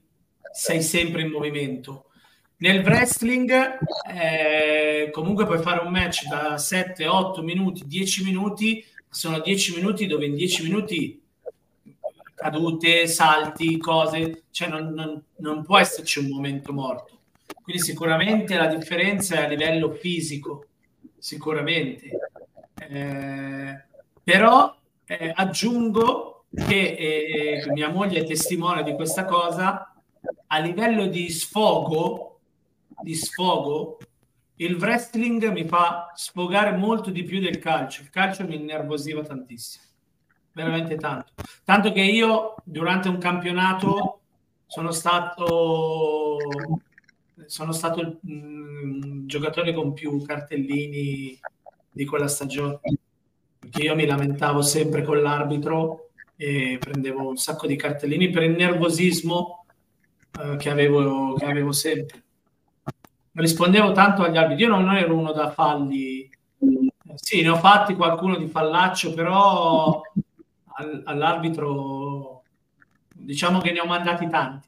sei 0.52 0.82
sempre 0.82 1.22
in 1.22 1.30
movimento. 1.30 2.06
Nel 2.58 2.84
wrestling 2.84 3.78
eh, 4.14 5.10
comunque 5.12 5.46
puoi 5.46 5.62
fare 5.62 5.86
un 5.86 5.92
match 5.92 6.26
da 6.28 6.58
7, 6.58 7.06
8 7.06 7.42
minuti, 7.44 7.86
10 7.86 8.24
minuti, 8.24 8.84
sono 9.10 9.40
10 9.40 9.76
minuti 9.76 10.08
dove 10.08 10.26
in 10.26 10.36
10 10.36 10.64
minuti 10.64 11.22
cadute, 12.34 13.08
salti, 13.08 13.78
cose, 13.78 14.44
cioè 14.52 14.70
non, 14.70 14.94
non, 14.94 15.22
non 15.38 15.64
può 15.64 15.78
esserci 15.78 16.20
un 16.20 16.30
momento 16.30 16.72
morto. 16.72 17.20
Quindi 17.62 17.82
sicuramente 17.82 18.56
la 18.56 18.68
differenza 18.68 19.36
è 19.36 19.44
a 19.46 19.48
livello 19.48 19.92
fisico, 19.92 20.68
sicuramente. 21.18 22.10
Eh, 22.78 23.86
però 24.24 24.76
eh, 25.06 25.32
aggiungo 25.36 26.46
che 26.50 26.96
eh, 26.96 27.72
mia 27.72 27.90
moglie 27.90 28.22
è 28.22 28.26
testimone 28.26 28.84
di 28.84 28.94
questa 28.94 29.26
cosa, 29.26 29.94
a 30.48 30.60
livello 30.60 31.08
di 31.08 31.30
sfogo, 31.30 32.40
di 33.02 33.14
sfogo, 33.14 33.98
il 34.58 34.76
wrestling 34.76 35.52
mi 35.52 35.66
fa 35.66 36.12
sfogare 36.16 36.72
molto 36.72 37.10
di 37.10 37.24
più 37.24 37.42
del 37.42 37.60
calcio. 37.60 38.02
Il 38.02 38.10
calcio 38.10 38.46
mi 38.46 38.56
innervosiva 38.56 39.22
tantissimo, 39.22 39.84
veramente 40.54 40.96
tanto. 40.96 41.34
Tanto 41.64 41.92
che 41.92 42.02
io 42.02 42.56
durante 42.64 43.10
un 43.10 43.18
campionato 43.18 44.22
sono 44.66 44.92
stato 44.92 46.38
sono 47.48 47.74
stato 47.74 48.00
il 48.00 48.18
mm, 48.28 49.28
giocatore 49.28 49.74
con 49.74 49.94
più 49.94 50.22
cartellini 50.24 51.38
di 51.96 52.06
quella 52.06 52.28
stagione. 52.28 52.80
Perché 53.58 53.84
io 53.84 53.96
mi 53.96 54.06
lamentavo 54.06 54.62
sempre 54.62 55.02
con 55.02 55.22
l'arbitro 55.22 56.10
e 56.36 56.78
prendevo 56.78 57.30
un 57.30 57.38
sacco 57.38 57.68
di 57.68 57.78
cartellini 57.78 58.30
per 58.30 58.44
il 58.44 58.52
nervosismo 58.52 59.66
eh, 60.40 60.58
che, 60.58 60.70
avevo, 60.70 61.36
che 61.36 61.46
avevo 61.46 61.72
sempre. 61.72 62.24
Rispondevo 63.32 63.94
tanto 63.94 64.24
agli 64.24 64.36
arbitri. 64.36 64.64
Io 64.64 64.70
non 64.70 64.94
ero 64.94 65.16
uno 65.16 65.32
da 65.32 65.52
falli. 65.52 66.30
Sì, 67.16 67.42
ne 67.42 67.50
ho 67.50 67.56
fatti 67.56 67.96
qualcuno 67.96 68.36
di 68.36 68.48
fallaccio, 68.48 69.14
però 69.14 70.02
al, 70.78 71.02
all'arbitro 71.06 72.44
diciamo 73.08 73.62
che 73.62 73.72
ne 73.72 73.80
ho 73.80 73.86
mandati 73.86 74.28
tanti. 74.28 74.68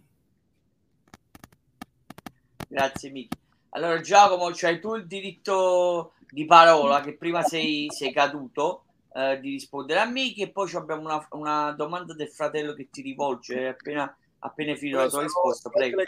Grazie 2.69 3.11
Miki. 3.11 3.37
Allora 3.71 3.99
Giacomo, 3.99 4.49
c'hai 4.53 4.79
tu 4.79 4.95
il 4.95 5.05
diritto 5.05 6.13
di 6.29 6.45
parola 6.45 7.01
che 7.01 7.15
prima 7.15 7.43
sei, 7.43 7.87
sei 7.89 8.11
caduto 8.11 8.83
eh, 9.13 9.39
di 9.39 9.51
rispondere 9.51 9.99
a 9.99 10.05
Miki 10.05 10.41
e 10.41 10.49
poi 10.49 10.69
abbiamo 10.75 11.01
una, 11.01 11.27
una, 11.31 11.71
domanda 11.71 12.13
del 12.13 12.29
fratello 12.29 12.73
che 12.73 12.89
ti 12.91 13.01
rivolge 13.01 13.67
appena, 13.67 14.15
appena 14.39 14.75
finito 14.75 14.97
la 14.97 15.09
tua 15.09 15.23
risposta. 15.23 15.69
Prego. 15.69 16.01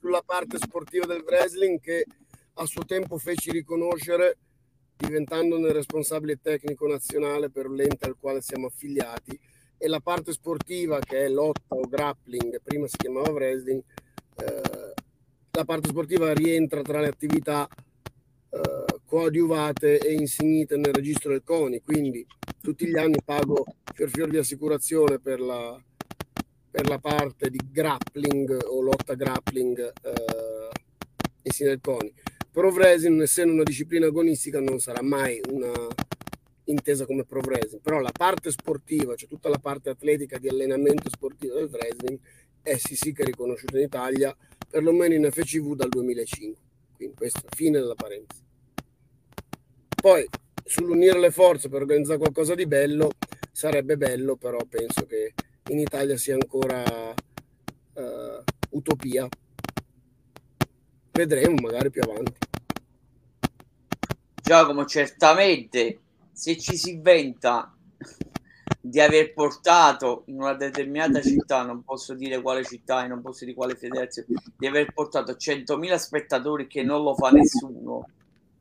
sulla 0.00 0.22
parte 0.24 0.58
sportiva 0.58 1.06
del 1.06 1.24
wrestling 1.26 1.80
che 1.80 2.04
a 2.54 2.66
suo 2.66 2.84
tempo 2.84 3.18
feci 3.18 3.50
riconoscere 3.50 4.38
diventandone 4.96 5.72
responsabile 5.72 6.40
tecnico 6.40 6.86
nazionale 6.86 7.50
per 7.50 7.68
l'ente 7.68 8.06
al 8.06 8.16
quale 8.18 8.40
siamo 8.40 8.68
affiliati 8.68 9.38
e 9.76 9.88
la 9.88 10.00
parte 10.00 10.32
sportiva 10.32 11.00
che 11.00 11.24
è 11.24 11.28
lotta 11.28 11.74
o 11.74 11.86
grappling, 11.86 12.60
prima 12.62 12.86
si 12.86 12.96
chiamava 12.96 13.30
wrestling, 13.30 13.82
eh, 14.36 14.94
la 15.50 15.64
parte 15.64 15.88
sportiva 15.88 16.32
rientra 16.32 16.82
tra 16.82 17.00
le 17.00 17.08
attività 17.08 17.68
eh, 18.50 18.93
coadiuvate 19.06 19.98
e 19.98 20.12
insignite 20.12 20.76
nel 20.76 20.94
registro 20.94 21.30
del 21.30 21.42
CONI, 21.44 21.80
quindi 21.82 22.26
tutti 22.60 22.86
gli 22.86 22.96
anni 22.96 23.18
pago 23.24 23.64
fior 23.92 24.10
fior 24.10 24.28
di 24.28 24.38
assicurazione 24.38 25.18
per 25.18 25.40
la, 25.40 25.80
per 26.70 26.88
la 26.88 26.98
parte 26.98 27.50
di 27.50 27.60
grappling 27.70 28.64
o 28.66 28.80
lotta 28.80 29.14
grappling 29.14 29.92
eh, 30.02 30.70
insieme 31.42 31.72
al 31.72 31.80
CONI. 31.80 32.12
Pro 32.50 32.70
wrestling, 32.70 33.20
essendo 33.20 33.52
una 33.52 33.62
disciplina 33.62 34.06
agonistica, 34.06 34.60
non 34.60 34.78
sarà 34.78 35.02
mai 35.02 35.40
una 35.50 35.72
intesa 36.64 37.04
come 37.04 37.24
pro 37.24 37.40
wrestling, 37.40 37.82
però 37.82 37.98
la 38.00 38.12
parte 38.12 38.50
sportiva, 38.50 39.14
cioè 39.14 39.28
tutta 39.28 39.48
la 39.48 39.58
parte 39.58 39.90
atletica 39.90 40.38
di 40.38 40.48
allenamento 40.48 41.08
sportivo 41.10 41.54
del 41.54 41.68
wrestling, 41.70 42.18
è 42.62 42.76
sì 42.76 42.96
sì 42.96 43.12
che 43.12 43.22
è 43.22 43.26
riconosciuta 43.26 43.76
in 43.76 43.84
Italia 43.84 44.34
perlomeno 44.68 45.14
in 45.14 45.30
FCV 45.30 45.74
dal 45.74 45.88
2005. 45.88 46.62
Quindi 46.96 47.14
questa 47.14 47.42
fine 47.54 47.78
della 47.78 47.94
parentesi. 47.94 48.42
Poi 50.04 50.28
sull'unire 50.62 51.18
le 51.18 51.30
forze 51.30 51.70
per 51.70 51.80
organizzare 51.80 52.18
qualcosa 52.18 52.54
di 52.54 52.66
bello 52.66 53.12
sarebbe 53.50 53.96
bello, 53.96 54.36
però 54.36 54.58
penso 54.68 55.06
che 55.06 55.32
in 55.70 55.78
Italia 55.78 56.18
sia 56.18 56.34
ancora 56.34 57.14
uh, 57.94 58.44
utopia. 58.68 59.26
Vedremo 61.10 61.54
magari 61.54 61.88
più 61.88 62.02
avanti. 62.02 62.34
Giacomo, 64.42 64.84
certamente 64.84 66.00
se 66.32 66.58
ci 66.58 66.76
si 66.76 66.90
inventa 66.90 67.74
di 68.78 69.00
aver 69.00 69.32
portato 69.32 70.24
in 70.26 70.34
una 70.34 70.52
determinata 70.52 71.22
città, 71.22 71.62
non 71.62 71.82
posso 71.82 72.12
dire 72.12 72.42
quale 72.42 72.62
città 72.62 73.06
e 73.06 73.08
non 73.08 73.22
posso 73.22 73.46
dire 73.46 73.56
quale 73.56 73.74
federazione, 73.74 74.28
di 74.54 74.66
aver 74.66 74.92
portato 74.92 75.32
100.000 75.32 75.94
spettatori 75.94 76.66
che 76.66 76.82
non 76.82 77.02
lo 77.02 77.14
fa 77.14 77.30
nessuno, 77.30 78.06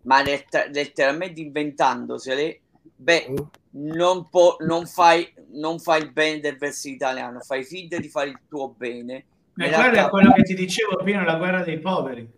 ma 0.03 0.21
letteralmente 0.21 1.41
inventandosele, 1.41 2.61
beh, 2.95 3.33
non, 3.71 4.29
po- 4.29 4.57
non, 4.59 4.85
fai, 4.85 5.31
non 5.51 5.79
fai 5.79 6.01
il 6.01 6.11
bene 6.11 6.39
del 6.39 6.57
verso 6.57 6.87
italiano, 6.87 7.39
fai 7.41 7.63
finta 7.63 7.97
di 7.97 8.09
fare 8.09 8.29
il 8.29 8.39
tuo 8.47 8.69
bene. 8.69 9.25
E 9.55 9.69
quello 9.69 9.97
è 9.97 10.09
quello 10.09 10.33
che 10.33 10.43
ti 10.43 10.55
dicevo 10.55 10.97
prima, 10.97 11.23
la 11.23 11.35
guerra 11.35 11.63
dei 11.63 11.79
poveri. 11.79 12.29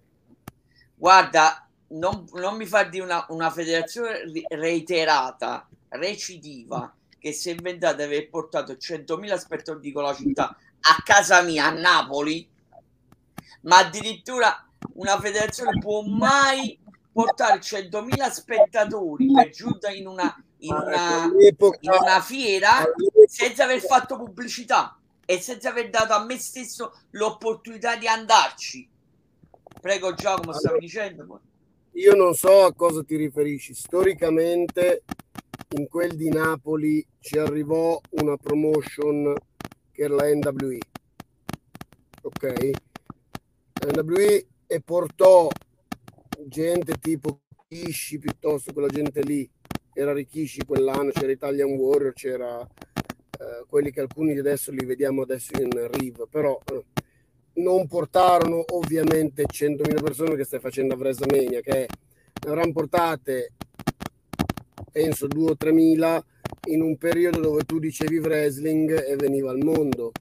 Guarda, 0.96 1.68
non, 1.90 2.26
non 2.34 2.56
mi 2.56 2.66
fa 2.66 2.84
di 2.84 3.00
una, 3.00 3.26
una 3.30 3.50
federazione 3.50 4.22
reiterata, 4.50 5.68
recidiva, 5.90 6.94
che 7.18 7.32
si 7.32 7.50
è 7.50 7.54
inventato 7.54 7.98
di 7.98 8.04
aver 8.04 8.30
portato 8.30 8.74
100.000 8.74 9.36
spettatori 9.38 9.92
con 9.92 10.04
la 10.04 10.14
città 10.14 10.56
a 10.88 11.02
casa 11.04 11.42
mia 11.42 11.66
a 11.66 11.72
Napoli, 11.72 12.48
ma 13.62 13.78
addirittura 13.80 14.64
una 14.94 15.20
federazione 15.20 15.80
può 15.80 16.04
mai 16.04 16.78
portare 17.16 17.62
100.000 17.62 18.30
spettatori 18.30 19.32
per 19.32 19.50
giunta 19.50 19.90
in 19.90 20.06
una, 20.06 20.36
in 20.58 20.74
una, 20.74 21.32
in 21.80 21.90
una 21.90 22.20
fiera 22.20 22.84
senza 23.26 23.64
aver 23.64 23.80
fatto 23.80 24.18
pubblicità 24.18 25.00
e 25.26 25.40
senza 25.40 25.70
aver 25.70 25.90
dato 25.90 26.12
a 26.12 26.26
me 26.26 26.38
stesso 26.38 26.92
l'opportunità 27.12 27.96
di 27.96 28.06
andarci. 28.06 28.90
Prego 29.80 30.14
Giacomo, 30.14 30.52
stavi 30.52 30.80
dicendo? 30.80 31.40
Io 31.94 32.16
non 32.16 32.34
so 32.34 32.66
a 32.66 32.74
cosa 32.74 33.02
ti 33.02 33.16
riferisci. 33.16 33.74
Storicamente 33.74 35.04
in 35.78 35.88
quel 35.88 36.18
di 36.18 36.28
Napoli 36.28 37.06
ci 37.22 37.38
arrivò 37.38 37.98
una 38.22 38.36
promotion 38.36 39.34
che 39.90 40.02
era 40.02 40.16
la 40.16 40.34
NWE. 40.34 40.80
Ok? 42.24 42.72
La 43.86 44.02
NWE 44.02 44.48
e 44.68 44.82
portò 44.82 45.48
gente 46.48 46.94
tipo 47.00 47.42
Kishi 47.68 48.20
piuttosto 48.20 48.74
quella 48.74 48.88
gente 48.88 49.22
lì. 49.22 49.50
Era 49.94 50.14
Rikishi 50.14 50.66
quell'anno, 50.66 51.12
c'era 51.12 51.32
Italian 51.32 51.70
Warrior, 51.72 52.14
c'era 52.14 52.60
eh, 52.62 53.66
quelli 53.68 53.92
che 53.92 54.02
alcuni 54.02 54.34
di 54.34 54.40
adesso 54.40 54.72
li 54.72 54.86
vediamo 54.86 55.22
adesso 55.22 55.52
in 55.60 55.70
Riv, 55.92 56.28
però 56.30 56.60
eh, 56.72 56.84
non 57.62 57.88
portarono 57.88 58.64
ovviamente 58.74 59.44
100.000 59.44 60.04
persone 60.04 60.36
che 60.36 60.44
stai 60.44 60.60
facendo 60.60 60.94
a 60.94 60.98
WrestleMania, 60.98 61.62
che 61.62 61.88
ne 62.44 62.50
avranno 62.50 62.74
portate 62.74 63.54
penso 64.92 65.28
2 65.28 65.52
o 65.52 65.58
3 65.58 65.74
mila 65.74 66.24
in 66.70 66.82
un 66.82 66.98
periodo 66.98 67.40
dove 67.40 67.64
tu 67.64 67.80
dicevi 67.80 68.20
wrestling 68.20 69.06
e 69.06 69.16
veniva 69.18 69.52
al 69.52 69.64
mondo. 69.64 70.12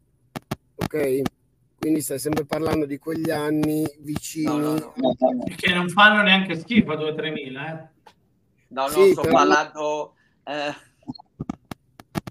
Ok? 0.75 1.23
Quindi 1.85 2.01
stai 2.01 2.19
sempre 2.19 2.47
parlando 2.47 2.87
di 2.87 2.97
quegli 2.97 3.29
anni 3.31 3.85
vicini. 3.99 4.47
No, 4.47 4.57
no, 4.57 4.95
no. 4.97 5.45
Che 5.55 5.75
non 5.75 5.91
fanno 5.91 6.23
neanche 6.23 6.59
schifo 6.59 6.93
a 6.93 6.97
2-3 6.97 7.31
mila. 7.31 7.69
Eh? 7.69 7.89
No, 8.69 8.85
no, 8.85 8.89
sì, 8.89 9.13
sto 9.13 9.21
però... 9.21 9.35
parlando 9.35 10.15
eh, 10.45 10.75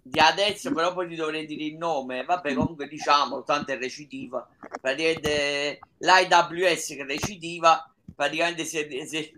di 0.01 0.19
adesso, 0.19 0.73
però 0.73 0.91
poi 0.95 1.07
ti 1.07 1.13
dovrei 1.13 1.45
dire 1.45 1.65
il 1.65 1.77
nome. 1.77 2.23
Vabbè, 2.23 2.55
comunque 2.55 2.87
diciamo, 2.87 3.43
tanto 3.43 3.73
è 3.73 3.77
recidiva. 3.77 4.49
Praticamente 4.81 5.81
l'IWS 5.99 6.87
che 6.87 7.05
recidiva, 7.05 7.93
praticamente 8.15 8.65
si 8.65 8.79
è, 8.79 9.05
si 9.05 9.17
è, 9.17 9.31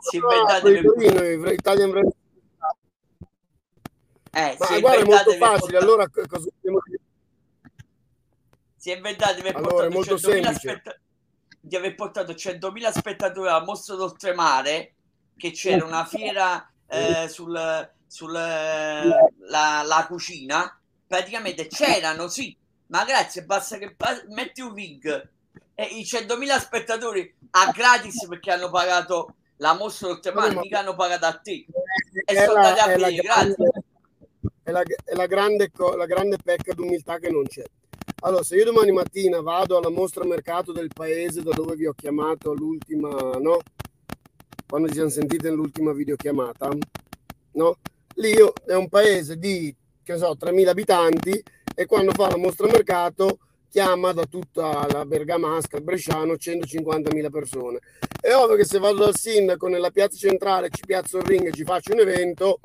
si 0.00 0.16
è 0.16 0.20
inventato... 0.20 0.68
No, 0.68 1.50
Italian 1.52 2.10
eh, 4.32 4.56
Ma 4.58 4.80
guarda, 4.80 5.00
è 5.00 5.04
molto 5.04 5.32
facile. 5.34 5.78
Allora, 5.78 6.08
cosa 6.08 6.48
dobbiamo 6.52 6.80
dire? 6.88 7.02
Si 8.88 8.90
è 8.90 9.34
di 9.34 9.40
aver 9.40 9.54
Allora, 9.54 9.88
portato 9.88 9.90
molto 9.90 10.16
100.000 10.16 10.18
semplice. 10.18 10.54
spetta- 10.54 10.98
di 11.60 11.76
aver 11.76 11.94
portato 11.94 12.34
100.000 12.34 12.90
spettatori 12.92 13.48
alla 13.48 13.64
mostra 13.64 13.94
d'oltremare 13.96 14.94
che 15.36 15.50
c'era 15.50 15.84
una 15.84 16.04
fiera 16.04 16.70
eh, 16.86 17.28
sul, 17.28 17.90
sul 18.06 18.32
la, 18.32 19.82
la 19.84 20.06
cucina 20.08 20.80
praticamente 21.06 21.66
c'erano 21.66 22.28
sì 22.28 22.56
ma 22.86 23.04
grazie 23.04 23.44
basta 23.44 23.76
che 23.78 23.94
metti 24.28 24.60
un 24.62 24.72
rig 24.74 25.30
e 25.74 25.84
i 25.84 26.04
100.000 26.04 26.58
spettatori 26.58 27.34
a 27.50 27.70
gratis 27.72 28.26
perché 28.26 28.50
hanno 28.52 28.70
pagato 28.70 29.34
la 29.56 29.74
mostra 29.74 30.08
d'oltremare 30.08 30.54
mica 30.56 30.78
hanno 30.80 30.94
pagato 30.94 31.26
a 31.26 31.38
te 31.38 31.66
E 32.24 32.36
sono 32.36 32.60
la, 32.60 32.68
andati 32.68 32.80
a 32.80 32.86
vedere, 32.86 33.20
grande, 33.20 33.54
grazie. 33.56 33.82
è 34.62 34.70
la- 34.70 34.82
è 34.82 35.14
la 35.14 35.26
grande 35.26 35.70
la 35.96 36.06
grande 36.06 36.36
pecca 36.42 36.72
d'umiltà 36.74 37.18
che 37.18 37.30
non 37.30 37.44
c'è. 37.46 37.64
Allora, 38.20 38.42
se 38.42 38.56
io 38.56 38.64
domani 38.64 38.90
mattina 38.90 39.40
vado 39.40 39.76
alla 39.76 39.90
mostra 39.90 40.24
mercato 40.24 40.72
del 40.72 40.90
paese 40.92 41.42
da 41.42 41.52
dove 41.52 41.76
vi 41.76 41.86
ho 41.86 41.92
chiamato 41.92 42.50
all'ultima, 42.50 43.08
no? 43.38 43.58
Quando 44.66 44.88
ci 44.88 44.94
siamo 44.94 45.08
sentiti 45.08 45.44
nell'ultima 45.44 45.92
videochiamata, 45.92 46.70
no? 47.52 47.76
Lì 48.14 48.32
è 48.66 48.74
un 48.74 48.88
paese 48.88 49.38
di, 49.38 49.74
che 50.02 50.16
so, 50.16 50.36
3.000 50.38 50.66
abitanti 50.66 51.42
e 51.74 51.86
quando 51.86 52.10
fa 52.12 52.28
la 52.28 52.36
mostra 52.36 52.66
mercato 52.66 53.38
chiama 53.70 54.12
da 54.12 54.24
tutta 54.24 54.86
la 54.90 55.04
Bergamasca, 55.04 55.76
il 55.76 55.84
Bresciano, 55.84 56.32
150.000 56.32 57.30
persone. 57.30 57.78
È 58.20 58.34
ovvio 58.34 58.56
che 58.56 58.64
se 58.64 58.78
vado 58.78 58.98
dal 58.98 59.16
sindaco 59.16 59.68
nella 59.68 59.90
piazza 59.90 60.16
centrale, 60.16 60.70
ci 60.70 60.82
piazzo 60.84 61.18
il 61.18 61.24
ring 61.24 61.46
e 61.46 61.52
ci 61.52 61.64
faccio 61.64 61.92
un 61.92 62.00
evento, 62.00 62.58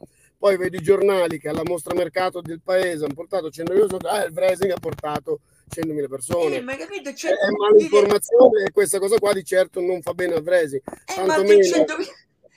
poi 0.44 0.58
vedo 0.58 0.76
i 0.76 0.82
giornali 0.82 1.40
che 1.40 1.48
alla 1.48 1.62
mostra 1.64 1.94
mercato 1.94 2.42
del 2.42 2.60
paese 2.62 3.06
hanno 3.06 3.14
portato 3.14 3.48
100.000 3.48 3.64
persone, 3.64 4.10
ah, 4.10 4.24
il 4.26 4.34
Vresing 4.34 4.72
ha 4.72 4.78
portato 4.78 5.40
100.000 5.74 6.10
persone. 6.10 6.56
Eh, 6.58 6.62
ma 6.62 6.76
capito? 6.76 7.14
Cioè, 7.14 7.32
È 7.32 7.50
malinformazione 7.50 8.66
e 8.66 8.72
questa 8.74 9.00
cosa 9.00 9.18
qua 9.20 9.32
di 9.32 9.46
certo 9.46 9.80
non 9.80 10.02
fa 10.02 10.14
bene 10.14 10.34
al 10.34 10.44
Vresing. 10.44 10.82
Eh, 10.86 11.14
tanto 11.14 11.44
meno- 11.44 11.62
100.000 11.62 11.86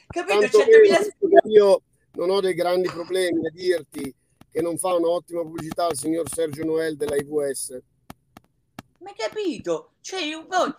capito? 0.08 0.40
Tanto 0.40 0.58
100.000 0.58 0.80
meno, 0.80 0.98
visto 0.98 1.28
che 1.28 1.48
io 1.48 1.82
non 2.14 2.30
ho 2.30 2.40
dei 2.40 2.54
grandi 2.54 2.88
problemi 2.88 3.46
a 3.46 3.50
dirti 3.52 4.12
che 4.50 4.62
non 4.62 4.76
fa 4.78 4.94
un'ottima 4.94 5.42
pubblicità 5.42 5.86
il 5.86 5.96
signor 5.96 6.28
Sergio 6.28 6.64
Noel 6.64 6.96
della 6.96 7.14
IVS. 7.14 7.80
Ma 8.98 9.12
capito? 9.16 9.92
Cioè, 10.00 10.24
io 10.24 10.44
poi 10.44 10.74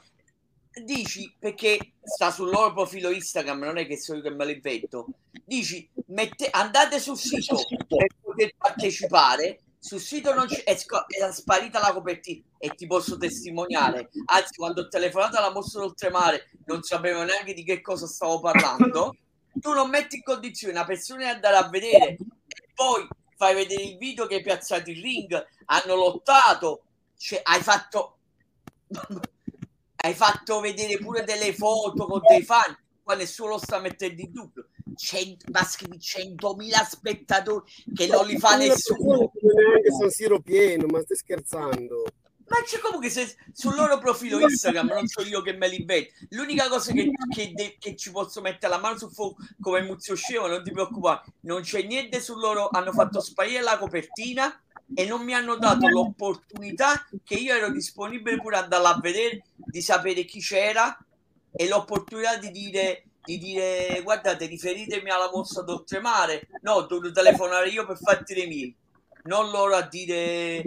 dici 0.84 1.34
perché 1.40 1.94
sta 2.04 2.32
sul 2.32 2.50
loro 2.50 2.74
profilo 2.74 3.12
Instagram, 3.12 3.60
non 3.60 3.78
è 3.78 3.88
che 3.88 3.98
sono 3.98 4.18
io 4.18 4.26
che 4.26 4.30
me 4.32 4.44
lo 4.44 4.52
invento. 4.52 5.08
Dici 5.46 5.90
mette, 6.08 6.50
andate 6.50 7.00
sul 7.00 7.18
sito 7.18 7.56
per 7.88 8.08
poter 8.22 8.54
partecipare. 8.58 9.60
Sul 9.80 10.00
sito 10.00 10.34
non 10.34 10.48
c'è, 10.48 10.64
è, 10.64 10.76
è 10.76 11.32
sparita 11.32 11.80
la 11.80 11.94
copertina 11.94 12.44
e 12.58 12.70
ti 12.70 12.88
posso 12.88 13.18
testimoniare. 13.18 14.10
Anzi, 14.26 14.56
quando 14.56 14.82
ho 14.82 14.88
telefonato 14.88 15.38
alla 15.38 15.52
mostra 15.52 15.82
d'oltremare 15.82 16.50
non 16.66 16.82
sapevo 16.82 17.24
neanche 17.24 17.54
di 17.54 17.64
che 17.64 17.82
cosa 17.82 18.08
stavo 18.08 18.40
parlando. 18.40 19.16
Tu 19.54 19.72
non 19.72 19.90
metti 19.90 20.18
in 20.18 20.24
condizione 20.24 20.74
una 20.74 20.86
persona 20.86 21.24
di 21.24 21.30
andare 21.30 21.56
a 21.56 21.70
vedere 21.70 22.10
e 22.10 22.70
poi 22.74 23.08
fai 23.36 23.56
vedere 23.56 23.84
il 23.84 23.98
video 23.98 24.26
che 24.28 24.36
hai 24.36 24.44
piazzato 24.44 24.90
il 24.90 25.02
ring, 25.02 25.46
hanno 25.66 25.96
lottato, 25.96 26.84
cioè, 27.18 27.40
hai 27.44 27.62
fatto 27.62 28.18
hai 30.00 30.14
fatto 30.14 30.60
vedere 30.60 30.98
pure 30.98 31.24
delle 31.24 31.54
foto 31.54 32.06
con 32.06 32.22
dei 32.28 32.44
fan 32.44 32.78
qua 33.04 33.16
nessuno 33.16 33.52
lo 33.52 33.58
sta 33.58 33.80
mettendo 33.80 34.22
in 34.22 34.32
dubbio 34.32 34.68
Cent- 34.98 35.50
ma 35.50 35.64
scrivi 35.64 35.98
100.000 35.98 36.88
spettatori 36.90 37.64
che 37.96 38.08
non 38.08 38.26
li 38.26 38.38
fa 38.38 38.58
nessuno. 38.58 39.32
neanche 39.42 39.92
San 39.98 40.10
Siro 40.10 40.42
pieno, 40.42 40.88
ma 40.88 41.00
stai 41.02 41.18
scherzando. 41.18 42.04
ma 42.50 42.62
c'è 42.64 42.80
comunque 42.80 43.10
se 43.10 43.36
sul 43.54 43.76
loro 43.76 43.98
profilo 44.00 44.40
Instagram 44.40 44.88
non 44.88 45.08
so 45.08 45.22
io 45.22 45.42
che 45.42 45.54
me 45.54 45.68
li 45.68 45.82
invento. 45.82 46.14
L'unica 46.30 46.68
cosa 46.70 46.92
che, 46.94 47.12
che, 47.34 47.52
de- 47.54 47.76
che 47.78 47.96
ci 47.96 48.10
posso 48.12 48.42
mettere 48.42 48.72
la 48.74 48.80
mano 48.80 48.98
sul 48.98 49.12
fuoco 49.12 49.36
come 49.62 49.82
Muzio 49.82 50.16
Scemo 50.16 50.48
non 50.48 50.64
ti 50.64 50.72
preoccupare 50.72 51.24
non 51.42 51.62
c'è 51.62 51.84
niente 51.84 52.22
sul 52.22 52.40
loro 52.40 52.70
hanno 52.70 52.92
fatto 52.94 53.20
sparire 53.20 53.62
la 53.62 53.78
copertina 53.78 54.62
e 54.96 55.06
non 55.06 55.24
mi 55.26 55.34
hanno 55.34 55.58
dato 55.58 55.90
l'opportunità 55.90 57.06
che 57.24 57.36
io 57.36 57.54
ero 57.54 57.70
disponibile 57.70 58.40
pure 58.40 58.56
ad 58.56 58.72
andare 58.72 58.96
a 58.96 59.00
vedere 59.02 59.44
di 59.54 59.82
sapere 59.82 60.24
chi 60.24 60.40
c'era 60.40 60.98
e 61.52 61.68
l'opportunità 61.68 62.38
di 62.38 62.52
dire 62.52 63.07
di 63.28 63.38
dire 63.38 64.00
guardate 64.04 64.46
riferitemi 64.46 65.10
alla 65.10 65.30
mostra 65.30 65.62
d'oltremare 65.62 66.48
no 66.62 66.72
ho 66.76 66.82
dovuto 66.86 67.12
telefonare 67.12 67.68
io 67.68 67.86
per 67.86 67.98
farti 67.98 68.34
le 68.34 68.48
mie 68.48 68.74
non 69.24 69.50
loro 69.50 69.76
a 69.76 69.82
dire 69.82 70.64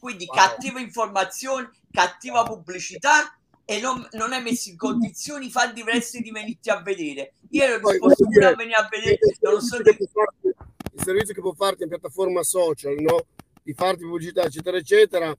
quindi 0.00 0.24
Wow. 0.26 0.36
cattiva 0.36 0.80
informazione 0.80 1.70
cattiva 1.90 2.44
pubblicità 2.44 3.36
e 3.66 3.80
non, 3.80 4.08
non 4.12 4.32
è 4.32 4.40
messo 4.40 4.70
in 4.70 4.76
condizioni 4.78 5.50
fan 5.50 5.74
diversi 5.74 6.22
di 6.22 6.30
venirti 6.30 6.70
a 6.70 6.80
vedere 6.80 7.34
io 7.50 7.62
ero 7.62 7.90
disposto 7.90 8.24
pure 8.24 8.46
a 8.46 8.54
venire 8.54 8.76
a 8.76 8.88
vedere 8.90 9.18
il 9.20 9.36
nonostante 9.40 9.92
servizio 9.92 10.06
che 10.06 10.12
può 10.12 10.22
farti- 10.24 10.94
il 10.96 11.02
servizio 11.02 11.34
che 11.34 11.40
può 11.42 11.52
farti 11.52 11.82
in 11.82 11.88
piattaforma 11.90 12.42
social, 12.42 12.94
no? 13.00 13.26
Di 13.62 13.74
farti 13.74 14.04
pubblicità, 14.04 14.44
eccetera, 14.44 14.78
eccetera, 14.78 15.36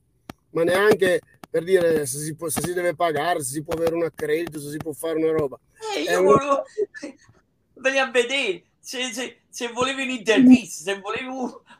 ma 0.50 0.62
neanche 0.64 1.20
per 1.50 1.64
dire 1.64 2.04
se 2.06 2.18
si, 2.18 2.34
può- 2.34 2.48
se 2.48 2.60
si 2.60 2.72
deve 2.74 2.94
pagare, 2.94 3.42
se 3.42 3.52
si 3.52 3.62
può 3.62 3.74
avere 3.74 3.94
un 3.94 4.04
accredito, 4.04 4.60
se 4.60 4.70
si 4.70 4.76
può 4.76 4.92
fare 4.92 5.16
una 5.18 5.32
roba. 5.32 5.58
Eh, 5.96 6.02
io 6.02 6.20
una- 6.20 6.30
volevo 6.30 6.62
venire 7.74 8.00
a 8.02 8.10
vedere 8.10 8.64
se, 8.80 9.12
se, 9.12 9.40
se 9.48 9.68
volevi 9.68 10.02
un'intervista, 10.02 10.82
se 10.92 11.00
volevi 11.00 11.26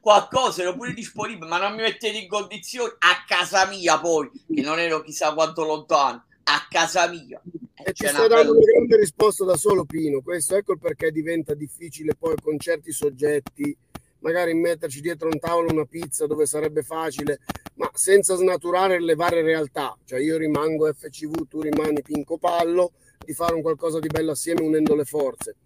qualcosa, 0.00 0.62
ero 0.62 0.74
pure 0.74 0.92
disponibile, 0.94 1.48
ma 1.48 1.58
non 1.58 1.74
mi 1.74 1.82
mettete 1.82 2.16
in 2.18 2.28
condizioni 2.28 2.90
a 2.98 3.24
casa 3.26 3.66
mia 3.66 3.98
poi, 3.98 4.30
che 4.52 4.60
non 4.62 4.78
ero 4.78 5.02
chissà 5.02 5.32
quanto 5.34 5.64
lontano, 5.64 6.24
a 6.44 6.66
casa 6.68 7.08
mia. 7.08 7.40
Eh, 7.74 7.90
E 7.90 7.92
stai 7.94 8.14
una 8.14 8.26
dando 8.26 8.52
una 8.52 8.60
grande 8.64 8.96
risposta 8.96 9.44
da 9.44 9.56
solo, 9.56 9.84
Pino. 9.84 10.20
Questo 10.20 10.56
ecco 10.56 10.76
perché 10.76 11.10
diventa 11.10 11.54
difficile 11.54 12.14
poi 12.14 12.34
con 12.42 12.58
certi 12.58 12.92
soggetti, 12.92 13.76
magari 14.20 14.54
metterci 14.54 15.00
dietro 15.00 15.28
un 15.28 15.38
tavolo 15.38 15.72
una 15.72 15.84
pizza 15.84 16.26
dove 16.26 16.46
sarebbe 16.46 16.82
facile, 16.82 17.40
ma 17.74 17.90
senza 17.94 18.34
snaturare 18.36 19.00
le 19.00 19.14
varie 19.14 19.42
realtà. 19.42 19.96
Cioè 20.04 20.20
io 20.20 20.36
rimango 20.36 20.92
FCV, 20.92 21.46
tu 21.48 21.60
rimani 21.60 22.02
Pinco 22.02 22.38
Pallo, 22.38 22.92
di 23.24 23.32
fare 23.32 23.54
un 23.54 23.62
qualcosa 23.62 23.98
di 23.98 24.08
bello 24.08 24.32
assieme 24.32 24.62
unendo 24.62 24.94
le 24.94 25.04
forze. 25.04 25.56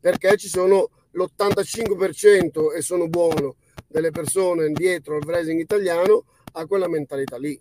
Perché 0.00 0.36
ci 0.36 0.48
sono 0.48 0.90
l'85% 1.12 2.74
e 2.74 2.82
sono 2.82 3.08
buono 3.08 3.56
delle 3.86 4.10
persone 4.10 4.70
dietro 4.72 5.16
al 5.16 5.24
wrestling 5.24 5.60
italiano 5.60 6.24
a 6.52 6.66
quella 6.66 6.88
mentalità 6.88 7.36
lì. 7.36 7.58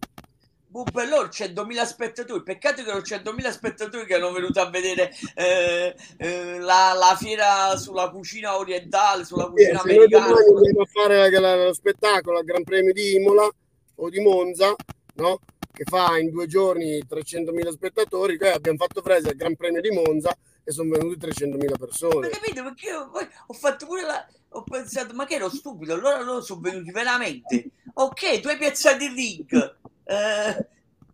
Bubbellor 0.72 1.28
100.000 1.28 1.84
spettatori. 1.86 2.44
Peccato 2.44 2.82
che 2.84 2.92
non 2.92 3.02
100.000 3.02 3.50
spettatori 3.52 4.06
che 4.06 4.16
hanno 4.16 4.32
venuto 4.32 4.62
a 4.62 4.70
vedere 4.70 5.12
eh, 5.36 5.94
eh, 6.18 6.60
la, 6.60 6.94
la 6.94 7.18
fiera 7.20 7.76
sulla 7.76 8.10
cucina 8.10 8.58
orientale, 8.58 9.26
sulla 9.26 9.44
Sì, 9.44 9.50
cucina 9.52 9.80
se 9.80 9.88
noi 9.88 9.98
americana. 9.98 10.36
sulla- 10.38 10.58
andiamo 10.60 10.82
a 10.82 10.86
fare 10.86 11.66
lo 11.66 11.74
spettacolo 11.74 12.38
al 12.38 12.46
Gran 12.46 12.64
Premio 12.64 12.94
di 12.94 13.16
Imola 13.16 13.50
o 13.96 14.10
di 14.10 14.20
Monza, 14.22 14.74
no? 15.16 15.40
che 15.74 15.84
fa 15.84 16.18
in 16.18 16.30
due 16.30 16.48
giorni 16.48 17.04
300.000 17.06 17.72
spettatori, 17.72 18.38
eh, 18.38 18.48
abbiamo 18.50 18.78
fatto 18.78 19.02
Frese 19.02 19.30
al 19.30 19.36
Gran 19.36 19.56
Premio 19.56 19.82
di 19.82 19.90
Monza 19.92 20.34
e 20.64 20.72
sono 20.72 20.90
venuti 20.92 21.18
300.000 21.18 21.70
Ma 21.72 21.78
persone. 21.78 22.30
capito? 22.30 22.64
Perché 22.64 22.88
io 22.88 23.10
poi 23.10 23.28
ho 23.48 23.54
fatto 23.54 23.86
pure 23.88 24.04
la. 24.04 24.26
Ho 24.54 24.64
pensato, 24.64 25.14
ma 25.14 25.26
che 25.26 25.36
ero 25.36 25.50
stupido, 25.50 25.94
allora 25.94 26.22
loro 26.22 26.42
sono 26.42 26.60
venuti 26.60 26.92
veramente. 26.92 27.70
Ok, 27.94 28.42
tu 28.42 28.50
hai 28.50 28.58
piazzato 28.58 29.02
il 29.04 29.14
link, 29.14 29.76
eh, 30.04 30.68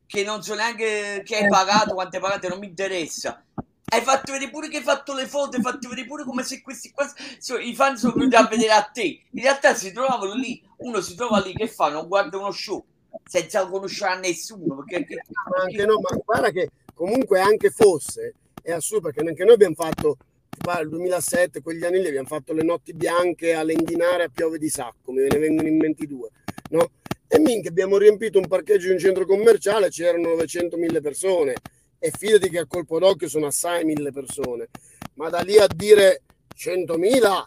che 0.07 0.23
non 0.23 0.41
so 0.41 0.55
neanche 0.55 1.21
che 1.23 1.35
hai 1.35 1.47
pagato, 1.47 1.93
quante 1.93 2.15
hai 2.17 2.21
pagato, 2.21 2.47
non 2.47 2.57
mi 2.57 2.67
interessa. 2.67 3.43
Hai 3.89 4.01
fatto 4.01 4.31
vedere 4.31 4.49
pure 4.49 4.69
che 4.69 4.77
hai 4.77 4.83
fatto 4.83 5.13
le 5.13 5.27
foto, 5.27 5.55
hai 5.55 5.61
fatto 5.61 5.87
vedere 5.87 6.07
pure 6.07 6.23
come 6.23 6.43
se 6.43 6.61
questi 6.61 6.91
qua, 6.91 7.07
so- 7.37 7.59
i 7.59 7.75
fan 7.75 7.95
sono 7.95 8.13
venuti 8.13 8.35
a 8.35 8.47
vedere 8.47 8.71
a 8.71 8.81
te. 8.81 9.21
In 9.29 9.41
realtà 9.43 9.75
si 9.75 9.91
trovavano 9.91 10.33
lì, 10.33 10.61
uno 10.77 10.99
si 10.99 11.13
trova 11.15 11.39
lì 11.39 11.53
che 11.53 11.67
fa, 11.67 11.89
non 11.89 12.07
guarda 12.07 12.37
uno 12.37 12.51
show, 12.51 12.83
senza 13.23 13.67
conoscere 13.67 14.11
a 14.13 14.15
nessuno. 14.15 14.83
Perché, 14.83 15.21
anche 15.61 15.85
no, 15.85 15.99
ma 15.99 16.17
guarda 16.25 16.49
che 16.49 16.71
comunque 16.95 17.39
anche 17.39 17.69
fosse, 17.69 18.33
è 18.63 18.71
assurdo 18.71 19.09
perché 19.09 19.29
anche 19.29 19.43
noi 19.43 19.53
abbiamo 19.53 19.75
fatto 19.75 20.17
tipo, 20.57 20.71
nel 20.73 20.89
2007, 20.89 21.61
quegli 21.61 21.83
anni 21.85 22.01
lì 22.01 22.07
abbiamo 22.07 22.27
fatto 22.27 22.53
le 22.53 22.63
notti 22.63 22.93
bianche 22.93 23.53
a 23.53 23.63
Lenghinare 23.63 24.23
a 24.23 24.29
Piove 24.29 24.57
di 24.57 24.69
Sacco, 24.69 25.11
me 25.11 25.27
ne 25.27 25.37
vengono 25.37 25.67
in 25.67 25.77
mente 25.77 26.07
due, 26.07 26.29
no? 26.71 26.91
E 27.27 27.39
minchia, 27.39 27.69
abbiamo 27.69 27.97
riempito 27.97 28.39
un 28.39 28.47
parcheggio 28.47 28.87
in 28.87 28.93
un 28.93 28.99
centro 28.99 29.25
commerciale, 29.25 29.89
c'erano 29.89 30.33
900.000 30.35 31.01
persone 31.01 31.55
e 31.99 32.11
fidati 32.11 32.49
che 32.49 32.59
a 32.59 32.65
colpo 32.65 32.99
d'occhio 32.99 33.27
sono 33.27 33.47
assai 33.47 33.83
mille 33.83 34.11
persone, 34.11 34.69
ma 35.15 35.29
da 35.29 35.41
lì 35.41 35.57
a 35.57 35.67
dire 35.67 36.23
100.000, 36.55 37.43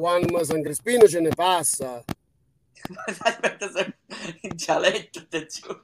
One 0.00 0.44
San 0.44 0.62
Crispino 0.62 1.06
ce 1.06 1.20
ne 1.20 1.30
passa. 1.30 2.02
Aspetta, 3.22 3.70
se- 3.70 3.96
in 4.42 4.54
dialetto, 4.54 5.18
attenzione. 5.18 5.82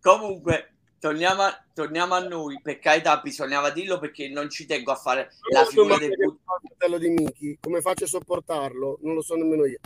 Comunque, 0.00 0.75
torniamo 1.06 1.42
a, 1.42 1.64
torniamo 1.72 2.14
a 2.14 2.18
noi. 2.18 2.60
Per 2.60 2.80
carità, 2.80 3.20
bisognava 3.20 3.70
dirlo 3.70 3.98
perché 4.00 4.28
non 4.28 4.50
ci 4.50 4.66
tengo 4.66 4.90
a 4.90 4.96
fare 4.96 5.30
la 5.52 5.64
figura 5.64 5.96
del 5.98 6.38
fratello 6.44 6.98
di 6.98 7.10
Miki, 7.10 7.58
come 7.60 7.80
faccio 7.80 8.04
a 8.04 8.08
sopportarlo? 8.08 8.98
Non 9.02 9.14
lo 9.14 9.22
so 9.22 9.36
nemmeno 9.36 9.64
io. 9.66 9.78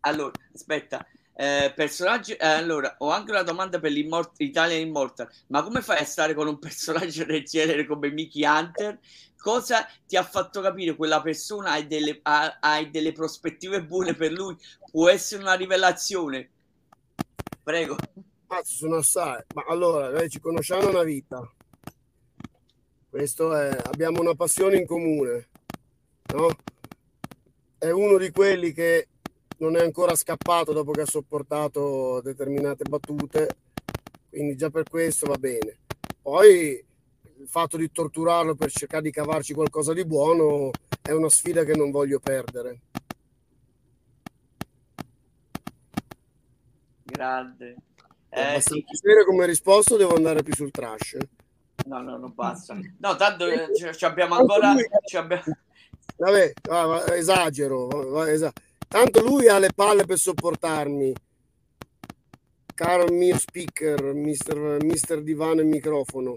Allora, 0.00 0.32
aspetta, 0.54 1.06
Eh, 1.34 1.72
personaggi, 1.74 2.32
eh, 2.34 2.46
allora, 2.46 2.94
ho 2.98 3.08
anche 3.10 3.30
una 3.30 3.42
domanda 3.42 3.80
per 3.80 3.90
l'Italia 3.90 4.76
Immortal, 4.76 5.28
ma 5.48 5.62
come 5.62 5.80
fai 5.80 5.98
a 5.98 6.04
stare 6.04 6.34
con 6.34 6.46
un 6.46 6.58
personaggio 6.58 7.24
del 7.26 7.44
genere 7.44 7.86
come 7.86 8.10
Mickey 8.10 8.44
Hunter? 8.44 8.98
Cosa 9.36 9.86
ti 10.06 10.16
ha 10.16 10.22
fatto 10.24 10.60
capire 10.60 10.94
quella 10.94 11.20
persona 11.22 11.72
hai 11.72 11.86
delle, 11.86 12.20
ha, 12.22 12.58
hai 12.60 12.90
delle 12.90 13.12
prospettive 13.12 13.82
buone 13.82 14.14
per 14.14 14.30
lui? 14.30 14.56
Può 14.90 15.08
essere 15.08 15.42
una 15.42 15.54
rivelazione? 15.54 16.50
Prego. 17.62 17.96
Mazzo, 18.52 18.74
sono 18.74 18.96
assai. 18.96 19.42
Ma 19.54 19.64
allora, 19.66 20.10
noi 20.10 20.28
ci 20.28 20.38
conosciamo 20.38 20.90
una 20.90 21.02
vita. 21.02 21.50
Questo 23.08 23.54
è, 23.56 23.74
abbiamo 23.84 24.20
una 24.20 24.34
passione 24.34 24.76
in 24.76 24.84
comune, 24.84 25.48
no? 26.34 26.54
È 27.78 27.90
uno 27.90 28.18
di 28.18 28.30
quelli 28.30 28.72
che 28.72 29.08
non 29.58 29.76
è 29.76 29.80
ancora 29.80 30.14
scappato 30.14 30.74
dopo 30.74 30.92
che 30.92 31.00
ha 31.00 31.06
sopportato 31.06 32.20
determinate 32.20 32.84
battute, 32.84 33.56
quindi 34.28 34.54
già 34.54 34.68
per 34.68 34.84
questo 34.84 35.26
va 35.26 35.36
bene. 35.36 35.78
Poi 36.20 36.84
il 37.38 37.48
fatto 37.48 37.78
di 37.78 37.90
torturarlo 37.90 38.54
per 38.54 38.70
cercare 38.70 39.02
di 39.02 39.10
cavarci 39.10 39.54
qualcosa 39.54 39.94
di 39.94 40.04
buono 40.04 40.70
è 41.00 41.12
una 41.12 41.30
sfida 41.30 41.64
che 41.64 41.74
non 41.74 41.90
voglio 41.90 42.20
perdere. 42.20 42.80
Grande. 47.02 47.76
Eh, 48.34 48.62
sì. 48.62 48.82
come 49.26 49.44
risposto 49.44 49.96
devo 49.96 50.14
andare 50.14 50.42
più 50.42 50.54
sul 50.54 50.70
trash. 50.70 51.18
No, 51.84 52.00
no, 52.00 52.16
non 52.16 52.32
basta. 52.34 52.74
No, 52.98 53.16
tanto 53.16 53.46
eh, 53.46 53.68
ci 53.94 54.04
abbiamo 54.06 54.36
ancora... 54.36 54.74
Ci 55.04 55.16
abbiamo... 55.18 55.42
Vabbè, 56.16 56.52
va, 56.68 56.84
va, 56.84 57.14
esagero, 57.14 57.88
va, 57.88 58.30
esagero 58.30 58.52
Tanto 58.88 59.22
lui 59.22 59.48
ha 59.48 59.58
le 59.58 59.72
palle 59.74 60.04
per 60.04 60.18
sopportarmi. 60.18 61.12
Caro 62.74 63.12
mio 63.12 63.38
speaker, 63.38 64.14
mister, 64.14 64.82
mister 64.82 65.22
divano 65.22 65.60
e 65.60 65.64
microfono. 65.64 66.34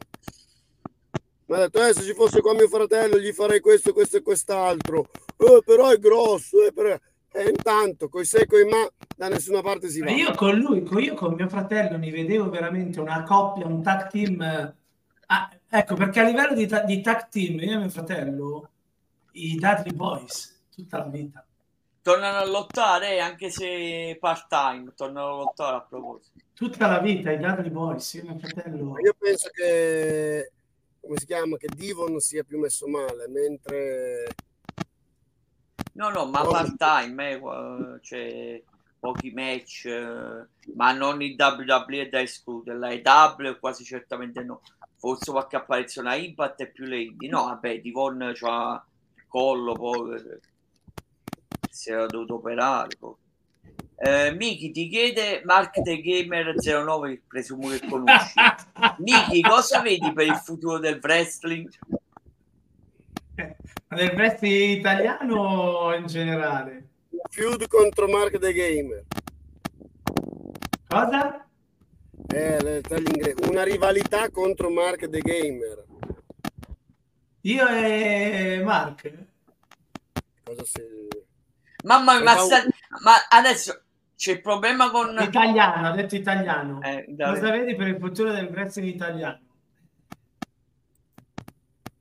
Mi 1.46 1.56
ha 1.56 1.60
detto, 1.60 1.86
eh, 1.86 1.94
se 1.94 2.02
ci 2.02 2.14
fosse 2.14 2.42
qua 2.42 2.54
mio 2.54 2.68
fratello 2.68 3.20
gli 3.20 3.32
farei 3.32 3.60
questo, 3.62 3.94
questo 3.94 4.18
e 4.18 4.22
quest'altro. 4.22 5.10
Eh, 5.38 5.62
però 5.66 5.90
è 5.90 5.98
grosso. 5.98 6.66
Eh, 6.66 6.74
però... 6.74 6.98
E 7.36 7.50
intanto, 7.50 8.08
coi 8.08 8.24
se 8.24 8.46
coi 8.46 8.64
ma, 8.64 8.88
da 9.14 9.28
nessuna 9.28 9.62
parte 9.62 9.90
si 9.90 10.00
va. 10.00 10.10
Io 10.10 10.34
con 10.36 10.56
lui, 10.56 10.88
io 11.04 11.16
con 11.16 11.34
mio 11.34 11.50
fratello 11.50 11.98
mi 11.98 12.10
vedevo 12.10 12.50
veramente 12.50 13.02
una 13.02 13.24
coppia, 13.24 13.66
un 13.66 13.84
tag 13.84 14.10
team. 14.10 14.42
Ah, 15.28 15.50
ecco, 15.70 15.96
perché 15.96 16.22
a 16.22 16.24
livello 16.24 16.54
di, 16.54 16.66
ta- 16.66 16.84
di 16.84 17.02
tag 17.02 17.28
team, 17.28 17.60
io 17.60 17.74
e 17.74 17.78
mio 17.78 17.90
fratello, 17.90 18.70
i 19.34 19.56
Dudley 19.56 19.94
Boys, 19.94 20.64
tutta 20.74 21.00
la 21.00 21.06
vita 21.08 21.46
tornano 22.06 22.38
a 22.38 22.46
lottare 22.46 23.20
anche 23.20 23.50
se 23.50 24.16
part 24.20 24.48
time 24.48 24.94
tornano 24.96 25.28
a 25.28 25.38
lottare 25.38 25.78
a 25.78 25.82
proposito 25.82 26.40
tutta 26.54 26.86
la 26.86 27.00
vita 27.00 27.32
i 27.32 27.40
Dudley 27.40 27.72
Boys 27.72 28.14
io 28.14 28.24
mio 28.26 28.38
fratello 28.38 28.94
io 29.00 29.16
penso 29.18 29.50
che 29.52 30.52
come 31.02 31.18
si 31.18 31.26
chiama 31.26 31.58
che 31.58 31.68
Divon 31.76 32.20
sia 32.20 32.44
più 32.44 32.60
messo 32.60 32.88
male 32.88 33.28
mentre 33.28 34.36
no 35.96 36.10
no 36.10 36.26
ma 36.26 36.42
part 36.44 36.76
time 36.78 37.32
eh, 37.32 38.00
cioè 38.02 38.64
pochi 39.00 39.32
match 39.32 39.86
eh, 39.86 40.48
ma 40.76 40.92
non 40.94 41.22
il 41.22 41.36
WWE 41.38 42.10
da 42.10 42.22
escludere 42.22 42.78
la 42.78 42.92
EW 42.92 43.60
quasi 43.60 43.84
certamente 43.84 44.44
no 44.44 44.62
forse 44.98 45.32
qualche 45.32 45.58
apparizione 45.58 46.10
a 46.10 46.16
Impact 46.16 46.62
e 46.62 46.68
più 46.68 46.86
lady 46.86 47.28
no 47.28 47.46
vabbè 47.46 47.82
Divon 47.82 48.32
c'ha 48.34 48.84
collo 49.28 49.74
poi 49.74 50.22
si 51.76 51.92
era 51.92 52.06
dovuto 52.06 52.36
operare. 52.36 52.98
Eh, 53.98 54.32
Miki 54.32 54.72
ti 54.72 54.88
chiede 54.88 55.42
Mark 55.46 55.82
the 55.82 56.02
Gamer 56.02 56.54
09 56.56 57.24
presumo 57.28 57.70
che 57.70 57.86
conosci 57.88 58.40
Miki 59.00 59.42
cosa 59.42 59.82
vedi 59.82 60.12
per 60.14 60.28
il 60.28 60.36
futuro 60.36 60.80
del 60.80 61.00
wrestling? 61.02 61.70
Del 63.36 64.12
wrestling 64.16 64.78
italiano 64.78 65.36
o 65.36 65.96
in 65.96 66.06
generale? 66.06 66.90
Feud 67.30 67.68
contro 67.68 68.08
Mark 68.08 68.40
the 68.40 68.54
Gamer 68.54 69.04
cosa? 70.88 71.48
Eh, 72.28 72.82
una 73.50 73.64
rivalità 73.64 74.30
contro 74.30 74.70
Mark 74.70 75.10
the 75.10 75.20
Gamer 75.20 75.86
io 77.42 77.68
e 77.68 78.62
Mark 78.64 79.14
cosa 80.44 80.64
sei 80.66 81.06
Mamma 81.86 82.20
mia, 82.20 82.24
ma, 82.24 82.36
ma, 83.04 83.14
adesso 83.30 83.84
c'è 84.16 84.32
il 84.32 84.42
problema 84.42 84.90
con... 84.90 85.16
Italiano, 85.22 85.88
ha 85.88 85.92
detto 85.92 86.16
italiano. 86.16 86.82
Eh, 86.82 87.14
Cosa 87.16 87.52
vedi 87.52 87.76
per 87.76 87.88
il 87.88 87.98
futuro 88.00 88.32
del 88.32 88.48
wrestling 88.48 88.94
italiano? 88.94 89.40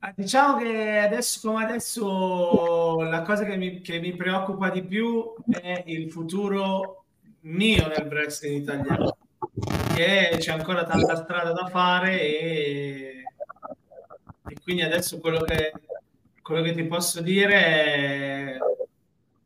Ah, 0.05 0.13
diciamo 0.15 0.57
che 0.57 0.99
adesso 0.99 1.39
come 1.47 1.63
adesso 1.63 3.01
la 3.01 3.23
cosa 3.23 3.43
che 3.43 3.57
mi, 3.57 3.81
che 3.81 3.99
mi 3.99 4.15
preoccupa 4.15 4.69
di 4.69 4.83
più 4.83 5.33
è 5.49 5.81
il 5.87 6.11
futuro 6.11 7.05
mio 7.39 7.87
nel 7.87 8.05
wrestling 8.07 8.61
italiano 8.61 9.17
perché 9.49 10.37
c'è 10.37 10.51
ancora 10.51 10.83
tanta 10.83 11.15
strada 11.15 11.53
da 11.53 11.65
fare 11.69 12.21
e, 12.21 13.23
e 14.47 14.55
quindi 14.61 14.83
adesso 14.83 15.19
quello 15.19 15.39
che, 15.39 15.73
quello 16.39 16.61
che 16.61 16.73
ti 16.73 16.83
posso 16.83 17.19
dire 17.21 17.65
è 17.65 18.57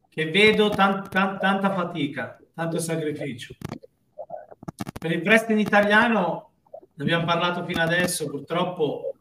che 0.10 0.30
vedo 0.30 0.68
tan, 0.68 1.07
tan, 1.10 1.40
tanta 1.40 1.73
fatica, 1.73 2.38
tanto 2.53 2.80
sacrificio. 2.80 3.56
Per 4.99 5.10
il 5.10 5.22
wrestling 5.22 5.61
italiano, 5.61 6.52
ne 6.95 7.03
abbiamo 7.03 7.23
parlato 7.23 7.64
fino 7.64 7.81
adesso, 7.81 8.26
purtroppo 8.26 9.14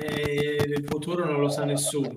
e 0.00 0.64
il 0.66 0.84
futuro 0.86 1.24
non 1.24 1.40
lo 1.40 1.48
sa 1.48 1.64
nessuno. 1.64 2.14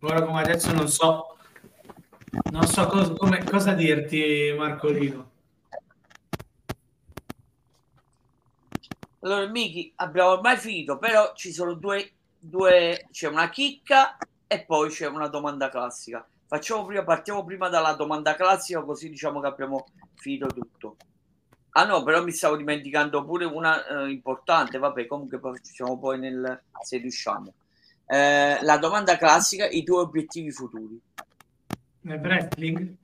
Ora 0.00 0.22
come 0.22 0.42
adesso 0.42 0.72
non 0.72 0.88
so, 0.88 1.36
non 2.50 2.66
so 2.66 2.86
cosa, 2.86 3.12
come, 3.14 3.42
cosa 3.44 3.72
dirti 3.72 4.54
Marcolino. 4.56 5.30
Allora, 9.20 9.46
Miki, 9.48 9.92
abbiamo 9.96 10.30
ormai 10.30 10.56
finito, 10.56 10.98
però 10.98 11.32
ci 11.34 11.52
sono 11.52 11.74
due, 11.74 12.12
due, 12.38 13.08
c'è 13.10 13.26
una 13.26 13.48
chicca 13.48 14.16
e 14.46 14.64
poi 14.64 14.90
c'è 14.90 15.08
una 15.08 15.26
domanda 15.26 15.68
classica. 15.68 16.24
Facciamo 16.46 16.84
prima, 16.84 17.02
partiamo 17.02 17.44
prima 17.44 17.68
dalla 17.68 17.94
domanda 17.94 18.36
classica, 18.36 18.82
così 18.82 19.08
diciamo 19.10 19.40
che 19.40 19.46
abbiamo 19.48 19.86
finito 20.14 20.46
tutto. 20.46 20.96
Ah 21.78 21.84
no, 21.84 22.02
però 22.02 22.24
mi 22.24 22.32
stavo 22.32 22.56
dimenticando 22.56 23.22
pure 23.22 23.44
una 23.44 23.86
eh, 23.86 24.10
importante, 24.10 24.78
vabbè, 24.78 25.06
comunque 25.06 25.38
facciamo 25.38 25.98
poi 25.98 26.18
nel, 26.18 26.62
se 26.82 26.96
riusciamo. 26.96 27.52
Eh, 28.06 28.58
la 28.62 28.78
domanda 28.78 29.18
classica, 29.18 29.68
i 29.68 29.82
tuoi 29.84 30.04
obiettivi 30.04 30.50
futuri. 30.50 30.98
Nel 32.00 32.18
wrestling? 32.20 32.94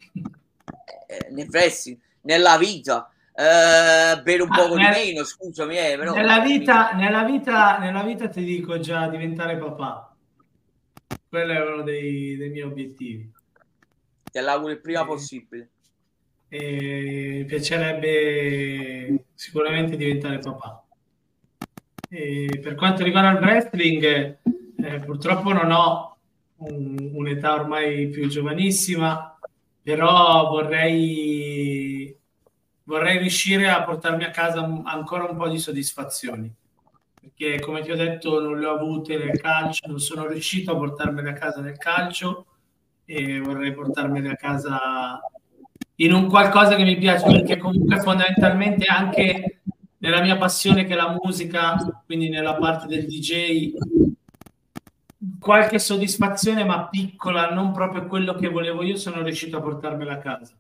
Eh, 1.07 1.29
nel 1.33 1.49
wrestling, 1.51 1.99
nella 2.23 2.57
vita 2.57 3.11
eh, 3.35 4.23
bere 4.23 4.43
un 4.43 4.53
ah, 4.53 4.57
po' 4.57 4.75
nel, 4.75 4.91
di 4.91 5.01
meno, 5.05 5.25
scusami. 5.25 5.77
Eh, 5.77 5.97
però... 5.99 6.15
nella, 6.15 6.41
vita, 6.41 6.93
nella, 6.93 7.25
vita, 7.25 7.77
nella 7.77 8.03
vita 8.03 8.29
ti 8.29 8.43
dico 8.43 8.79
già 8.79 9.07
diventare 9.07 9.59
papà. 9.59 10.17
Quello 11.29 11.53
è 11.53 11.61
uno 11.61 11.83
dei, 11.83 12.39
dei 12.39 12.49
miei 12.49 12.65
obiettivi. 12.65 13.31
Te 14.31 14.41
l'auguro 14.41 14.73
il 14.73 14.81
prima 14.81 15.05
possibile. 15.05 15.69
E 16.53 17.47
piacerebbe 17.49 19.25
sicuramente 19.33 19.97
diventare 19.97 20.39
papà. 20.39 20.85
E 22.11 22.59
per 22.61 22.75
quanto 22.75 23.03
riguarda 23.03 23.31
il 23.31 23.43
wrestling, 23.43 24.39
eh, 24.77 24.99
purtroppo 25.01 25.55
non 25.55 25.71
ho 25.71 26.19
un, 26.57 27.11
un'età 27.15 27.55
ormai 27.55 28.09
più 28.11 28.29
giovanissima, 28.29 29.39
però 29.83 30.51
vorrei 30.51 32.15
vorrei 32.85 33.17
riuscire 33.17 33.71
a 33.71 33.83
portarmi 33.85 34.25
a 34.25 34.31
casa 34.31 34.61
ancora 34.85 35.25
un 35.25 35.37
po' 35.37 35.49
di 35.49 35.59
soddisfazioni 35.59 36.55
perché 37.19 37.61
come 37.61 37.81
ti 37.83 37.91
ho 37.91 37.97
detto 37.97 38.41
non 38.41 38.59
le 38.59 38.67
ho 38.67 38.75
avute 38.75 39.17
nel 39.17 39.41
calcio, 39.41 39.87
non 39.87 40.01
sono 40.01 40.27
riuscito 40.27 40.73
a 40.73 40.77
portarmele 40.77 41.31
a 41.31 41.35
casa 41.35 41.61
nel 41.61 41.79
calcio 41.79 42.47
e 43.05 43.39
vorrei 43.39 43.73
portarmele 43.73 44.31
a 44.31 44.37
casa 44.37 45.21
in 45.97 46.13
un 46.13 46.29
qualcosa 46.29 46.75
che 46.75 46.85
mi 46.85 46.97
piace 46.97 47.27
perché 47.27 47.59
comunque 47.59 48.01
fondamentalmente 48.01 48.87
anche 48.87 49.61
nella 49.99 50.21
mia 50.21 50.37
passione 50.37 50.85
che 50.85 50.95
è 50.95 50.97
la 50.97 51.17
musica, 51.23 51.77
quindi 52.07 52.29
nella 52.29 52.55
parte 52.55 52.87
del 52.87 53.07
DJ 53.07 53.75
qualche 55.39 55.79
soddisfazione 55.79 56.65
ma 56.65 56.89
piccola, 56.89 57.51
non 57.51 57.73
proprio 57.73 58.07
quello 58.07 58.35
che 58.35 58.49
volevo 58.49 58.83
io, 58.83 58.97
sono 58.97 59.23
riuscito 59.23 59.59
a 59.59 59.61
portarmela 59.61 60.15
a 60.15 60.19
casa. 60.19 60.55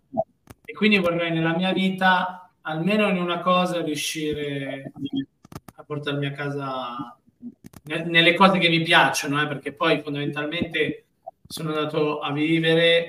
E 0.64 0.72
quindi 0.72 0.98
vorrei 0.98 1.32
nella 1.32 1.56
mia 1.56 1.72
vita, 1.72 2.50
almeno 2.62 3.08
in 3.08 3.18
una 3.18 3.40
cosa, 3.40 3.82
riuscire 3.82 4.92
a 5.74 5.82
portarmi 5.82 6.26
a 6.26 6.32
casa 6.32 7.16
nelle 7.84 8.34
cose 8.34 8.58
che 8.58 8.68
mi 8.68 8.82
piacciono, 8.82 9.42
eh, 9.42 9.48
perché 9.48 9.72
poi 9.72 10.00
fondamentalmente 10.00 11.06
sono 11.46 11.70
andato 11.70 12.20
a 12.20 12.30
vivere 12.32 13.08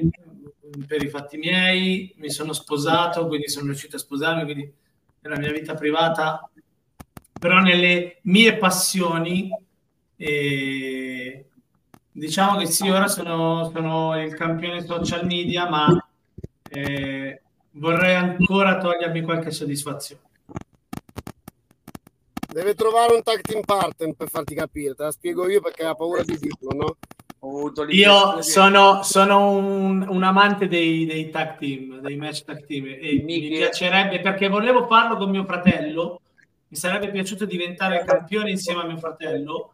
per 0.88 1.04
i 1.04 1.10
fatti 1.10 1.38
miei, 1.38 2.14
mi 2.18 2.30
sono 2.30 2.54
sposato, 2.54 3.28
quindi 3.28 3.48
sono 3.48 3.68
riuscito 3.68 3.96
a 3.96 4.00
sposarmi, 4.00 4.44
quindi 4.44 4.74
nella 5.22 5.38
mia 5.38 5.52
vita 5.52 5.74
privata, 5.74 6.50
però 7.40 7.60
nelle 7.60 8.20
mie 8.24 8.58
passioni, 8.58 9.50
eh, 10.16 11.46
diciamo 12.12 12.58
che 12.58 12.66
sì, 12.66 12.90
ora 12.90 13.08
sono, 13.08 13.70
sono, 13.74 14.22
il 14.22 14.34
campione 14.34 14.86
social 14.86 15.26
media, 15.26 15.70
ma 15.70 15.88
eh, 16.70 17.42
vorrei 17.72 18.16
ancora 18.16 18.78
togliermi 18.78 19.22
qualche 19.22 19.52
soddisfazione. 19.52 20.22
Deve 22.54 22.76
trovare 22.76 23.16
un 23.16 23.24
tag 23.24 23.42
team 23.42 23.62
partner 23.62 24.14
per 24.14 24.30
farti 24.30 24.54
capire, 24.54 24.94
te 24.94 25.04
la 25.04 25.12
spiego 25.12 25.50
io 25.50 25.60
perché 25.60 25.84
ha 25.84 25.96
paura 25.96 26.24
di 26.24 26.38
dirlo, 26.38 26.72
no? 26.72 26.98
Io 27.90 28.42
sono, 28.42 29.04
sono 29.04 29.50
un, 29.52 30.06
un, 30.08 30.24
amante 30.24 30.70
dei, 30.70 31.06
dei, 31.06 31.30
tag 31.30 31.58
team, 31.58 32.00
dei 32.00 32.16
match 32.16 32.46
tag 32.46 32.66
team 32.66 32.86
e 32.86 33.22
mi, 33.22 33.42
mi 33.42 33.50
piacerebbe 33.50 34.22
perché 34.22 34.48
volevo 34.48 34.88
farlo 34.88 35.18
con 35.18 35.30
mio 35.30 35.44
fratello. 35.44 36.22
Mi 36.70 36.78
sarebbe 36.78 37.12
piaciuto 37.12 37.46
diventare 37.46 38.06
campione 38.06 38.50
insieme 38.50 38.84
a 38.84 38.86
mio 38.86 38.98
fratello. 38.98 39.74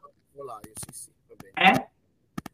Eh? 1.53 1.89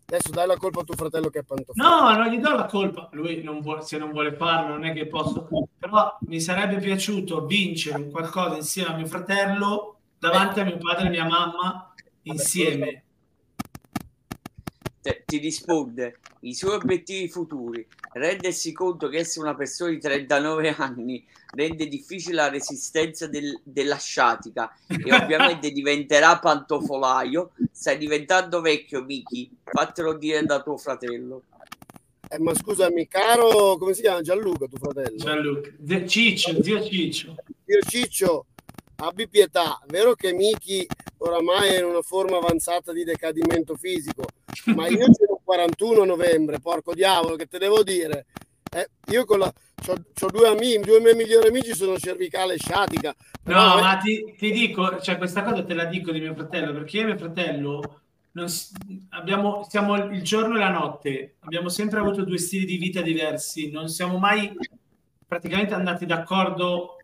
Adesso 0.08 0.32
dai 0.32 0.48
la 0.48 0.58
colpa 0.58 0.82
a 0.82 0.84
tuo 0.84 0.96
fratello 0.96 1.30
che 1.30 1.40
è 1.40 1.44
pantofano. 1.44 1.90
No, 1.90 2.18
non 2.18 2.28
gli 2.28 2.40
do 2.40 2.54
la 2.54 2.66
colpa. 2.66 3.08
Lui 3.14 3.42
non 3.42 3.62
vuole, 3.62 3.84
se 3.84 3.98
non 3.98 4.12
vuole 4.12 4.34
farlo, 4.34 4.74
non 4.74 4.84
è 4.84 4.92
che 4.92 5.08
posso. 5.08 5.48
Però 5.80 6.18
mi 6.28 6.42
sarebbe 6.42 6.78
piaciuto 6.80 7.46
vincere 7.46 8.10
qualcosa 8.10 8.58
insieme 8.58 8.92
a 8.92 8.98
mio 8.98 9.06
fratello 9.06 9.96
davanti 10.20 10.60
a 10.60 10.66
mio 10.66 10.78
padre 10.78 11.08
e 11.08 11.10
mia 11.10 11.26
mamma 11.26 11.94
insieme 12.24 13.05
ti 15.36 15.38
risponde 15.40 16.20
i 16.41 16.53
suoi 16.53 16.76
obiettivi 16.76 17.28
futuri, 17.28 17.86
rendersi 18.14 18.72
conto 18.72 19.10
che 19.10 19.20
essere 19.20 19.45
una 19.45 19.56
persona 19.56 19.91
di 19.91 19.99
39 19.99 20.76
anni 20.78 21.26
rende 21.52 21.88
difficile 21.88 22.36
la 22.36 22.49
resistenza 22.49 23.28
del, 23.28 23.60
della 23.64 23.98
sciatica 23.98 24.74
e 24.88 25.14
ovviamente 25.14 25.72
diventerà 25.72 26.38
pantofolaio, 26.40 27.52
stai 27.72 27.98
diventando 27.98 28.62
vecchio 28.62 29.03
Miki, 29.03 29.49
fatelo 29.64 30.14
dire 30.14 30.44
da 30.44 30.62
tuo 30.62 30.78
fratello. 30.78 31.44
Eh, 32.28 32.40
ma 32.40 32.53
scusami, 32.53 33.07
caro, 33.07 33.78
come 33.78 33.94
si 33.94 34.02
chiama? 34.02 34.22
Gianluca, 34.22 34.68
tuo 34.68 34.78
fratello? 34.78 35.16
Gianluca, 35.16 36.06
Ciccio, 36.06 36.64
zio 36.64 36.84
Ciccio. 36.84 37.36
Zio 37.66 37.80
Ciccio, 37.88 38.45
abbi 38.98 39.28
pietà, 39.28 39.80
vero 39.88 40.14
che 40.14 40.34
Miki 40.34 40.86
oramai 41.18 41.70
è 41.70 41.80
in 41.80 41.86
una 41.86 42.02
forma 42.02 42.38
avanzata 42.38 42.92
di 42.92 43.04
decadimento 43.04 43.76
fisico, 43.76 44.26
ma 44.76 44.88
io 44.88 45.08
sono 45.14 45.40
41 45.44 46.02
a 46.02 46.06
novembre, 46.06 46.60
porco 46.60 46.94
diavolo, 46.94 47.36
che 47.36 47.48
te 47.48 47.58
devo 47.58 47.84
dire? 47.84 48.26
Eh, 48.72 48.90
io 49.08 49.26
con 49.26 49.40
la, 49.40 49.54
ho 49.88 50.30
due 50.30 50.48
amici, 50.48 50.80
due 50.80 51.00
miei 51.00 51.16
migliori 51.16 51.48
amici 51.48 51.74
sono 51.74 51.98
cervicale 51.98 52.56
e 52.56 52.58
sciatica. 52.58 53.16
No, 53.44 53.80
ma 53.80 53.98
ti, 53.98 54.36
ti, 54.38 54.52
dico, 54.52 55.00
cioè 55.00 55.18
questa 55.18 55.44
cosa 55.44 55.64
te 55.64 55.74
la 55.74 55.86
dico 55.86 56.12
di 56.12 56.20
mio 56.20 56.34
fratello, 56.34 56.74
perché 56.74 56.98
io 56.98 57.04
e 57.04 57.06
mio 57.06 57.18
fratello 57.18 58.02
non, 58.32 58.48
abbiamo, 59.12 59.66
siamo 59.70 59.96
il 59.96 60.22
giorno 60.24 60.56
e 60.56 60.60
la 60.60 60.72
notte, 60.72 61.36
abbiamo 61.40 61.70
sempre 61.70 62.00
avuto 62.00 62.26
due 62.26 62.38
stili 62.38 62.66
di 62.66 62.78
vita 62.78 63.02
diversi, 63.02 63.72
non 63.72 63.88
siamo 63.88 64.18
mai 64.18 64.54
praticamente 65.28 65.74
andati 65.74 66.06
d'accordo, 66.06 66.95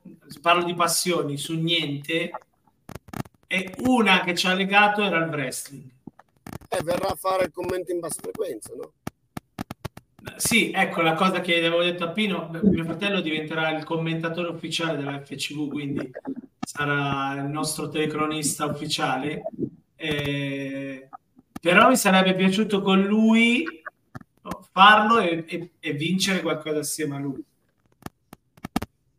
parlo 0.41 0.63
di 0.63 0.73
passioni, 0.73 1.37
su 1.37 1.55
niente, 1.59 2.31
e 3.47 3.73
una 3.79 4.21
che 4.21 4.35
ci 4.35 4.47
ha 4.47 4.53
legato 4.53 5.03
era 5.03 5.17
il 5.17 5.29
wrestling. 5.29 5.89
Eh, 6.69 6.83
verrà 6.83 7.09
a 7.09 7.15
fare 7.15 7.45
il 7.45 7.51
commento 7.51 7.91
in 7.91 7.99
bassa 7.99 8.21
frequenza, 8.21 8.73
no? 8.75 8.93
Sì, 10.37 10.71
ecco 10.71 11.01
la 11.01 11.15
cosa 11.15 11.41
che 11.41 11.57
avevo 11.57 11.81
detto 11.81 12.03
a 12.03 12.09
Pino, 12.11 12.49
mio 12.63 12.83
fratello 12.83 13.21
diventerà 13.21 13.75
il 13.75 13.83
commentatore 13.83 14.49
ufficiale 14.49 14.97
della 14.97 15.19
FCV, 15.19 15.67
quindi 15.67 16.11
sarà 16.59 17.41
il 17.41 17.49
nostro 17.49 17.89
telecronista 17.89 18.65
ufficiale. 18.65 19.43
Eh, 19.95 21.09
però 21.59 21.89
mi 21.89 21.97
sarebbe 21.97 22.35
piaciuto 22.35 22.81
con 22.81 23.01
lui 23.01 23.65
farlo 24.71 25.19
e, 25.19 25.43
e, 25.47 25.71
e 25.79 25.93
vincere 25.93 26.41
qualcosa 26.41 26.79
assieme 26.79 27.15
a 27.15 27.19
lui. 27.19 27.43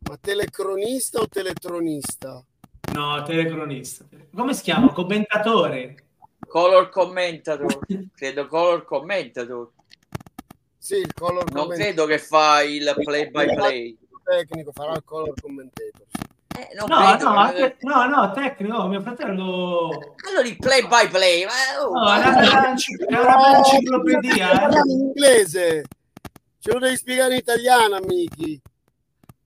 Ma 0.07 0.17
telecronista 0.19 1.19
o 1.19 1.27
teletronista? 1.27 2.43
No, 2.93 3.23
telecronista. 3.23 4.05
Come 4.35 4.53
si 4.53 4.63
chiama? 4.63 4.91
Commentatore. 4.91 5.95
Color 6.47 6.89
commentator. 6.89 7.79
credo 8.15 8.47
color 8.47 8.85
commentator. 8.85 9.71
Sì, 10.77 10.95
il 10.97 11.13
color 11.13 11.49
Non 11.51 11.69
credo 11.69 12.05
che 12.05 12.19
fa 12.19 12.61
il 12.61 12.93
play 13.03 13.29
by 13.29 13.55
play. 13.55 13.97
Tecnico 14.23 14.71
farà 14.73 14.93
il 14.93 15.03
color 15.03 15.33
commentator. 15.41 16.05
Eh, 16.55 16.75
no, 16.75 16.85
no, 16.85 17.51
che... 17.51 17.77
no, 17.79 18.05
no, 18.05 18.31
tecnico, 18.31 18.87
mio 18.87 19.01
fratello. 19.01 20.15
Allora 20.27 20.47
il 20.47 20.57
play 20.57 20.87
by 20.87 21.07
play, 21.09 21.45
ma 21.45 21.83
oh, 21.83 21.91
no, 21.91 22.13
è 22.13 22.17
una 22.19 22.31
bella, 22.31 22.73
è 22.73 23.19
una 23.19 23.35
bella 23.35 23.57
enciclopedia. 23.57 24.69
In 24.83 24.99
inglese, 24.99 25.83
ce 26.59 26.71
lo 26.71 26.79
devi 26.79 26.95
spiegare 26.95 27.33
in 27.33 27.39
italiano, 27.39 27.95
amici. 27.95 28.61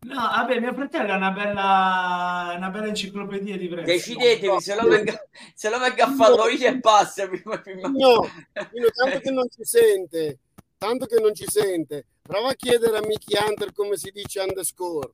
No, 0.08 0.16
vabbè, 0.16 0.60
mio 0.62 0.74
fratello 0.74 1.12
è 1.12 1.16
una 1.16 1.32
bella, 1.32 2.54
una 2.56 2.70
bella 2.70 2.88
enciclopedia 2.88 3.58
di 3.58 3.68
wrestling. 3.68 4.20
Decidetevi, 4.20 4.62
se 4.62 4.76
lo 4.76 4.88
venga, 4.88 5.22
se 5.54 5.70
lo 5.70 5.80
venga 5.80 6.06
a 6.06 6.14
farlo 6.14 6.48
io 6.48 6.66
e 6.66 6.78
basta. 6.78 7.28
Prima, 7.28 7.58
prima. 7.60 7.90
No, 7.90 8.26
tanto 8.54 9.20
che 9.20 9.32
non 9.32 9.50
ci 9.50 9.66
sente, 9.66 10.40
tanto 10.78 11.08
che 11.08 11.20
non 11.20 11.36
ci 11.36 11.44
sente. 11.46 12.06
Prova 12.22 12.52
a 12.52 12.54
chiedere 12.54 12.98
a 12.98 13.02
Mickey 13.02 13.38
Hunter 13.38 13.74
come 13.74 13.98
si 13.98 14.10
dice 14.12 14.40
underscore. 14.40 15.12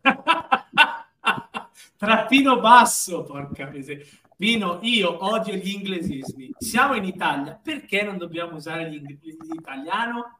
Trattino 1.98 2.58
basso, 2.58 3.22
porca 3.22 3.66
miseria. 3.66 4.06
Pino, 4.34 4.78
io 4.80 5.22
odio 5.22 5.52
gli 5.52 5.72
inglesismi. 5.72 6.52
Siamo 6.56 6.94
in 6.94 7.04
Italia, 7.04 7.60
perché 7.62 8.02
non 8.02 8.16
dobbiamo 8.16 8.56
usare 8.56 8.88
l'italiano? 8.88 10.39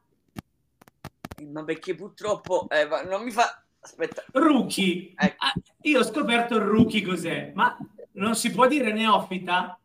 Ma 1.45 1.63
perché 1.63 1.95
purtroppo 1.95 2.67
eh, 2.69 2.87
non 3.05 3.23
mi 3.23 3.31
fa 3.31 3.63
aspetta. 3.79 4.23
Rookie. 4.33 5.13
Ecco. 5.15 5.35
ah, 5.37 5.53
io 5.81 5.99
ho 5.99 6.03
scoperto 6.03 6.55
il 6.55 6.61
rookie 6.61 7.01
cos'è 7.01 7.51
ma 7.55 7.77
non 8.13 8.35
si 8.35 8.51
può 8.51 8.67
dire 8.67 8.91
neofita? 8.91 9.79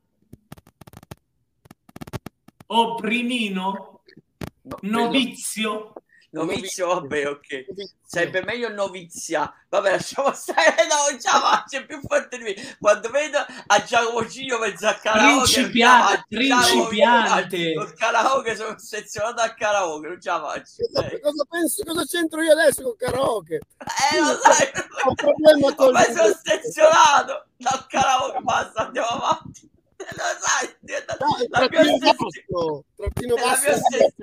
O 2.68 2.94
primino? 2.96 4.00
No, 4.62 4.78
novizio 4.82 5.92
Novizio, 6.30 6.88
vabbè, 6.88 7.28
ok. 7.28 7.64
Sarebbe 8.04 8.42
meglio 8.42 8.68
novizia. 8.68 9.52
Vabbè, 9.68 9.92
lasciamo 9.92 10.32
stare. 10.32 10.74
No, 10.86 11.10
non 11.10 11.20
ce 11.20 11.28
la 11.32 11.40
faccio, 11.40 11.76
è 11.78 11.86
più 11.86 12.00
forte 12.00 12.38
di 12.38 12.44
me. 12.44 12.76
Quando 12.78 13.10
vedo 13.10 13.38
a 13.38 13.82
Giacomo 13.82 14.28
Cigno 14.28 14.58
penso 14.58 14.86
a 14.86 14.94
karaoke. 14.94 15.52
Principiante. 15.52 16.24
principiante. 16.28 17.56
Il 17.56 17.94
karaoke 17.96 18.56
sono 18.56 18.74
ossessionato 18.74 19.42
al 19.42 19.54
karaoke, 19.54 20.08
non 20.08 20.20
ce 20.20 20.30
la 20.30 20.40
faccio. 20.40 20.86
Cosa, 20.92 21.20
cosa, 21.20 21.44
pensi, 21.48 21.84
cosa 21.84 22.04
c'entro 22.04 22.42
io 22.42 22.52
adesso 22.52 22.82
con 22.82 22.96
karaoke? 22.96 23.54
Eh, 23.56 24.20
lo 24.20 24.38
sai. 24.40 24.70
Ho 25.06 25.14
problema 25.14 25.74
con 25.74 25.92
Ma 25.92 26.02
sono 26.02 26.28
ossessionato 26.28 27.46
dal 27.56 27.86
karaoke, 27.88 28.40
basta, 28.40 28.86
andiamo 28.86 29.08
avanti. 29.08 29.70
Lo 30.06 30.22
sai, 30.40 30.76
la, 31.06 31.16
la 31.58 31.68
mia 31.70 31.80
ossessione. 33.34 34.14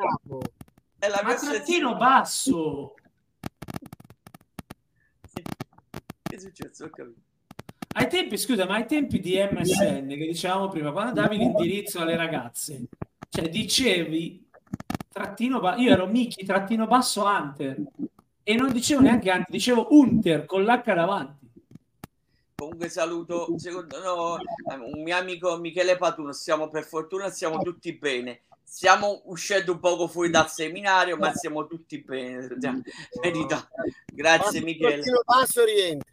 È 1.03 1.09
la 1.09 1.21
Ma 1.21 1.33
trattino 1.33 1.97
basso. 1.97 2.93
Che 5.33 5.43
è 6.33 6.39
successo? 6.39 6.85
Ho 6.85 6.89
capito. 6.89 7.19
Ai 7.95 8.07
tempi, 8.07 8.37
scusa, 8.37 8.65
ma 8.65 8.75
ai 8.75 8.85
tempi 8.85 9.19
di 9.19 9.37
MSN 9.37 10.07
che 10.07 10.27
dicevamo 10.27 10.69
prima, 10.69 10.93
quando 10.93 11.11
davi 11.11 11.35
l'indirizzo 11.35 11.99
alle 11.99 12.15
ragazze, 12.15 12.85
cioè 13.27 13.49
dicevi 13.49 14.47
trattino 15.11 15.59
basso, 15.59 15.81
io 15.81 15.91
ero 15.91 16.07
Miki 16.07 16.45
trattino 16.45 16.87
basso 16.87 17.25
Hunter 17.25 17.83
e 18.41 18.55
non 18.55 18.71
dicevo 18.71 19.01
neanche 19.01 19.29
Hunter, 19.29 19.49
dicevo 19.49 19.87
Hunter 19.89 20.45
con 20.45 20.63
l'H 20.63 20.83
davanti. 20.85 21.51
Comunque 22.55 22.87
saluto, 22.87 23.53
secondo 23.57 23.99
no, 23.99 24.37
un 24.85 25.03
mio 25.03 25.17
amico 25.17 25.57
Michele 25.57 25.97
Patuno, 25.97 26.31
siamo 26.31 26.69
per 26.69 26.85
fortuna 26.85 27.29
siamo 27.29 27.57
tutti 27.61 27.91
bene 27.91 28.43
stiamo 28.73 29.21
uscendo 29.25 29.73
un 29.73 29.79
poco 29.79 30.07
fuori 30.07 30.31
dal 30.31 30.49
seminario, 30.49 31.15
ma 31.15 31.31
siamo 31.31 31.67
tutti 31.67 32.01
bene. 32.01 32.47
Verità. 33.21 33.69
Grazie, 34.11 34.61
Michele. 34.61 35.03
Passo 35.23 35.63
rientri. 35.63 36.11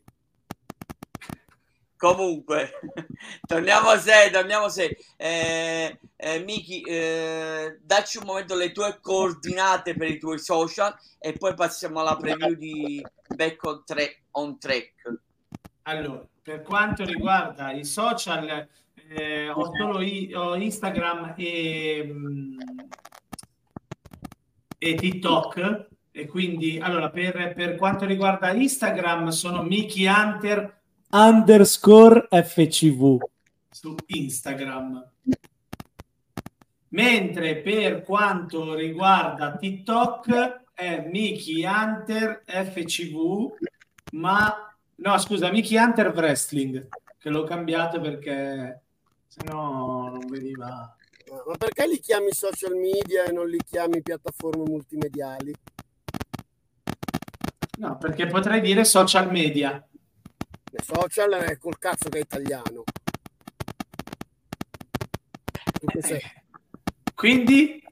Comunque, 1.97 2.73
torniamo 3.47 3.89
a 3.89 3.99
sé, 3.99 4.29
torniamo 4.31 4.67
a 4.67 4.69
sé. 4.69 4.95
Eh, 5.17 5.99
eh, 6.17 6.39
Miki, 6.41 6.83
eh, 6.83 7.79
dacci 7.83 8.19
un 8.19 8.25
momento 8.27 8.55
le 8.55 8.73
tue 8.73 8.99
coordinate 9.01 9.95
per 9.95 10.11
i 10.11 10.19
tuoi 10.19 10.39
social 10.39 10.95
e 11.19 11.33
poi 11.33 11.55
passiamo 11.55 12.01
alla 12.01 12.17
preview 12.17 12.55
di 12.55 13.05
Back 13.35 13.65
on 13.65 13.83
Track. 13.87 14.19
On 14.33 14.59
track. 14.59 14.93
Allora, 15.83 16.23
per 16.43 16.63
quanto 16.63 17.05
riguarda 17.05 17.73
i 17.73 17.85
social, 17.85 18.69
eh, 19.13 19.49
ho 19.51 19.73
solo 19.77 20.01
i, 20.01 20.33
ho 20.33 20.55
Instagram 20.55 21.35
e, 21.37 22.09
mm, 22.13 22.61
e 24.79 24.95
TikTok. 24.95 25.89
E 26.13 26.27
quindi 26.27 26.79
allora 26.79 27.11
per, 27.11 27.53
per 27.55 27.77
quanto 27.77 28.05
riguarda 28.05 28.53
Instagram 28.53 29.29
sono 29.29 29.63
Mickey 29.63 30.07
Hunter 30.07 30.81
underscore 31.11 32.29
FCV 32.31 33.19
su 33.71 33.95
Instagram. 34.07 35.09
Mentre 36.89 37.57
per 37.59 38.03
quanto 38.03 38.75
riguarda 38.75 39.57
TikTok 39.57 40.63
è 40.75 41.09
Mickey 41.09 41.65
Hunter 41.65 42.43
FCV 42.45 43.53
ma 44.13 44.75
no 44.97 45.19
scusa 45.19 45.53
Mickey 45.53 45.77
Hunter 45.77 46.09
Wrestling 46.09 46.89
che 47.19 47.31
l'ho 47.31 47.45
cambiato 47.45 48.01
perché 48.01 48.83
se 49.31 49.45
no 49.45 50.09
non 50.11 50.27
veniva 50.27 50.93
ma 51.47 51.57
perché 51.57 51.87
li 51.87 52.01
chiami 52.01 52.33
social 52.33 52.75
media 52.75 53.25
e 53.25 53.31
non 53.31 53.49
li 53.49 53.61
chiami 53.65 54.03
piattaforme 54.03 54.65
multimediali? 54.65 55.55
No, 57.79 57.97
perché 57.99 58.27
potrei 58.27 58.61
dire 58.61 58.85
social 58.85 59.31
media. 59.31 59.87
Le 60.73 60.79
social 60.83 61.33
è 61.33 61.57
col 61.57 61.79
cazzo 61.79 62.09
che 62.09 62.19
è 62.19 62.21
italiano. 62.21 62.83
Eh, 65.81 66.23
quindi? 67.15 67.83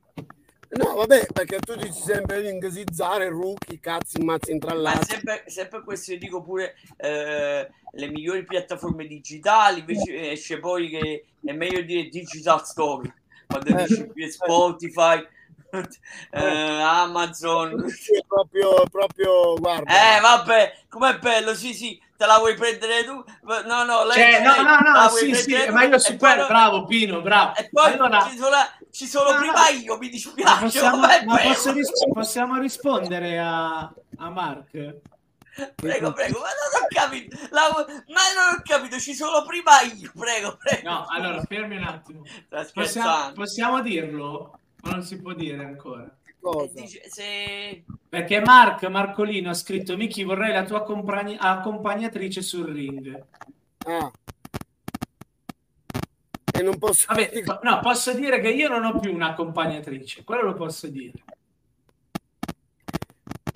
No, 0.71 0.95
vabbè, 0.95 1.29
perché 1.33 1.59
tu 1.61 1.75
dici 1.77 2.01
sempre 2.01 2.41
l'inghesizzare, 2.41 3.29
rookie, 3.29 3.81
cazzi, 3.81 4.21
mazzi 4.23 4.51
intrallati. 4.53 4.99
Ma 4.99 5.05
sempre, 5.05 5.45
sempre 5.47 5.83
questo 5.83 6.13
io 6.13 6.19
dico 6.19 6.43
pure 6.43 6.75
eh, 6.97 7.71
le 7.93 8.07
migliori 8.09 8.45
piattaforme 8.45 9.07
digitali, 9.07 9.81
invece 9.81 10.31
esce 10.31 10.59
poi 10.59 10.89
che 10.91 11.25
è 11.43 11.53
meglio 11.53 11.81
dire 11.81 12.09
digital 12.09 12.67
store 12.67 13.15
quando 13.49 13.79
eh, 13.79 13.87
dici 13.87 14.31
Spotify, 14.31 15.27
eh, 16.31 16.83
Amazon. 16.83 17.89
Sì, 17.89 18.23
proprio, 18.27 18.85
proprio, 18.91 19.55
guarda. 19.55 19.91
Eh, 19.91 20.21
vabbè, 20.21 20.81
com'è 20.89 21.19
bello, 21.19 21.55
sì, 21.55 21.73
sì, 21.73 22.01
te 22.17 22.27
la 22.27 22.39
vuoi 22.39 22.55
prendere 22.55 23.05
tu? 23.05 23.25
No, 23.43 23.85
no, 23.85 24.05
lei, 24.05 24.33
cioè, 24.33 24.43
no, 24.43 24.63
no, 24.63 24.79
no, 24.79 25.09
sì, 25.09 25.35
sì, 25.35 25.65
tu, 25.65 25.73
ma 25.73 25.85
io 25.85 25.99
super, 25.99 26.37
poi, 26.37 26.47
bravo 26.47 26.85
Pino, 26.85 27.23
bravo. 27.23 27.57
E 27.57 27.69
poi 27.73 27.93
allora, 27.93 28.29
ci 28.31 28.37
sono, 28.37 28.57
ci 28.91 29.07
sono 29.07 29.33
no, 29.33 29.39
prima 29.39 29.69
io, 29.69 29.99
mi 29.99 30.09
dispiace. 30.09 30.61
Possiamo, 30.61 30.99
ma 30.99 31.37
posso 31.43 31.73
ris- 31.73 31.91
possiamo 32.13 32.59
rispondere 32.59 33.39
a, 33.39 33.93
a 34.19 34.31
Mark? 34.31 34.71
Prego, 35.75 36.13
prego, 36.13 36.39
ma 36.39 36.47
non 36.47 36.83
ho 36.83 36.87
capito, 36.89 37.37
la, 37.51 37.69
ma 38.09 38.21
non 38.35 38.57
ho 38.59 38.63
capito, 38.63 38.99
ci 39.01 39.13
sono 39.13 39.45
prima 39.45 39.81
io, 39.97 40.13
prego, 40.17 40.57
prego. 40.57 40.89
No, 40.89 41.07
allora, 41.09 41.43
fermi 41.43 41.77
un 41.77 41.83
attimo. 41.83 42.23
Possiamo, 42.73 43.33
possiamo 43.33 43.83
dirlo? 43.83 44.61
O 44.83 44.91
non 44.91 45.03
si 45.03 45.21
può 45.21 45.33
dire 45.33 45.65
ancora? 45.65 46.09
Dice, 46.73 47.03
se... 47.11 47.83
Perché 48.09 48.41
Mark 48.41 48.85
Marcolino 48.85 49.51
ha 49.51 49.55
scritto 49.55 49.97
Miki 49.97 50.23
vorrei 50.23 50.53
la 50.53 50.63
tua 50.63 50.85
compagni- 50.85 51.37
accompagnatrice 51.39 52.41
sul 52.41 52.73
ring. 52.73 53.23
Ah. 53.85 54.11
E 56.59 56.63
non 56.63 56.77
posso 56.77 57.07
Vabbè, 57.07 57.45
no, 57.63 57.79
posso 57.81 58.13
dire 58.15 58.41
che 58.41 58.49
io 58.49 58.69
non 58.69 58.85
ho 58.85 58.99
più 58.99 59.15
un'accompagnatrice, 59.15 60.25
quello 60.25 60.43
lo 60.43 60.55
posso 60.55 60.89
dire. 60.89 61.23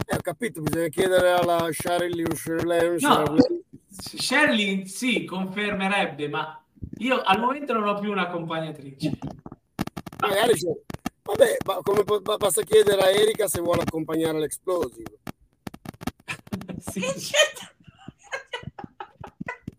Eh, 0.06 0.14
ho 0.14 0.20
capito, 0.20 0.60
bisogna 0.60 0.86
chiedere 0.86 1.32
alla 1.32 1.68
Shirley 1.72 2.22
o 2.22 2.34
Shirley. 2.36 3.00
No, 3.00 3.36
Shirley 3.88 4.86
sì, 4.86 5.24
confermerebbe, 5.24 6.28
ma 6.28 6.62
io 6.98 7.20
al 7.22 7.40
momento 7.40 7.72
non 7.72 7.88
ho 7.88 7.98
più 7.98 8.12
un'accompagnatrice. 8.12 9.18
Magari 10.20 10.52
c'è. 10.52 10.70
Vabbè, 11.24 11.56
ma 11.66 11.80
come 11.82 12.04
basta 12.04 12.62
chiedere 12.62 13.00
a 13.00 13.10
Erika 13.10 13.48
se 13.48 13.60
vuole 13.60 13.82
accompagnare 13.82 14.38
l'explosive. 14.38 15.18
sì. 16.78 17.00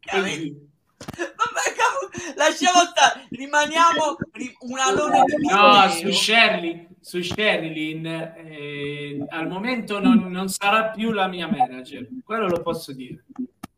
Capito? 0.01 0.71
Vabbè, 1.17 2.33
lasciamo 2.35 2.79
stare, 2.89 3.27
rimaniamo 3.29 4.17
un 4.59 4.79
alone 4.79 5.23
di 5.25 5.47
No, 5.47 5.89
su 5.89 6.11
Shirley, 6.11 6.87
su 6.99 7.21
Sherilyn 7.21 8.05
eh, 8.05 9.25
al 9.29 9.47
momento 9.47 9.99
non, 9.99 10.31
non, 10.31 10.47
sarà 10.47 10.89
più 10.89 11.11
la 11.11 11.27
mia 11.27 11.47
manager, 11.47 12.07
quello 12.23 12.47
lo 12.47 12.61
posso 12.61 12.93
dire. 12.93 13.23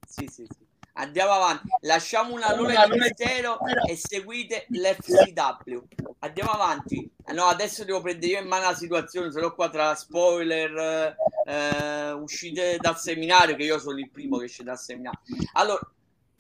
Sì, 0.08 0.28
sì, 0.28 0.48
sì. 0.48 0.64
Andiamo 0.98 1.32
avanti, 1.32 1.68
lasciamo 1.82 2.34
un 2.34 2.42
alone 2.42 2.74
di 2.90 2.98
mistero 2.98 3.60
e 3.86 3.98
seguite 3.98 4.66
l'FCW. 4.70 5.84
Andiamo 6.20 6.52
avanti. 6.52 7.10
No, 7.34 7.46
adesso 7.46 7.84
devo 7.84 8.00
prendere 8.00 8.34
io 8.34 8.40
in 8.40 8.48
mano 8.48 8.66
la 8.66 8.76
situazione, 8.76 9.30
se 9.30 9.42
no 9.42 9.54
qua 9.54 9.70
tra 9.70 9.94
spoiler, 9.94 11.16
eh, 11.46 12.12
uscite 12.12 12.78
dal 12.80 12.98
seminario, 12.98 13.58
che 13.58 13.64
io 13.64 13.78
sono 13.78 13.98
il 13.98 14.10
primo 14.10 14.38
che 14.38 14.46
esce 14.46 14.64
dal 14.64 14.80
seminario. 14.80 15.20
Allora, 15.54 15.82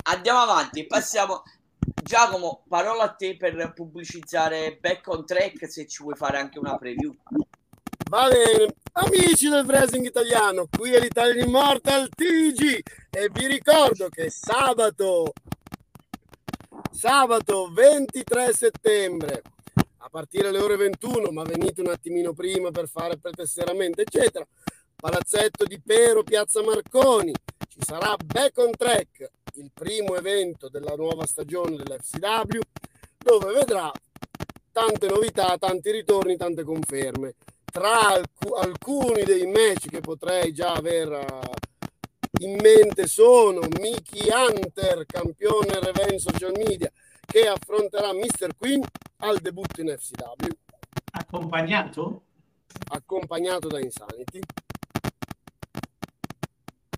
andiamo 0.03 0.39
avanti, 0.39 0.85
passiamo. 0.85 1.43
Giacomo, 2.03 2.63
parola 2.67 3.03
a 3.03 3.13
te 3.13 3.37
per 3.37 3.73
pubblicizzare 3.73 4.77
Back 4.79 5.07
on 5.07 5.25
Track 5.25 5.69
se 5.69 5.87
ci 5.87 6.03
vuoi 6.03 6.15
fare 6.15 6.37
anche 6.37 6.59
una 6.59 6.77
preview. 6.77 7.15
Va 8.09 8.27
bene, 8.27 8.75
amici 8.93 9.49
del 9.49 9.65
wrestling 9.65 10.05
italiano, 10.05 10.67
qui 10.69 10.93
è 10.93 10.99
l'Italian 10.99 11.47
Immortal 11.47 12.07
TG 12.09 12.79
e 13.09 13.29
vi 13.31 13.47
ricordo 13.47 14.09
che 14.09 14.29
sabato, 14.29 15.33
sabato 16.91 17.71
23 17.73 18.53
settembre, 18.53 19.41
a 19.97 20.09
partire 20.09 20.49
alle 20.49 20.59
ore 20.59 20.75
21, 20.75 21.31
ma 21.31 21.41
venite 21.41 21.81
un 21.81 21.89
attimino 21.89 22.33
prima 22.33 22.69
per 22.69 22.87
fare 22.87 23.17
pretesseramento, 23.17 24.01
eccetera, 24.01 24.45
Palazzetto 24.95 25.65
di 25.65 25.81
Pero, 25.81 26.23
Piazza 26.23 26.61
Marconi, 26.61 27.33
ci 27.67 27.79
sarà 27.81 28.15
Back 28.17 28.57
on 28.57 28.71
Track, 28.71 29.29
il 29.55 29.69
primo 29.73 30.15
evento 30.15 30.69
della 30.69 30.95
nuova 30.95 31.25
stagione 31.25 31.75
dell'FCW, 31.75 32.59
dove 33.17 33.53
vedrà 33.53 33.91
tante 34.71 35.07
novità, 35.07 35.57
tanti 35.57 35.91
ritorni, 35.91 36.35
tante 36.35 36.63
conferme. 36.63 37.35
Tra 37.63 38.09
alc- 38.09 38.57
alcuni 38.57 39.23
dei 39.23 39.45
match 39.47 39.87
che 39.87 40.01
potrei 40.01 40.53
già 40.53 40.73
aver 40.73 41.09
uh, 41.09 42.43
in 42.43 42.57
mente 42.61 43.07
sono 43.07 43.61
Mickey 43.79 44.29
Hunter, 44.29 45.05
campione 45.05 45.79
Revenge 45.79 46.19
Social 46.19 46.53
Media, 46.55 46.91
che 47.25 47.47
affronterà 47.47 48.13
Mr. 48.13 48.55
Queen 48.57 48.83
al 49.17 49.39
debutto 49.39 49.81
in 49.81 49.95
FCW. 49.97 50.47
Accompagnato? 51.11 52.23
Accompagnato 52.89 53.67
da 53.67 53.79
Insanity. 53.79 54.39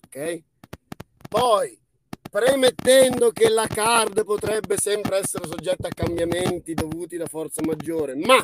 Ok? 0.05 0.43
Poi 1.27 1.77
premettendo 2.29 3.31
che 3.31 3.49
la 3.49 3.67
card 3.67 4.23
potrebbe 4.23 4.77
sempre 4.77 5.17
essere 5.17 5.47
soggetta 5.47 5.87
a 5.87 5.93
cambiamenti 5.93 6.73
dovuti 6.73 7.17
da 7.17 7.25
forza 7.25 7.61
maggiore, 7.65 8.15
ma 8.15 8.41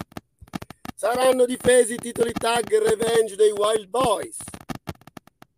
saranno 0.96 1.46
difesi 1.46 1.94
i 1.94 1.98
titoli 1.98 2.32
tag 2.32 2.66
revenge 2.78 3.36
dei 3.36 3.52
Wild 3.52 3.88
Boys, 3.88 4.38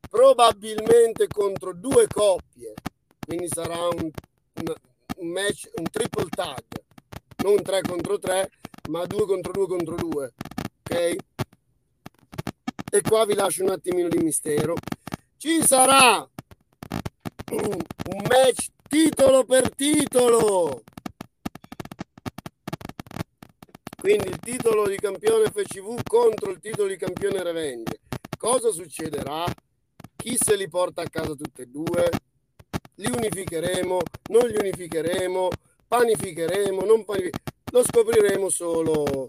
probabilmente 0.10 1.28
contro 1.28 1.74
due 1.74 2.08
coppie, 2.08 2.74
quindi 3.26 3.48
sarà 3.48 3.88
un, 3.88 4.10
un, 5.18 5.28
match, 5.28 5.70
un 5.76 5.86
triple 5.90 6.30
tag, 6.30 6.64
non 7.44 7.62
3 7.62 7.82
contro 7.82 8.18
3, 8.18 8.50
ma 8.90 9.06
2 9.06 9.26
contro 9.26 9.52
2 9.52 9.68
contro 9.68 9.96
2, 9.96 10.34
ok? 10.80 11.16
E 12.92 13.02
qua 13.02 13.26
vi 13.26 13.34
lascio 13.34 13.64
un 13.64 13.72
attimino 13.72 14.08
di 14.08 14.20
mistero. 14.20 14.76
Ci 15.38 15.62
sarà 15.64 16.28
un 17.52 18.22
match 18.28 18.70
titolo 18.88 19.46
per 19.46 19.74
titolo. 19.74 20.84
Quindi 23.96 24.28
il 24.28 24.40
titolo 24.40 24.88
di 24.88 24.98
campione 24.98 25.50
FCV 25.50 26.02
contro 26.04 26.52
il 26.52 26.60
titolo 26.60 26.88
di 26.88 26.98
campione 26.98 27.42
Revenge. 27.42 28.02
Cosa 28.38 28.72
succederà? 28.72 29.44
Chi 30.16 30.38
se 30.38 30.56
li 30.56 30.70
porta 30.70 31.02
a 31.02 31.10
casa 31.10 31.34
tutti 31.34 31.62
e 31.62 31.66
due? 31.66 32.10
Li 32.96 33.12
unificheremo? 33.12 34.00
Non 34.30 34.48
li 34.48 34.58
unificheremo? 34.58 35.50
Panificheremo? 35.88 36.82
Non 36.84 37.04
panificheremo? 37.04 37.54
Lo 37.72 37.84
scopriremo 37.84 38.50
solo 38.50 39.26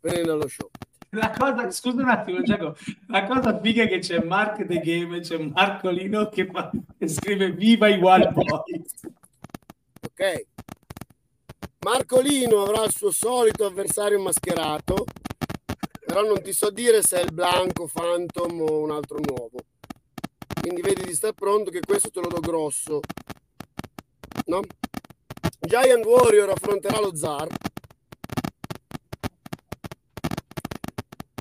venendo 0.00 0.32
allo 0.32 0.48
show. 0.48 0.70
La 1.12 1.30
cosa, 1.36 1.68
scusa 1.72 2.02
un 2.02 2.08
attimo, 2.08 2.40
Giacomo, 2.42 2.76
la 3.08 3.26
cosa 3.26 3.60
figa 3.60 3.82
è 3.82 3.88
che 3.88 3.98
c'è 3.98 4.22
Mark 4.22 4.64
The 4.64 4.78
Game, 4.78 5.18
c'è 5.20 5.38
Marcolino 5.38 6.28
che, 6.28 6.46
fa, 6.46 6.70
che 6.96 7.08
scrive 7.08 7.50
Viva 7.50 7.88
i 7.88 7.98
Wild 7.98 8.32
Boys. 8.32 9.08
Ok. 10.02 10.46
Marcolino 11.80 12.62
avrà 12.62 12.84
il 12.84 12.92
suo 12.92 13.10
solito 13.10 13.64
avversario 13.64 14.20
mascherato, 14.20 15.04
però 16.06 16.22
non 16.22 16.40
ti 16.42 16.52
so 16.52 16.70
dire 16.70 17.02
se 17.02 17.20
è 17.20 17.24
il 17.24 17.32
Blanco, 17.32 17.90
Phantom 17.92 18.60
o 18.60 18.80
un 18.82 18.92
altro 18.92 19.18
nuovo. 19.18 19.58
Quindi 20.60 20.80
vedi 20.80 21.04
di 21.04 21.14
star 21.14 21.32
pronto 21.32 21.70
che 21.70 21.80
questo 21.80 22.10
te 22.10 22.20
lo 22.20 22.28
do 22.28 22.38
grosso. 22.38 23.00
No? 24.44 24.60
Giant 25.58 26.04
Warrior 26.04 26.50
affronterà 26.50 27.00
lo 27.00 27.16
Zar. 27.16 27.48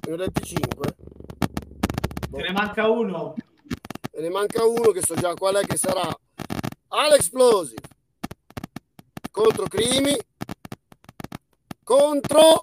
Ne 0.10 0.16
ho 0.16 0.18
detti 0.18 0.44
5. 0.44 0.96
Te 2.32 2.42
ne 2.42 2.52
manca 2.52 2.90
uno. 2.90 3.36
E 4.10 4.22
ne 4.22 4.30
manca 4.30 4.66
uno 4.66 4.90
che 4.90 5.04
so 5.04 5.14
già 5.14 5.36
qual 5.36 5.58
è 5.58 5.64
che 5.64 5.78
sarà. 5.78 6.12
Alex 6.88 7.30
Plosive 7.30 7.82
contro 9.30 9.68
Crimi 9.68 10.18
contro 11.84 12.62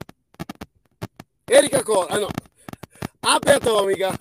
Erika 1.45 1.85
Cola. 1.85 2.09
Ah 2.09 2.19
no. 2.19 2.29
Ape 3.21 3.53
Atomica. 3.53 4.13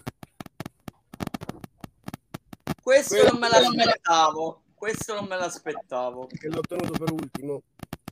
Questo 2.79 3.15
Questo 3.15 3.31
non 3.31 3.39
me 3.39 3.49
l'aspettavo. 3.49 4.61
Questo 4.75 5.15
non 5.15 5.25
me 5.25 5.35
l'aspettavo. 5.35 6.27
Che 6.27 6.47
l'ho 6.47 6.61
tenuto 6.61 6.91
per 6.91 7.11
ultimo 7.11 7.63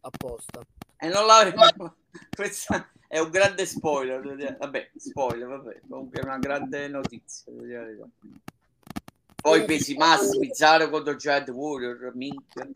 apposta. 0.02 0.60
E 0.98 1.08
non 1.08 1.28
l'avevo. 1.28 1.98
Questa 2.36 2.90
è 3.14 3.20
un 3.20 3.30
grande 3.30 3.68
spoiler. 3.68 4.58
Vabbè, 4.58 4.90
spoiler, 4.96 5.48
vabbè. 5.48 5.82
Comunque 5.88 6.20
è 6.20 6.24
una 6.24 6.40
grande 6.40 6.88
notizia. 6.88 7.52
Poi 9.40 9.66
pesi 9.66 9.96
massimi, 9.96 10.50
Zaro 10.52 10.90
contro 10.90 11.16
Giant 11.16 11.48
Warrior, 11.50 12.12
minchia. 12.16 12.68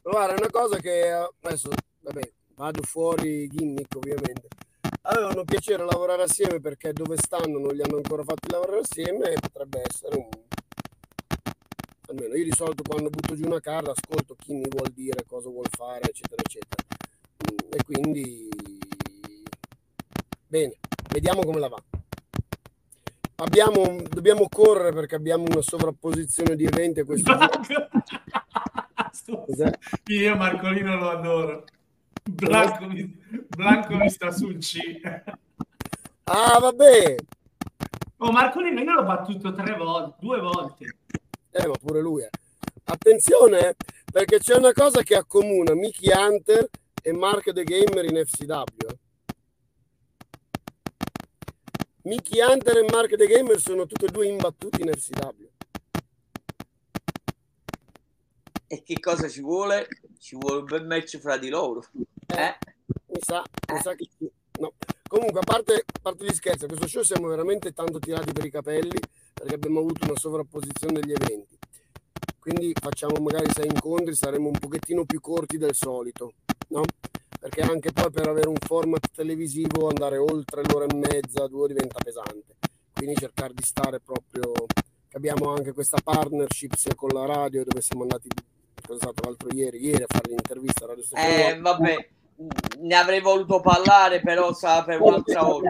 Guarda, 0.00 0.34
è 0.34 0.38
una 0.38 0.50
cosa 0.50 0.78
che 0.78 1.08
eh, 1.08 1.28
adesso, 1.40 1.70
vabbè, 2.02 2.32
vado 2.54 2.82
fuori 2.82 3.48
gimmick 3.48 3.96
ovviamente. 3.96 4.46
Avevano 5.02 5.42
piacere 5.42 5.82
a 5.82 5.86
lavorare 5.86 6.22
assieme 6.22 6.60
perché 6.60 6.92
dove 6.92 7.16
stanno 7.16 7.58
non 7.58 7.74
li 7.74 7.82
hanno 7.82 7.96
ancora 7.96 8.22
fatti 8.22 8.52
lavorare 8.52 8.78
assieme 8.78 9.32
e 9.32 9.40
potrebbe 9.40 9.82
essere 9.84 10.16
un... 10.16 10.28
Almeno 12.10 12.36
io 12.36 12.44
di 12.44 12.52
solito 12.54 12.84
quando 12.84 13.10
butto 13.10 13.34
giù 13.34 13.46
una 13.46 13.58
carta 13.58 13.90
ascolto 13.90 14.36
chi 14.36 14.52
mi 14.52 14.68
vuol 14.68 14.92
dire, 14.92 15.24
cosa 15.26 15.48
vuol 15.48 15.66
fare, 15.68 16.02
eccetera, 16.10 16.40
eccetera. 16.40 16.84
Mm, 17.50 17.72
E 17.72 17.82
quindi... 17.82 18.73
Bene, 20.54 20.76
vediamo 21.10 21.42
come 21.42 21.58
la 21.58 21.66
va. 21.66 21.82
Abbiamo, 23.38 24.00
dobbiamo 24.08 24.46
correre 24.48 24.92
perché 24.92 25.16
abbiamo 25.16 25.42
una 25.50 25.60
sovrapposizione 25.60 26.54
di 26.54 26.64
eventi 26.64 27.00
a 27.00 27.04
questo. 27.04 27.36
Cos'è? 29.46 29.72
Io 30.10 30.36
Marcolino 30.36 30.94
lo 30.94 31.10
adoro. 31.10 31.64
Blanco 32.22 32.86
mi, 32.86 33.20
Blanco 33.48 33.96
mi 33.96 34.08
sta 34.08 34.30
sul 34.30 34.58
C. 34.58 34.78
Ah, 36.22 36.60
vabbè! 36.60 37.16
Oh, 38.18 38.30
Marcolino 38.30 38.80
io 38.80 38.92
l'ho 38.92 39.02
battuto 39.02 39.52
tre 39.54 39.74
volte, 39.74 40.14
due 40.20 40.38
volte. 40.38 40.98
Eh, 41.50 41.66
ma 41.66 41.74
pure 41.84 42.00
lui. 42.00 42.22
eh. 42.22 42.30
Attenzione, 42.84 43.74
perché 44.12 44.38
c'è 44.38 44.54
una 44.54 44.72
cosa 44.72 45.02
che 45.02 45.16
accomuna 45.16 45.74
Mickey 45.74 46.12
Hunter 46.16 46.68
e 47.02 47.12
Mark 47.12 47.52
the 47.52 47.64
Gamer 47.64 48.04
in 48.04 48.24
FCW. 48.24 48.86
eh. 48.88 48.98
Mickey 52.04 52.38
Hunter 52.40 52.76
e 52.76 52.82
Mark 52.90 53.16
the 53.16 53.26
Gamer 53.26 53.58
sono 53.58 53.86
tutti 53.86 54.04
e 54.04 54.08
due 54.08 54.26
imbattuti 54.26 54.82
in 54.82 54.92
FCW. 54.92 55.48
E 58.66 58.82
che 58.82 59.00
cosa 59.00 59.26
ci 59.28 59.40
vuole? 59.40 59.88
Ci 60.18 60.36
vuole 60.36 60.58
un 60.58 60.64
bel 60.64 60.86
match 60.86 61.18
fra 61.18 61.38
di 61.38 61.48
loro. 61.48 61.82
Eh? 62.26 62.56
Mi 63.06 63.20
sa, 63.20 63.42
mi 63.72 63.80
sa 63.80 63.94
che 63.94 64.06
sì. 64.18 64.30
No. 64.60 64.74
Comunque, 65.08 65.40
a 65.40 65.44
parte, 65.44 65.84
a 65.86 65.98
parte 66.02 66.24
gli 66.24 66.34
scherzi, 66.34 66.64
a 66.64 66.68
questo 66.68 66.88
show 66.88 67.02
siamo 67.02 67.28
veramente 67.28 67.72
tanto 67.72 67.98
tirati 67.98 68.32
per 68.32 68.44
i 68.44 68.50
capelli 68.50 68.98
perché 69.32 69.54
abbiamo 69.54 69.80
avuto 69.80 70.04
una 70.04 70.16
sovrapposizione 70.16 71.00
degli 71.00 71.12
eventi. 71.12 71.56
Quindi 72.38 72.72
facciamo 72.78 73.18
magari 73.20 73.50
sei 73.50 73.66
incontri, 73.66 74.14
saremo 74.14 74.48
un 74.48 74.58
pochettino 74.58 75.06
più 75.06 75.20
corti 75.20 75.56
del 75.56 75.74
solito, 75.74 76.34
no? 76.68 76.82
Perché 77.44 77.60
anche 77.60 77.92
poi 77.92 78.10
per 78.10 78.26
avere 78.26 78.48
un 78.48 78.56
format 78.56 79.06
televisivo 79.14 79.88
andare 79.88 80.16
oltre 80.16 80.62
l'ora 80.64 80.86
e 80.86 80.94
mezza, 80.94 81.46
due 81.46 81.68
diventa 81.68 81.98
pesante. 82.02 82.54
Quindi 82.90 83.16
cercare 83.16 83.52
di 83.52 83.62
stare 83.62 84.00
proprio. 84.00 84.50
Abbiamo 85.12 85.52
anche 85.52 85.72
questa 85.72 85.98
partnership 86.02 86.74
sia 86.74 86.94
con 86.94 87.10
la 87.10 87.26
radio 87.26 87.62
dove 87.62 87.82
siamo 87.82 88.04
andati, 88.04 88.28
cosa 88.80 88.94
è 88.94 89.02
stato 89.02 89.28
l'altro 89.28 89.50
ieri, 89.52 89.76
ieri 89.84 90.04
a 90.04 90.06
fare 90.08 90.30
l'intervista 90.30 90.84
a 90.84 90.88
Radio 90.88 91.04
Stefano. 91.04 91.28
Eh, 91.28 91.60
vabbè, 91.60 92.08
ne 92.78 92.94
avrei 92.94 93.20
voluto 93.20 93.60
parlare, 93.60 94.22
però 94.22 94.54
sa 94.54 94.82
per 94.82 95.02
un'altra 95.02 95.42
volta. 95.42 95.68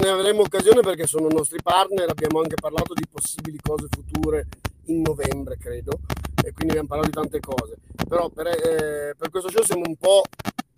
Ne 0.00 0.08
avremo 0.08 0.40
occasione 0.40 0.80
perché 0.80 1.06
sono 1.06 1.28
nostri 1.28 1.58
partner, 1.62 2.08
abbiamo 2.08 2.40
anche 2.40 2.54
parlato 2.54 2.94
di 2.94 3.04
possibili 3.06 3.58
cose 3.60 3.88
future 3.90 4.46
in 4.84 5.02
novembre, 5.02 5.58
credo, 5.58 6.00
e 6.42 6.50
quindi 6.52 6.78
abbiamo 6.78 6.88
parlato 6.88 7.10
di 7.10 7.14
tante 7.14 7.40
cose. 7.40 7.76
Però 8.08 8.30
per, 8.30 8.46
eh, 8.46 9.14
per 9.18 9.28
questo 9.28 9.50
show 9.50 9.62
siamo 9.62 9.82
un 9.84 9.96
po' 9.96 10.22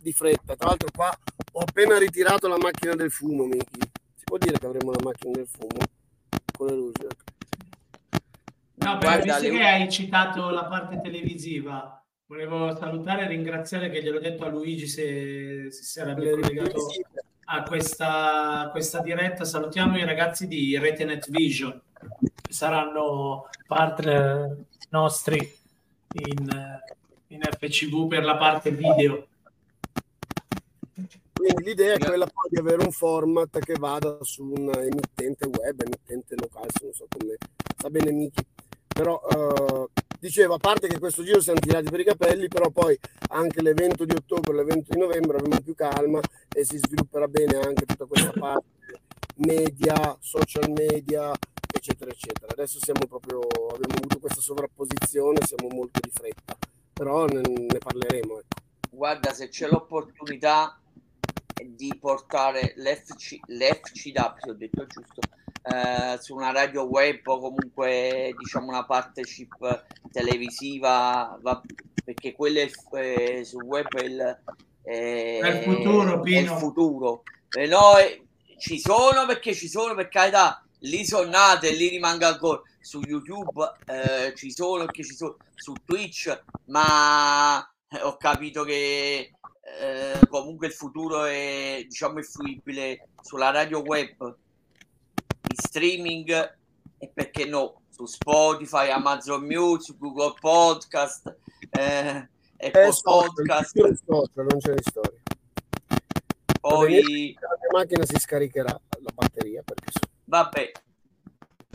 di 0.06 0.12
fretta. 0.12 0.54
Tra 0.54 0.68
l'altro 0.68 0.88
qua 0.94 1.18
ho 1.52 1.60
appena 1.60 1.98
ritirato 1.98 2.46
la 2.46 2.58
macchina 2.58 2.94
del 2.94 3.10
fumo, 3.10 3.44
Miki. 3.44 3.80
Si 4.14 4.24
può 4.24 4.38
dire 4.38 4.56
che 4.56 4.66
avremo 4.66 4.92
la 4.92 5.02
macchina 5.02 5.32
del 5.32 5.48
fumo? 5.48 5.78
Con 6.56 6.66
le 6.68 6.74
luci. 6.74 7.06
No, 8.74 8.98
però 8.98 9.12
Guarda, 9.12 9.38
visto 9.38 9.52
le- 9.52 9.58
che 9.58 9.64
hai 9.64 9.90
citato 9.90 10.50
la 10.50 10.66
parte 10.66 11.00
televisiva, 11.02 12.04
volevo 12.26 12.76
salutare 12.76 13.24
e 13.24 13.28
ringraziare 13.28 13.90
che 13.90 14.00
gliel'ho 14.00 14.20
detto 14.20 14.44
a 14.44 14.48
Luigi 14.48 14.86
se, 14.86 15.70
se 15.70 15.82
si 15.82 15.84
sarebbe 15.84 16.24
Le 16.24 16.30
collegato 16.30 16.86
a 17.46 17.62
questa, 17.64 18.60
a 18.60 18.70
questa 18.70 19.00
diretta. 19.00 19.44
Salutiamo 19.44 19.96
i 19.98 20.04
ragazzi 20.04 20.46
di 20.46 20.78
Retenet 20.78 21.28
Vision, 21.30 21.80
che 22.42 22.52
saranno 22.52 23.48
partner 23.66 24.56
nostri 24.90 25.36
in, 26.12 26.80
in 27.28 27.40
FCV 27.40 28.06
per 28.06 28.22
la 28.22 28.36
parte 28.36 28.70
video. 28.70 29.26
Quindi 31.46 31.62
l'idea 31.62 31.94
è 31.94 31.98
quella 31.98 32.26
poi 32.26 32.48
di 32.50 32.58
avere 32.58 32.82
un 32.82 32.90
format 32.90 33.60
che 33.60 33.74
vada 33.78 34.18
su 34.22 34.42
un 34.42 34.68
emittente 34.74 35.46
web, 35.46 35.80
emittente 35.80 36.34
locale, 36.34 36.66
se 36.72 36.84
non 36.84 36.92
so 36.92 37.06
come 37.08 37.36
sa 37.76 37.88
bene 37.88 38.10
Miki. 38.10 38.44
Però 38.88 39.22
eh, 39.30 39.86
dicevo, 40.18 40.54
a 40.54 40.58
parte 40.58 40.88
che 40.88 40.98
questo 40.98 41.22
giro 41.22 41.40
siamo 41.40 41.60
tirati 41.60 41.88
per 41.88 42.00
i 42.00 42.04
capelli, 42.04 42.48
però 42.48 42.70
poi 42.70 42.98
anche 43.28 43.62
l'evento 43.62 44.04
di 44.04 44.16
ottobre, 44.16 44.56
l'evento 44.56 44.92
di 44.92 44.98
novembre 44.98 45.36
avremo 45.36 45.60
più 45.60 45.76
calma 45.76 46.18
e 46.52 46.64
si 46.64 46.78
svilupperà 46.78 47.28
bene 47.28 47.58
anche 47.58 47.84
tutta 47.84 48.06
questa 48.06 48.32
parte 48.32 48.64
media, 49.36 50.16
social 50.18 50.68
media, 50.70 51.30
eccetera, 51.70 52.10
eccetera. 52.10 52.50
Adesso 52.50 52.80
siamo 52.80 53.06
proprio, 53.06 53.38
abbiamo 53.72 53.94
avuto 53.98 54.18
questa 54.18 54.40
sovrapposizione, 54.40 55.46
siamo 55.46 55.68
molto 55.72 56.00
di 56.02 56.10
fretta, 56.10 56.56
però 56.92 57.24
ne, 57.26 57.40
ne 57.42 57.78
parleremo. 57.78 58.38
Ecco. 58.40 58.64
Guarda, 58.90 59.32
se 59.32 59.48
c'è 59.48 59.68
l'opportunità 59.68 60.80
di 61.74 61.96
portare 62.00 62.74
l'FC, 62.76 63.38
l'FCW, 63.46 64.50
ho 64.50 64.54
detto 64.54 64.86
giusto, 64.86 65.20
eh, 65.62 66.18
su 66.20 66.34
una 66.34 66.52
radio 66.52 66.84
web 66.84 67.20
o 67.26 67.40
comunque 67.40 68.32
diciamo 68.38 68.68
una 68.68 68.84
partnership 68.84 69.84
televisiva, 70.12 71.38
va- 71.40 71.60
perché 72.04 72.32
quello 72.32 72.60
è 72.60 72.70
eh, 73.02 73.44
sul 73.44 73.64
web 73.64 73.88
è 73.88 74.04
il, 74.04 74.38
eh, 74.84 75.38
È 75.40 75.48
il 75.48 75.62
futuro, 75.64 76.22
è 76.22 76.38
il 76.38 76.48
futuro. 76.48 77.22
E 77.50 77.66
noi 77.66 78.24
ci 78.58 78.78
sono 78.78 79.26
perché 79.26 79.54
ci 79.54 79.68
sono, 79.68 79.94
per 79.94 80.08
carità, 80.08 80.64
lì 80.80 81.04
sono 81.04 81.28
nate, 81.28 81.72
lì 81.72 81.88
rimango 81.88 82.26
ancora. 82.26 82.62
Su 82.80 83.00
YouTube, 83.00 83.72
eh, 83.86 84.32
ci 84.36 84.52
sono 84.52 84.84
perché 84.84 85.02
ci 85.02 85.14
sono. 85.14 85.36
Su 85.54 85.74
Twitch, 85.84 86.42
ma 86.66 87.58
ho 88.02 88.16
capito 88.16 88.62
che 88.62 89.32
eh, 89.78 90.18
comunque 90.28 90.66
il 90.68 90.72
futuro 90.72 91.24
è 91.24 91.82
diciamo 91.86 92.18
è 92.18 92.22
fruibile 92.22 93.08
sulla 93.22 93.50
radio 93.50 93.80
web 93.80 94.16
in 94.20 95.56
streaming 95.56 96.30
e 96.98 97.10
perché 97.12 97.44
no 97.44 97.82
su 97.90 98.06
Spotify, 98.06 98.90
Amazon 98.90 99.44
Music, 99.44 99.96
Google 99.98 100.34
Podcast 100.40 101.34
eh, 101.70 102.28
Apple 102.58 102.86
Eh, 102.86 102.92
social, 102.92 103.32
Podcast. 103.34 103.76
non 103.76 103.96
social, 103.96 104.46
non 104.48 104.58
c'è 104.58 104.74
di 104.74 104.82
storia. 104.82 105.20
poi 106.60 107.34
La 107.40 107.78
macchina 107.78 108.04
si 108.04 108.18
scaricherà 108.18 108.70
la 108.70 109.10
batteria 109.14 109.62
perché 109.62 109.92
vabbè. 110.24 110.72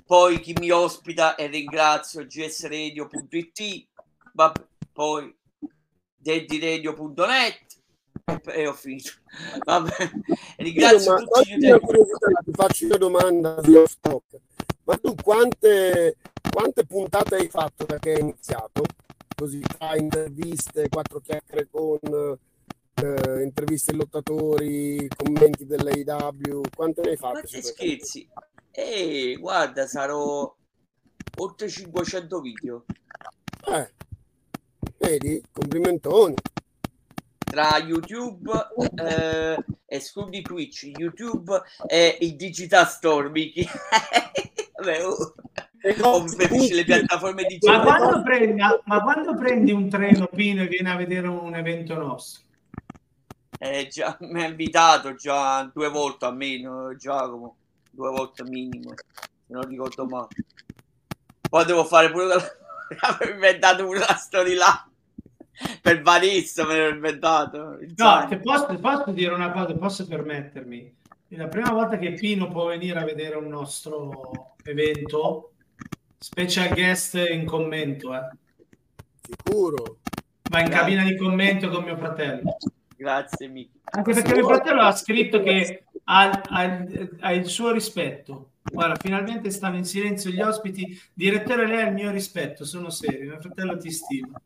Poi 0.06 0.40
chi 0.41 0.53
mi 0.60 0.69
ospita 0.72 1.36
e 1.36 1.48
ringrazio 1.48 2.26
gsradio.it 2.26 3.88
vabbè, 4.34 4.65
poi 4.91 5.34
daddyradio.net 6.18 7.70
e 8.53 8.68
ho 8.68 8.74
finito 8.74 9.12
vabbè 9.64 10.12
ringrazio 10.58 11.14
ma 11.14 11.20
tutti 11.20 11.58
gli 11.58 11.70
ti 12.44 12.52
faccio 12.53 12.86
una 12.86 12.98
domanda 12.98 13.60
di 13.62 13.74
topic. 13.99 14.41
Ma 14.84 14.98
tu 14.98 15.16
quante, 15.16 16.18
quante 16.52 16.86
puntate 16.86 17.36
hai 17.36 17.48
fatto 17.49 17.86
da 17.86 17.98
che 17.99 18.14
hai 18.14 18.22
iniziato? 18.22 18.84
Così 19.36 19.60
tra 19.60 19.95
interviste, 19.95 20.90
quattro 20.90 21.20
chiacchiere 21.20 21.68
con 21.70 21.99
eh, 22.95 23.44
interviste 23.44 23.91
ai 23.91 23.98
lottatori, 23.98 25.08
commenti 25.16 25.66
dell'AW, 25.66 26.62
quante 26.76 27.02
ne 27.02 27.10
hai 27.12 27.18
fatte? 27.18 27.41
questo? 27.41 27.62
scherzi 27.62 28.28
e 28.72 29.38
guarda 29.40 29.86
sarò 29.86 30.56
oltre 31.38 31.68
500 31.68 32.40
video 32.40 32.86
Eh, 33.68 33.94
vedi? 34.98 35.44
Complimentoni. 35.52 36.36
Tra 37.52 37.78
YouTube, 37.80 38.49
eh, 38.95 39.64
escludi 39.86 40.41
Twitch, 40.41 40.84
YouTube 40.84 41.61
e 41.86 42.18
il 42.22 42.36
Digital 42.38 42.88
Store, 42.88 43.30
Mickey. 43.30 43.68
Vabbè, 44.80 45.06
oh. 45.06 45.34
o 46.03 46.23
preferisci 46.23 46.73
le 46.73 46.86
piattaforme 46.86 47.44
digitali? 47.44 47.78
Ma 47.78 47.98
quando, 47.98 48.23
prendi, 48.23 48.61
ma 48.86 49.02
quando 49.02 49.36
prendi 49.36 49.72
un 49.72 49.90
treno 49.90 50.28
Pino 50.28 50.64
e 50.64 50.68
vieni 50.68 50.90
a 50.90 50.95
vedere 50.95 51.28
un 51.28 51.53
evento 51.53 51.94
nostro? 51.95 52.44
Eh, 53.60 53.88
già, 53.91 54.18
mi 54.22 54.41
ha 54.41 54.48
invitato 54.48 55.14
già 55.14 55.69
due 55.72 55.90
volte 55.90 56.26
almeno 56.26 56.95
Giacomo, 56.95 57.57
due 57.91 58.10
volte 58.10 58.44
minimo, 58.44 58.94
se 58.95 59.53
non 59.53 59.68
ricordo 59.68 60.06
male. 60.06 60.30
Poi 61.48 61.65
devo 61.65 61.84
fare 61.84 62.10
pure 62.10 62.26
la... 62.26 62.41
avevo 63.02 63.34
inventato 63.34 63.86
pure 63.86 63.99
la 63.99 64.15
storia 64.15 64.57
là 64.57 64.91
per 65.82 66.02
Vanessa 66.02 66.65
me 66.65 66.78
l'ho 66.78 66.90
inventato. 66.90 67.78
No, 67.95 68.26
ti 68.28 68.38
posso, 68.38 68.78
posso, 68.80 69.11
dire 69.11 69.34
una 69.34 69.52
cosa, 69.52 69.73
posso 69.76 70.07
permettermi. 70.07 70.99
La 71.30 71.48
prima 71.48 71.72
volta 71.72 71.98
che 71.98 72.14
Pino 72.14 72.49
può 72.49 72.68
venire 72.68 72.99
a 72.99 73.06
vedere 73.06 73.36
un 73.38 73.48
nostro 73.48 74.56
evento, 74.64 75.53
special 76.18 76.73
guest 76.73 77.15
in 77.15 77.45
commento, 77.45 78.14
eh. 78.14 78.30
Sicuro. 79.22 79.99
Va 80.49 80.60
in 80.60 80.69
cabina 80.69 81.03
di 81.03 81.15
commento 81.15 81.69
con 81.69 81.84
mio 81.84 81.95
fratello. 81.95 82.57
Grazie, 82.98 83.48
Mico. 83.48 83.80
Anche 83.84 84.14
perché 84.14 84.34
mio 84.34 84.48
fratello 84.48 84.82
ha 84.82 84.91
scritto 84.91 85.41
che 85.41 85.86
ha, 86.06 86.30
ha, 86.30 86.86
ha, 87.19 87.34
il 87.34 87.45
suo 87.45 87.72
rispetto. 87.72 88.49
Guarda, 88.61 88.95
finalmente 88.95 89.49
stanno 89.52 89.78
in 89.78 89.86
silenzio 89.86 90.30
gli 90.30 90.41
ospiti. 90.41 90.99
Direttore, 91.14 91.65
lei 91.65 91.82
ha 91.82 91.88
il 91.88 91.94
mio 91.94 92.11
rispetto, 92.11 92.65
sono 92.65 92.90
serio. 92.90 93.30
Mio 93.30 93.40
fratello 93.40 93.78
ti 93.78 93.91
stima 93.91 94.41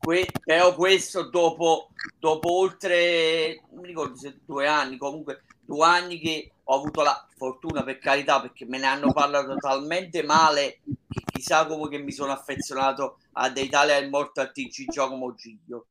que- 0.00 0.30
però 0.42 0.74
questo 0.74 1.28
dopo, 1.28 1.90
dopo 2.18 2.52
oltre, 2.52 3.62
non 3.70 3.82
mi 3.82 3.88
ricordo 3.88 4.16
se 4.16 4.40
due 4.44 4.66
anni, 4.66 4.96
comunque 4.96 5.42
due 5.60 5.84
anni 5.86 6.18
che 6.18 6.52
ho 6.64 6.74
avuto 6.74 7.02
la 7.02 7.26
fortuna, 7.36 7.84
per 7.84 7.98
carità, 7.98 8.40
perché 8.40 8.64
me 8.64 8.78
ne 8.78 8.86
hanno 8.86 9.12
parlato 9.12 9.54
talmente 9.56 10.22
male 10.22 10.80
che 11.08 11.20
chissà 11.30 11.66
come 11.66 11.88
che 11.88 11.98
mi 11.98 12.12
sono 12.12 12.32
affezionato 12.32 13.18
a 13.32 13.52
The 13.52 13.60
Italia 13.60 13.96
è 13.96 14.08
morto 14.08 14.40
a 14.40 14.46
TG 14.46 14.90
Giacomo 14.90 15.34
Giglio. 15.34 15.86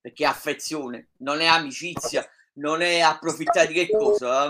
Perché 0.00 0.22
è 0.24 0.28
affezione, 0.28 1.08
non 1.18 1.40
è 1.40 1.46
amicizia, 1.46 2.28
non 2.54 2.80
è 2.80 3.00
approfittare 3.00 3.66
di 3.66 3.74
che 3.74 3.90
cosa? 3.90 4.48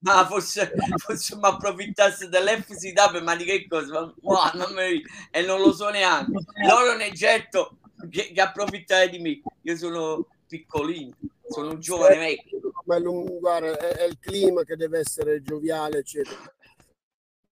Ma 0.00 0.26
forse, 0.26 0.72
forse 0.96 1.36
mi 1.36 1.44
approfittasse 1.44 2.28
dell'FCW, 2.28 3.22
ma 3.22 3.36
di 3.36 3.44
che 3.44 3.66
cosa? 3.68 4.12
Ma, 4.22 4.52
ma, 4.54 4.68
mi, 4.70 5.02
e 5.30 5.42
non 5.42 5.60
lo 5.60 5.72
so 5.72 5.90
neanche. 5.90 6.32
Loro 6.66 6.96
ne 6.96 7.10
getto 7.12 7.76
che, 8.08 8.32
che 8.32 8.40
approfittare 8.40 9.08
di 9.08 9.18
me. 9.18 9.40
Io 9.62 9.76
sono 9.76 10.26
piccolino, 10.46 11.14
sono 11.48 11.70
un 11.70 11.80
giovane 11.80 12.18
vecchio. 12.18 12.72
Ma 12.86 12.98
guarda, 13.00 13.76
è, 13.78 13.96
è, 13.96 14.04
il 14.04 14.18
clima 14.18 14.62
che 14.62 14.76
deve 14.76 14.98
essere 14.98 15.40
gioviale, 15.42 15.98
eccetera. 15.98 16.54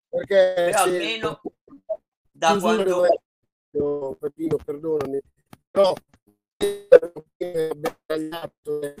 Perché 0.09 0.53
Però 0.55 0.83
almeno 0.83 1.41
da 2.31 2.57
quando... 2.57 3.05
Io, 3.73 4.15
Peppino, 4.15 4.57
perdonami, 4.57 5.21
però 5.71 5.93
tagliato 8.05 8.95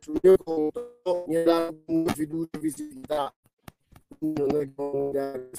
sul 0.00 0.18
mio 0.22 0.36
conto 0.42 1.24
mi 1.28 1.42
dà 1.42 1.72
una 1.86 2.12
fiducia 2.12 2.56
e 2.56 2.58
visibilità 2.58 3.34
non 4.20 4.56
è 4.56 4.72
come 4.74 5.50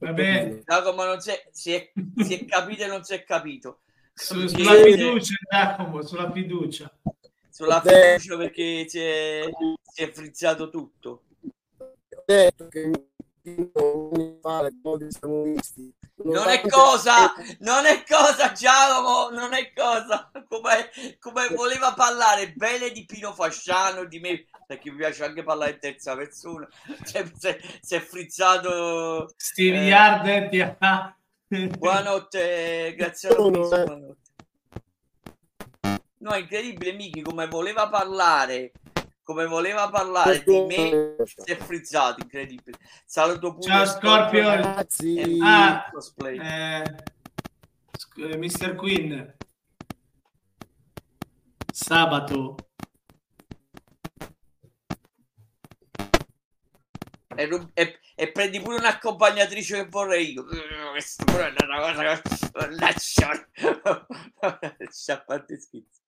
Vabbè. 0.00 0.62
Giacomo 0.64 1.04
non 1.04 1.20
si 1.20 1.30
è, 1.30 1.46
si, 1.52 1.72
è, 1.72 1.92
si 2.24 2.34
è 2.34 2.44
capito 2.46 2.84
e 2.84 2.86
non 2.86 3.04
si 3.04 3.12
è 3.14 3.22
capito. 3.22 3.80
Su, 4.14 4.46
sulla 4.46 4.72
fiducia, 4.82 5.34
Giacomo, 5.50 6.02
sulla 6.02 6.32
fiducia. 6.32 6.90
Sulla 7.50 7.82
fiducia 7.82 8.36
perché 8.38 8.88
si 8.88 8.98
è, 8.98 9.44
si 9.82 10.02
è 10.02 10.10
frizzato 10.10 10.70
tutto. 10.70 11.24
Ho 11.42 12.22
detto 12.24 12.68
che 12.68 12.90
non 13.54 15.10
siamo 15.10 15.42
visti 15.42 15.94
non 16.22 16.48
è 16.48 16.60
cosa, 16.60 17.32
non 17.60 17.86
è 17.86 18.04
cosa 18.06 18.52
Giacomo, 18.52 19.30
non 19.30 19.54
è 19.54 19.72
cosa. 19.72 20.30
Come, 20.48 20.90
come 21.18 21.48
voleva 21.54 21.94
parlare 21.94 22.52
bene 22.52 22.90
di 22.90 23.04
Pino 23.04 23.32
Fasciano, 23.32 24.04
di 24.04 24.18
me, 24.18 24.44
perché 24.66 24.90
mi 24.90 24.98
piace 24.98 25.24
anche 25.24 25.42
parlare 25.42 25.72
in 25.72 25.78
terza 25.78 26.16
persona, 26.16 26.68
si 27.04 27.94
è 27.94 28.00
frizzato 28.00 29.32
Stevie 29.36 29.80
eh, 29.80 29.86
Yard 29.86 30.76
buonanotte, 31.78 32.94
grazie 32.96 33.28
a 33.30 33.34
tutti 33.34 34.18
no, 36.18 36.30
è 36.30 36.38
incredibile 36.38 36.92
Miki 36.92 37.22
come 37.22 37.48
voleva 37.48 37.88
parlare 37.88 38.72
come 39.22 39.46
voleva 39.46 39.88
parlare 39.88 40.42
di 40.42 40.60
me 40.62 41.16
si 41.24 41.52
è 41.52 41.56
frizzato 41.56 42.20
incredibile. 42.22 42.78
Saluto 43.04 43.54
pure 43.54 43.70
ciao 43.70 43.86
Scorpio. 43.86 44.48
ah, 45.42 45.90
eh, 46.24 46.84
eh 48.16 48.36
Mr. 48.36 48.74
Queen. 48.74 49.36
Sabato. 51.72 52.56
E, 57.36 57.70
e, 57.72 57.98
e, 58.16 58.32
prendi 58.32 58.60
pure 58.60 58.76
un'accompagnatrice 58.76 59.76
che 59.76 59.88
vorrei 59.88 60.32
io. 60.32 60.44
Questa 60.90 61.24
è 61.24 61.64
una 61.64 61.80
cosa 61.80 62.02
a 65.12 65.20
parte 65.24 65.58
schizzo 65.58 65.99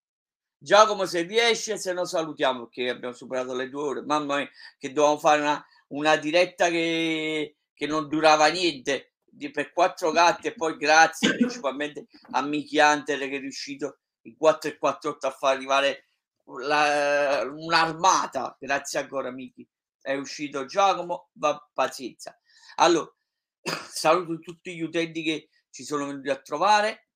Giacomo 0.62 1.06
se 1.06 1.22
riesce, 1.22 1.76
se 1.76 1.92
no 1.92 2.04
salutiamo 2.04 2.68
perché 2.68 2.88
abbiamo 2.88 3.14
superato 3.14 3.52
le 3.52 3.68
due 3.68 3.82
ore. 3.82 4.02
Mamma 4.02 4.36
mia, 4.36 4.50
che 4.78 4.92
dovevamo 4.92 5.18
fare 5.18 5.40
una, 5.40 5.66
una 5.88 6.14
diretta 6.14 6.68
che, 6.68 7.56
che 7.74 7.86
non 7.88 8.08
durava 8.08 8.46
niente 8.46 9.14
di, 9.24 9.50
per 9.50 9.72
quattro 9.72 10.12
gatti 10.12 10.46
e 10.46 10.54
poi 10.54 10.76
grazie 10.76 11.34
principalmente 11.34 12.06
a 12.30 12.42
Michi 12.42 12.78
Hunter 12.78 13.18
che 13.18 13.36
è 13.36 13.40
riuscito 13.40 13.98
in 14.22 14.36
4 14.36 14.70
e 14.70 14.78
48 14.78 15.26
a 15.26 15.30
far 15.32 15.56
arrivare 15.56 16.06
la, 16.44 17.42
un'armata. 17.44 18.56
Grazie 18.60 19.00
ancora 19.00 19.32
Michi. 19.32 19.68
È 20.00 20.14
uscito 20.14 20.64
Giacomo, 20.64 21.30
va 21.32 21.68
pazienza. 21.72 22.38
Allora, 22.76 23.12
saluto 23.90 24.38
tutti 24.38 24.76
gli 24.76 24.82
utenti 24.82 25.24
che 25.24 25.48
ci 25.70 25.82
sono 25.82 26.06
venuti 26.06 26.28
a 26.28 26.36
trovare 26.36 27.08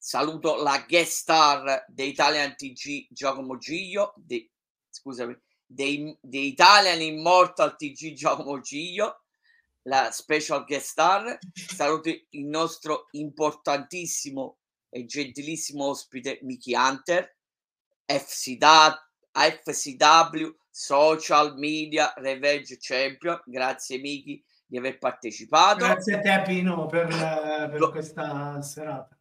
Saluto 0.00 0.62
la 0.62 0.84
guest 0.86 1.12
star 1.12 1.84
di 1.88 2.06
Italian 2.06 2.54
TG 2.54 3.08
Giacomo 3.10 3.58
Giglio, 3.58 4.14
di, 4.16 4.48
scusami, 4.88 5.36
di, 5.66 6.16
di 6.20 6.46
Italian 6.46 7.00
Immortal 7.02 7.74
TG 7.74 8.12
Giacomo 8.12 8.60
Giglio, 8.60 9.22
la 9.82 10.12
special 10.12 10.64
guest 10.64 10.86
star. 10.86 11.38
Saluto 11.52 12.08
il 12.08 12.44
nostro 12.44 13.08
importantissimo 13.10 14.58
e 14.88 15.04
gentilissimo 15.04 15.86
ospite 15.86 16.38
Mickey 16.42 16.74
Hunter, 16.74 17.34
FCW, 18.06 18.94
FCW 19.32 20.56
Social 20.70 21.58
Media 21.58 22.12
Revenge 22.16 22.76
Champion. 22.78 23.42
Grazie 23.44 23.98
Miki 23.98 24.42
di 24.64 24.78
aver 24.78 24.98
partecipato. 24.98 25.84
Grazie 25.84 26.14
a 26.14 26.20
te 26.20 26.42
Pino 26.46 26.86
per, 26.86 27.08
per 27.08 27.90
questa 27.90 28.62
serata. 28.62 29.17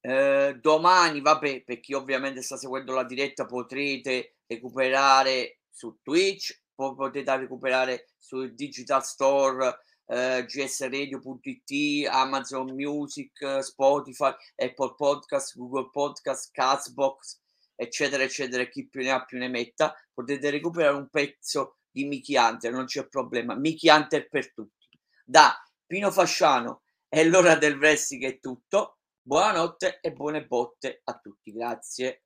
Eh, 0.00 0.58
domani, 0.60 1.20
vabbè, 1.20 1.62
per 1.64 1.80
chi 1.80 1.92
ovviamente 1.92 2.42
sta 2.42 2.56
seguendo 2.56 2.94
la 2.94 3.04
diretta, 3.04 3.46
potrete 3.46 4.36
recuperare 4.46 5.60
su 5.70 5.98
Twitch, 6.02 6.62
potete 6.74 7.36
recuperare 7.36 8.10
sul 8.16 8.54
Digital 8.54 9.04
Store 9.04 9.78
eh, 10.06 10.44
gsradio.it, 10.46 12.08
Amazon 12.08 12.74
Music, 12.74 13.58
Spotify, 13.60 14.32
Apple 14.56 14.94
Podcast, 14.96 15.56
Google 15.56 15.90
Podcast, 15.90 16.50
Castbox, 16.52 17.40
eccetera, 17.74 18.22
eccetera. 18.22 18.64
Chi 18.66 18.88
più 18.88 19.02
ne 19.02 19.10
ha 19.10 19.24
più 19.24 19.38
ne 19.38 19.48
metta, 19.48 19.94
potete 20.12 20.50
recuperare 20.50 20.96
un 20.96 21.08
pezzo 21.08 21.78
di 21.90 22.04
Mickey 22.04 22.36
Hunter, 22.36 22.72
non 22.72 22.86
c'è 22.86 23.06
problema. 23.08 23.54
Mickey 23.54 23.90
Hunter 23.90 24.28
per 24.28 24.52
tutti. 24.52 24.88
Da 25.24 25.54
Pino 25.86 26.10
Fasciano 26.10 26.82
è 27.08 27.24
l'ora 27.24 27.56
del 27.56 27.76
wrestling 27.76 28.24
è 28.24 28.40
tutto 28.40 28.97
Buonanotte 29.28 29.98
e 30.00 30.10
buone 30.14 30.46
botte 30.46 31.02
a 31.04 31.18
tutti, 31.18 31.52
grazie. 31.52 32.22